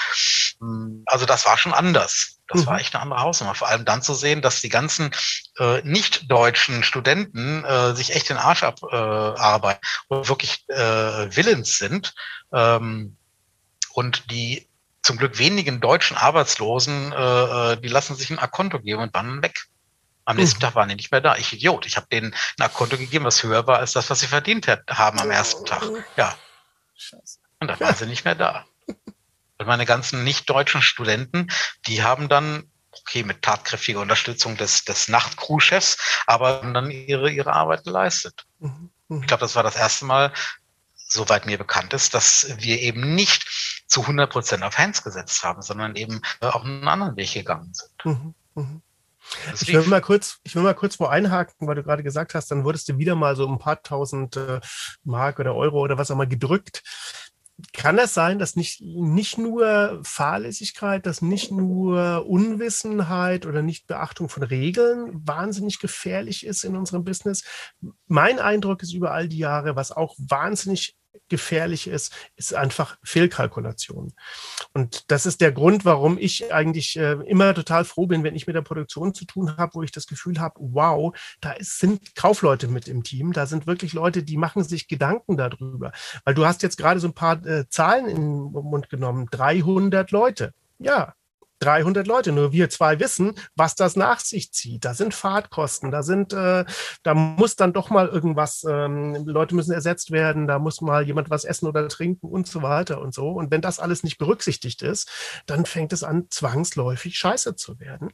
also 1.06 1.26
das 1.26 1.44
war 1.44 1.58
schon 1.58 1.72
anders. 1.72 2.38
Das 2.48 2.62
mhm. 2.62 2.66
war 2.66 2.80
echt 2.80 2.94
eine 2.94 3.02
andere 3.02 3.20
Hausnummer. 3.20 3.54
Vor 3.54 3.68
allem 3.68 3.84
dann 3.84 4.02
zu 4.02 4.14
sehen, 4.14 4.42
dass 4.42 4.60
die 4.60 4.68
ganzen 4.68 5.10
äh, 5.58 5.82
nicht-deutschen 5.82 6.84
Studenten 6.84 7.64
äh, 7.64 7.94
sich 7.94 8.14
echt 8.14 8.28
den 8.28 8.36
Arsch 8.36 8.62
abarbeiten 8.62 9.80
äh, 9.82 10.14
und 10.14 10.28
wirklich 10.28 10.64
äh, 10.68 10.76
willens 11.36 11.78
sind. 11.78 12.14
Ähm, 12.52 13.16
und 13.92 14.30
die 14.30 14.68
zum 15.02 15.16
Glück 15.16 15.38
wenigen 15.38 15.80
deutschen 15.80 16.16
Arbeitslosen, 16.16 17.12
äh, 17.12 17.72
äh 17.72 17.76
die 17.80 17.88
lassen 17.88 18.14
sich 18.14 18.30
ein 18.30 18.38
Akonto 18.38 18.78
geben 18.78 19.02
und 19.02 19.16
dann 19.16 19.42
weg. 19.42 19.64
Am 20.24 20.36
nächsten 20.36 20.58
mhm. 20.58 20.60
Tag 20.60 20.74
waren 20.76 20.88
die 20.88 20.94
nicht 20.94 21.10
mehr 21.10 21.20
da. 21.20 21.36
Ich 21.36 21.52
Idiot. 21.52 21.86
Ich 21.86 21.96
habe 21.96 22.06
denen 22.12 22.32
ein 22.58 22.62
Akonto 22.62 22.96
gegeben, 22.96 23.24
was 23.24 23.42
höher 23.42 23.66
war 23.66 23.78
als 23.78 23.92
das, 23.92 24.08
was 24.08 24.20
sie 24.20 24.28
verdient 24.28 24.68
haben 24.88 25.18
am 25.18 25.30
ersten 25.32 25.64
Tag. 25.64 25.82
Ja. 26.16 26.36
Scheiße. 26.96 27.40
Und 27.58 27.66
dann 27.66 27.80
waren 27.80 27.96
sie 27.96 28.06
nicht 28.06 28.24
mehr 28.24 28.36
da. 28.36 28.64
Und 29.62 29.68
meine 29.68 29.86
ganzen 29.86 30.24
nicht-deutschen 30.24 30.82
Studenten, 30.82 31.46
die 31.86 32.02
haben 32.02 32.28
dann, 32.28 32.64
okay, 32.90 33.22
mit 33.22 33.42
tatkräftiger 33.42 34.00
Unterstützung 34.00 34.56
des, 34.56 34.84
des 34.84 35.06
Nachtcrew-Chefs, 35.08 36.24
aber 36.26 36.60
dann 36.74 36.90
ihre, 36.90 37.30
ihre 37.30 37.52
Arbeit 37.52 37.84
geleistet. 37.84 38.44
Mhm. 38.58 38.90
Mhm. 39.08 39.20
Ich 39.20 39.28
glaube, 39.28 39.42
das 39.42 39.54
war 39.54 39.62
das 39.62 39.76
erste 39.76 40.04
Mal, 40.04 40.32
soweit 40.96 41.46
mir 41.46 41.58
bekannt 41.58 41.92
ist, 41.92 42.12
dass 42.12 42.52
wir 42.58 42.80
eben 42.80 43.14
nicht 43.14 43.84
zu 43.86 44.00
100 44.00 44.30
Prozent 44.30 44.64
auf 44.64 44.78
Hands 44.78 45.00
gesetzt 45.00 45.44
haben, 45.44 45.62
sondern 45.62 45.94
eben 45.94 46.20
auch 46.40 46.64
einen 46.64 46.88
anderen 46.88 47.16
Weg 47.16 47.32
gegangen 47.32 47.72
sind. 47.72 48.04
Mhm. 48.04 48.34
Mhm. 48.54 48.82
Ich 49.54 49.72
will, 49.72 49.82
mal 49.82 50.00
kurz, 50.00 50.40
ich 50.42 50.56
will 50.56 50.62
mal 50.62 50.74
kurz 50.74 50.98
wo 50.98 51.06
einhaken, 51.06 51.68
weil 51.68 51.76
du 51.76 51.84
gerade 51.84 52.02
gesagt 52.02 52.34
hast, 52.34 52.50
dann 52.50 52.64
wurdest 52.64 52.88
du 52.88 52.98
wieder 52.98 53.14
mal 53.14 53.36
so 53.36 53.48
ein 53.48 53.58
paar 53.58 53.80
tausend 53.82 54.36
äh, 54.36 54.60
Mark 55.04 55.38
oder 55.38 55.54
Euro 55.54 55.80
oder 55.80 55.96
was 55.96 56.10
auch 56.10 56.16
immer 56.16 56.26
gedrückt. 56.26 56.82
Kann 57.72 57.98
es 57.98 58.14
sein, 58.14 58.38
dass 58.38 58.56
nicht, 58.56 58.80
nicht 58.80 59.38
nur 59.38 60.00
Fahrlässigkeit, 60.04 61.06
dass 61.06 61.22
nicht 61.22 61.52
nur 61.52 62.26
Unwissenheit 62.26 63.46
oder 63.46 63.62
Nichtbeachtung 63.62 64.28
von 64.28 64.42
Regeln 64.42 65.10
wahnsinnig 65.26 65.78
gefährlich 65.78 66.44
ist 66.44 66.64
in 66.64 66.76
unserem 66.76 67.04
Business? 67.04 67.44
Mein 68.06 68.38
Eindruck 68.38 68.82
ist 68.82 68.94
über 68.94 69.12
all 69.12 69.28
die 69.28 69.38
Jahre, 69.38 69.76
was 69.76 69.92
auch 69.92 70.16
wahnsinnig 70.18 70.96
gefährlich 71.28 71.86
ist, 71.86 72.12
ist 72.36 72.54
einfach 72.54 72.96
Fehlkalkulation. 73.02 74.12
Und 74.72 75.10
das 75.10 75.26
ist 75.26 75.40
der 75.40 75.52
Grund, 75.52 75.84
warum 75.84 76.18
ich 76.18 76.52
eigentlich 76.52 76.96
äh, 76.96 77.12
immer 77.26 77.54
total 77.54 77.84
froh 77.84 78.06
bin, 78.06 78.24
wenn 78.24 78.34
ich 78.34 78.46
mit 78.46 78.56
der 78.56 78.62
Produktion 78.62 79.14
zu 79.14 79.24
tun 79.24 79.56
habe, 79.56 79.74
wo 79.74 79.82
ich 79.82 79.92
das 79.92 80.06
Gefühl 80.06 80.40
habe, 80.40 80.56
wow, 80.58 81.16
da 81.40 81.52
ist, 81.52 81.78
sind 81.78 82.14
Kaufleute 82.14 82.68
mit 82.68 82.88
im 82.88 83.02
Team, 83.02 83.32
da 83.32 83.46
sind 83.46 83.66
wirklich 83.66 83.92
Leute, 83.92 84.22
die 84.22 84.36
machen 84.36 84.64
sich 84.64 84.88
Gedanken 84.88 85.36
darüber. 85.36 85.92
Weil 86.24 86.34
du 86.34 86.46
hast 86.46 86.62
jetzt 86.62 86.76
gerade 86.76 87.00
so 87.00 87.08
ein 87.08 87.14
paar 87.14 87.44
äh, 87.46 87.68
Zahlen 87.68 88.06
in 88.06 88.16
den 88.16 88.52
Mund 88.52 88.88
genommen, 88.90 89.28
300 89.30 90.10
Leute. 90.10 90.52
Ja, 90.78 91.14
300 91.62 92.06
Leute. 92.06 92.32
Nur 92.32 92.52
wir 92.52 92.70
zwei 92.70 92.98
wissen, 93.00 93.34
was 93.54 93.74
das 93.74 93.96
nach 93.96 94.20
sich 94.20 94.52
zieht. 94.52 94.84
Da 94.84 94.94
sind 94.94 95.14
Fahrtkosten, 95.14 95.90
da 95.90 96.02
sind, 96.02 96.32
äh, 96.32 96.64
da 97.02 97.14
muss 97.14 97.56
dann 97.56 97.72
doch 97.72 97.90
mal 97.90 98.08
irgendwas, 98.08 98.64
ähm, 98.68 99.14
Leute 99.26 99.54
müssen 99.54 99.72
ersetzt 99.72 100.10
werden, 100.10 100.46
da 100.46 100.58
muss 100.58 100.80
mal 100.80 101.06
jemand 101.06 101.30
was 101.30 101.44
essen 101.44 101.66
oder 101.66 101.88
trinken 101.88 102.28
und 102.28 102.46
so 102.46 102.62
weiter 102.62 103.00
und 103.00 103.14
so. 103.14 103.30
Und 103.30 103.50
wenn 103.50 103.60
das 103.60 103.78
alles 103.78 104.02
nicht 104.02 104.18
berücksichtigt 104.18 104.82
ist, 104.82 105.10
dann 105.46 105.66
fängt 105.66 105.92
es 105.92 106.02
an, 106.02 106.26
zwangsläufig 106.30 107.16
scheiße 107.16 107.56
zu 107.56 107.78
werden. 107.78 108.10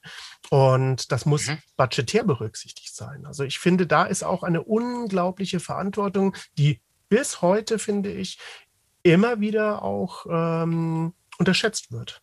Und 0.51 1.11
das 1.13 1.27
muss 1.27 1.47
mhm. 1.47 1.59
budgetär 1.77 2.25
berücksichtigt 2.25 2.95
sein. 2.95 3.27
Also 3.27 3.45
ich 3.45 3.59
finde, 3.59 3.87
da 3.87 4.05
ist 4.05 4.23
auch 4.23 4.43
eine 4.43 4.63
unglaubliche 4.63 5.61
Verantwortung, 5.61 6.37
die 6.57 6.81
bis 7.09 7.41
heute, 7.41 7.79
finde 7.79 8.13
ich, 8.13 8.39
immer 9.03 9.41
wieder 9.41 9.83
auch 9.83 10.27
ähm, 10.29 11.15
unterschätzt 11.39 11.93
wird. 11.93 12.21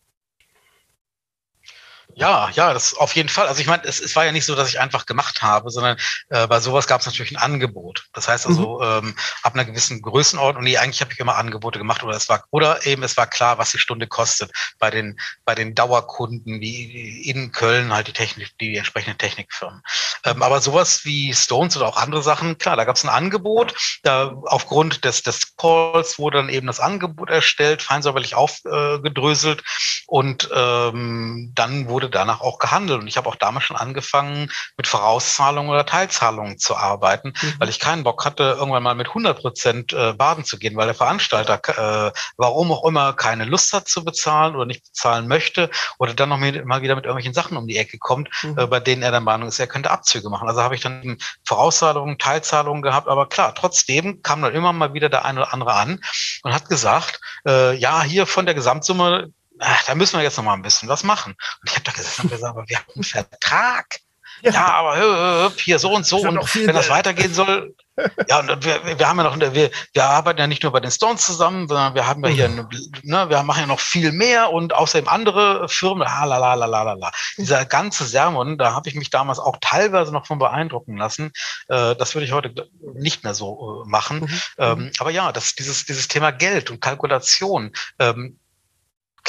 Ja, 2.18 2.48
ja, 2.54 2.72
das 2.72 2.94
auf 2.94 3.14
jeden 3.14 3.28
Fall. 3.28 3.46
Also 3.46 3.60
ich 3.60 3.66
meine, 3.66 3.84
es, 3.84 4.00
es 4.00 4.16
war 4.16 4.24
ja 4.24 4.32
nicht 4.32 4.46
so, 4.46 4.54
dass 4.54 4.70
ich 4.70 4.80
einfach 4.80 5.04
gemacht 5.04 5.42
habe, 5.42 5.70
sondern 5.70 5.98
äh, 6.30 6.46
bei 6.46 6.60
sowas 6.60 6.86
gab 6.86 7.02
es 7.02 7.06
natürlich 7.06 7.32
ein 7.32 7.36
Angebot. 7.36 8.06
Das 8.14 8.26
heißt 8.26 8.46
also, 8.46 8.78
mhm. 8.78 9.08
ähm, 9.08 9.16
ab 9.42 9.52
einer 9.52 9.66
gewissen 9.66 10.00
Größenordnung, 10.00 10.64
nee, 10.64 10.78
eigentlich 10.78 11.02
habe 11.02 11.12
ich 11.12 11.20
immer 11.20 11.36
Angebote 11.36 11.78
gemacht 11.78 12.02
oder 12.02 12.16
es 12.16 12.30
war, 12.30 12.44
oder 12.52 12.86
eben 12.86 13.02
es 13.02 13.18
war 13.18 13.26
klar, 13.26 13.58
was 13.58 13.72
die 13.72 13.78
Stunde 13.78 14.06
kostet. 14.06 14.50
Bei 14.78 14.90
den, 14.90 15.20
bei 15.44 15.54
den 15.54 15.74
Dauerkunden 15.74 16.58
wie 16.58 17.20
in 17.28 17.52
Köln 17.52 17.92
halt 17.92 18.08
die 18.08 18.14
Technik, 18.14 18.56
die 18.62 18.78
entsprechenden 18.78 19.18
Technikfirmen. 19.18 19.82
Ähm, 20.24 20.42
aber 20.42 20.62
sowas 20.62 21.04
wie 21.04 21.34
Stones 21.34 21.76
oder 21.76 21.86
auch 21.86 21.98
andere 21.98 22.22
Sachen, 22.22 22.56
klar, 22.56 22.76
da 22.76 22.84
gab 22.84 22.96
es 22.96 23.04
ein 23.04 23.10
Angebot. 23.10 23.74
Da 24.04 24.34
aufgrund 24.46 25.04
des, 25.04 25.22
des 25.22 25.54
Calls 25.56 26.18
wurde 26.18 26.38
dann 26.38 26.48
eben 26.48 26.66
das 26.66 26.80
Angebot 26.80 27.28
erstellt, 27.28 27.82
feinsäuberlich 27.82 28.34
aufgedröselt 28.34 29.60
äh, 29.60 29.62
und 30.06 30.48
ähm, 30.54 31.52
dann 31.54 31.88
wurde 31.88 32.05
wurde 32.06 32.18
danach 32.18 32.40
auch 32.40 32.58
gehandelt. 32.58 33.00
Und 33.00 33.08
ich 33.08 33.16
habe 33.16 33.28
auch 33.28 33.36
damals 33.36 33.64
schon 33.64 33.76
angefangen, 33.76 34.50
mit 34.76 34.86
Vorauszahlungen 34.86 35.70
oder 35.70 35.84
Teilzahlungen 35.84 36.58
zu 36.58 36.76
arbeiten, 36.76 37.32
mhm. 37.40 37.54
weil 37.58 37.68
ich 37.68 37.80
keinen 37.80 38.04
Bock 38.04 38.24
hatte, 38.24 38.56
irgendwann 38.58 38.82
mal 38.82 38.94
mit 38.94 39.08
100 39.08 39.38
Prozent 39.38 39.92
äh, 39.92 40.12
baden 40.12 40.44
zu 40.44 40.58
gehen, 40.58 40.76
weil 40.76 40.86
der 40.86 40.94
Veranstalter, 40.94 41.60
äh, 42.08 42.12
warum 42.36 42.70
auch 42.72 42.84
immer, 42.84 43.12
keine 43.12 43.44
Lust 43.44 43.72
hat 43.72 43.88
zu 43.88 44.04
bezahlen 44.04 44.54
oder 44.54 44.66
nicht 44.66 44.84
bezahlen 44.84 45.26
möchte 45.26 45.70
oder 45.98 46.14
dann 46.14 46.28
noch 46.28 46.38
mal 46.38 46.82
wieder 46.82 46.94
mit 46.94 47.04
irgendwelchen 47.04 47.34
Sachen 47.34 47.56
um 47.56 47.66
die 47.66 47.76
Ecke 47.76 47.98
kommt, 47.98 48.28
mhm. 48.42 48.58
äh, 48.58 48.66
bei 48.66 48.80
denen 48.80 49.02
er 49.02 49.10
der 49.10 49.20
Meinung 49.20 49.48
ist, 49.48 49.58
er 49.58 49.66
könnte 49.66 49.90
Abzüge 49.90 50.30
machen. 50.30 50.48
Also 50.48 50.62
habe 50.62 50.74
ich 50.74 50.80
dann 50.80 51.18
Vorauszahlungen, 51.44 52.18
Teilzahlungen 52.18 52.82
gehabt, 52.82 53.08
aber 53.08 53.28
klar, 53.28 53.54
trotzdem 53.54 54.22
kam 54.22 54.42
dann 54.42 54.54
immer 54.54 54.72
mal 54.72 54.94
wieder 54.94 55.08
der 55.08 55.24
eine 55.24 55.40
oder 55.40 55.52
andere 55.52 55.74
an 55.74 56.00
und 56.42 56.54
hat 56.54 56.68
gesagt, 56.68 57.20
äh, 57.46 57.74
ja, 57.76 58.02
hier 58.02 58.26
von 58.26 58.46
der 58.46 58.54
Gesamtsumme 58.54 59.32
ach, 59.58 59.84
da 59.84 59.94
müssen 59.94 60.18
wir 60.18 60.24
jetzt 60.24 60.36
noch 60.36 60.44
mal 60.44 60.54
ein 60.54 60.62
bisschen 60.62 60.88
was 60.88 61.04
machen. 61.04 61.32
Und 61.32 61.70
ich 61.70 61.74
habe 61.74 61.84
da 61.84 61.92
gesagt, 61.92 62.20
und 62.20 62.30
gesagt, 62.30 62.56
aber 62.56 62.68
wir 62.68 62.78
haben 62.78 62.92
einen 62.94 63.04
Vertrag. 63.04 64.00
Ja, 64.42 64.50
ja 64.52 64.66
aber 64.66 65.52
hier 65.56 65.78
so 65.78 65.92
und 65.92 66.06
so. 66.06 66.18
Und 66.18 66.54
wenn 66.54 66.74
das 66.74 66.90
weitergehen 66.90 67.32
soll, 67.32 67.74
ja, 68.28 68.40
und 68.40 68.64
wir, 68.64 68.98
wir 68.98 69.08
haben 69.08 69.18
ja 69.18 69.24
noch, 69.24 69.38
wir, 69.38 69.70
wir 69.92 70.04
arbeiten 70.04 70.38
ja 70.38 70.46
nicht 70.46 70.62
nur 70.62 70.72
bei 70.72 70.80
den 70.80 70.90
Stones 70.90 71.24
zusammen, 71.24 71.66
sondern 71.66 71.94
wir 71.94 72.06
haben 72.06 72.22
ja 72.24 72.30
hier, 72.30 72.44
eine, 72.44 72.68
ne, 73.02 73.30
wir 73.30 73.42
machen 73.42 73.60
ja 73.60 73.66
noch 73.66 73.80
viel 73.80 74.12
mehr 74.12 74.52
und 74.52 74.74
außerdem 74.74 75.08
andere 75.08 75.68
Firmen, 75.68 76.06
ah, 76.06 76.24
la, 76.24 76.36
la, 76.36 76.54
la, 76.54 76.66
la, 76.66 76.92
la. 76.92 77.10
Dieser 77.38 77.64
ganze 77.64 78.04
Sermon, 78.04 78.58
da 78.58 78.74
habe 78.74 78.88
ich 78.88 78.94
mich 78.94 79.10
damals 79.10 79.38
auch 79.38 79.56
teilweise 79.60 80.12
noch 80.12 80.26
von 80.26 80.38
beeindrucken 80.38 80.96
lassen. 80.96 81.32
Äh, 81.68 81.96
das 81.96 82.14
würde 82.14 82.26
ich 82.26 82.32
heute 82.32 82.68
nicht 82.94 83.24
mehr 83.24 83.34
so 83.34 83.84
äh, 83.84 83.88
machen. 83.88 84.20
Mhm. 84.20 84.40
Ähm, 84.58 84.90
aber 84.98 85.10
ja, 85.10 85.32
das, 85.32 85.54
dieses, 85.54 85.86
dieses 85.86 86.08
Thema 86.08 86.32
Geld 86.32 86.70
und 86.70 86.80
Kalkulation, 86.80 87.72
ähm, 87.98 88.38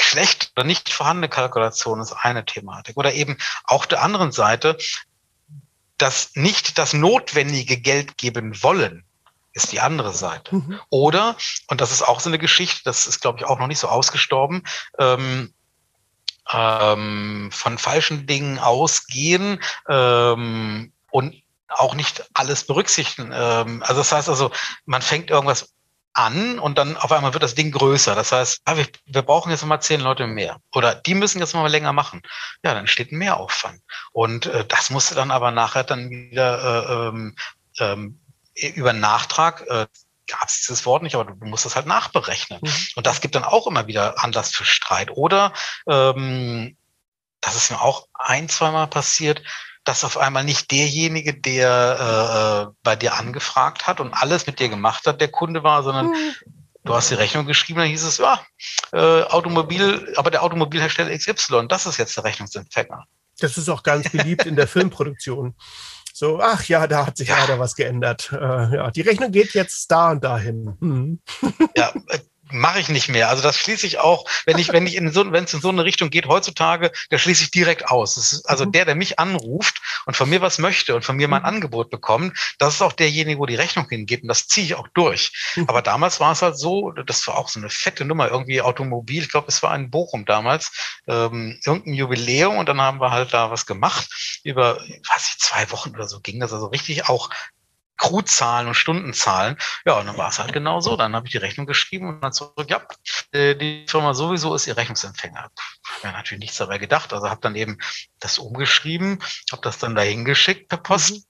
schlecht 0.00 0.52
oder 0.56 0.64
nicht 0.64 0.92
vorhandene 0.92 1.28
Kalkulation 1.28 2.00
ist 2.00 2.12
eine 2.12 2.44
Thematik. 2.44 2.96
Oder 2.96 3.12
eben 3.14 3.36
auch 3.64 3.86
der 3.86 4.02
anderen 4.02 4.32
Seite, 4.32 4.78
dass 5.96 6.30
nicht 6.34 6.78
das 6.78 6.92
notwendige 6.92 7.76
Geld 7.76 8.16
geben 8.16 8.62
wollen, 8.62 9.04
ist 9.52 9.72
die 9.72 9.80
andere 9.80 10.12
Seite. 10.12 10.56
Mhm. 10.56 10.80
Oder, 10.88 11.36
und 11.66 11.80
das 11.80 11.90
ist 11.90 12.02
auch 12.02 12.20
so 12.20 12.30
eine 12.30 12.38
Geschichte, 12.38 12.82
das 12.84 13.06
ist, 13.06 13.20
glaube 13.20 13.38
ich, 13.38 13.44
auch 13.44 13.58
noch 13.58 13.66
nicht 13.66 13.80
so 13.80 13.88
ausgestorben, 13.88 14.62
ähm, 14.98 15.52
ähm, 16.50 17.50
von 17.52 17.78
falschen 17.78 18.26
Dingen 18.26 18.58
ausgehen 18.58 19.60
ähm, 19.88 20.92
und 21.10 21.42
auch 21.68 21.94
nicht 21.94 22.24
alles 22.34 22.64
berücksichtigen. 22.64 23.32
Ähm, 23.34 23.82
also 23.82 24.00
das 24.00 24.12
heißt 24.12 24.28
also, 24.28 24.50
man 24.86 25.02
fängt 25.02 25.30
irgendwas 25.30 25.74
an 26.18 26.58
und 26.58 26.78
dann 26.78 26.96
auf 26.96 27.12
einmal 27.12 27.32
wird 27.32 27.44
das 27.44 27.54
Ding 27.54 27.70
größer. 27.70 28.16
Das 28.16 28.32
heißt, 28.32 28.62
ah, 28.64 28.76
wir, 28.76 28.86
wir, 29.06 29.22
brauchen 29.22 29.50
jetzt 29.50 29.64
mal 29.64 29.80
zehn 29.80 30.00
Leute 30.00 30.26
mehr 30.26 30.58
oder 30.72 30.96
die 30.96 31.14
müssen 31.14 31.38
jetzt 31.38 31.54
mal 31.54 31.68
länger 31.68 31.92
machen. 31.92 32.22
Ja, 32.64 32.74
dann 32.74 32.88
steht 32.88 33.12
ein 33.12 33.18
Mehraufwand. 33.18 33.80
Und 34.12 34.46
äh, 34.46 34.64
das 34.66 34.90
musste 34.90 35.14
dann 35.14 35.30
aber 35.30 35.52
nachher 35.52 35.84
dann 35.84 36.10
wieder 36.10 36.62
äh, 36.88 37.08
ähm, 37.08 37.36
ähm, 37.78 38.20
über 38.54 38.92
Nachtrag, 38.92 39.64
äh, 39.68 39.86
gab 40.26 40.48
es 40.48 40.60
dieses 40.60 40.84
Wort 40.84 41.04
nicht, 41.04 41.14
aber 41.14 41.32
du 41.32 41.46
musst 41.46 41.64
das 41.64 41.76
halt 41.76 41.86
nachberechnen. 41.86 42.58
Mhm. 42.62 42.72
Und 42.96 43.06
das 43.06 43.20
gibt 43.20 43.36
dann 43.36 43.44
auch 43.44 43.68
immer 43.68 43.86
wieder 43.86 44.22
Anlass 44.22 44.50
für 44.50 44.64
Streit. 44.64 45.10
Oder 45.12 45.52
ähm, 45.88 46.76
das 47.40 47.54
ist 47.54 47.70
mir 47.70 47.80
auch 47.80 48.08
ein, 48.14 48.48
zweimal 48.48 48.88
passiert, 48.88 49.42
dass 49.88 50.04
auf 50.04 50.18
einmal 50.18 50.44
nicht 50.44 50.70
derjenige, 50.70 51.32
der 51.32 52.68
äh, 52.68 52.74
bei 52.82 52.94
dir 52.94 53.14
angefragt 53.14 53.86
hat 53.86 54.00
und 54.00 54.12
alles 54.12 54.46
mit 54.46 54.60
dir 54.60 54.68
gemacht 54.68 55.06
hat, 55.06 55.22
der 55.22 55.28
Kunde 55.28 55.62
war, 55.62 55.82
sondern 55.82 56.08
mhm. 56.08 56.34
du 56.84 56.94
hast 56.94 57.10
die 57.10 57.14
Rechnung 57.14 57.46
geschrieben, 57.46 57.78
dann 57.78 57.88
hieß 57.88 58.04
es, 58.04 58.18
ja, 58.18 58.38
äh, 58.92 59.22
Automobil, 59.22 60.12
aber 60.16 60.30
der 60.30 60.42
Automobilhersteller 60.42 61.16
XY, 61.16 61.68
das 61.68 61.86
ist 61.86 61.96
jetzt 61.96 62.14
der 62.18 62.24
Rechnungsempfänger. 62.24 63.04
Das 63.40 63.56
ist 63.56 63.70
auch 63.70 63.82
ganz 63.82 64.10
beliebt 64.10 64.44
in 64.44 64.56
der 64.56 64.68
Filmproduktion. 64.68 65.54
So, 66.12 66.38
ach 66.38 66.64
ja, 66.64 66.86
da 66.86 67.06
hat 67.06 67.16
sich 67.16 67.28
ja. 67.28 67.38
leider 67.38 67.58
was 67.58 67.74
geändert. 67.74 68.30
Äh, 68.32 68.36
ja, 68.76 68.90
die 68.90 69.00
Rechnung 69.00 69.32
geht 69.32 69.54
jetzt 69.54 69.90
da 69.90 70.10
und 70.10 70.22
dahin. 70.22 70.76
Hm. 70.80 71.20
Ja, 71.74 71.94
äh, 72.08 72.18
mache 72.50 72.80
ich 72.80 72.88
nicht 72.88 73.08
mehr. 73.08 73.28
Also 73.28 73.42
das 73.42 73.56
schließe 73.56 73.86
ich 73.86 73.98
auch, 73.98 74.24
wenn 74.46 74.58
ich, 74.58 74.72
wenn 74.72 74.86
ich 74.86 74.96
in 74.96 75.12
so, 75.12 75.30
wenn 75.32 75.44
es 75.44 75.54
in 75.54 75.60
so 75.60 75.68
eine 75.68 75.84
Richtung 75.84 76.10
geht 76.10 76.26
heutzutage, 76.26 76.92
da 77.10 77.18
schließe 77.18 77.44
ich 77.44 77.50
direkt 77.50 77.88
aus. 77.88 78.16
Ist, 78.16 78.48
also 78.48 78.66
mhm. 78.66 78.72
der, 78.72 78.84
der 78.84 78.94
mich 78.94 79.18
anruft 79.18 79.80
und 80.06 80.16
von 80.16 80.28
mir 80.28 80.40
was 80.40 80.58
möchte 80.58 80.94
und 80.94 81.04
von 81.04 81.16
mir 81.16 81.28
mein 81.28 81.42
mhm. 81.42 81.48
Angebot 81.48 81.90
bekommt, 81.90 82.38
das 82.58 82.74
ist 82.74 82.82
auch 82.82 82.92
derjenige, 82.92 83.38
wo 83.38 83.46
die 83.46 83.54
Rechnung 83.54 83.88
hingeht 83.88 84.22
und 84.22 84.28
das 84.28 84.46
ziehe 84.46 84.66
ich 84.66 84.74
auch 84.74 84.88
durch. 84.94 85.32
Mhm. 85.56 85.68
Aber 85.68 85.82
damals 85.82 86.20
war 86.20 86.32
es 86.32 86.42
halt 86.42 86.58
so, 86.58 86.92
das 86.92 87.26
war 87.26 87.36
auch 87.36 87.48
so 87.48 87.60
eine 87.60 87.70
fette 87.70 88.04
Nummer, 88.04 88.30
irgendwie 88.30 88.62
Automobil, 88.62 89.22
ich 89.22 89.30
glaube, 89.30 89.48
es 89.48 89.62
war 89.62 89.74
in 89.74 89.90
Bochum 89.90 90.24
damals, 90.24 90.72
ähm, 91.06 91.58
irgendein 91.64 91.94
Jubiläum 91.94 92.58
und 92.58 92.68
dann 92.68 92.80
haben 92.80 93.00
wir 93.00 93.10
halt 93.10 93.32
da 93.32 93.50
was 93.50 93.66
gemacht. 93.66 94.40
Über, 94.44 94.76
weiß 94.76 95.28
ich, 95.30 95.38
zwei 95.38 95.70
Wochen 95.70 95.90
oder 95.90 96.08
so 96.08 96.20
ging 96.20 96.40
das 96.40 96.52
also 96.52 96.66
richtig 96.66 97.08
auch 97.08 97.30
Crewzahlen 97.98 98.68
und 98.68 98.74
Stundenzahlen. 98.74 99.58
Ja, 99.84 99.98
und 99.98 100.06
dann 100.06 100.16
war 100.16 100.30
es 100.30 100.38
halt 100.38 100.52
genau 100.52 100.80
so. 100.80 100.96
Dann 100.96 101.14
habe 101.14 101.26
ich 101.26 101.32
die 101.32 101.38
Rechnung 101.38 101.66
geschrieben 101.66 102.08
und 102.08 102.20
dann 102.20 102.32
zurück, 102.32 102.70
ja, 102.70 102.80
äh, 103.32 103.54
die 103.54 103.86
Firma 103.88 104.14
sowieso 104.14 104.54
ist 104.54 104.66
ihr 104.66 104.76
Rechnungsempfänger. 104.76 105.42
Habe 105.42 106.06
mir 106.06 106.12
natürlich 106.12 106.40
nichts 106.40 106.56
dabei 106.56 106.78
gedacht. 106.78 107.12
Also 107.12 107.28
habe 107.28 107.40
dann 107.40 107.56
eben 107.56 107.78
das 108.20 108.38
umgeschrieben, 108.38 109.18
habe 109.52 109.62
das 109.62 109.78
dann 109.78 109.94
dahin 109.94 110.24
geschickt 110.24 110.68
per 110.68 110.78
Post. 110.78 111.26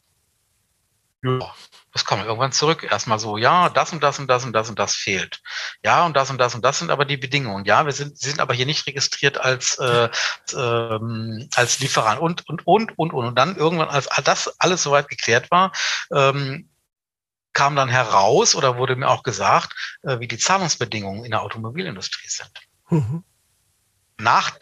Mhm. 1.22 1.40
Ja, 1.40 1.54
das 1.98 2.04
kam 2.04 2.24
irgendwann 2.24 2.52
zurück. 2.52 2.86
Erstmal 2.88 3.18
so, 3.18 3.36
ja, 3.36 3.68
das 3.70 3.92
und 3.92 4.02
das 4.02 4.20
und 4.20 4.28
das 4.28 4.44
und 4.44 4.52
das 4.52 4.68
und 4.68 4.78
das 4.78 4.94
fehlt. 4.94 5.40
Ja, 5.84 6.06
und 6.06 6.16
das 6.16 6.30
und 6.30 6.38
das 6.38 6.54
und 6.54 6.64
das 6.64 6.78
sind 6.78 6.90
aber 6.90 7.04
die 7.04 7.16
Bedingungen. 7.16 7.64
Ja, 7.64 7.84
wir 7.86 7.92
sind, 7.92 8.16
sind 8.16 8.38
aber 8.38 8.54
hier 8.54 8.66
nicht 8.66 8.86
registriert 8.86 9.38
als, 9.38 9.78
äh, 9.78 10.08
ähm, 10.54 11.48
als 11.56 11.80
Lieferant 11.80 12.20
und, 12.20 12.48
und, 12.48 12.64
und, 12.66 12.96
und, 12.96 13.12
und. 13.12 13.26
Und 13.26 13.34
dann 13.36 13.56
irgendwann, 13.56 13.88
als 13.88 14.08
das 14.22 14.54
alles 14.60 14.84
soweit 14.84 15.08
geklärt 15.08 15.50
war, 15.50 15.72
ähm, 16.12 16.70
kam 17.52 17.74
dann 17.74 17.88
heraus 17.88 18.54
oder 18.54 18.76
wurde 18.76 18.94
mir 18.94 19.08
auch 19.08 19.24
gesagt, 19.24 19.74
äh, 20.02 20.20
wie 20.20 20.28
die 20.28 20.38
Zahlungsbedingungen 20.38 21.24
in 21.24 21.32
der 21.32 21.42
Automobilindustrie 21.42 22.28
sind. 22.28 22.52
Mhm. 22.90 23.24
Nach, 24.18 24.52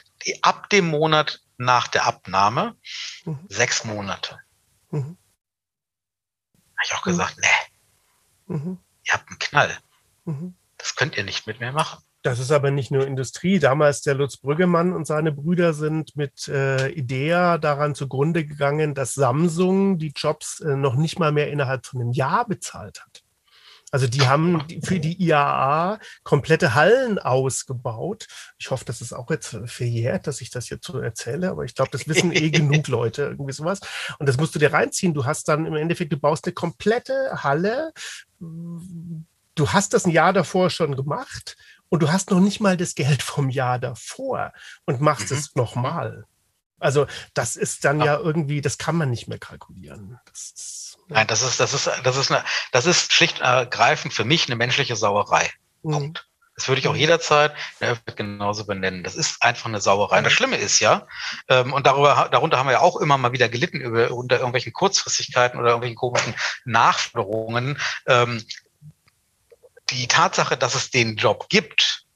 ab 0.40 0.70
dem 0.70 0.88
Monat 0.88 1.40
nach 1.58 1.88
der 1.88 2.06
Abnahme 2.06 2.76
mhm. 3.26 3.40
sechs 3.50 3.84
Monate. 3.84 4.38
Mhm 4.90 5.18
habe 6.76 6.84
ich 6.84 6.94
auch 6.94 7.02
gesagt, 7.02 7.36
mhm. 7.36 7.42
nee, 8.48 8.56
mhm. 8.56 8.78
ihr 9.04 9.12
habt 9.12 9.28
einen 9.28 9.38
Knall. 9.38 9.78
Mhm. 10.24 10.54
Das 10.78 10.94
könnt 10.94 11.16
ihr 11.16 11.24
nicht 11.24 11.46
mit 11.46 11.60
mir 11.60 11.72
machen. 11.72 12.02
Das 12.22 12.40
ist 12.40 12.50
aber 12.50 12.72
nicht 12.72 12.90
nur 12.90 13.06
Industrie. 13.06 13.60
Damals 13.60 14.02
der 14.02 14.14
Lutz 14.14 14.36
Brüggemann 14.36 14.92
und 14.92 15.06
seine 15.06 15.30
Brüder 15.30 15.72
sind 15.72 16.16
mit 16.16 16.48
äh, 16.48 16.88
Idea 16.88 17.56
daran 17.56 17.94
zugrunde 17.94 18.44
gegangen, 18.44 18.94
dass 18.94 19.14
Samsung 19.14 19.98
die 19.98 20.12
Jobs 20.14 20.58
äh, 20.60 20.74
noch 20.74 20.96
nicht 20.96 21.20
mal 21.20 21.30
mehr 21.30 21.50
innerhalb 21.52 21.86
von 21.86 22.00
einem 22.00 22.10
Jahr 22.10 22.44
bezahlt 22.46 23.00
hat. 23.00 23.22
Also 23.96 24.08
die 24.08 24.26
haben 24.26 24.62
für 24.82 25.00
die 25.00 25.22
IAA 25.22 25.98
komplette 26.22 26.74
Hallen 26.74 27.18
ausgebaut. 27.18 28.26
Ich 28.58 28.70
hoffe, 28.70 28.84
das 28.84 29.00
ist 29.00 29.14
auch 29.14 29.30
jetzt 29.30 29.58
verjährt, 29.64 30.26
dass 30.26 30.42
ich 30.42 30.50
das 30.50 30.68
jetzt 30.68 30.84
so 30.84 30.98
erzähle, 30.98 31.48
aber 31.48 31.64
ich 31.64 31.74
glaube, 31.74 31.92
das 31.92 32.06
wissen 32.06 32.30
eh 32.30 32.50
genug 32.50 32.88
Leute, 32.88 33.22
irgendwie 33.22 33.54
sowas. 33.54 33.80
Und 34.18 34.28
das 34.28 34.36
musst 34.36 34.54
du 34.54 34.58
dir 34.58 34.74
reinziehen. 34.74 35.14
Du 35.14 35.24
hast 35.24 35.48
dann 35.48 35.64
im 35.64 35.74
Endeffekt, 35.74 36.12
du 36.12 36.18
baust 36.18 36.44
eine 36.44 36.52
komplette 36.52 37.42
Halle. 37.42 37.94
Du 38.38 39.68
hast 39.68 39.94
das 39.94 40.04
ein 40.04 40.10
Jahr 40.10 40.34
davor 40.34 40.68
schon 40.68 40.94
gemacht 40.94 41.56
und 41.88 42.02
du 42.02 42.12
hast 42.12 42.30
noch 42.30 42.40
nicht 42.40 42.60
mal 42.60 42.76
das 42.76 42.96
Geld 42.96 43.22
vom 43.22 43.48
Jahr 43.48 43.78
davor 43.78 44.52
und 44.84 45.00
machst 45.00 45.30
mhm. 45.30 45.38
es 45.38 45.54
nochmal. 45.54 46.26
Also 46.78 47.06
das 47.34 47.56
ist 47.56 47.84
dann 47.84 48.00
ja. 48.00 48.06
ja 48.06 48.18
irgendwie, 48.18 48.60
das 48.60 48.78
kann 48.78 48.96
man 48.96 49.10
nicht 49.10 49.28
mehr 49.28 49.38
kalkulieren. 49.38 50.20
Das 50.26 50.52
ist 50.54 50.86
Nein, 51.08 51.26
das 51.26 51.42
ist, 51.42 51.60
das 51.60 51.72
ist, 51.72 51.90
das 52.02 52.16
ist 52.16 52.32
eine, 52.32 52.44
das 52.72 52.86
ist 52.86 53.12
schlicht 53.12 53.40
ergreifend 53.40 54.12
für 54.12 54.24
mich 54.24 54.46
eine 54.46 54.56
menschliche 54.56 54.96
Sauerei. 54.96 55.50
Mhm. 55.82 55.92
Punkt. 55.92 56.28
Das 56.56 56.68
würde 56.68 56.80
ich 56.80 56.88
auch 56.88 56.94
mhm. 56.94 57.00
jederzeit 57.00 57.52
in 57.52 57.56
der 57.80 57.90
Öffentlichkeit 57.90 58.16
genauso 58.16 58.66
benennen. 58.66 59.04
Das 59.04 59.14
ist 59.14 59.42
einfach 59.42 59.66
eine 59.66 59.80
Sauerei. 59.80 60.18
Und 60.18 60.24
das 60.24 60.32
mhm. 60.32 60.36
Schlimme 60.36 60.56
ist 60.56 60.80
ja, 60.80 61.06
ähm, 61.48 61.72
und 61.72 61.86
darüber, 61.86 62.28
darunter 62.32 62.58
haben 62.58 62.66
wir 62.66 62.72
ja 62.72 62.80
auch 62.80 62.96
immer 62.96 63.18
mal 63.18 63.32
wieder 63.32 63.48
gelitten 63.48 63.80
über, 63.80 64.10
unter 64.10 64.36
irgendwelchen 64.36 64.72
Kurzfristigkeiten 64.72 65.60
oder 65.60 65.68
irgendwelchen 65.68 65.96
komischen 65.96 66.34
Nachforderungen. 66.64 67.78
Ähm, 68.06 68.42
die 69.90 70.08
Tatsache, 70.08 70.56
dass 70.56 70.74
es 70.74 70.90
den 70.90 71.16
Job 71.16 71.48
gibt, 71.48 72.06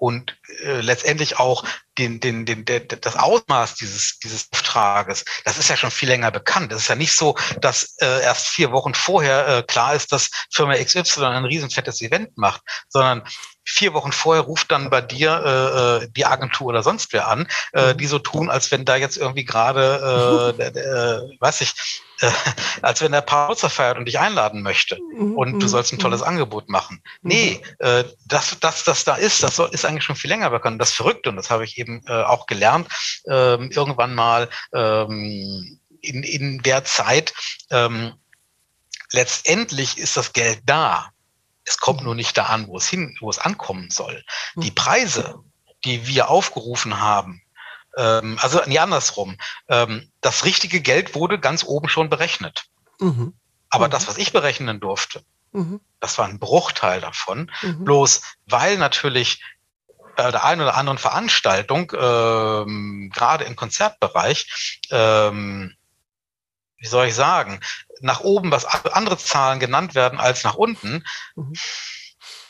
und 0.00 0.34
äh, 0.64 0.80
letztendlich 0.80 1.38
auch 1.38 1.62
den, 2.00 2.18
den, 2.20 2.46
den, 2.46 2.64
den, 2.64 2.88
das 3.00 3.16
Ausmaß 3.16 3.74
dieses, 3.74 4.18
dieses 4.18 4.48
Auftrages, 4.52 5.24
das 5.44 5.58
ist 5.58 5.68
ja 5.68 5.76
schon 5.76 5.90
viel 5.90 6.08
länger 6.08 6.30
bekannt. 6.30 6.72
Es 6.72 6.82
ist 6.82 6.88
ja 6.88 6.94
nicht 6.94 7.14
so, 7.14 7.36
dass 7.60 7.96
äh, 8.00 8.22
erst 8.22 8.48
vier 8.48 8.72
Wochen 8.72 8.94
vorher 8.94 9.46
äh, 9.48 9.62
klar 9.62 9.94
ist, 9.94 10.12
dass 10.12 10.30
Firma 10.50 10.74
XY 10.74 11.24
ein 11.24 11.44
riesenfettes 11.44 12.00
Event 12.00 12.36
macht, 12.36 12.62
sondern 12.88 13.22
vier 13.64 13.92
Wochen 13.94 14.12
vorher 14.12 14.44
ruft 14.44 14.70
dann 14.70 14.90
bei 14.90 15.00
dir 15.00 16.02
äh, 16.02 16.04
äh 16.04 16.08
die 16.16 16.26
Agentur 16.26 16.68
oder 16.68 16.82
sonst 16.82 17.12
wer 17.12 17.28
an, 17.28 17.46
äh, 17.72 17.92
mhm. 17.92 17.98
die 17.98 18.06
so 18.06 18.18
tun, 18.18 18.50
als 18.50 18.70
wenn 18.70 18.84
da 18.84 18.96
jetzt 18.96 19.16
irgendwie 19.16 19.44
gerade, 19.44 20.56
äh, 20.58 20.78
äh, 20.78 21.36
weiß 21.38 21.60
ich, 21.60 21.74
äh, 22.20 22.30
als 22.82 23.00
wenn 23.00 23.12
der 23.12 23.22
Pauzer 23.22 23.70
feiert 23.70 23.98
und 23.98 24.06
dich 24.06 24.18
einladen 24.18 24.62
möchte 24.62 24.98
mhm. 25.16 25.36
und 25.36 25.52
du 25.60 25.66
mhm. 25.66 25.68
sollst 25.68 25.92
ein 25.92 25.98
tolles 25.98 26.22
Angebot 26.22 26.68
machen. 26.68 27.02
Nee, 27.22 27.60
äh, 27.78 28.04
das, 28.26 28.56
das, 28.60 28.84
das 28.84 29.04
da 29.04 29.14
ist, 29.14 29.42
das 29.42 29.58
ist 29.58 29.84
eigentlich 29.84 30.04
schon 30.04 30.16
viel 30.16 30.30
länger 30.30 30.50
bekannt. 30.50 30.80
Das 30.80 30.92
Verrückte, 30.92 31.30
und 31.30 31.36
das 31.36 31.50
habe 31.50 31.64
ich 31.64 31.78
eben 31.78 31.89
äh, 32.06 32.22
auch 32.22 32.46
gelernt, 32.46 32.88
äh, 33.24 33.56
irgendwann 33.66 34.14
mal 34.14 34.48
ähm, 34.72 35.80
in, 36.00 36.22
in 36.22 36.62
der 36.62 36.84
Zeit, 36.84 37.34
ähm, 37.70 38.14
letztendlich 39.12 39.98
ist 39.98 40.16
das 40.16 40.32
Geld 40.32 40.60
da. 40.64 41.10
Es 41.64 41.78
kommt 41.78 42.02
nur 42.02 42.14
nicht 42.14 42.36
da 42.36 42.44
an, 42.44 42.68
wo 42.68 42.76
es 42.78 42.88
hin, 42.88 43.16
wo 43.20 43.30
es 43.30 43.38
ankommen 43.38 43.90
soll. 43.90 44.24
Die 44.56 44.70
mhm. 44.70 44.74
Preise, 44.74 45.34
die 45.84 46.06
wir 46.06 46.30
aufgerufen 46.30 47.00
haben, 47.00 47.42
ähm, 47.96 48.38
also 48.40 48.60
nee, 48.66 48.78
andersrum, 48.78 49.36
ähm, 49.68 50.10
das 50.20 50.44
richtige 50.44 50.80
Geld 50.80 51.14
wurde 51.14 51.38
ganz 51.38 51.64
oben 51.64 51.88
schon 51.88 52.08
berechnet. 52.08 52.64
Mhm. 53.00 53.34
Aber 53.68 53.86
mhm. 53.86 53.90
das, 53.90 54.08
was 54.08 54.18
ich 54.18 54.32
berechnen 54.32 54.80
durfte, 54.80 55.24
mhm. 55.52 55.80
das 56.00 56.18
war 56.18 56.26
ein 56.26 56.38
Bruchteil 56.38 57.00
davon. 57.00 57.50
Mhm. 57.62 57.84
Bloß 57.84 58.22
weil 58.46 58.78
natürlich 58.78 59.42
bei 60.22 60.30
der 60.30 60.44
einen 60.44 60.60
oder 60.60 60.76
anderen 60.76 60.98
Veranstaltung, 60.98 61.92
ähm, 61.98 63.10
gerade 63.14 63.44
im 63.44 63.56
Konzertbereich, 63.56 64.82
ähm, 64.90 65.74
wie 66.76 66.86
soll 66.86 67.06
ich 67.06 67.14
sagen, 67.14 67.60
nach 68.00 68.20
oben 68.20 68.50
was 68.50 68.64
andere 68.66 69.18
Zahlen 69.18 69.60
genannt 69.60 69.94
werden 69.94 70.18
als 70.18 70.44
nach 70.44 70.54
unten, 70.54 71.04
mhm. 71.36 71.52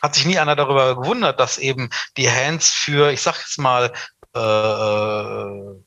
hat 0.03 0.15
sich 0.15 0.25
nie 0.25 0.39
einer 0.39 0.57
darüber 0.57 0.97
gewundert, 0.97 1.39
dass 1.39 1.59
eben 1.59 1.91
die 2.17 2.31
Hands 2.31 2.69
für, 2.69 3.13
ich 3.13 3.23
sag 3.23 3.39
jetzt 3.39 3.59
mal, 3.59 3.93
äh, 4.35 5.81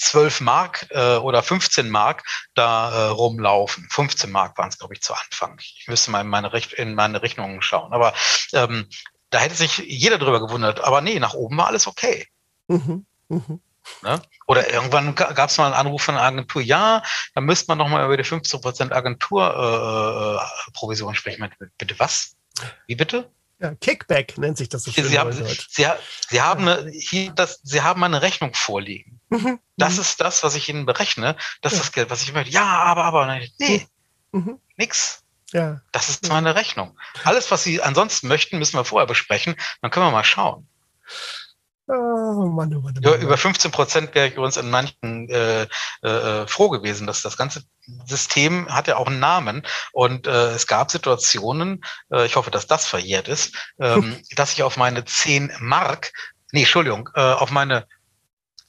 12 0.00 0.40
Mark 0.40 0.86
äh, 0.90 1.16
oder 1.16 1.42
15 1.42 1.90
Mark 1.90 2.24
da 2.54 2.90
äh, 2.90 3.08
rumlaufen. 3.08 3.86
15 3.90 4.30
Mark 4.30 4.56
waren 4.56 4.70
es, 4.70 4.78
glaube 4.78 4.94
ich, 4.94 5.02
zu 5.02 5.12
Anfang. 5.12 5.58
Ich 5.60 5.86
müsste 5.88 6.10
mal 6.10 6.22
in 6.22 6.28
meine, 6.28 6.54
Rech 6.54 6.72
in 6.72 6.94
meine 6.94 7.20
Rechnungen 7.20 7.60
schauen. 7.60 7.92
Aber 7.92 8.14
ähm, 8.54 8.88
da 9.30 9.38
hätte 9.38 9.54
sich 9.54 9.78
jeder 9.78 10.18
drüber 10.18 10.40
gewundert. 10.40 10.84
Aber 10.84 11.00
nee, 11.00 11.18
nach 11.18 11.32
oben 11.34 11.56
war 11.56 11.68
alles 11.68 11.86
okay. 11.86 12.26
Mhm. 12.68 13.06
Mhm. 13.28 13.60
Ne? 14.02 14.20
Oder 14.46 14.70
irgendwann 14.70 15.14
gab 15.14 15.48
es 15.48 15.56
mal 15.58 15.66
einen 15.66 15.74
Anruf 15.74 16.02
von 16.02 16.16
einer 16.16 16.24
Agentur, 16.24 16.62
ja, 16.62 17.04
da 17.34 17.40
müsste 17.40 17.66
man 17.68 17.78
nochmal 17.78 18.04
über 18.04 18.16
die 18.16 18.24
15% 18.24 18.92
Agenturprovision 18.92 21.08
äh, 21.08 21.12
äh 21.12 21.16
sprechen. 21.16 21.48
Bitte 21.78 21.98
was? 21.98 22.36
Wie 22.86 22.96
bitte? 22.96 23.30
Ja, 23.58 23.74
Kickback 23.74 24.38
nennt 24.38 24.56
sich 24.56 24.70
das 24.70 24.84
so 24.84 24.92
schön. 24.92 25.06
Sie 25.06 25.18
haben, 25.18 25.32
Sie, 25.32 25.86
Sie, 26.28 26.40
haben 26.40 26.66
eine, 26.66 26.90
hier 26.90 27.30
das, 27.32 27.60
Sie 27.62 27.82
haben 27.82 28.02
eine 28.02 28.22
Rechnung 28.22 28.54
vorliegen. 28.54 29.20
Mhm. 29.28 29.60
Das 29.76 29.96
mhm. 29.96 30.00
ist 30.00 30.18
das, 30.20 30.42
was 30.42 30.54
ich 30.54 30.70
Ihnen 30.70 30.86
berechne. 30.86 31.36
Das 31.60 31.74
ist 31.74 31.78
ja. 31.78 31.84
das 31.84 31.92
Geld, 31.92 32.08
was 32.10 32.22
ich 32.22 32.32
möchte. 32.32 32.52
Ja, 32.52 32.64
aber, 32.64 33.04
aber, 33.04 33.26
nee, 33.58 33.86
mhm. 34.32 34.58
nix. 34.76 35.22
Ja. 35.52 35.80
Das 35.92 36.08
ist 36.08 36.28
meine 36.28 36.54
Rechnung. 36.54 36.96
Alles, 37.24 37.50
was 37.50 37.64
Sie 37.64 37.82
ansonsten 37.82 38.28
möchten, 38.28 38.58
müssen 38.58 38.76
wir 38.76 38.84
vorher 38.84 39.06
besprechen. 39.06 39.56
Dann 39.82 39.90
können 39.90 40.06
wir 40.06 40.12
mal 40.12 40.24
schauen. 40.24 40.66
Oh 41.92 42.46
Mann, 42.46 42.72
oh 42.74 42.80
Mann, 42.80 42.94
oh 43.04 43.10
Mann. 43.10 43.20
über 43.20 43.36
15 43.36 43.72
Prozent 43.72 44.14
wäre 44.14 44.28
ich 44.28 44.34
übrigens 44.34 44.56
in 44.56 44.70
manchen 44.70 45.28
äh, 45.28 45.66
äh, 46.02 46.46
froh 46.46 46.68
gewesen, 46.68 47.08
dass 47.08 47.22
das 47.22 47.36
ganze 47.36 47.64
System 48.06 48.72
hat 48.72 48.86
ja 48.86 48.96
auch 48.96 49.08
einen 49.08 49.18
Namen 49.18 49.66
und 49.90 50.28
äh, 50.28 50.52
es 50.52 50.68
gab 50.68 50.92
Situationen, 50.92 51.84
äh, 52.12 52.26
ich 52.26 52.36
hoffe, 52.36 52.52
dass 52.52 52.68
das 52.68 52.86
verjährt 52.86 53.26
ist, 53.26 53.56
ähm, 53.80 54.16
dass 54.36 54.52
ich 54.52 54.62
auf 54.62 54.76
meine 54.76 55.04
10 55.04 55.52
Mark, 55.58 56.12
nee, 56.52 56.60
Entschuldigung, 56.60 57.10
äh, 57.14 57.20
auf 57.20 57.50
meine 57.50 57.88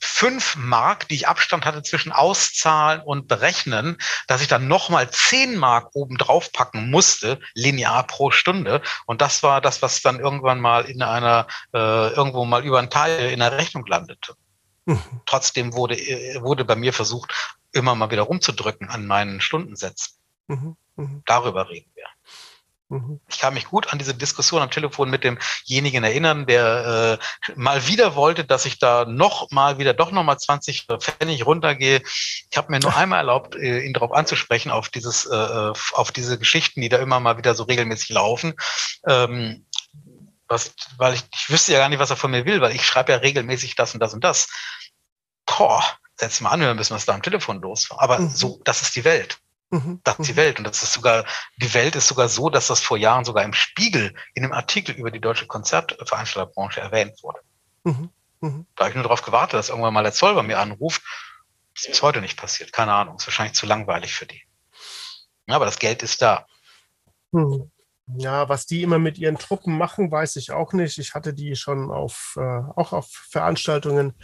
fünf 0.02 0.56
Mark, 0.56 1.08
die 1.08 1.16
ich 1.16 1.28
Abstand 1.28 1.66
hatte 1.66 1.84
zwischen 1.84 2.12
Auszahlen 2.12 3.02
und 3.02 3.28
Berechnen, 3.28 3.97
dass 4.28 4.41
ich 4.41 4.47
dann 4.47 4.68
nochmal 4.68 5.10
zehn 5.12 5.56
Mark 5.56 5.89
oben 5.93 6.18
drauf 6.18 6.52
packen 6.52 6.89
musste, 6.89 7.39
linear 7.54 8.06
pro 8.08 8.32
Stunde. 8.32 8.82
Und 9.06 9.22
das 9.22 9.43
war 9.43 9.62
das, 9.62 9.82
was 9.82 10.02
dann 10.02 10.20
irgendwann 10.20 10.60
mal 10.60 10.86
in 10.86 11.04
einer, 11.04 11.47
äh, 11.74 12.10
irgendwo 12.14 12.45
mal 12.45 12.66
über 12.66 12.80
ein 12.80 12.89
Teil 12.89 13.32
in 13.32 13.39
der 13.39 13.58
Rechnung 13.58 13.86
landete. 13.86 14.34
Mhm. 14.86 15.22
Trotzdem 15.26 15.74
wurde, 15.74 15.95
äh, 15.95 16.41
wurde 16.41 16.66
bei 16.66 16.76
mir 16.76 16.93
versucht, 16.93 17.34
immer 17.72 17.95
mal 17.95 18.10
wieder 18.12 18.24
rumzudrücken 18.24 18.89
an 18.89 19.06
meinen 19.06 19.39
Stundensätzen. 19.39 20.18
Mhm. 20.47 20.76
Mhm. 20.95 21.24
Darüber 21.26 21.70
reden 21.70 21.91
wir. 21.95 22.06
Mhm. 22.92 23.22
Ich 23.30 23.39
kann 23.39 23.54
mich 23.54 23.70
gut 23.70 23.94
an 23.94 24.00
diese 24.00 24.14
Diskussion 24.14 24.62
am 24.62 24.70
Telefon 24.70 25.10
mit 25.10 25.24
demjenigen 25.24 26.04
erinnern, 26.04 26.46
der 26.46 27.20
äh, 27.22 27.54
mal 27.56 27.88
wieder 27.88 28.16
wollte, 28.16 28.44
dass 28.44 28.66
ich 28.66 28.80
da 28.80 29.06
noch 29.06 29.50
mal 29.50 29.78
wieder 29.78 29.94
doch 29.94 30.11
noch 30.11 30.24
mal 30.24 30.38
20 30.38 30.88
Pfennig 30.99 31.45
runtergehe. 31.45 32.02
Ich 32.03 32.57
habe 32.57 32.70
mir 32.70 32.82
nur 32.82 32.94
einmal 32.94 33.20
erlaubt, 33.20 33.56
äh, 33.56 33.80
ihn 33.80 33.94
darauf 33.94 34.11
anzusprechen 34.11 34.72
auf 34.72 34.90
dieses, 34.90 35.26
äh, 35.26 35.36
äh, 35.36 35.74
auf 35.94 36.11
diese 36.11 36.38
Geschichten, 36.38 36.82
die 36.82 36.90
da 36.90 36.98
immer 36.98 37.22
mal 37.22 37.38
wieder 37.38 37.56
so 37.56 37.64
regelmäßig 37.64 38.10
laufen. 38.10 38.56
Ähm, 39.07 39.65
was, 40.49 40.74
weil 40.98 41.14
ich, 41.14 41.24
ich 41.34 41.49
wüsste 41.49 41.72
ja 41.72 41.80
gar 41.80 41.88
nicht, 41.88 41.99
was 41.99 42.10
er 42.10 42.18
von 42.18 42.32
mir 42.32 42.44
will, 42.44 42.60
weil 42.60 42.76
ich 42.76 42.86
schreibe 42.86 43.14
ja 43.14 43.20
regelmäßig 43.20 43.76
das 43.76 43.94
und 43.94 44.02
das 44.02 44.14
und 44.14 44.22
das. 44.26 44.49
Boah, 45.45 45.82
setz 46.18 46.41
mal 46.41 46.49
anhören 46.49 46.76
müssen, 46.76 46.94
was 46.94 47.06
da 47.06 47.14
am 47.14 47.22
Telefon 47.22 47.61
los 47.61 47.90
war. 47.90 48.02
Aber 48.02 48.20
mhm. 48.20 48.30
so, 48.30 48.60
das 48.65 48.82
ist 48.82 48.98
die 48.98 49.06
Welt. 49.06 49.40
Mhm. 49.72 50.02
Das 50.03 50.19
ist 50.19 50.27
die 50.27 50.34
mhm. 50.34 50.38
Welt. 50.38 50.60
Und 50.60 50.65
das 50.65 50.84
ist 50.84 50.93
sogar, 50.93 51.26
die 51.57 51.73
Welt 51.73 51.95
ist 51.95 52.07
sogar 52.07 52.27
so, 52.27 52.49
dass 52.49 52.68
das 52.68 52.81
vor 52.81 52.98
Jahren 52.98 53.26
sogar 53.26 53.43
im 53.43 53.53
Spiegel 53.53 54.14
in 54.34 54.43
einem 54.43 54.53
Artikel 54.53 54.93
über 54.93 55.11
die 55.11 55.22
deutsche 55.22 55.48
Konzertveranstalterbranche 55.48 56.81
erwähnt 56.81 57.23
wurde. 57.23 57.39
Mhm. 57.84 58.10
Mhm. 58.41 58.65
Da 58.76 58.84
habe 58.84 58.89
ich 58.89 58.95
nur 58.95 59.03
darauf 59.03 59.22
gewartet, 59.22 59.53
dass 59.53 59.69
irgendwann 59.69 59.93
mal 59.93 60.03
der 60.03 60.11
Zoll 60.11 60.35
bei 60.35 60.43
mir 60.43 60.60
anruft. 60.60 61.02
Das 61.73 61.85
ist 61.85 61.91
bis 61.91 62.02
heute 62.02 62.19
nicht 62.22 62.38
passiert. 62.38 62.73
Keine 62.73 62.93
Ahnung. 62.93 63.15
Ist 63.15 63.27
wahrscheinlich 63.27 63.56
zu 63.56 63.65
langweilig 63.65 64.14
für 64.14 64.26
die. 64.26 64.43
Ja, 65.48 65.56
aber 65.56 65.65
das 65.65 65.80
Geld 65.80 66.03
ist 66.03 66.22
da. 66.22 66.45
Mhm. 67.31 67.72
Ja, 68.18 68.49
was 68.49 68.65
die 68.65 68.81
immer 68.81 68.99
mit 68.99 69.18
ihren 69.18 69.38
Truppen 69.38 69.77
machen, 69.77 70.11
weiß 70.11 70.35
ich 70.35 70.52
auch 70.52 70.73
nicht. 70.73 70.98
Ich 70.98 71.14
hatte 71.14 71.34
die 71.34 71.56
schon 71.56 71.91
auf, 71.91 72.35
äh, 72.38 72.61
auch 72.76 72.91
auf 72.91 73.07
Veranstaltungen 73.10 74.15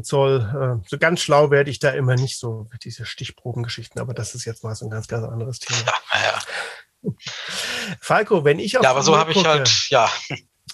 soll. 0.00 0.80
Äh, 0.82 0.88
so 0.88 0.98
ganz 0.98 1.20
schlau 1.20 1.50
werde 1.50 1.70
ich 1.70 1.78
da 1.78 1.90
immer 1.90 2.14
nicht 2.14 2.38
so, 2.38 2.68
diese 2.82 3.04
Stichprobengeschichten, 3.04 4.00
aber 4.00 4.14
das 4.14 4.34
ist 4.34 4.44
jetzt 4.44 4.64
mal 4.64 4.74
so 4.74 4.86
ein 4.86 4.90
ganz, 4.90 5.08
ganz 5.08 5.26
anderes 5.26 5.58
Thema. 5.58 5.80
Ja, 6.12 6.20
ja. 6.22 7.12
Falco, 8.00 8.44
wenn 8.44 8.58
ich 8.58 8.78
auf 8.78 8.84
Ja, 8.84 8.90
aber 8.90 9.02
so 9.02 9.16
habe 9.16 9.32
ich 9.32 9.44
halt, 9.44 9.88
ja. 9.90 10.10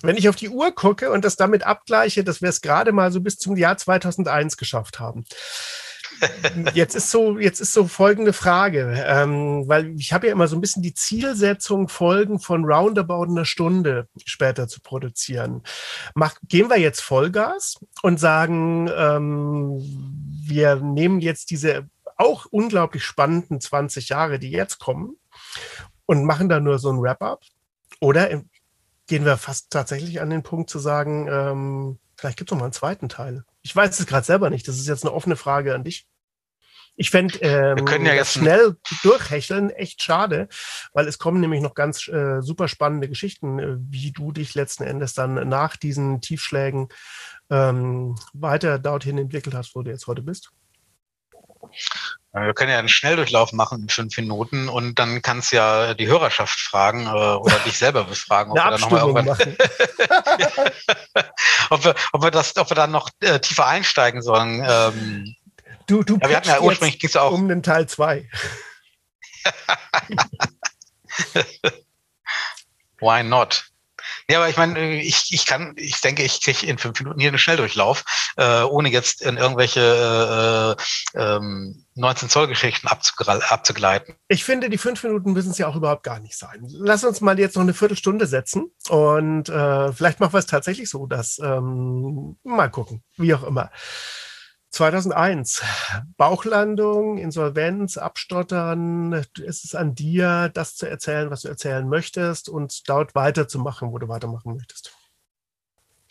Wenn 0.03 0.16
ich 0.16 0.28
auf 0.28 0.36
die 0.36 0.51
Uhr 0.51 0.73
gucke 0.73 1.11
und 1.11 1.24
das 1.24 1.36
damit 1.36 1.65
abgleiche, 1.65 2.23
dass 2.23 2.40
wir 2.40 2.51
es 2.51 2.61
gerade 2.61 2.93
mal 2.93 3.11
so 3.11 3.20
bis 3.20 3.39
zum 3.39 3.57
Jahr 3.57 3.77
2001 3.77 4.57
geschafft 4.57 5.01
haben. 5.01 5.24
Jetzt 6.74 6.95
ist 6.95 7.11
so, 7.11 7.39
jetzt 7.39 7.61
ist 7.61 7.73
so 7.73 7.86
folgende 7.86 8.32
Frage, 8.32 9.05
ähm, 9.07 9.65
weil 9.66 9.95
ich 9.99 10.12
habe 10.12 10.27
ja 10.27 10.32
immer 10.32 10.49
so 10.49 10.57
ein 10.57 10.61
bisschen 10.61 10.82
die 10.82 10.95
Zielsetzung, 10.95 11.89
Folgen 11.89 12.40
von 12.40 12.65
roundabout 12.65 13.24
einer 13.24 13.45
Stunde 13.45 14.09
später 14.24 14.69
zu 14.69 14.81
produzieren. 14.81 15.62
Mach, 16.15 16.36
gehen 16.43 16.70
wir 16.70 16.78
jetzt 16.78 17.01
Vollgas 17.01 17.78
und 18.03 18.19
sagen, 18.19 18.90
ähm, 18.97 19.81
wir 20.47 20.77
nehmen 20.77 21.20
jetzt 21.20 21.51
diese 21.51 21.89
auch 22.16 22.47
unglaublich 22.47 23.05
spannenden 23.05 23.61
20 23.61 24.09
Jahre, 24.09 24.39
die 24.39 24.51
jetzt 24.51 24.78
kommen, 24.78 25.16
und 26.07 26.24
machen 26.24 26.49
da 26.49 26.59
nur 26.59 26.78
so 26.78 26.90
ein 26.90 27.01
Wrap-up? 27.01 27.43
Oder 28.01 28.43
gehen 29.07 29.24
wir 29.24 29.36
fast 29.36 29.70
tatsächlich 29.70 30.20
an 30.20 30.31
den 30.31 30.43
Punkt 30.43 30.69
zu 30.70 30.78
sagen, 30.78 31.28
ähm, 31.31 31.99
vielleicht 32.16 32.39
gibt 32.39 32.51
es 32.51 32.53
noch 32.53 32.59
mal 32.59 32.66
einen 32.66 32.73
zweiten 32.73 33.09
Teil? 33.09 33.45
Ich 33.69 33.77
weiß 33.77 34.01
es 34.01 34.07
gerade 34.07 34.24
selber 34.24 34.49
nicht. 34.49 34.66
Das 34.66 34.78
ist 34.78 34.89
jetzt 34.89 35.05
eine 35.05 35.12
offene 35.12 35.36
Frage 35.36 35.74
an 35.74 35.85
dich. 35.85 36.07
Ich 36.97 37.11
fände 37.11 37.39
ähm, 37.43 37.86
ja 38.07 38.15
jetzt 38.15 38.32
schnell 38.32 38.78
durchhecheln 39.03 39.69
echt 39.69 40.03
schade, 40.03 40.49
weil 40.95 41.07
es 41.07 41.19
kommen 41.19 41.39
nämlich 41.39 41.61
noch 41.61 41.74
ganz 41.74 42.09
äh, 42.09 42.40
super 42.40 42.66
spannende 42.66 43.11
Geschichten, 43.11 43.59
äh, 43.59 43.77
wie 43.78 44.11
du 44.11 44.32
dich 44.32 44.55
letzten 44.55 44.85
Endes 44.85 45.12
dann 45.12 45.47
nach 45.51 45.77
diesen 45.77 46.23
Tiefschlägen 46.23 46.89
ähm, 47.51 48.16
weiter 48.32 48.78
dorthin 48.78 49.19
entwickelt 49.19 49.55
hast, 49.55 49.77
wo 49.77 49.82
du 49.82 49.90
jetzt 49.90 50.07
heute 50.07 50.23
bist. 50.23 50.51
Wir 52.47 52.55
können 52.55 52.70
ja 52.70 52.78
einen 52.78 52.89
Schnelldurchlauf 52.89 53.52
machen 53.52 53.82
in 53.82 53.89
fünf 53.89 54.16
Minuten 54.16 54.69
und 54.69 54.98
dann 54.98 55.23
kannst 55.23 55.52
du 55.52 55.56
ja 55.56 55.94
die 55.94 56.06
Hörerschaft 56.06 56.59
fragen 56.59 57.06
äh, 57.06 57.10
oder 57.10 57.59
dich 57.60 57.78
selber 57.78 58.05
befragen, 58.05 58.52
ob 58.52 58.59
wir 58.59 58.70
dann 58.70 58.81
nochmal 58.81 59.01
irgendwann 59.01 59.28
ob, 61.70 61.85
wir, 61.85 61.94
ob 62.12 62.23
wir 62.23 62.31
das, 62.31 62.56
ob 62.56 62.70
wir 62.70 62.74
dann 62.74 62.90
noch 62.90 63.10
äh, 63.20 63.40
tiefer 63.40 63.66
einsteigen 63.66 64.23
sollen. 64.23 64.65
Ähm, 64.69 65.35
du, 65.86 66.02
du 66.02 66.19
ja, 66.23 66.28
wir 66.28 66.36
hatten 66.36 66.48
ja 66.48 66.60
ursprünglich 66.60 66.98
ging's 66.98 67.16
auch 67.16 67.32
um 67.32 67.48
den 67.48 67.62
Teil 67.62 67.89
2. 67.89 68.28
Why 73.01 73.23
not? 73.23 73.65
Ja, 74.31 74.39
aber 74.39 74.51
ich 74.51 74.59
meine, 74.59 75.01
ich, 75.01 75.33
ich 75.33 75.47
kann, 75.47 75.73
ich 75.77 76.03
denke, 76.03 76.23
ich 76.23 76.43
kriege 76.43 76.67
in 76.67 76.77
fünf 76.77 77.01
Minuten 77.01 77.19
hier 77.19 77.31
einen 77.31 77.39
Schnelldurchlauf, 77.39 78.05
äh, 78.37 78.63
ohne 78.63 78.91
jetzt 78.91 79.23
in 79.23 79.39
irgendwelche 79.39 80.77
äh, 81.15 81.19
ähm, 81.19 81.87
19 81.95 82.29
Zoll 82.29 82.47
Geschichten 82.47 82.89
abzugleiten. 82.89 84.17
Ich 84.29 84.45
finde, 84.45 84.69
die 84.69 84.77
fünf 84.77 85.03
Minuten 85.03 85.33
müssen 85.33 85.53
es 85.53 85.59
ja 85.59 85.67
auch 85.67 85.77
überhaupt 85.77 86.03
gar 86.03 86.21
nicht 86.21 86.37
sein. 86.37 86.63
Lass 86.69 87.05
uns 87.05 87.23
mal 87.23 87.39
jetzt 87.39 87.57
noch 87.57 87.63
eine 87.63 87.73
Viertelstunde 87.73 88.27
setzen 88.27 88.71
und 88.91 89.49
äh, 89.49 89.93
vielleicht 89.95 90.21
machen 90.21 90.35
wir 90.35 90.39
es 90.41 90.47
tatsächlich 90.47 90.91
so, 90.91 91.07
dass 91.07 91.39
ähm, 91.39 92.37
mal 92.45 92.71
gucken, 92.71 93.03
wie 93.17 93.33
auch 93.35 93.45
immer. 93.45 93.71
2001, 94.70 95.62
Bauchlandung, 96.16 97.19
Insolvenz, 97.19 97.97
Abstottern. 97.97 99.12
Es 99.47 99.65
ist 99.65 99.74
an 99.74 99.95
dir, 99.95 100.51
das 100.53 100.77
zu 100.77 100.86
erzählen, 100.86 101.31
was 101.31 101.43
du 101.43 101.49
erzählen 101.49 101.89
möchtest 101.89 102.49
und 102.49 102.89
dort 102.89 103.15
weiterzumachen, 103.15 103.93
wo 103.93 103.99
du 103.99 104.09
weitermachen 104.09 104.55
möchtest. 104.55 104.98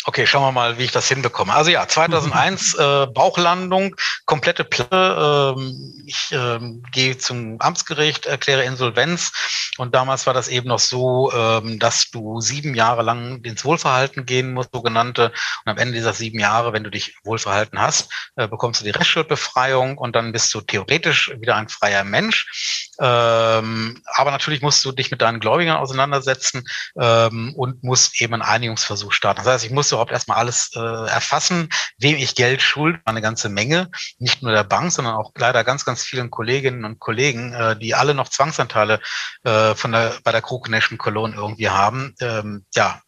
Okay, 0.10 0.26
schauen 0.26 0.44
wir 0.44 0.54
mal, 0.54 0.78
wie 0.78 0.86
ich 0.86 0.94
das 0.94 1.10
hinbekomme. 1.10 1.54
Also 1.54 1.70
ja, 1.70 1.86
2001 1.86 2.74
äh, 2.80 3.08
Bauchlandung, 3.08 3.94
komplette 4.24 4.64
Platte. 4.64 5.54
Ähm, 5.58 6.04
ich 6.06 6.30
ähm, 6.32 6.82
gehe 6.94 7.18
zum 7.18 7.60
Amtsgericht, 7.60 8.26
erkläre 8.26 8.64
Insolvenz. 8.64 9.34
Und 9.78 9.94
damals 9.94 10.26
war 10.26 10.34
das 10.34 10.48
eben 10.48 10.70
noch 10.70 10.80
so, 10.80 11.30
ähm, 11.34 11.78
dass 11.78 12.10
du 12.10 12.40
sieben 12.40 12.74
Jahre 12.74 13.04
lang 13.04 13.44
ins 13.44 13.66
Wohlverhalten 13.66 14.26
gehen 14.26 14.54
musst, 14.54 14.70
sogenannte. 14.72 15.34
Und 15.66 15.72
am 15.72 15.78
Ende 15.78 15.96
dieser 15.96 16.14
sieben 16.14 16.40
Jahre, 16.40 16.72
wenn 16.72 16.86
du 16.86 16.90
dich 16.90 17.18
wohlverhalten 17.26 17.78
hast, 17.78 18.10
äh, 18.38 18.48
bekommst 18.48 18.80
du 18.80 18.86
die 18.86 18.92
Restschuldbefreiung 18.92 19.98
und 19.98 20.16
dann 20.16 20.32
bist 20.32 20.54
du 20.54 20.62
theoretisch 20.62 21.34
wieder 21.42 21.58
ein 21.58 21.68
freier 21.68 22.06
Mensch. 22.06 22.94
Ähm, 23.02 24.02
aber 24.16 24.32
natürlich 24.32 24.62
musst 24.62 24.86
du 24.86 24.94
dich 24.94 25.12
mit 25.12 25.22
deinen 25.22 25.42
Gläubigern 25.42 25.78
auseinandersetzen 25.78 26.64
ähm, 26.98 27.54
und 27.58 27.84
musst 27.84 28.22
eben 28.22 28.36
einen 28.36 28.44
Einigungsversuch 28.44 29.12
starten. 29.12 29.42
Das 29.44 29.54
heißt, 29.54 29.66
ich 29.66 29.72
musste 29.72 29.97
überhaupt 29.98 30.12
erstmal 30.12 30.38
alles 30.38 30.72
äh, 30.76 30.80
erfassen, 30.80 31.70
wem 31.98 32.16
ich 32.18 32.36
Geld 32.36 32.62
schuld, 32.62 33.00
eine 33.06 33.22
ganze 33.22 33.50
Menge, 33.50 33.90
nicht 34.20 34.42
nur 34.42 34.52
der 34.52 34.64
Bank, 34.64 34.92
sondern 34.92 35.16
auch 35.16 35.32
leider 35.36 35.64
ganz, 35.64 35.86
ganz 35.86 36.04
vielen 36.04 36.30
Kolleginnen 36.30 36.86
und 36.86 37.00
Kollegen, 37.00 37.54
äh, 37.54 37.78
die 37.78 37.96
alle 37.96 38.14
noch 38.14 38.30
Zwangsanteile 38.30 39.00
äh, 39.44 39.76
von 39.76 39.92
der, 39.92 40.16
bei 40.24 40.32
der 40.32 40.42
Krug 40.42 40.68
Cologne 40.98 41.36
irgendwie 41.36 41.70
haben. 41.70 42.16
Ähm, 42.20 42.66
ja, 42.76 43.02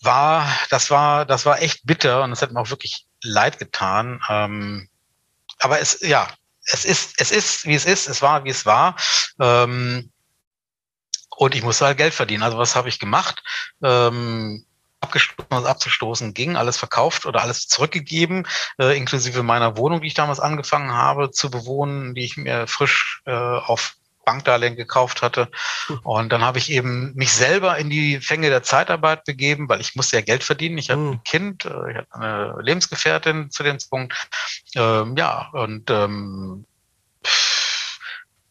war, 0.00 0.46
das 0.70 0.90
war, 0.90 1.24
das 1.24 1.46
war 1.46 1.62
echt 1.62 1.80
bitter 1.84 2.22
und 2.22 2.32
es 2.32 2.42
hat 2.42 2.52
mir 2.52 2.60
auch 2.60 2.70
wirklich 2.70 3.06
leid 3.22 3.58
getan. 3.58 4.20
Ähm, 4.28 4.88
aber 5.58 5.80
es, 5.80 6.00
ja, 6.00 6.28
es 6.66 6.84
ist, 6.84 7.20
es 7.20 7.30
ist, 7.30 7.66
wie 7.66 7.74
es 7.74 7.84
ist, 7.84 8.08
es 8.08 8.22
war, 8.22 8.44
wie 8.44 8.50
es 8.50 8.66
war. 8.66 8.96
Ähm, 9.40 10.10
und 11.36 11.54
ich 11.54 11.62
musste 11.62 11.86
halt 11.86 11.98
Geld 11.98 12.14
verdienen. 12.14 12.42
Also 12.42 12.58
was 12.58 12.76
habe 12.76 12.88
ich 12.88 12.98
gemacht? 12.98 13.42
Ähm, 13.82 14.66
abgestoßen, 15.04 15.46
was 15.50 15.64
abzustoßen 15.64 16.34
ging, 16.34 16.56
alles 16.56 16.76
verkauft 16.76 17.26
oder 17.26 17.42
alles 17.42 17.68
zurückgegeben, 17.68 18.46
äh, 18.78 18.96
inklusive 18.96 19.42
meiner 19.42 19.76
Wohnung, 19.76 20.00
die 20.00 20.08
ich 20.08 20.14
damals 20.14 20.40
angefangen 20.40 20.92
habe 20.92 21.30
zu 21.30 21.50
bewohnen, 21.50 22.14
die 22.14 22.24
ich 22.24 22.36
mir 22.36 22.66
frisch 22.66 23.22
äh, 23.26 23.32
auf 23.32 23.94
Bankdarlehen 24.24 24.76
gekauft 24.76 25.22
hatte. 25.22 25.48
Und 26.02 26.32
dann 26.32 26.42
habe 26.42 26.58
ich 26.58 26.70
eben 26.70 27.12
mich 27.14 27.32
selber 27.32 27.78
in 27.78 27.90
die 27.90 28.20
Fänge 28.20 28.48
der 28.48 28.62
Zeitarbeit 28.62 29.24
begeben, 29.24 29.68
weil 29.68 29.80
ich 29.80 29.94
musste 29.94 30.16
ja 30.16 30.22
Geld 30.22 30.42
verdienen. 30.42 30.78
Ich 30.78 30.90
hatte 30.90 31.00
ein 31.00 31.12
hm. 31.12 31.24
Kind, 31.24 31.64
äh, 31.66 31.90
ich 31.90 31.96
hatte 31.98 32.14
eine 32.14 32.56
Lebensgefährtin 32.60 33.50
zu 33.50 33.62
dem 33.62 33.78
Punkt. 33.90 34.14
Ähm, 34.74 35.16
ja, 35.16 35.50
und 35.52 35.90
ähm, 35.90 36.64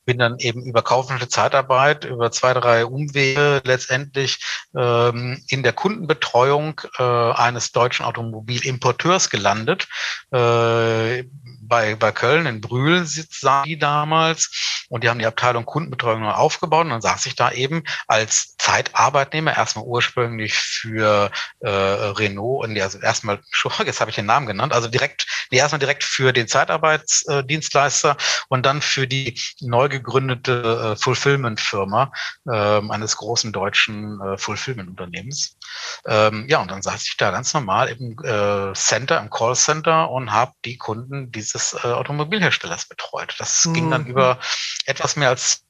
bin 0.05 0.17
dann 0.17 0.39
eben 0.39 0.63
über 0.63 0.81
kaufmännische 0.81 1.29
Zeitarbeit, 1.29 2.05
über 2.05 2.31
zwei, 2.31 2.53
drei 2.53 2.85
Umwege 2.85 3.61
letztendlich 3.63 4.39
ähm, 4.75 5.43
in 5.47 5.63
der 5.63 5.73
Kundenbetreuung 5.73 6.81
äh, 6.97 7.03
eines 7.03 7.71
deutschen 7.71 8.05
Automobilimporteurs 8.05 9.29
gelandet. 9.29 9.87
Äh, 10.31 11.23
bei, 11.61 11.95
bei 11.95 12.11
Köln 12.11 12.45
in 12.45 12.61
Brühl 12.61 13.05
saßen 13.05 13.63
die 13.65 13.79
damals 13.79 14.85
und 14.89 15.03
die 15.03 15.09
haben 15.09 15.19
die 15.19 15.25
Abteilung 15.25 15.65
Kundenbetreuung 15.65 16.21
neu 16.21 16.31
aufgebaut 16.31 16.85
und 16.85 16.91
dann 16.91 17.01
saß 17.01 17.25
ich 17.25 17.35
da 17.35 17.51
eben 17.51 17.83
als 18.07 18.55
Zeitarbeitnehmer 18.57 19.55
erstmal 19.55 19.85
ursprünglich 19.85 20.53
für 20.53 21.31
äh, 21.61 21.69
Renault 21.69 22.65
und 22.65 22.79
also 22.79 22.99
erstmal, 22.99 23.39
jetzt 23.85 24.01
habe 24.01 24.11
ich 24.11 24.15
den 24.15 24.25
Namen 24.25 24.45
genannt, 24.45 24.73
also 24.73 24.87
direkt, 24.87 25.25
erstmal 25.49 25.79
direkt 25.79 26.03
für 26.03 26.33
den 26.33 26.47
Zeitarbeitsdienstleister 26.47 28.17
und 28.49 28.65
dann 28.65 28.81
für 28.81 29.07
die 29.07 29.39
neu 29.61 29.89
gegründete 29.93 30.93
äh, 30.93 31.01
Fulfillment-Firma 31.01 32.11
ähm, 32.51 32.91
eines 32.91 33.15
großen 33.17 33.53
deutschen 33.53 34.19
äh, 34.19 34.37
Fulfillment-Unternehmens. 34.37 35.57
Ähm, 36.05 36.45
ja, 36.49 36.61
und 36.61 36.71
dann 36.71 36.81
saß 36.81 37.03
ich 37.03 37.17
da 37.17 37.31
ganz 37.31 37.53
normal 37.53 37.89
im 37.89 38.17
äh, 38.23 38.73
Center, 38.73 39.19
im 39.19 39.29
Callcenter 39.29 40.09
und 40.09 40.31
habe 40.31 40.53
die 40.65 40.77
Kunden 40.77 41.31
dieses 41.31 41.73
äh, 41.73 41.87
Automobilherstellers 41.87 42.85
betreut. 42.87 43.35
Das 43.39 43.65
mhm. 43.65 43.73
ging 43.73 43.91
dann 43.91 44.03
mhm. 44.03 44.09
über 44.09 44.39
etwas 44.85 45.15
mehr 45.15 45.29
als 45.29 45.63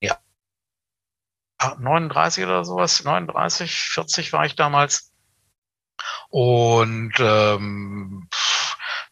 ja, 0.00 0.18
ah, 1.58 1.76
39 1.78 2.44
oder 2.44 2.64
sowas, 2.64 3.04
39, 3.04 3.74
40 3.74 4.32
war 4.32 4.46
ich 4.46 4.56
damals. 4.56 5.12
Und 6.28 7.14
ähm, 7.18 8.28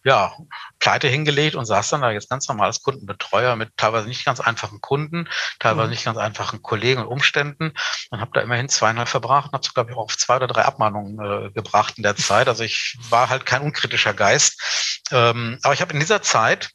ja, 0.05 0.35
Pleite 0.79 1.09
hingelegt 1.09 1.57
und 1.57 1.65
saß 1.65 1.89
dann 1.89 2.03
da 2.03 2.11
jetzt 2.11 2.29
ganz 2.29 2.47
normal 2.47 2.67
als 2.67 2.83
Kundenbetreuer 2.83 3.57
mit 3.57 3.75
teilweise 3.79 4.07
nicht 4.07 4.27
ganz 4.27 4.39
einfachen 4.39 4.83
Kunden, 4.83 5.29
teilweise 5.59 5.87
mhm. 5.87 5.91
nicht 5.91 6.05
ganz 6.05 6.19
einfachen 6.19 6.63
Kollegen 6.63 7.01
und 7.01 7.07
Umständen 7.07 7.73
und 8.11 8.21
habe 8.21 8.31
da 8.35 8.43
immerhin 8.43 8.69
zweieinhalb 8.69 9.09
verbracht 9.09 9.47
und 9.47 9.55
habe 9.55 9.65
so, 9.65 9.73
glaube 9.73 9.91
ich, 9.91 9.97
auch 9.97 10.05
auf 10.05 10.19
zwei 10.19 10.37
oder 10.37 10.47
drei 10.47 10.63
Abmahnungen 10.63 11.19
äh, 11.19 11.51
gebracht 11.53 11.95
in 11.97 12.03
der 12.03 12.17
Zeit. 12.17 12.49
Also 12.49 12.65
ich 12.65 12.99
war 13.09 13.31
halt 13.31 13.47
kein 13.47 13.63
unkritischer 13.63 14.13
Geist. 14.13 15.01
Ähm, 15.11 15.59
aber 15.63 15.73
ich 15.73 15.81
habe 15.81 15.95
in 15.95 16.01
dieser 16.01 16.21
Zeit 16.21 16.71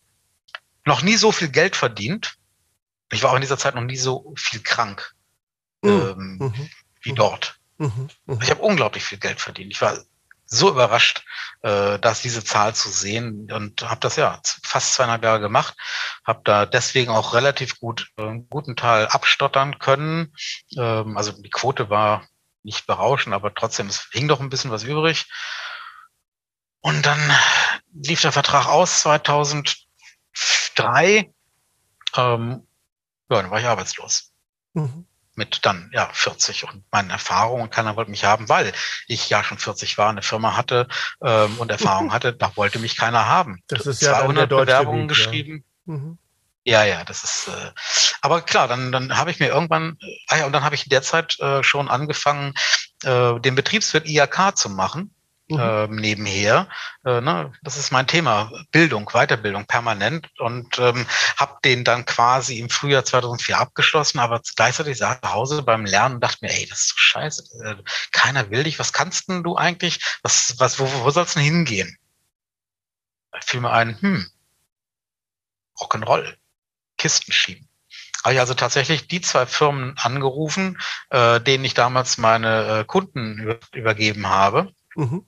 noch 0.86 1.04
nie 1.04 1.16
so 1.16 1.32
viel 1.32 1.50
Geld 1.50 1.76
verdient. 1.76 2.36
Ich 3.12 3.22
war 3.22 3.32
auch 3.32 3.36
in 3.36 3.42
dieser 3.42 3.60
Zeit 3.60 3.76
noch 3.76 3.84
nie 3.84 3.98
so 3.98 4.34
viel 4.38 4.62
krank 4.62 5.14
mhm. 5.84 5.90
ähm, 5.90 6.38
mhm. 6.40 6.70
wie 7.02 7.14
dort. 7.14 7.60
Mhm. 7.78 8.10
Mhm. 8.26 8.40
Ich 8.42 8.50
habe 8.50 8.62
unglaublich 8.62 9.04
viel 9.04 9.20
Geld 9.20 9.40
verdient. 9.40 9.72
Ich 9.72 9.82
war 9.82 10.00
so 10.50 10.70
überrascht, 10.70 11.24
äh, 11.62 12.00
dass 12.00 12.22
diese 12.22 12.44
Zahl 12.44 12.76
zu 12.76 12.90
sehen 12.90 13.52
und 13.52 13.84
habe 13.84 14.00
das 14.00 14.16
ja 14.16 14.42
fast 14.64 14.94
zweieinhalb 14.94 15.24
Jahre 15.24 15.40
gemacht, 15.40 15.76
habe 16.26 16.42
da 16.44 16.66
deswegen 16.66 17.12
auch 17.12 17.34
relativ 17.34 17.80
gut 17.80 18.10
äh, 18.18 18.24
einen 18.24 18.50
guten 18.50 18.76
Teil 18.76 19.06
abstottern 19.08 19.78
können. 19.78 20.34
Ähm, 20.76 21.18
also 21.18 21.32
die 21.32 21.52
Quote 21.52 21.90
war 21.90 22.28
nicht 22.64 22.88
berauschend, 22.88 23.36
aber 23.36 23.54
trotzdem 23.54 23.88
es 23.88 24.10
hing 24.12 24.28
doch 24.28 24.40
ein 24.40 24.50
bisschen 24.50 24.72
was 24.72 24.84
übrig. 24.84 25.28
Und 26.82 27.06
dann 27.06 27.20
lief 27.94 28.22
der 28.22 28.32
Vertrag 28.32 28.68
aus 28.68 29.02
2003. 29.02 31.32
Ähm, 32.16 32.68
ja, 33.30 33.42
dann 33.42 33.52
war 33.52 33.60
ich 33.60 33.66
arbeitslos. 33.66 34.32
Mhm 34.74 35.09
mit 35.40 35.66
dann 35.66 35.90
ja 35.94 36.10
40 36.14 36.66
und 36.66 36.84
meinen 36.92 37.10
Erfahrungen 37.10 37.64
und 37.64 37.72
keiner 37.72 37.96
wollte 37.96 38.12
mich 38.12 38.26
haben, 38.26 38.50
weil 38.50 38.72
ich 39.08 39.30
ja 39.30 39.44
schon 39.44 39.58
40 39.58 39.98
war, 39.98 40.10
eine 40.10 40.22
Firma 40.22 40.56
hatte 40.56 40.88
ähm, 41.24 41.58
und 41.58 41.72
Erfahrung 41.72 42.14
hatte, 42.14 42.34
da 42.34 42.52
wollte 42.56 42.78
mich 42.78 42.98
keiner 42.98 43.28
haben. 43.28 43.64
Das 43.68 43.88
ist 43.88 44.02
ja 44.02 44.20
200 44.20 44.50
Bewerbungen 44.50 45.04
Weg, 45.04 45.10
geschrieben. 45.10 45.64
Ja. 45.88 45.94
Mhm. 45.94 46.18
Ja, 46.66 46.84
ja, 46.84 47.04
das 47.06 47.24
ist. 47.24 47.48
Äh, 47.48 47.72
aber 48.22 48.42
klar, 48.42 48.68
dann 48.68 48.92
dann 48.92 49.18
habe 49.18 49.32
ich 49.32 49.40
mir 49.40 49.48
irgendwann, 49.48 49.98
ah 50.28 50.38
ja, 50.38 50.46
und 50.46 50.52
dann 50.52 50.64
habe 50.64 50.76
ich 50.76 50.88
derzeit 50.90 51.40
äh, 51.40 51.64
schon 51.64 51.90
angefangen, 51.90 52.54
äh, 53.04 53.40
den 53.40 53.56
Betriebswirt 53.56 54.08
IAK 54.08 54.58
zu 54.58 54.70
machen 54.70 55.16
mhm. 55.50 55.60
ähm, 55.60 55.96
nebenher. 55.96 56.68
Äh, 57.06 57.22
ne? 57.22 57.52
Das 57.64 57.78
ist 57.78 57.92
mein 57.92 58.08
Thema, 58.08 58.52
Bildung, 58.72 59.10
Weiterbildung 59.14 59.66
permanent 59.66 60.30
und 60.40 60.78
ähm, 60.80 61.06
habe 61.38 61.58
den 61.64 61.84
dann 61.84 62.06
quasi 62.06 62.60
im 62.60 62.70
Frühjahr 62.70 63.06
2004 63.06 63.58
abgeschlossen, 63.58 64.20
aber 64.20 64.42
gleichzeitig 64.56 64.98
saß 64.98 65.22
zu 65.22 65.34
Hause 65.34 65.64
beim 65.64 65.86
Lernen 65.86 66.16
und 66.16 66.24
dachte 66.24 66.40
mir, 66.42 66.52
ey, 66.52 66.68
das 66.68 66.82
ist 66.82 66.92
doch 66.92 66.98
scheiße, 66.98 67.44
äh, 67.66 67.84
keiner 68.12 68.50
will 68.50 68.64
dich, 68.64 68.80
was 68.80 68.94
kannst 68.94 69.30
denn 69.30 69.44
du 69.44 69.56
eigentlich, 69.56 70.00
was, 70.24 70.56
was, 70.60 70.80
wo, 70.80 70.90
wo 71.04 71.10
sollst 71.12 71.36
du 71.36 71.40
denn 71.40 71.46
hingehen? 71.46 71.98
Da 73.32 73.40
fiel 73.42 73.62
mir 73.62 73.72
ein, 73.72 74.00
hm, 74.02 74.30
Rock'n'Roll, 75.80 76.36
Kisten 76.98 77.32
schieben 77.32 77.70
habe 78.24 78.34
ich 78.34 78.40
also 78.42 78.54
tatsächlich 78.54 79.08
die 79.08 79.22
zwei 79.22 79.46
Firmen 79.46 79.96
angerufen, 79.98 80.78
äh, 81.10 81.40
denen 81.40 81.64
ich 81.64 81.74
damals 81.74 82.18
meine 82.18 82.80
äh, 82.80 82.84
Kunden 82.84 83.40
über, 83.40 83.60
übergeben 83.74 84.28
habe. 84.28 84.74
Mhm 84.96 85.26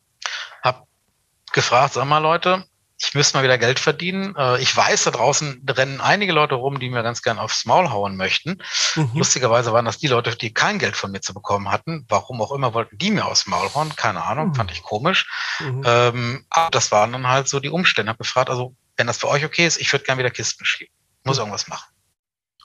gefragt, 1.53 1.94
sag 1.94 2.06
mal 2.06 2.19
Leute, 2.19 2.65
ich 3.03 3.15
müsste 3.15 3.38
mal 3.38 3.44
wieder 3.44 3.57
Geld 3.57 3.80
verdienen. 3.80 4.36
Äh, 4.38 4.61
ich 4.61 4.76
weiß, 4.76 5.06
da 5.06 5.11
draußen 5.11 5.65
rennen 5.69 6.02
einige 6.02 6.34
Leute 6.34 6.56
rum, 6.56 6.80
die 6.80 6.90
mir 6.90 7.02
ganz 7.02 7.22
gern 7.22 7.40
aufs 7.40 7.65
Maul 7.65 7.90
hauen 7.90 8.15
möchten. 8.15 8.61
Mhm. 8.95 9.11
Lustigerweise 9.15 9.73
waren 9.73 9.86
das 9.86 9.98
die 9.98 10.07
Leute, 10.07 10.36
die 10.36 10.53
kein 10.53 10.78
Geld 10.78 10.95
von 10.95 11.11
mir 11.11 11.22
zu 11.22 11.34
bekommen 11.34 11.72
hatten. 11.72 12.06
Warum 12.10 12.41
auch 12.41 12.52
immer 12.52 12.73
wollten 12.73 12.98
die 12.98 13.10
mir 13.10 13.26
aufs 13.26 13.48
Maul 13.48 13.73
hauen? 13.73 13.95
Keine 13.95 14.23
Ahnung, 14.23 14.49
mhm. 14.49 14.56
fand 14.56 14.72
ich 14.72 14.84
komisch. 14.84 15.28
Mhm. 15.60 15.82
Ähm, 15.86 16.45
aber 16.49 16.69
das 16.69 16.91
waren 16.91 17.11
dann 17.11 17.28
halt 17.28 17.48
so 17.48 17.60
die 17.60 17.69
Umstände. 17.69 18.11
Ich 18.11 18.14
habe 18.14 18.23
gefragt, 18.23 18.49
also 18.49 18.76
wenn 18.98 19.07
das 19.07 19.18
für 19.18 19.30
euch 19.30 19.44
okay 19.44 19.65
ist, 19.65 19.80
ich 19.80 19.91
würde 19.91 20.06
gern 20.06 20.19
wieder 20.19 20.32
Kisten 20.32 20.64
schieben. 20.64 20.94
Muss 21.23 21.38
mhm. 21.38 21.41
irgendwas 21.41 21.68
machen. 21.68 21.90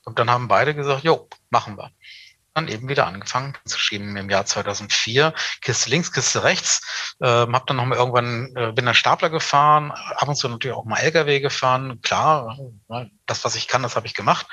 Und 0.04 0.18
dann 0.18 0.30
haben 0.30 0.48
beide 0.48 0.74
gesagt, 0.74 1.02
jo, 1.02 1.28
machen 1.50 1.76
wir 1.78 1.90
dann 2.56 2.68
eben 2.68 2.88
wieder 2.88 3.06
angefangen 3.06 3.56
zu 3.66 3.78
schieben 3.78 4.16
im 4.16 4.30
Jahr 4.30 4.46
2004. 4.46 5.34
Kiste 5.60 5.90
links, 5.90 6.10
Kiste 6.10 6.42
rechts. 6.42 7.14
Ähm, 7.20 7.54
habe 7.54 7.66
dann 7.66 7.76
nochmal 7.76 7.98
irgendwann, 7.98 8.52
äh, 8.56 8.72
bin 8.72 8.86
dann 8.86 8.94
Stapler 8.94 9.30
gefahren, 9.30 9.92
ab 9.92 10.26
und 10.26 10.36
zu 10.36 10.48
natürlich 10.48 10.76
auch 10.76 10.84
mal 10.84 10.98
LKW 10.98 11.40
gefahren. 11.40 12.00
Klar, 12.02 12.58
ne, 12.88 13.10
das, 13.26 13.44
was 13.44 13.54
ich 13.54 13.68
kann, 13.68 13.82
das 13.82 13.94
habe 13.94 14.06
ich 14.06 14.14
gemacht. 14.14 14.46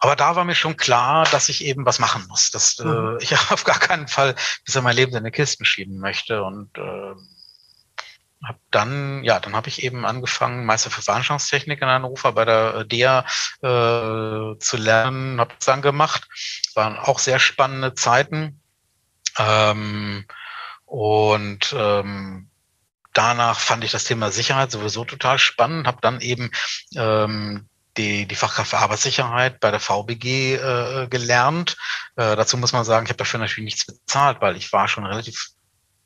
Aber 0.00 0.16
da 0.16 0.36
war 0.36 0.44
mir 0.44 0.56
schon 0.56 0.76
klar, 0.76 1.24
dass 1.30 1.48
ich 1.48 1.64
eben 1.64 1.86
was 1.86 1.98
machen 1.98 2.26
muss, 2.28 2.50
dass 2.50 2.78
äh, 2.78 2.84
mhm. 2.84 3.18
ich 3.20 3.32
auf 3.50 3.64
gar 3.64 3.78
keinen 3.78 4.08
Fall 4.08 4.34
bis 4.64 4.74
in 4.74 4.84
mein 4.84 4.96
Leben 4.96 5.12
in 5.12 5.18
eine 5.18 5.30
Kisten 5.30 5.64
schieben 5.64 5.98
möchte. 5.98 6.42
Und 6.42 6.76
äh, 6.76 7.14
hab 8.46 8.58
dann, 8.70 9.24
ja, 9.24 9.40
dann 9.40 9.54
habe 9.56 9.68
ich 9.68 9.82
eben 9.82 10.04
angefangen, 10.04 10.66
Meister 10.66 10.90
für 10.90 11.02
Veranstaltungstechnik 11.02 11.80
in 11.80 11.88
Hannover 11.88 12.32
bei 12.32 12.44
der 12.44 12.74
äh, 12.74 12.86
DEA 12.86 13.24
äh, 13.62 14.58
zu 14.58 14.76
lernen, 14.76 15.40
habe 15.40 15.54
das 15.56 15.66
dann 15.66 15.82
gemacht. 15.82 16.28
Waren 16.74 16.98
auch 16.98 17.18
sehr 17.18 17.38
spannende 17.38 17.94
Zeiten. 17.94 18.60
Ähm, 19.38 20.26
und 20.84 21.74
ähm, 21.76 22.48
danach 23.12 23.58
fand 23.58 23.84
ich 23.84 23.90
das 23.90 24.04
Thema 24.04 24.30
Sicherheit 24.30 24.70
sowieso 24.70 25.04
total 25.04 25.38
spannend, 25.38 25.86
habe 25.86 25.98
dann 26.02 26.20
eben 26.20 26.50
ähm, 26.94 27.68
die, 27.96 28.26
die 28.26 28.34
Fachkraft 28.34 28.70
für 28.70 28.78
Arbeitssicherheit 28.78 29.60
bei 29.60 29.70
der 29.70 29.80
VBG 29.80 30.56
äh, 30.56 31.06
gelernt. 31.08 31.76
Äh, 32.16 32.36
dazu 32.36 32.56
muss 32.56 32.72
man 32.72 32.84
sagen, 32.84 33.06
ich 33.06 33.10
habe 33.10 33.18
dafür 33.18 33.40
natürlich 33.40 33.64
nichts 33.64 33.86
bezahlt, 33.86 34.40
weil 34.40 34.56
ich 34.56 34.72
war 34.72 34.88
schon 34.88 35.06
relativ 35.06 35.50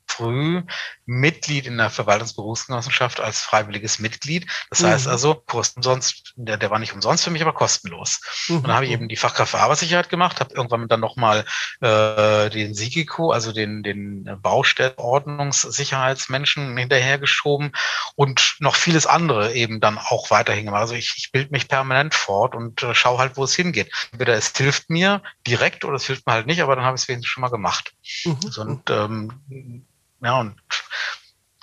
früh 0.07 0.63
Mitglied 1.09 1.65
in 1.65 1.77
der 1.77 1.89
Verwaltungsberufsgenossenschaft 1.89 3.19
als 3.19 3.41
freiwilliges 3.41 3.97
Mitglied. 3.97 4.45
Das 4.69 4.81
mhm. 4.81 4.87
heißt 4.87 5.07
also, 5.07 5.33
kostenumsonst, 5.33 6.33
der, 6.35 6.57
der 6.57 6.69
war 6.69 6.77
nicht 6.77 6.93
umsonst 6.93 7.23
für 7.23 7.31
mich, 7.31 7.41
aber 7.41 7.53
kostenlos. 7.53 8.21
Mhm. 8.47 8.57
Und 8.57 8.67
dann 8.67 8.75
habe 8.75 8.85
ich 8.85 8.91
eben 8.91 9.09
die 9.09 9.15
Fachkraft 9.15 9.49
für 9.51 9.59
Arbeitssicherheit 9.59 10.09
gemacht, 10.09 10.39
habe 10.39 10.53
irgendwann 10.53 10.87
dann 10.87 10.99
nochmal 10.99 11.45
äh, 11.81 12.51
den 12.51 12.75
SIGICO, 12.75 13.31
also 13.31 13.51
den, 13.51 13.81
den 13.81 14.29
Baustellenordnungssicherheitsmenschen 14.39 16.77
hinterhergeschoben 16.77 17.71
und 18.15 18.57
noch 18.59 18.75
vieles 18.75 19.07
andere 19.07 19.53
eben 19.53 19.79
dann 19.79 19.97
auch 19.97 20.29
weiterhin 20.29 20.65
gemacht. 20.65 20.81
Also 20.81 20.93
ich, 20.93 21.15
ich 21.17 21.31
bilde 21.31 21.49
mich 21.51 21.67
permanent 21.67 22.13
fort 22.13 22.53
und 22.53 22.83
äh, 22.83 22.93
schaue 22.93 23.17
halt, 23.17 23.35
wo 23.35 23.45
es 23.45 23.55
hingeht. 23.55 23.91
Entweder 24.11 24.35
es 24.35 24.55
hilft 24.55 24.91
mir 24.91 25.23
direkt 25.47 25.85
oder 25.85 25.95
es 25.95 26.05
hilft 26.05 26.27
mir 26.27 26.33
halt 26.33 26.45
nicht, 26.45 26.61
aber 26.61 26.75
dann 26.75 26.85
habe 26.85 26.95
ich 26.95 27.01
es 27.01 27.07
wenigstens 27.07 27.31
schon 27.31 27.41
mal 27.41 27.49
gemacht. 27.49 27.93
Mhm. 28.25 28.37
Und 28.57 28.91
ähm, 28.91 29.85
ja, 30.21 30.39
und 30.39 30.61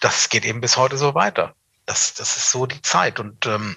das 0.00 0.28
geht 0.28 0.44
eben 0.44 0.60
bis 0.60 0.76
heute 0.76 0.96
so 0.98 1.14
weiter. 1.14 1.54
Das, 1.86 2.14
das 2.14 2.36
ist 2.36 2.50
so 2.50 2.66
die 2.66 2.82
Zeit. 2.82 3.20
Und 3.20 3.46
ähm, 3.46 3.76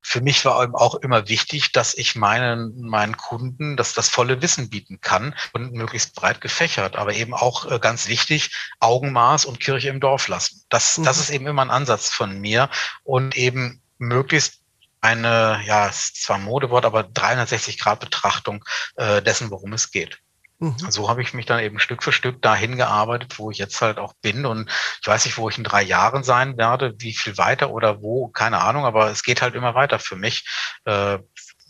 für 0.00 0.20
mich 0.20 0.44
war 0.44 0.62
eben 0.62 0.74
auch 0.74 0.96
immer 0.96 1.28
wichtig, 1.28 1.72
dass 1.72 1.94
ich 1.94 2.16
meinen, 2.16 2.80
meinen 2.80 3.16
Kunden 3.16 3.76
das, 3.76 3.94
das 3.94 4.08
volle 4.08 4.42
Wissen 4.42 4.68
bieten 4.68 5.00
kann 5.00 5.34
und 5.52 5.72
möglichst 5.72 6.14
breit 6.14 6.40
gefächert, 6.40 6.96
aber 6.96 7.14
eben 7.14 7.34
auch 7.34 7.70
äh, 7.70 7.78
ganz 7.78 8.08
wichtig, 8.08 8.50
Augenmaß 8.80 9.44
und 9.44 9.60
Kirche 9.60 9.88
im 9.88 10.00
Dorf 10.00 10.28
lassen. 10.28 10.64
Das, 10.68 10.98
mhm. 10.98 11.04
das 11.04 11.18
ist 11.18 11.30
eben 11.30 11.46
immer 11.46 11.62
ein 11.62 11.70
Ansatz 11.70 12.10
von 12.10 12.38
mir 12.40 12.68
und 13.04 13.36
eben 13.36 13.80
möglichst 13.98 14.60
eine, 15.00 15.60
ja, 15.64 15.86
ist 15.86 16.22
zwar 16.22 16.36
ein 16.36 16.44
Modewort, 16.44 16.84
aber 16.84 17.04
360 17.04 17.78
Grad 17.78 18.00
Betrachtung 18.00 18.64
äh, 18.96 19.22
dessen, 19.22 19.50
worum 19.50 19.72
es 19.72 19.90
geht. 19.90 20.18
Mhm. 20.62 20.76
So 20.78 21.08
habe 21.08 21.22
ich 21.22 21.34
mich 21.34 21.44
dann 21.44 21.58
eben 21.58 21.80
Stück 21.80 22.04
für 22.04 22.12
Stück 22.12 22.40
dahin 22.40 22.76
gearbeitet, 22.76 23.36
wo 23.40 23.50
ich 23.50 23.58
jetzt 23.58 23.80
halt 23.80 23.98
auch 23.98 24.14
bin. 24.22 24.46
Und 24.46 24.70
ich 25.00 25.08
weiß 25.08 25.24
nicht, 25.24 25.36
wo 25.36 25.48
ich 25.48 25.58
in 25.58 25.64
drei 25.64 25.82
Jahren 25.82 26.22
sein 26.22 26.56
werde, 26.56 26.94
wie 26.98 27.14
viel 27.14 27.36
weiter 27.36 27.70
oder 27.70 28.00
wo, 28.00 28.28
keine 28.28 28.60
Ahnung, 28.60 28.84
aber 28.84 29.10
es 29.10 29.24
geht 29.24 29.42
halt 29.42 29.56
immer 29.56 29.74
weiter 29.74 29.98
für 29.98 30.14
mich. 30.14 30.46
Äh, 30.84 31.14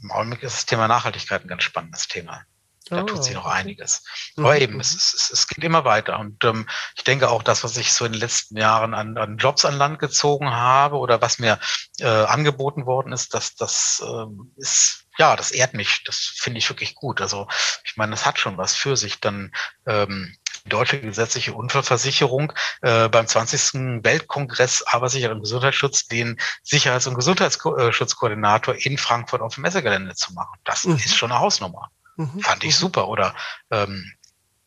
Im 0.02 0.10
Augenblick 0.10 0.42
ist 0.42 0.56
das 0.56 0.66
Thema 0.66 0.88
Nachhaltigkeit 0.88 1.42
ein 1.42 1.48
ganz 1.48 1.62
spannendes 1.62 2.06
Thema. 2.06 2.42
Da 2.92 3.02
oh, 3.02 3.06
tut 3.06 3.24
sich 3.24 3.32
noch 3.32 3.46
einiges. 3.46 4.04
Mhm. 4.36 4.44
Aber 4.44 4.60
eben, 4.60 4.78
es, 4.78 4.94
es, 4.94 5.30
es 5.32 5.48
geht 5.48 5.64
immer 5.64 5.86
weiter. 5.86 6.18
Und 6.18 6.44
ähm, 6.44 6.68
ich 6.94 7.04
denke 7.04 7.30
auch, 7.30 7.42
das, 7.42 7.64
was 7.64 7.78
ich 7.78 7.92
so 7.92 8.04
in 8.04 8.12
den 8.12 8.20
letzten 8.20 8.58
Jahren 8.58 8.92
an, 8.92 9.16
an 9.16 9.38
Jobs 9.38 9.64
an 9.64 9.78
Land 9.78 9.98
gezogen 9.98 10.50
habe 10.50 10.98
oder 10.98 11.22
was 11.22 11.38
mir 11.38 11.58
äh, 12.00 12.06
angeboten 12.06 12.84
worden 12.84 13.12
ist, 13.12 13.32
das, 13.32 13.54
das 13.54 14.04
ähm, 14.06 14.52
ist 14.56 15.06
ja, 15.18 15.36
das 15.36 15.50
ehrt 15.50 15.74
mich. 15.74 16.04
Das 16.04 16.16
finde 16.16 16.58
ich 16.58 16.68
wirklich 16.68 16.94
gut. 16.94 17.20
Also 17.20 17.46
ich 17.84 17.96
meine, 17.96 18.14
es 18.14 18.26
hat 18.26 18.38
schon 18.38 18.56
was 18.58 18.74
für 18.74 18.96
sich. 18.96 19.20
Dann 19.20 19.52
ähm, 19.86 20.36
die 20.64 20.68
deutsche 20.68 21.00
gesetzliche 21.00 21.54
Unfallversicherung 21.54 22.52
äh, 22.82 23.08
beim 23.08 23.26
20. 23.26 24.04
Weltkongress 24.04 24.82
Arbeitssicherheit 24.82 25.34
und 25.34 25.42
Gesundheitsschutz 25.42 26.06
den 26.06 26.38
Sicherheits- 26.62 27.06
und 27.06 27.14
Gesundheitsschutzkoordinator 27.14 28.74
in 28.74 28.98
Frankfurt 28.98 29.42
auf 29.42 29.54
dem 29.54 29.62
Messegelände 29.62 30.14
zu 30.14 30.32
machen. 30.34 30.58
Das 30.64 30.84
mhm. 30.84 30.96
ist 30.96 31.16
schon 31.16 31.30
eine 31.30 31.40
Hausnummer. 31.40 31.90
Mhm. 32.16 32.40
Fand 32.40 32.64
ich 32.64 32.74
mhm. 32.76 32.80
super. 32.80 33.08
Oder 33.08 33.34
ähm, 33.70 34.12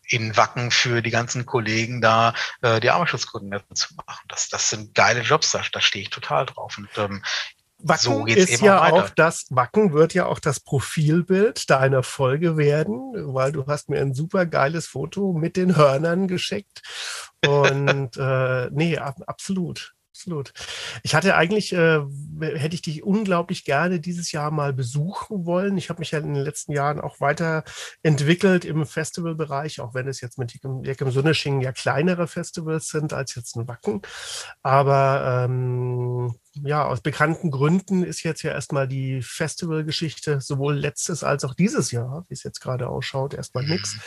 in 0.08 0.38
Wacken 0.38 0.72
für 0.72 1.02
die 1.02 1.10
ganzen 1.10 1.46
Kollegen 1.46 2.02
da 2.02 2.34
äh, 2.62 2.80
die 2.80 2.92
Arbeitsschutzkoordinatoren 2.92 3.76
zu 3.76 3.96
machen. 3.96 4.24
Das, 4.28 4.50
das 4.50 4.70
sind 4.70 4.94
geile 4.94 5.22
Jobs, 5.22 5.52
da, 5.52 5.62
da 5.72 5.82
stehe 5.82 6.04
ich 6.04 6.10
total 6.10 6.46
drauf. 6.46 6.78
Und 6.78 6.90
ähm, 6.98 7.24
Wacken 7.80 8.02
so 8.02 8.26
ist 8.26 8.62
ja 8.62 8.84
auch, 8.84 9.04
auch, 9.04 9.10
das, 9.10 9.48
Wacken 9.50 9.94
wird 9.94 10.14
ja 10.14 10.26
auch 10.28 10.40
das 10.40 10.60
Profilbild 10.60 11.70
deiner 11.70 12.04
Folge 12.04 12.58
werden, 12.58 13.12
weil 13.34 13.52
du 13.52 13.66
hast 13.68 13.90
mir 13.90 14.00
ein 14.00 14.14
super 14.14 14.46
geiles 14.46 14.88
Foto 14.88 15.34
mit 15.34 15.58
den 15.58 15.76
Hörnern 15.76 16.28
geschickt. 16.28 16.82
Und 17.46 18.18
äh, 18.18 18.70
nee, 18.72 18.98
ab, 18.98 19.18
absolut 19.28 19.95
absolut. 20.16 20.54
Ich 21.04 21.14
hatte 21.14 21.36
eigentlich, 21.36 21.74
äh, 21.74 22.00
hätte 22.40 22.76
ich 22.76 22.82
dich 22.82 23.04
unglaublich 23.04 23.66
gerne 23.66 24.00
dieses 24.00 24.32
Jahr 24.32 24.50
mal 24.50 24.72
besuchen 24.72 25.46
wollen. 25.46 25.78
Ich 25.78 25.90
habe 25.90 26.00
mich 26.00 26.12
ja 26.12 26.20
in 26.20 26.34
den 26.34 26.44
letzten 26.44 26.72
Jahren 26.72 27.02
auch 27.02 27.20
weiterentwickelt 27.20 28.64
im 28.64 28.86
Festivalbereich, 28.86 29.82
auch 29.82 29.94
wenn 29.94 30.08
es 30.08 30.22
jetzt 30.22 30.38
mit 30.38 30.54
Jekem 30.54 31.12
Sunneschingen 31.12 31.60
ja 31.60 31.74
kleinere 31.74 32.28
Festivals 32.28 32.88
sind 32.88 33.12
als 33.12 33.36
jetzt 33.36 33.58
ein 33.58 33.68
Wacken. 33.68 34.02
Aber 34.64 35.46
ähm, 35.46 36.36
ja, 36.64 36.86
aus 36.86 37.02
bekannten 37.02 37.52
Gründen 37.52 38.04
ist 38.04 38.24
jetzt 38.24 38.42
ja 38.44 38.52
erstmal 38.52 38.88
die 38.88 39.22
Festivalgeschichte 39.22 40.40
sowohl 40.40 40.76
letztes 40.76 41.24
als 41.24 41.44
auch 41.44 41.54
dieses 41.54 41.92
Jahr, 41.92 42.26
wie 42.30 42.34
es 42.34 42.44
jetzt 42.44 42.62
gerade 42.62 42.88
ausschaut, 42.88 43.34
erstmal 43.34 43.66
nichts. 43.66 43.96
Mhm. 43.96 44.00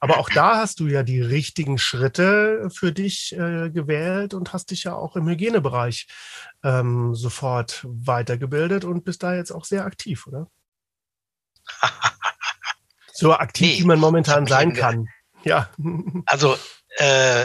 Aber 0.00 0.18
auch 0.18 0.30
da 0.30 0.58
hast 0.58 0.80
du 0.80 0.86
ja 0.86 1.02
die 1.02 1.20
richtigen 1.20 1.78
Schritte 1.78 2.68
für 2.72 2.92
dich 2.92 3.32
äh, 3.32 3.70
gewählt 3.70 4.34
und 4.34 4.52
hast 4.52 4.70
dich 4.70 4.84
ja 4.84 4.94
auch 4.94 5.16
im 5.16 5.28
Hygienebereich 5.28 6.06
ähm, 6.62 7.14
sofort 7.14 7.84
weitergebildet 7.88 8.84
und 8.84 9.04
bist 9.04 9.22
da 9.22 9.34
jetzt 9.34 9.50
auch 9.50 9.64
sehr 9.64 9.84
aktiv, 9.84 10.26
oder? 10.26 10.48
so 13.12 13.34
aktiv, 13.34 13.74
nee, 13.74 13.80
wie 13.82 13.86
man 13.86 13.98
momentan 13.98 14.46
sein 14.46 14.72
kann. 14.74 15.08
Ja. 15.44 15.70
Also 16.26 16.56
äh, 16.98 17.44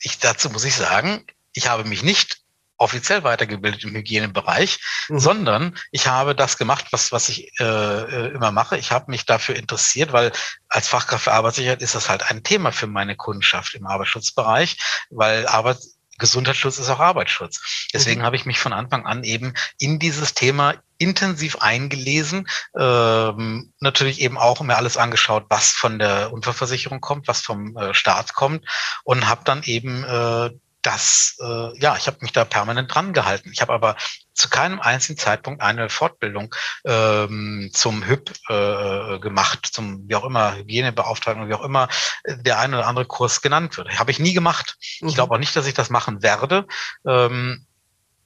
ich, 0.00 0.18
dazu 0.20 0.50
muss 0.50 0.64
ich 0.64 0.74
sagen, 0.74 1.24
ich 1.52 1.68
habe 1.68 1.84
mich 1.84 2.02
nicht 2.02 2.42
offiziell 2.78 3.24
weitergebildet 3.24 3.84
im 3.84 3.94
Hygienebereich, 3.94 4.80
mhm. 5.08 5.18
sondern 5.18 5.78
ich 5.90 6.06
habe 6.06 6.34
das 6.34 6.56
gemacht, 6.56 6.86
was, 6.90 7.12
was 7.12 7.28
ich 7.28 7.60
äh, 7.60 7.64
äh, 7.64 8.28
immer 8.34 8.52
mache. 8.52 8.78
Ich 8.78 8.92
habe 8.92 9.10
mich 9.10 9.26
dafür 9.26 9.56
interessiert, 9.56 10.12
weil 10.12 10.32
als 10.68 10.88
Fachkraft 10.88 11.24
für 11.24 11.32
Arbeitssicherheit 11.32 11.82
ist 11.82 11.94
das 11.94 12.08
halt 12.08 12.30
ein 12.30 12.42
Thema 12.42 12.72
für 12.72 12.86
meine 12.86 13.16
Kundschaft 13.16 13.74
im 13.74 13.86
Arbeitsschutzbereich, 13.86 14.78
weil 15.10 15.46
Arbeit, 15.46 15.78
Gesundheitsschutz 16.18 16.78
ist 16.78 16.90
auch 16.90 17.00
Arbeitsschutz. 17.00 17.88
Deswegen 17.92 18.22
mhm. 18.22 18.24
habe 18.24 18.36
ich 18.36 18.46
mich 18.46 18.58
von 18.58 18.72
Anfang 18.72 19.06
an 19.06 19.24
eben 19.24 19.54
in 19.78 19.98
dieses 19.98 20.34
Thema 20.34 20.74
intensiv 20.98 21.56
eingelesen, 21.60 22.48
ähm, 22.76 23.72
natürlich 23.80 24.20
eben 24.20 24.36
auch 24.36 24.60
mir 24.60 24.76
alles 24.76 24.96
angeschaut, 24.96 25.46
was 25.48 25.70
von 25.70 25.98
der 25.98 26.32
Unfallversicherung 26.32 27.00
kommt, 27.00 27.28
was 27.28 27.40
vom 27.40 27.76
äh, 27.76 27.94
Staat 27.94 28.34
kommt 28.34 28.66
und 29.04 29.28
habe 29.28 29.42
dann 29.44 29.62
eben 29.62 30.02
äh, 30.04 30.50
das, 30.88 31.36
äh, 31.40 31.78
ja, 31.78 31.98
ich 31.98 32.06
habe 32.06 32.16
mich 32.22 32.32
da 32.32 32.46
permanent 32.46 32.94
dran 32.94 33.12
gehalten. 33.12 33.50
Ich 33.52 33.60
habe 33.60 33.74
aber 33.74 33.96
zu 34.32 34.48
keinem 34.48 34.80
einzigen 34.80 35.18
Zeitpunkt 35.18 35.60
eine 35.60 35.90
Fortbildung 35.90 36.54
ähm, 36.86 37.70
zum 37.74 38.06
HÜB 38.06 38.32
äh, 38.48 39.18
gemacht, 39.18 39.66
zum 39.70 40.08
wie 40.08 40.14
auch 40.14 40.24
immer 40.24 40.56
Hygienebeauftragten, 40.56 41.46
wie 41.46 41.52
auch 41.52 41.62
immer 41.62 41.88
der 42.26 42.58
eine 42.58 42.78
oder 42.78 42.86
andere 42.86 43.04
Kurs 43.04 43.42
genannt 43.42 43.76
wird. 43.76 43.98
Habe 43.98 44.10
ich 44.12 44.18
nie 44.18 44.32
gemacht. 44.32 44.78
Mhm. 45.02 45.08
Ich 45.08 45.14
glaube 45.14 45.34
auch 45.34 45.38
nicht, 45.38 45.54
dass 45.54 45.66
ich 45.66 45.74
das 45.74 45.90
machen 45.90 46.22
werde. 46.22 46.66
Ähm, 47.06 47.66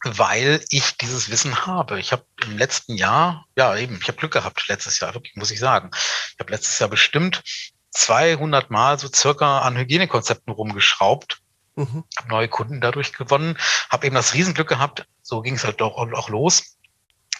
weil 0.05 0.65
ich 0.71 0.97
dieses 0.99 1.31
Wissen 1.31 1.67
habe. 1.67 1.99
Ich 1.99 2.13
habe 2.13 2.25
im 2.45 2.59
letzten 2.59 2.97
Jahr, 2.97 3.47
ja 3.57 3.77
eben, 3.77 3.99
ich 4.01 4.09
habe 4.09 4.19
Glück 4.19 4.33
gehabt 4.33 4.67
letztes 4.69 4.99
Jahr, 5.01 5.15
wirklich 5.15 5.37
muss 5.37 5.53
ich 5.53 5.61
sagen. 5.61 5.91
Ich 5.95 6.41
habe 6.41 6.53
letztes 6.53 6.79
Jahr 6.79 6.89
bestimmt 6.89 7.43
200 7.91 8.71
Mal 8.71 8.99
so 8.99 9.09
circa 9.13 9.61
an 9.61 9.77
Hygienekonzepten 9.77 10.53
rumgeschraubt 10.53 11.42
Mhm. 11.75 12.05
Habe 12.19 12.29
neue 12.29 12.49
Kunden 12.49 12.81
dadurch 12.81 13.13
gewonnen, 13.13 13.57
habe 13.91 14.07
eben 14.07 14.15
das 14.15 14.35
Riesenglück 14.35 14.69
gehabt, 14.69 15.07
so 15.23 15.41
ging 15.41 15.55
es 15.55 15.65
halt 15.65 15.81
auch, 15.81 15.97
auch 15.97 16.29
los, 16.29 16.77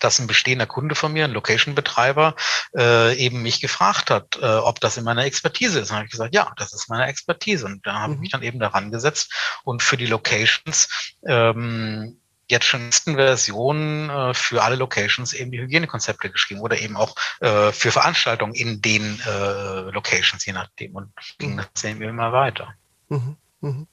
dass 0.01 0.19
ein 0.19 0.27
bestehender 0.27 0.67
Kunde 0.67 0.95
von 0.95 1.13
mir, 1.13 1.25
ein 1.25 1.33
Location-Betreiber, 1.33 2.35
äh, 2.77 3.15
eben 3.17 3.43
mich 3.43 3.61
gefragt 3.61 4.11
hat, 4.11 4.39
äh, 4.41 4.47
ob 4.47 4.81
das 4.81 4.97
in 4.97 5.05
meiner 5.05 5.25
Expertise 5.25 5.79
ist. 5.79 5.91
Und 5.91 5.97
habe 5.97 6.07
ich 6.07 6.11
gesagt, 6.11 6.35
ja, 6.35 6.53
das 6.57 6.73
ist 6.73 6.89
meine 6.89 7.07
Expertise. 7.07 7.67
Und 7.67 7.87
da 7.87 7.95
habe 8.01 8.13
ich 8.13 8.17
mhm. 8.17 8.21
mich 8.23 8.31
dann 8.33 8.43
eben 8.43 8.59
daran 8.59 8.91
gesetzt 8.91 9.33
und 9.65 9.83
für 9.83 9.97
die 9.97 10.07
Locations 10.07 10.89
ähm, 11.27 12.19
jetzt 12.49 12.67
schon 12.67 12.85
nächsten 12.85 13.15
Version 13.15 14.11
äh, 14.11 14.35
für 14.35 14.63
alle 14.63 14.77
Locations 14.77 15.33
eben 15.33 15.53
die 15.53 15.61
Hygienekonzepte 15.61 16.31
geschrieben 16.31 16.61
oder 16.61 16.79
eben 16.79 16.97
auch 16.97 17.15
äh, 17.41 17.73
für 17.73 17.93
Veranstaltungen 17.93 18.55
in 18.55 18.83
den 18.83 19.21
äh, 19.21 19.91
Locations, 19.91 20.45
je 20.45 20.53
nachdem. 20.53 20.95
Und 20.97 21.13
ging 21.39 21.55
mhm. 21.55 21.63
das 21.73 21.85
eben 21.85 22.03
immer 22.03 22.33
weiter. 22.33 22.75
Mhm. 23.09 23.37
Mhm. 23.61 23.87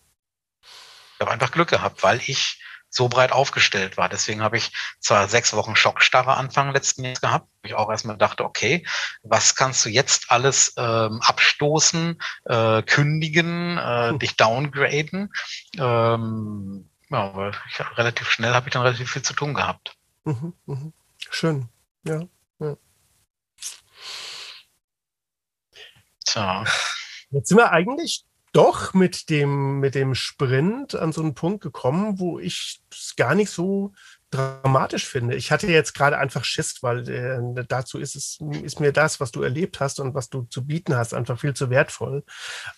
Ich 1.20 1.22
habe 1.22 1.32
einfach 1.34 1.52
Glück 1.52 1.68
gehabt, 1.68 2.02
weil 2.02 2.22
ich 2.28 2.64
so 2.90 3.10
breit 3.10 3.34
aufgestellt 3.34 3.98
war. 3.98 4.08
Deswegen 4.08 4.41
habe 4.41 4.56
ich 4.56 4.72
zwar 5.02 5.28
sechs 5.28 5.54
Wochen 5.54 5.76
Schockstarre 5.76 6.38
Anfang 6.38 6.72
letzten 6.72 7.04
Jahres 7.04 7.20
gehabt, 7.20 7.50
wo 7.62 7.68
ich 7.68 7.74
auch 7.74 7.90
erstmal 7.90 8.18
dachte, 8.18 8.46
okay, 8.46 8.88
was 9.22 9.56
kannst 9.56 9.84
du 9.84 9.90
jetzt 9.90 10.32
alles 10.32 10.74
ähm, 10.78 11.20
abstoßen, 11.22 12.22
äh, 12.46 12.82
kündigen, 12.84 13.78
äh, 13.78 14.18
dich 14.18 14.38
downgraden? 14.38 15.30
Ähm, 15.78 16.90
ja, 17.10 17.18
aber 17.18 17.52
ich, 17.68 17.98
relativ 17.98 18.32
schnell 18.32 18.54
habe 18.54 18.70
ich 18.70 18.74
dann 18.74 18.84
relativ 18.84 19.12
viel 19.12 19.24
zu 19.24 19.34
tun 19.34 19.54
gehabt. 19.54 19.98
Mhm, 20.24 20.54
mh. 20.66 20.91
Schön, 21.30 21.68
ja. 22.06 22.22
ja. 22.60 22.78
So. 26.26 26.64
Jetzt 27.32 27.50
sind 27.50 27.58
wir 27.58 27.74
eigentlich 27.74 28.24
doch 28.54 28.94
mit 28.94 29.30
dem, 29.30 29.80
mit 29.80 29.96
dem 29.96 30.16
Sprint 30.16 30.96
an 30.96 31.12
so 31.12 31.22
einen 31.22 31.36
Punkt 31.36 31.62
gekommen, 31.62 32.20
wo 32.20 32.40
ich 32.40 32.82
es 32.92 33.16
gar 33.16 33.36
nicht 33.36 33.52
so 33.52 33.94
dramatisch 34.32 35.08
finde. 35.08 35.36
Ich 35.36 35.52
hatte 35.52 35.68
jetzt 35.68 35.94
gerade 35.94 36.18
einfach 36.18 36.44
Schiss, 36.44 36.82
weil 36.82 37.10
äh, 37.10 37.66
dazu 37.68 38.00
ist 38.00 38.16
es, 38.16 38.40
ist 38.64 38.80
mir 38.80 38.92
das, 38.92 39.20
was 39.20 39.32
du 39.32 39.42
erlebt 39.42 39.80
hast 39.80 40.00
und 40.00 40.14
was 40.14 40.30
du 40.30 40.44
zu 40.44 40.66
bieten 40.66 40.96
hast, 40.96 41.14
einfach 41.14 41.40
viel 41.40 41.54
zu 41.54 41.70
wertvoll, 41.70 42.24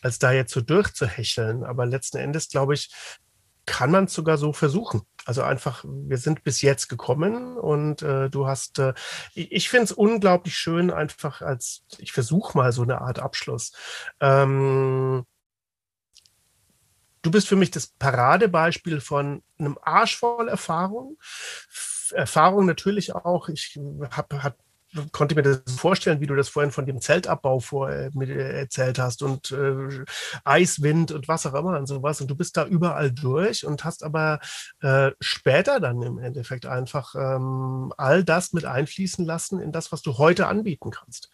als 0.01 0.19
da 0.19 0.31
jetzt 0.31 0.53
so 0.53 0.61
durchzuhecheln. 0.61 1.63
Aber 1.63 1.85
letzten 1.85 2.17
Endes, 2.17 2.49
glaube 2.49 2.73
ich, 2.73 2.89
kann 3.65 3.91
man 3.91 4.05
es 4.05 4.13
sogar 4.13 4.37
so 4.37 4.53
versuchen. 4.53 5.01
Also 5.25 5.43
einfach, 5.43 5.85
wir 5.85 6.17
sind 6.17 6.43
bis 6.43 6.61
jetzt 6.61 6.87
gekommen 6.87 7.57
und 7.57 8.01
äh, 8.01 8.29
du 8.29 8.47
hast, 8.47 8.79
äh, 8.79 8.93
ich 9.35 9.69
finde 9.69 9.85
es 9.85 9.91
unglaublich 9.91 10.55
schön, 10.55 10.89
einfach 10.89 11.41
als, 11.41 11.83
ich 11.99 12.11
versuche 12.11 12.57
mal 12.57 12.71
so 12.71 12.81
eine 12.81 13.01
Art 13.01 13.19
Abschluss. 13.19 13.71
Ähm, 14.19 15.25
du 17.21 17.31
bist 17.31 17.47
für 17.47 17.55
mich 17.55 17.71
das 17.71 17.87
Paradebeispiel 17.87 18.99
von 19.01 19.43
einem 19.59 19.77
Arsch 19.81 20.17
voll 20.17 20.47
Erfahrung. 20.47 21.17
Erfahrung 22.11 22.65
natürlich 22.65 23.15
auch. 23.15 23.49
Ich 23.49 23.79
hab, 24.11 24.33
hab, 24.33 24.57
konnte 25.11 25.35
mir 25.35 25.43
das 25.43 25.61
vorstellen, 25.77 26.19
wie 26.19 26.27
du 26.27 26.35
das 26.35 26.49
vorhin 26.49 26.71
von 26.71 26.85
dem 26.85 26.99
Zeltabbau 26.99 27.59
vor, 27.59 27.89
äh, 27.89 28.09
erzählt 28.59 28.99
hast 28.99 29.23
und 29.23 29.51
äh, 29.51 30.03
Eiswind 30.43 31.11
und 31.11 31.27
was 31.27 31.45
auch 31.45 31.53
immer 31.53 31.77
und 31.77 31.87
sowas. 31.87 32.19
Und 32.19 32.27
du 32.27 32.35
bist 32.35 32.57
da 32.57 32.65
überall 32.65 33.11
durch 33.11 33.65
und 33.65 33.85
hast 33.85 34.03
aber 34.03 34.39
äh, 34.81 35.11
später 35.21 35.79
dann 35.79 36.01
im 36.01 36.17
Endeffekt 36.19 36.65
einfach 36.65 37.15
ähm, 37.15 37.93
all 37.97 38.23
das 38.23 38.51
mit 38.51 38.65
einfließen 38.65 39.25
lassen 39.25 39.61
in 39.61 39.71
das, 39.71 39.91
was 39.91 40.01
du 40.01 40.17
heute 40.17 40.47
anbieten 40.47 40.91
kannst. 40.91 41.29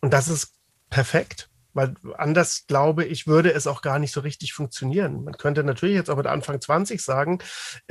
Und 0.00 0.12
das 0.12 0.28
ist 0.28 0.54
perfekt. 0.90 1.48
Weil 1.76 1.94
anders, 2.16 2.64
glaube 2.66 3.04
ich, 3.04 3.26
würde 3.26 3.52
es 3.52 3.66
auch 3.66 3.82
gar 3.82 3.98
nicht 3.98 4.10
so 4.10 4.20
richtig 4.20 4.54
funktionieren. 4.54 5.24
Man 5.24 5.36
könnte 5.36 5.62
natürlich 5.62 5.94
jetzt 5.94 6.08
auch 6.08 6.16
mit 6.16 6.26
Anfang 6.26 6.58
20 6.58 7.02
sagen, 7.02 7.40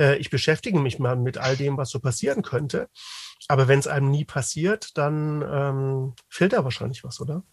äh, 0.00 0.16
ich 0.16 0.28
beschäftige 0.28 0.80
mich 0.80 0.98
mal 0.98 1.14
mit 1.14 1.38
all 1.38 1.56
dem, 1.56 1.76
was 1.76 1.90
so 1.90 2.00
passieren 2.00 2.42
könnte. 2.42 2.88
Aber 3.46 3.68
wenn 3.68 3.78
es 3.78 3.86
einem 3.86 4.10
nie 4.10 4.24
passiert, 4.24 4.98
dann 4.98 5.40
ähm, 5.40 6.14
fehlt 6.28 6.52
da 6.52 6.64
wahrscheinlich 6.64 7.04
was, 7.04 7.20
oder? 7.20 7.44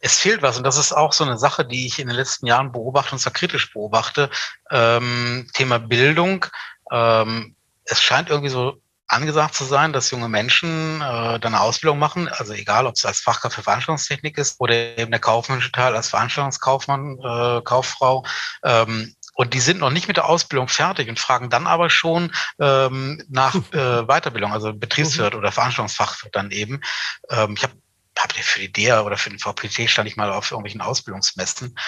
Es 0.00 0.18
fehlt 0.18 0.42
was 0.42 0.58
und 0.58 0.64
das 0.64 0.76
ist 0.76 0.92
auch 0.92 1.14
so 1.14 1.24
eine 1.24 1.38
Sache, 1.38 1.64
die 1.64 1.86
ich 1.86 1.98
in 1.98 2.08
den 2.08 2.16
letzten 2.16 2.46
Jahren 2.46 2.72
beobachte 2.72 3.14
und 3.14 3.20
zwar 3.20 3.32
kritisch 3.32 3.72
beobachte. 3.72 4.28
Ähm, 4.70 5.48
Thema 5.54 5.78
Bildung. 5.78 6.44
Ähm, 6.90 7.56
es 7.84 8.02
scheint 8.02 8.28
irgendwie 8.28 8.50
so 8.50 8.82
angesagt 9.12 9.54
zu 9.54 9.64
sein, 9.64 9.92
dass 9.92 10.10
junge 10.10 10.28
Menschen 10.28 11.00
äh, 11.00 11.38
dann 11.38 11.54
eine 11.54 11.60
Ausbildung 11.60 11.98
machen, 11.98 12.28
also 12.28 12.52
egal, 12.52 12.86
ob 12.86 12.94
es 12.94 13.04
als 13.04 13.20
Fachkraft 13.20 13.54
für 13.54 13.62
Veranstaltungstechnik 13.62 14.38
ist 14.38 14.60
oder 14.60 14.74
eben 14.98 15.10
der 15.10 15.20
kaufmännische 15.20 15.72
Teil 15.72 15.94
als 15.94 16.08
Veranstaltungskaufmann, 16.08 17.18
äh, 17.18 17.62
Kauffrau. 17.62 18.24
Ähm, 18.64 19.14
und 19.34 19.54
die 19.54 19.60
sind 19.60 19.80
noch 19.80 19.90
nicht 19.90 20.08
mit 20.08 20.16
der 20.16 20.28
Ausbildung 20.28 20.68
fertig 20.68 21.08
und 21.08 21.18
fragen 21.18 21.50
dann 21.50 21.66
aber 21.66 21.90
schon 21.90 22.32
ähm, 22.58 23.22
nach 23.28 23.54
äh, 23.72 24.02
Weiterbildung, 24.04 24.52
also 24.52 24.72
Betriebswirt 24.72 25.34
oder 25.34 25.52
Veranstaltungsfachwirt 25.52 26.34
dann 26.34 26.50
eben. 26.50 26.80
Ähm, 27.30 27.54
ich 27.56 27.62
habe 27.62 27.74
hab 28.18 28.32
für 28.32 28.60
die 28.60 28.72
DEA 28.72 29.02
oder 29.02 29.16
für 29.16 29.30
den 29.30 29.38
VPT 29.38 29.90
stand 29.90 30.08
ich 30.08 30.16
mal 30.16 30.30
auf 30.30 30.50
irgendwelchen 30.50 30.80
Ausbildungsmessen 30.80 31.78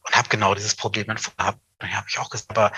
und 0.00 0.16
habe 0.16 0.28
genau 0.28 0.54
dieses 0.54 0.74
Problem. 0.74 1.06
Hab, 1.38 1.56
da 1.78 1.88
habe 1.88 2.06
ich 2.08 2.18
auch 2.18 2.30
gesagt, 2.30 2.50
aber 2.50 2.72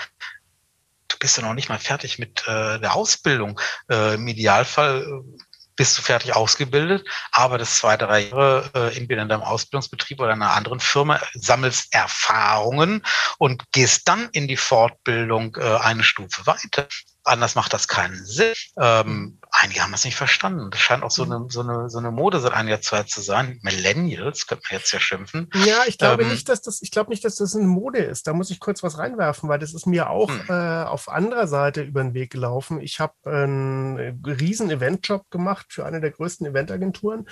du 1.07 1.17
bist 1.19 1.37
ja 1.37 1.43
noch 1.43 1.53
nicht 1.53 1.69
mal 1.69 1.79
fertig 1.79 2.19
mit 2.19 2.47
äh, 2.47 2.79
der 2.79 2.95
Ausbildung. 2.95 3.59
Äh, 3.89 4.15
Im 4.15 4.27
Idealfall 4.27 5.03
äh, 5.03 5.37
bist 5.77 5.97
du 5.97 6.01
fertig 6.01 6.35
ausgebildet, 6.35 7.07
aber 7.31 7.57
das 7.57 7.77
zwei, 7.77 7.95
drei 7.95 8.27
Jahre 8.27 8.69
äh, 8.73 8.97
entweder 8.97 9.21
in 9.21 9.29
deinem 9.29 9.43
Ausbildungsbetrieb 9.43 10.19
oder 10.19 10.33
in 10.33 10.41
einer 10.41 10.53
anderen 10.53 10.79
Firma 10.79 11.21
sammelst 11.35 11.93
Erfahrungen 11.93 13.05
und 13.37 13.63
gehst 13.71 14.07
dann 14.07 14.27
in 14.31 14.47
die 14.47 14.57
Fortbildung 14.57 15.55
äh, 15.55 15.77
eine 15.77 16.03
Stufe 16.03 16.45
weiter. 16.45 16.87
anders 17.23 17.55
macht 17.55 17.73
das 17.73 17.87
keinen 17.87 18.25
Sinn. 18.25 18.53
Ähm, 18.79 19.39
einige 19.61 19.81
haben 19.81 19.91
das 19.91 20.05
nicht 20.05 20.15
verstanden. 20.15 20.69
Das 20.71 20.79
scheint 20.79 21.03
auch 21.03 21.11
so 21.11 21.23
eine, 21.23 21.45
so 21.49 21.61
eine, 21.61 21.89
so 21.89 21.97
eine 21.97 22.11
Mode 22.11 22.39
seit 22.39 22.53
einiger 22.53 22.81
Zeit 22.81 23.09
zu 23.09 23.21
sein. 23.21 23.59
Millennials, 23.61 24.47
könnte 24.47 24.63
man 24.69 24.79
jetzt 24.79 24.91
ja 24.91 24.99
schimpfen. 24.99 25.49
Ja, 25.65 25.83
ich 25.87 25.97
glaube 25.97 26.23
ähm, 26.23 26.29
nicht, 26.29 26.49
dass 26.49 26.61
das, 26.61 26.81
ich 26.81 26.91
glaube 26.91 27.09
nicht, 27.09 27.23
dass 27.25 27.35
das 27.35 27.55
eine 27.55 27.65
Mode 27.65 27.99
ist. 27.99 28.27
Da 28.27 28.33
muss 28.33 28.51
ich 28.51 28.59
kurz 28.59 28.83
was 28.83 28.97
reinwerfen, 28.97 29.49
weil 29.49 29.59
das 29.59 29.73
ist 29.73 29.85
mir 29.85 30.09
auch 30.09 30.29
hm. 30.29 30.45
äh, 30.49 30.83
auf 30.83 31.09
anderer 31.09 31.47
Seite 31.47 31.81
über 31.81 32.03
den 32.03 32.13
Weg 32.13 32.31
gelaufen. 32.31 32.81
Ich 32.81 32.99
habe 32.99 33.13
einen 33.25 34.21
riesen 34.25 34.69
Eventjob 34.69 35.29
gemacht 35.31 35.67
für 35.69 35.85
eine 35.85 36.01
der 36.01 36.11
größten 36.11 36.45
Eventagenturen 36.47 37.27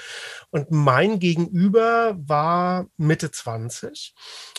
und 0.50 0.72
mein 0.72 1.20
Gegenüber 1.20 2.16
war 2.18 2.88
Mitte 2.98 3.32
20 3.32 4.16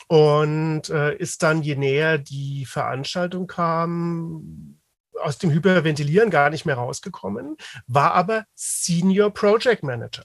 und 0.09 0.89
äh, 0.91 1.17
ist 1.17 1.43
dann, 1.43 1.63
je 1.63 1.77
näher 1.77 2.19
die 2.19 2.65
Veranstaltung 2.67 3.47
kam, 3.47 4.79
aus 5.23 5.39
dem 5.39 5.51
Hyperventilieren 5.51 6.31
gar 6.31 6.51
nicht 6.51 6.67
mehr 6.67 6.77
rausgekommen, 6.77 7.57
war 7.87 8.15
aber 8.15 8.45
Senior 8.55 9.31
Project 9.33 9.83
Manager. 9.83 10.25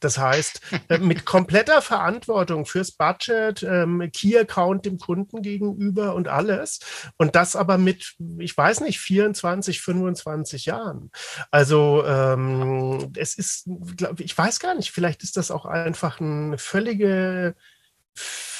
Das 0.00 0.16
heißt, 0.18 0.60
äh, 0.88 0.98
mit 0.98 1.24
kompletter 1.26 1.82
Verantwortung 1.82 2.66
fürs 2.66 2.92
Budget, 2.92 3.62
ähm, 3.62 4.10
Key-Account 4.12 4.86
dem 4.86 4.98
Kunden 4.98 5.42
gegenüber 5.42 6.14
und 6.14 6.26
alles. 6.26 6.80
Und 7.18 7.36
das 7.36 7.54
aber 7.54 7.78
mit, 7.78 8.16
ich 8.38 8.56
weiß 8.56 8.80
nicht, 8.80 8.98
24, 8.98 9.80
25 9.80 10.66
Jahren. 10.66 11.10
Also 11.50 12.02
ähm, 12.06 13.12
es 13.16 13.34
ist, 13.34 13.68
glaub, 13.96 14.18
ich 14.20 14.36
weiß 14.36 14.58
gar 14.58 14.74
nicht, 14.74 14.90
vielleicht 14.90 15.22
ist 15.22 15.36
das 15.36 15.50
auch 15.50 15.66
einfach 15.66 16.20
eine 16.20 16.58
völlige 16.58 17.54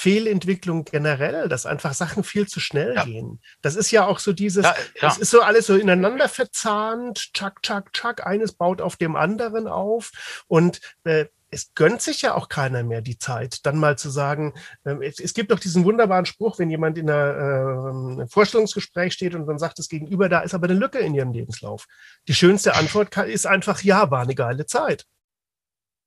Fehlentwicklung 0.01 0.86
generell, 0.86 1.47
dass 1.51 1.66
einfach 1.66 1.93
Sachen 1.93 2.24
viel 2.24 2.48
zu 2.48 2.59
schnell 2.59 2.94
ja. 2.94 3.05
gehen. 3.05 3.39
Das 3.60 3.77
ist 3.77 3.90
ja 3.90 4.06
auch 4.06 4.18
so 4.18 4.32
dieses, 4.32 4.64
ja, 4.64 4.74
ja. 4.74 5.01
das 5.02 5.18
ist 5.18 5.31
so 5.31 5.43
alles 5.43 5.66
so 5.66 5.77
ineinander 5.77 6.27
verzahnt, 6.31 7.35
tschak, 7.35 7.62
tschak, 7.62 7.93
tschak, 7.93 8.27
eines 8.27 8.55
baut 8.55 8.81
auf 8.81 8.97
dem 8.97 9.14
anderen 9.14 9.68
auf 9.68 10.10
und 10.48 10.81
äh, 11.05 11.27
es 11.51 11.74
gönnt 11.74 12.01
sich 12.01 12.22
ja 12.22 12.35
auch 12.35 12.48
keiner 12.48 12.82
mehr 12.82 13.02
die 13.02 13.18
Zeit, 13.18 13.66
dann 13.66 13.77
mal 13.77 13.98
zu 13.98 14.09
sagen, 14.09 14.55
äh, 14.85 14.94
es, 15.06 15.20
es, 15.20 15.35
gibt 15.35 15.51
doch 15.51 15.59
diesen 15.59 15.85
wunderbaren 15.85 16.24
Spruch, 16.24 16.59
wenn 16.59 16.70
jemand 16.70 16.97
in 16.97 17.10
einer, 17.10 18.22
äh, 18.22 18.27
Vorstellungsgespräch 18.27 19.12
steht 19.12 19.35
und 19.35 19.47
dann 19.47 19.59
sagt 19.59 19.78
das 19.78 19.90
Gegenüber, 19.90 20.31
da 20.31 20.40
ist 20.40 20.55
aber 20.55 20.68
eine 20.68 20.78
Lücke 20.78 21.01
in 21.01 21.12
ihrem 21.12 21.32
Lebenslauf. 21.32 21.86
Die 22.27 22.35
schönste 22.35 22.74
Antwort 22.74 23.10
kann, 23.10 23.28
ist 23.28 23.47
einfach, 23.47 23.82
ja, 23.82 24.10
war 24.10 24.22
eine 24.22 24.35
geile 24.35 24.64
Zeit. 24.64 25.05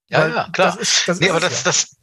Ja, 0.10 0.22
Weil 0.22 0.30
ja, 0.30 0.50
klar. 0.52 0.68
Das 0.68 0.76
ist, 0.78 1.08
das 1.08 1.20
nee, 1.20 1.30
aber 1.30 1.42
das, 1.42 1.60
ja. 1.60 1.66
das, 1.66 1.96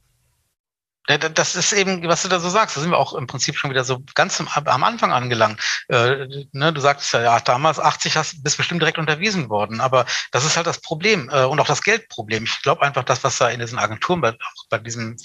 das 1.06 1.56
ist 1.56 1.72
eben, 1.72 2.06
was 2.06 2.22
du 2.22 2.28
da 2.28 2.38
so 2.38 2.48
sagst, 2.48 2.76
da 2.76 2.80
sind 2.80 2.90
wir 2.90 2.98
auch 2.98 3.14
im 3.14 3.26
Prinzip 3.26 3.56
schon 3.56 3.70
wieder 3.70 3.84
so 3.84 4.02
ganz 4.14 4.40
am 4.40 4.84
Anfang 4.84 5.12
angelangt. 5.12 5.60
Äh, 5.88 6.46
ne, 6.52 6.72
du 6.72 6.80
sagst 6.80 7.12
ja, 7.12 7.22
ja, 7.22 7.40
damals 7.40 7.80
80 7.80 8.16
hast, 8.16 8.44
bist 8.44 8.56
bestimmt 8.56 8.80
direkt 8.80 8.98
unterwiesen 8.98 9.48
worden, 9.48 9.80
aber 9.80 10.06
das 10.30 10.44
ist 10.44 10.56
halt 10.56 10.66
das 10.66 10.80
Problem 10.80 11.28
äh, 11.32 11.44
und 11.44 11.58
auch 11.58 11.66
das 11.66 11.82
Geldproblem. 11.82 12.44
Ich 12.44 12.62
glaube 12.62 12.82
einfach, 12.82 13.02
das, 13.04 13.24
was 13.24 13.38
da 13.38 13.48
in 13.48 13.60
diesen 13.60 13.78
Agenturen, 13.78 14.20
bei, 14.20 14.30
auch 14.30 14.66
bei 14.68 14.78
diesem, 14.78 15.16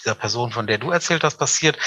dieser 0.00 0.14
Person, 0.14 0.52
von 0.52 0.66
der 0.66 0.78
du 0.78 0.90
erzählt 0.90 1.24
hast, 1.24 1.38
passiert, 1.38 1.78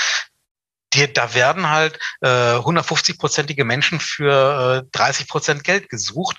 die, 0.93 1.11
da 1.11 1.33
werden 1.33 1.69
halt 1.69 1.99
äh, 2.21 2.27
150-prozentige 2.27 3.63
Menschen 3.63 3.99
für 3.99 4.83
äh, 4.85 4.89
30 4.91 5.27
Prozent 5.27 5.63
Geld 5.63 5.89
gesucht 5.89 6.37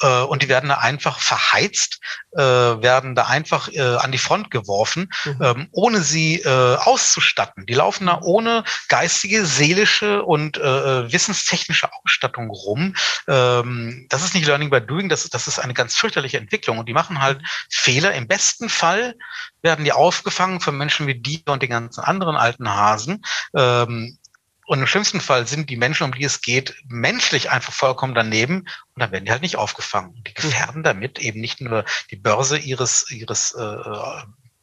äh, 0.00 0.22
und 0.22 0.42
die 0.42 0.48
werden 0.48 0.68
da 0.68 0.78
einfach 0.78 1.20
verheizt, 1.20 2.00
äh, 2.32 2.40
werden 2.40 3.14
da 3.14 3.26
einfach 3.26 3.68
äh, 3.72 3.80
an 3.80 4.12
die 4.12 4.18
Front 4.18 4.50
geworfen, 4.50 5.10
mhm. 5.24 5.42
ähm, 5.42 5.68
ohne 5.72 6.00
sie 6.00 6.40
äh, 6.40 6.76
auszustatten. 6.76 7.66
Die 7.66 7.74
laufen 7.74 8.06
da 8.06 8.20
ohne 8.22 8.64
geistige, 8.88 9.46
seelische 9.46 10.22
und 10.22 10.58
äh, 10.58 10.60
äh, 10.60 11.12
wissenstechnische 11.12 11.88
Ausstattung 11.92 12.50
rum. 12.50 12.94
Ähm, 13.28 14.06
das 14.08 14.24
ist 14.24 14.34
nicht 14.34 14.46
Learning 14.46 14.70
by 14.70 14.80
Doing, 14.80 15.08
das, 15.08 15.28
das 15.28 15.48
ist 15.48 15.58
eine 15.58 15.74
ganz 15.74 15.94
fürchterliche 15.94 16.38
Entwicklung 16.38 16.78
und 16.78 16.88
die 16.88 16.94
machen 16.94 17.20
halt 17.20 17.40
mhm. 17.40 17.46
Fehler. 17.70 18.14
Im 18.14 18.28
besten 18.28 18.68
Fall 18.68 19.14
werden 19.62 19.84
die 19.84 19.92
aufgefangen 19.92 20.60
von 20.60 20.76
Menschen 20.76 21.06
wie 21.06 21.18
die 21.18 21.42
und 21.46 21.62
den 21.62 21.70
ganzen 21.70 22.00
anderen 22.00 22.36
alten 22.36 22.68
Hasen. 22.68 23.24
Ähm, 23.56 24.18
und 24.66 24.80
im 24.80 24.86
schlimmsten 24.86 25.20
Fall 25.20 25.46
sind 25.46 25.70
die 25.70 25.76
Menschen, 25.76 26.04
um 26.04 26.12
die 26.12 26.24
es 26.24 26.40
geht, 26.40 26.74
menschlich 26.88 27.50
einfach 27.50 27.72
vollkommen 27.72 28.14
daneben 28.14 28.60
und 28.60 29.00
dann 29.00 29.12
werden 29.12 29.24
die 29.24 29.30
halt 29.30 29.42
nicht 29.42 29.56
aufgefangen. 29.56 30.22
Die 30.24 30.30
mhm. 30.30 30.34
gefährden 30.34 30.82
damit 30.82 31.18
eben 31.20 31.40
nicht 31.40 31.60
nur 31.60 31.84
die 32.10 32.16
Börse 32.16 32.58
ihres, 32.58 33.10
ihres 33.10 33.52
äh, 33.52 33.76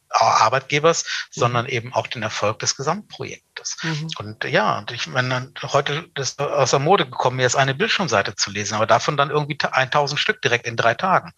Arbeitgebers, 0.10 1.04
mhm. 1.04 1.40
sondern 1.40 1.66
eben 1.68 1.94
auch 1.94 2.08
den 2.08 2.22
Erfolg 2.22 2.60
des 2.60 2.76
Gesamtprojektes. 2.76 3.78
Mhm. 3.82 4.08
Und 4.18 4.44
ja, 4.44 4.80
und 4.80 4.92
ich 4.92 5.08
meine, 5.08 5.52
heute 5.64 6.10
ist 6.18 6.40
aus 6.40 6.72
der 6.72 6.80
Mode 6.80 7.06
gekommen, 7.06 7.38
mir 7.38 7.44
jetzt 7.44 7.56
eine 7.56 7.74
Bildschirmseite 7.74 8.36
zu 8.36 8.52
lesen, 8.52 8.76
aber 8.76 8.86
davon 8.86 9.16
dann 9.16 9.30
irgendwie 9.30 9.58
1000 9.60 10.20
Stück 10.20 10.42
direkt 10.42 10.68
in 10.68 10.76
drei 10.76 10.96
Tagen. 10.96 11.32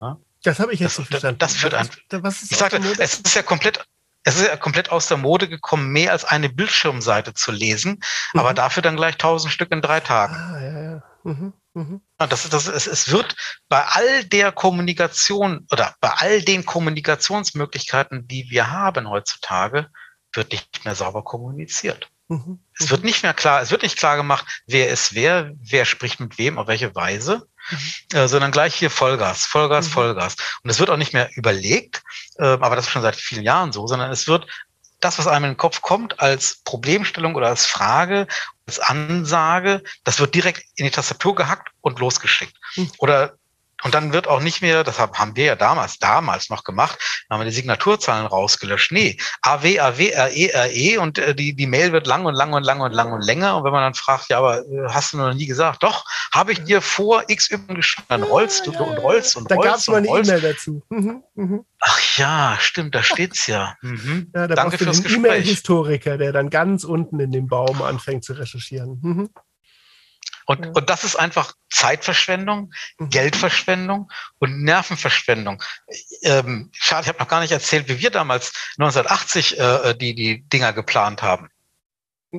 Ja? 0.00 0.18
Das 0.42 0.58
habe 0.60 0.74
ich 0.74 0.80
jetzt 0.80 0.92
das, 0.92 0.98
nicht 0.98 1.08
verstanden. 1.08 1.38
Das, 1.38 1.56
führt 1.56 1.74
ein, 1.74 1.88
ich 2.10 2.56
sagte, 2.56 2.80
es 2.98 3.20
ist 3.20 3.34
ja 3.34 3.42
komplett 3.42 3.84
es 4.24 4.36
ist 4.36 4.46
ja 4.46 4.56
komplett 4.56 4.90
aus 4.90 5.06
der 5.06 5.16
Mode 5.16 5.48
gekommen, 5.48 5.90
mehr 5.90 6.12
als 6.12 6.24
eine 6.24 6.48
Bildschirmseite 6.48 7.34
zu 7.34 7.52
lesen, 7.52 8.02
mhm. 8.32 8.40
aber 8.40 8.54
dafür 8.54 8.82
dann 8.82 8.96
gleich 8.96 9.16
tausend 9.16 9.52
Stück 9.52 9.72
in 9.72 9.80
drei 9.80 10.00
Tagen. 10.00 10.34
Ah, 10.34 10.60
ja, 10.60 10.82
ja. 10.82 11.02
Mhm. 11.24 11.52
Mhm. 11.74 12.00
Das, 12.18 12.48
das, 12.48 12.66
es, 12.66 12.86
es 12.86 13.10
wird 13.10 13.36
bei 13.68 13.84
all 13.84 14.24
der 14.24 14.52
Kommunikation 14.52 15.66
oder 15.70 15.94
bei 16.00 16.10
all 16.10 16.42
den 16.42 16.64
Kommunikationsmöglichkeiten, 16.64 18.26
die 18.26 18.50
wir 18.50 18.70
haben 18.70 19.08
heutzutage, 19.08 19.88
wird 20.32 20.52
nicht 20.52 20.84
mehr 20.84 20.94
sauber 20.94 21.22
kommuniziert. 21.22 22.10
Mhm. 22.28 22.60
Es 22.78 22.90
wird 22.90 23.04
nicht 23.04 23.22
mehr 23.22 23.34
klar, 23.34 23.62
es 23.62 23.70
wird 23.70 23.82
nicht 23.82 23.96
klar 23.96 24.16
gemacht, 24.16 24.62
wer 24.66 24.88
ist 24.88 25.14
wer, 25.14 25.52
wer 25.60 25.84
spricht 25.84 26.20
mit 26.20 26.36
wem, 26.38 26.58
auf 26.58 26.66
welche 26.66 26.94
Weise, 26.94 27.48
mhm. 27.70 28.18
äh, 28.18 28.28
sondern 28.28 28.50
gleich 28.50 28.74
hier 28.74 28.90
Vollgas, 28.90 29.46
Vollgas, 29.46 29.86
mhm. 29.86 29.92
Vollgas. 29.92 30.36
Und 30.62 30.70
es 30.70 30.78
wird 30.78 30.90
auch 30.90 30.96
nicht 30.96 31.12
mehr 31.12 31.30
überlegt, 31.34 32.02
äh, 32.38 32.44
aber 32.44 32.76
das 32.76 32.86
ist 32.86 32.92
schon 32.92 33.02
seit 33.02 33.16
vielen 33.16 33.44
Jahren 33.44 33.72
so, 33.72 33.86
sondern 33.86 34.10
es 34.10 34.28
wird 34.28 34.46
das, 35.00 35.18
was 35.18 35.26
einem 35.26 35.44
in 35.44 35.50
den 35.52 35.56
Kopf 35.56 35.80
kommt, 35.80 36.18
als 36.20 36.56
Problemstellung 36.64 37.34
oder 37.34 37.48
als 37.48 37.66
Frage, 37.66 38.26
als 38.66 38.80
Ansage, 38.80 39.82
das 40.04 40.18
wird 40.18 40.34
direkt 40.34 40.64
in 40.74 40.84
die 40.84 40.90
Tastatur 40.90 41.34
gehackt 41.34 41.68
und 41.80 42.00
losgeschickt. 42.00 42.56
Mhm. 42.76 42.90
Oder 42.98 43.34
und 43.84 43.94
dann 43.94 44.12
wird 44.12 44.26
auch 44.26 44.40
nicht 44.40 44.60
mehr, 44.60 44.82
das 44.84 44.98
haben 44.98 45.36
wir 45.36 45.44
ja 45.44 45.54
damals, 45.56 45.98
damals 45.98 46.50
noch 46.50 46.64
gemacht, 46.64 46.98
haben 47.30 47.40
wir 47.40 47.44
die 47.44 47.52
Signaturzahlen 47.52 48.26
rausgelöscht. 48.26 48.92
Nee, 48.92 49.18
AW, 49.42 49.78
AW, 49.80 50.12
RE, 50.14 50.50
RE 50.54 51.00
und 51.00 51.18
äh, 51.18 51.34
die, 51.34 51.54
die 51.54 51.66
Mail 51.66 51.92
wird 51.92 52.06
lang 52.06 52.24
und 52.24 52.34
lang 52.34 52.52
und 52.52 52.64
lang 52.64 52.80
und 52.80 52.92
lang 52.92 53.12
und 53.12 53.22
länger. 53.22 53.56
Und 53.56 53.64
wenn 53.64 53.72
man 53.72 53.82
dann 53.82 53.94
fragt, 53.94 54.28
ja, 54.30 54.38
aber 54.38 54.60
äh, 54.60 54.88
hast 54.88 55.12
du 55.12 55.18
noch 55.18 55.32
nie 55.32 55.46
gesagt? 55.46 55.82
Doch, 55.82 56.04
habe 56.32 56.52
ich 56.52 56.64
dir 56.64 56.80
vor 56.80 57.24
X 57.28 57.50
Y 57.50 57.74
geschrieben. 57.76 58.06
Dann 58.08 58.22
rollst 58.22 58.66
du 58.66 58.72
und 58.72 58.98
rollst 58.98 59.36
und 59.36 59.50
da 59.50 59.54
rollst. 59.54 59.66
Da 59.66 59.70
gab 59.70 59.78
es 59.78 59.88
mal 59.88 59.96
eine 59.98 60.08
E-Mail 60.08 60.40
dazu. 60.40 60.82
Mhm, 60.88 61.22
mhm. 61.34 61.64
Ach 61.80 62.16
ja, 62.16 62.56
stimmt, 62.58 62.94
da 62.94 63.02
steht's 63.02 63.46
ja. 63.46 63.76
Mhm. 63.82 64.32
ja 64.34 64.48
da 64.48 64.54
Danke 64.54 64.78
fürs 64.78 65.02
Gespräch. 65.02 65.24
E-Mail-Historiker, 65.24 66.18
der 66.18 66.32
dann 66.32 66.50
ganz 66.50 66.84
unten 66.84 67.20
in 67.20 67.30
dem 67.30 67.46
Baum 67.46 67.82
anfängt 67.82 68.24
zu 68.24 68.32
recherchieren. 68.32 68.98
Mhm. 69.02 69.30
Und, 70.48 70.64
ja. 70.64 70.72
und 70.72 70.88
das 70.88 71.04
ist 71.04 71.14
einfach 71.14 71.52
Zeitverschwendung, 71.70 72.72
mhm. 72.96 73.10
Geldverschwendung 73.10 74.10
und 74.38 74.62
Nervenverschwendung. 74.62 75.62
Ähm, 76.22 76.70
schade, 76.72 77.02
ich 77.02 77.08
habe 77.08 77.18
noch 77.18 77.28
gar 77.28 77.40
nicht 77.40 77.52
erzählt, 77.52 77.86
wie 77.88 78.00
wir 78.00 78.10
damals 78.10 78.52
1980 78.78 79.58
äh, 79.58 79.94
die, 79.94 80.14
die 80.14 80.48
Dinger 80.48 80.72
geplant 80.72 81.20
haben. 81.20 81.50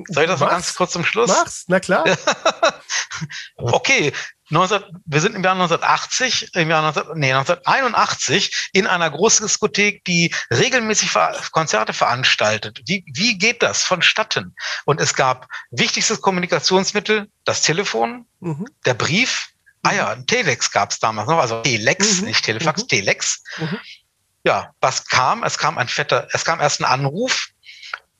Soll 0.08 0.24
ich 0.24 0.28
das 0.28 0.40
Mach's. 0.40 0.40
mal 0.40 0.56
ganz 0.56 0.74
kurz 0.74 0.92
zum 0.92 1.04
Schluss? 1.04 1.28
Mach's, 1.28 1.64
na 1.68 1.78
klar. 1.78 2.04
okay, 3.56 4.12
19, 4.50 4.82
wir 5.06 5.20
sind 5.20 5.36
im 5.36 5.44
Jahr 5.44 5.54
1980, 5.54 6.54
im 6.54 6.70
Jahr 6.70 6.82
19, 6.82 7.02
nee, 7.14 7.32
1981 7.32 8.70
in 8.72 8.86
einer 8.86 9.08
Großdiskothek, 9.08 10.04
die 10.04 10.34
regelmäßig 10.52 11.12
Konzerte 11.52 11.92
veranstaltet. 11.92 12.82
Wie, 12.86 13.04
wie 13.14 13.38
geht 13.38 13.62
das 13.62 13.84
vonstatten? 13.84 14.54
Und 14.84 15.00
es 15.00 15.14
gab 15.14 15.46
wichtigstes 15.70 16.20
Kommunikationsmittel, 16.20 17.28
das 17.44 17.62
Telefon, 17.62 18.26
mhm. 18.40 18.66
der 18.84 18.94
Brief. 18.94 19.50
Ah 19.82 19.92
ja, 19.92 20.08
ein 20.08 20.26
Telex 20.26 20.70
gab 20.72 20.90
es 20.90 20.98
damals 20.98 21.28
noch, 21.28 21.38
also 21.38 21.62
Telex, 21.62 22.20
mhm. 22.20 22.26
nicht 22.26 22.44
Telefax, 22.44 22.82
mhm. 22.82 22.88
Telex. 22.88 23.42
Mhm. 23.56 23.78
Ja, 24.44 24.74
was 24.80 25.06
kam? 25.06 25.44
Es 25.44 25.58
kam 25.58 25.78
ein 25.78 25.88
fetter, 25.88 26.28
es 26.32 26.44
kam 26.44 26.60
erst 26.60 26.80
ein 26.80 26.84
Anruf, 26.84 27.48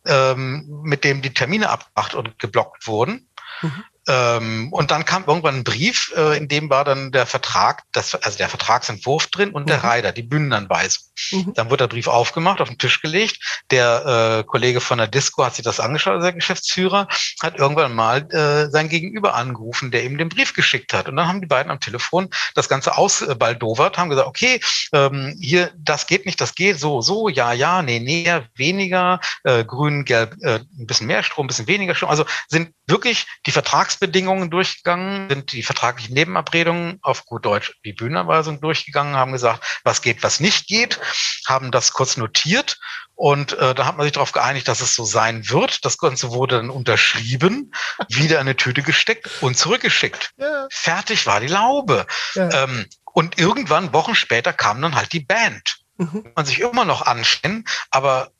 ähm, 0.07 0.83
mit 0.85 1.03
dem 1.05 1.23
die 1.23 1.35
Termine 1.35 1.71
abgemacht 1.71 2.15
und 2.15 2.39
geblockt 2.39 2.87
wurden. 2.87 3.29
Mhm. 3.63 3.85
Ähm, 4.09 4.73
und 4.73 4.91
dann 4.91 5.05
kam 5.05 5.25
irgendwann 5.27 5.57
ein 5.57 5.65
Brief, 5.65 6.13
äh, 6.17 6.37
in 6.37 6.49
dem 6.49 6.71
war 6.71 6.85
dann 6.85 7.13
der 7.13 7.27
Vertrag, 7.27 7.83
das, 7.93 8.15
also 8.15 8.39
der 8.39 8.49
Vertragsentwurf 8.49 9.27
drin 9.27 9.51
und 9.51 9.65
mhm. 9.65 9.67
der 9.67 9.85
Reiter, 9.85 10.13
die 10.13 10.23
Bühnenanweisung. 10.23 11.05
Mhm. 11.33 11.53
Dann 11.55 11.71
wurde 11.71 11.87
der 11.87 11.95
Brief 11.95 12.09
aufgemacht, 12.09 12.61
auf 12.61 12.69
den 12.69 12.79
Tisch 12.79 13.03
gelegt. 13.03 13.63
Der 13.71 14.41
äh, 14.41 14.45
Kollege 14.45 14.81
von 14.81 14.99
der 14.99 15.07
Disco 15.07 15.45
hat 15.45 15.55
sich 15.55 15.65
das 15.65 15.81
angeschaut, 15.81 16.15
also 16.15 16.25
der 16.25 16.33
Geschäftsführer, 16.33 17.09
hat 17.43 17.59
irgendwann 17.59 17.95
mal 17.95 18.27
äh, 18.33 18.71
sein 18.71 18.89
Gegenüber 18.89 19.35
angerufen, 19.35 19.91
der 19.91 20.05
ihm 20.05 20.17
den 20.17 20.31
Brief 20.31 20.55
geschickt 20.55 20.93
hat. 20.95 21.09
Und 21.09 21.17
dann 21.17 21.29
haben 21.29 21.41
die 21.43 21.47
beiden 21.47 21.71
am 21.71 21.81
Telefon 21.81 22.31
das 22.55 22.69
Ganze 22.69 22.97
ausbaldowert, 22.97 23.99
haben 23.99 24.11
gesagt, 24.11 24.29
okay, 24.29 24.61
ähm, 24.93 25.37
hier, 25.41 25.73
das 25.77 26.07
geht 26.07 26.27
nicht, 26.27 26.41
das 26.41 26.55
geht 26.55 26.81
so, 26.81 27.03
so, 27.03 27.29
ja, 27.29 27.53
ja, 27.53 27.83
nee, 27.83 28.01
nee, 28.01 28.41
weniger, 28.55 29.21
äh, 29.45 29.65
grün, 29.65 30.05
gelb, 30.05 30.37
äh, 30.41 30.61
ein 30.79 30.87
bisschen 30.87 31.07
mehr 31.07 31.23
Strom, 31.23 31.45
ein 31.45 31.49
bisschen 31.49 31.67
weniger 31.67 31.95
Strom. 31.95 32.11
Also 32.11 32.25
sind 32.49 32.73
wirklich 32.87 33.27
die 33.47 33.53
Vertrags 33.53 33.90
Vertragsbedingungen 33.91 34.51
durchgegangen, 34.51 35.29
sind 35.29 35.53
die 35.53 35.63
vertraglichen 35.63 36.15
Nebenabredungen 36.15 36.99
auf 37.03 37.25
gut 37.27 37.45
Deutsch 37.45 37.75
die 37.85 37.93
Bühnenanweisung 37.93 38.61
durchgegangen, 38.61 39.17
haben 39.17 39.33
gesagt, 39.33 39.65
was 39.85 40.03
geht, 40.03 40.23
was 40.23 40.41
nicht 40.41 40.67
geht, 40.69 41.01
haben 41.47 41.71
das 41.71 41.93
kurz 41.93 42.17
notiert 42.17 42.79
und 43.15 43.53
äh, 43.55 43.75
da 43.75 43.87
hat 43.87 43.97
man 43.97 44.05
sich 44.05 44.13
darauf 44.13 44.33
geeinigt, 44.33 44.69
dass 44.69 44.81
es 44.81 44.95
so 44.95 45.05
sein 45.05 45.49
wird. 45.51 45.85
Das 45.85 45.99
Ganze 45.99 46.31
wurde 46.31 46.57
dann 46.57 46.71
unterschrieben, 46.71 47.73
wieder 48.09 48.37
in 48.37 48.43
eine 48.43 48.57
Tüte 48.57 48.83
gesteckt 48.83 49.29
und 49.41 49.59
zurückgeschickt. 49.59 50.33
Ja. 50.37 50.67
Fertig 50.71 51.27
war 51.27 51.41
die 51.41 51.49
Laube. 51.49 52.07
Ja. 52.35 52.65
Ähm, 52.65 52.87
und 53.13 53.39
irgendwann, 53.39 53.93
Wochen 53.93 54.15
später, 54.15 54.53
kam 54.53 54.81
dann 54.81 54.95
halt 54.95 55.13
die 55.13 55.21
Band. 55.21 55.81
Mhm. 55.97 56.25
Man 56.35 56.47
sich 56.47 56.61
immer 56.61 56.85
noch 56.85 57.03
anstellen, 57.03 57.65
aber 57.91 58.31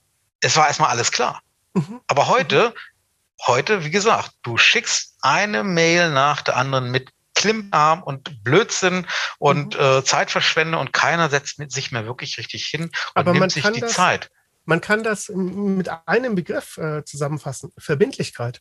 es 0.41 0.57
war 0.57 0.69
erstmal 0.69 0.91
alles 0.91 1.11
klar. 1.11 1.43
Mhm. 1.75 2.01
Aber 2.07 2.29
heute, 2.29 2.75
heute, 3.47 3.85
wie 3.85 3.91
gesagt, 3.91 4.33
du 4.43 4.57
schickst 4.57 5.17
eine 5.21 5.65
Mail 5.65 6.11
nach 6.11 6.43
der 6.43 6.57
anderen 6.57 6.91
mit 6.91 7.11
Klimparm 7.35 8.03
und 8.03 8.45
Blödsinn 8.45 9.07
und 9.39 9.75
mhm. 9.75 9.81
äh, 9.81 10.05
Zeitverschwende 10.05 10.79
und 10.79 10.93
keiner 10.93 11.31
setzt 11.31 11.59
mit 11.59 11.73
sich 11.73 11.91
mehr 11.93 12.05
wirklich 12.05 12.37
richtig 12.39 12.67
hin 12.67 12.83
und 12.83 12.93
aber 13.15 13.33
nimmt 13.33 13.53
sich 13.53 13.67
die 13.71 13.81
das, 13.81 13.93
Zeit. 13.93 14.31
Man 14.65 14.81
kann 14.81 15.03
das 15.03 15.31
mit 15.31 15.89
einem 16.07 16.35
Begriff 16.35 16.77
äh, 16.77 17.05
zusammenfassen: 17.05 17.73
Verbindlichkeit. 17.79 18.61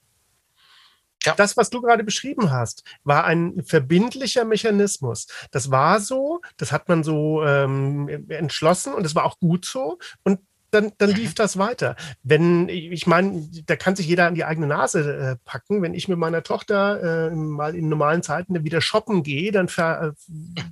Ja. 1.26 1.36
Das, 1.36 1.58
was 1.58 1.70
du 1.70 1.82
gerade 1.82 2.06
beschrieben 2.06 2.50
hast, 2.50 2.84
war 3.04 3.26
ein 3.26 3.62
verbindlicher 3.66 4.46
Mechanismus. 4.46 5.28
Das 5.52 5.70
war 5.70 6.00
so, 6.00 6.42
das 6.56 6.72
hat 6.72 6.88
man 6.88 7.04
so 7.04 7.44
ähm, 7.44 8.08
entschlossen 8.30 8.94
und 8.94 9.06
es 9.06 9.16
war 9.16 9.26
auch 9.26 9.38
gut 9.40 9.66
so. 9.66 10.00
Und 10.24 10.40
dann, 10.72 10.92
dann 10.98 11.12
lief 11.12 11.32
mhm. 11.32 11.36
das 11.36 11.58
weiter. 11.58 11.96
Wenn, 12.24 12.70
ich 12.70 13.08
meine, 13.08 13.48
da 13.66 13.76
kann 13.76 13.96
sich 13.96 14.08
jeder 14.08 14.28
an 14.28 14.36
die 14.36 14.46
eigene 14.46 14.68
Nase 14.68 15.18
äh, 15.18 15.36
packen. 15.46 15.82
Wenn 15.82 15.94
ich 15.94 16.08
mit 16.08 16.18
meiner 16.18 16.44
Tochter 16.44 17.30
äh, 17.30 17.36
mal 17.36 17.76
in 17.76 17.90
normalen 17.90 18.24
Zeiten 18.24 18.64
wieder 18.64 18.82
shoppen 18.82 19.24
gehe, 19.24 19.52
dann 19.52 19.68
äh, 19.68 20.12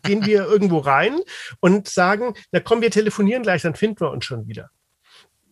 gehen 0.04 0.26
wir 0.26 0.46
irgendwo 0.48 0.80
rein 0.80 1.20
und 1.60 1.88
sagen, 1.88 2.34
na 2.52 2.60
komm, 2.60 2.82
wir 2.82 2.92
telefonieren 2.92 3.44
gleich, 3.44 3.62
dann 3.62 3.76
finden 3.76 4.02
wir 4.02 4.12
uns 4.12 4.26
schon 4.26 4.48
wieder. 4.48 4.70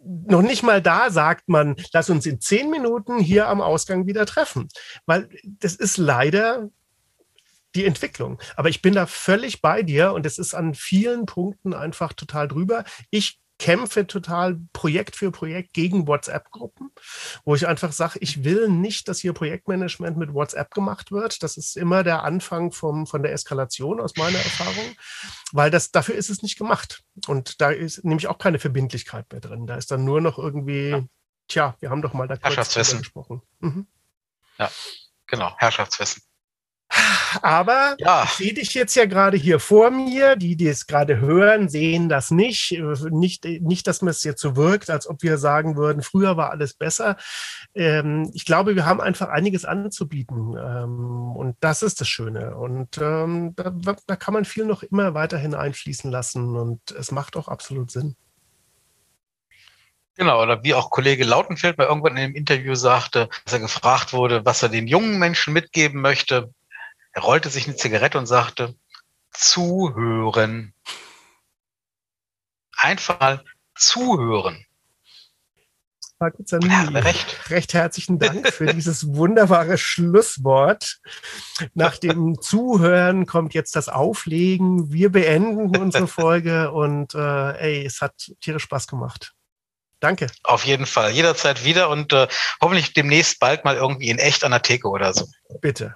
Noch 0.07 0.43
nicht 0.43 0.61
mal 0.61 0.83
da 0.83 1.09
sagt 1.09 1.49
man, 1.49 1.75
lass 1.91 2.11
uns 2.11 2.27
in 2.27 2.39
zehn 2.39 2.69
Minuten 2.69 3.17
hier 3.17 3.47
am 3.47 3.59
Ausgang 3.59 4.05
wieder 4.05 4.27
treffen. 4.27 4.67
Weil 5.07 5.29
das 5.59 5.75
ist 5.75 5.97
leider 5.97 6.69
die 7.73 7.85
Entwicklung. 7.85 8.39
Aber 8.55 8.69
ich 8.69 8.81
bin 8.81 8.93
da 8.93 9.05
völlig 9.05 9.61
bei 9.61 9.83
dir 9.83 10.13
und 10.13 10.25
es 10.25 10.37
ist 10.37 10.53
an 10.53 10.73
vielen 10.73 11.25
Punkten 11.25 11.73
einfach 11.73 12.13
total 12.13 12.47
drüber. 12.47 12.83
Ich 13.09 13.39
kämpfe 13.57 14.05
total 14.05 14.59
Projekt 14.73 15.15
für 15.15 15.31
Projekt 15.31 15.73
gegen 15.73 16.07
WhatsApp-Gruppen, 16.07 16.91
wo 17.45 17.55
ich 17.55 17.67
einfach 17.67 17.91
sage, 17.91 18.19
ich 18.19 18.43
will 18.43 18.69
nicht, 18.69 19.07
dass 19.07 19.19
hier 19.19 19.33
Projektmanagement 19.33 20.17
mit 20.17 20.33
WhatsApp 20.33 20.73
gemacht 20.73 21.11
wird. 21.11 21.41
Das 21.41 21.57
ist 21.57 21.77
immer 21.77 22.03
der 22.03 22.23
Anfang 22.23 22.71
vom, 22.71 23.07
von 23.07 23.23
der 23.23 23.31
Eskalation 23.31 24.01
aus 24.01 24.15
meiner 24.17 24.39
Erfahrung, 24.39 24.95
weil 25.53 25.71
das, 25.71 25.91
dafür 25.91 26.15
ist 26.15 26.29
es 26.29 26.41
nicht 26.43 26.57
gemacht. 26.57 27.03
Und 27.27 27.61
da 27.61 27.71
ist 27.71 28.03
nämlich 28.03 28.27
auch 28.27 28.37
keine 28.37 28.59
Verbindlichkeit 28.59 29.31
mehr 29.31 29.41
drin. 29.41 29.67
Da 29.67 29.75
ist 29.75 29.91
dann 29.91 30.03
nur 30.03 30.19
noch 30.19 30.37
irgendwie, 30.37 30.89
ja. 30.89 31.03
tja, 31.47 31.75
wir 31.79 31.89
haben 31.89 32.01
doch 32.01 32.13
mal 32.13 32.27
da 32.27 32.35
kurz 32.37 32.73
gesprochen. 32.73 33.41
Mhm. 33.59 33.87
Ja, 34.57 34.69
genau, 35.27 35.55
Herrschaftswissen. 35.57 36.23
Aber 37.41 37.95
ja. 37.99 38.23
ich 38.23 38.31
sehe 38.31 38.53
dich 38.53 38.73
jetzt 38.73 38.95
ja 38.95 39.05
gerade 39.05 39.37
hier 39.37 39.59
vor 39.59 39.91
mir. 39.91 40.35
Die, 40.35 40.55
die 40.55 40.67
es 40.67 40.87
gerade 40.87 41.19
hören, 41.19 41.69
sehen 41.69 42.09
das 42.09 42.31
nicht. 42.31 42.79
Nicht, 43.11 43.45
nicht 43.45 43.87
dass 43.87 44.01
es 44.01 44.23
jetzt 44.23 44.41
so 44.41 44.55
wirkt, 44.55 44.89
als 44.89 45.07
ob 45.07 45.21
wir 45.23 45.37
sagen 45.37 45.75
würden, 45.75 46.01
früher 46.01 46.37
war 46.37 46.51
alles 46.51 46.73
besser. 46.73 47.17
Ähm, 47.73 48.31
ich 48.33 48.45
glaube, 48.45 48.75
wir 48.75 48.85
haben 48.85 49.01
einfach 49.01 49.29
einiges 49.29 49.65
anzubieten. 49.65 50.55
Ähm, 50.57 51.35
und 51.35 51.57
das 51.59 51.81
ist 51.81 52.01
das 52.01 52.07
Schöne. 52.07 52.55
Und 52.55 52.97
ähm, 52.99 53.53
da, 53.55 53.73
da 54.07 54.15
kann 54.15 54.33
man 54.33 54.45
viel 54.45 54.65
noch 54.65 54.83
immer 54.83 55.13
weiterhin 55.13 55.55
einfließen 55.55 56.11
lassen. 56.11 56.55
Und 56.55 56.91
es 56.91 57.11
macht 57.11 57.35
auch 57.35 57.47
absolut 57.47 57.91
Sinn. 57.91 58.15
Genau, 60.17 60.41
oder 60.41 60.63
wie 60.63 60.73
auch 60.73 60.91
Kollege 60.91 61.25
Lautenfeld 61.25 61.75
bei 61.75 61.85
irgendwann 61.85 62.13
in 62.13 62.23
einem 62.23 62.35
Interview 62.35 62.73
sagte, 62.75 63.27
dass 63.43 63.53
er 63.53 63.59
gefragt 63.59 64.13
wurde, 64.13 64.45
was 64.45 64.63
er 64.63 64.69
den 64.69 64.87
jungen 64.87 65.19
Menschen 65.19 65.51
mitgeben 65.51 65.99
möchte. 65.99 66.53
Er 67.15 67.21
rollte 67.21 67.49
sich 67.49 67.65
eine 67.65 67.77
Zigarette 67.77 68.17
und 68.17 68.25
sagte, 68.25 68.75
zuhören. 69.31 70.73
Einfach 72.77 73.19
mal 73.21 73.43
zuhören. 73.73 74.65
Markus 76.19 76.51
ja, 76.51 76.59
recht. 76.59 77.49
recht 77.49 77.73
herzlichen 77.73 78.19
Dank 78.19 78.51
für 78.51 78.65
dieses 78.65 79.15
wunderbare 79.15 79.77
Schlusswort. 79.77 80.99
Nach 81.73 81.97
dem 81.97 82.41
Zuhören 82.41 83.25
kommt 83.25 83.53
jetzt 83.53 83.77
das 83.77 83.87
Auflegen. 83.87 84.91
Wir 84.91 85.09
beenden 85.09 85.75
unsere 85.77 86.07
Folge 86.07 86.71
und 86.71 87.15
äh, 87.15 87.57
ey, 87.57 87.85
es 87.85 88.01
hat 88.01 88.31
tierisch 88.41 88.63
Spaß 88.63 88.87
gemacht. 88.87 89.33
Danke. 90.01 90.27
Auf 90.43 90.65
jeden 90.65 90.85
Fall. 90.85 91.11
Jederzeit 91.11 91.63
wieder 91.63 91.89
und 91.89 92.11
äh, 92.11 92.27
hoffentlich 92.61 92.93
demnächst 92.93 93.39
bald 93.39 93.63
mal 93.63 93.77
irgendwie 93.77 94.09
in 94.09 94.19
echt 94.19 94.43
an 94.43 94.51
der 94.51 94.61
Theke 94.61 94.89
oder 94.89 95.13
so. 95.13 95.27
Bitte. 95.61 95.95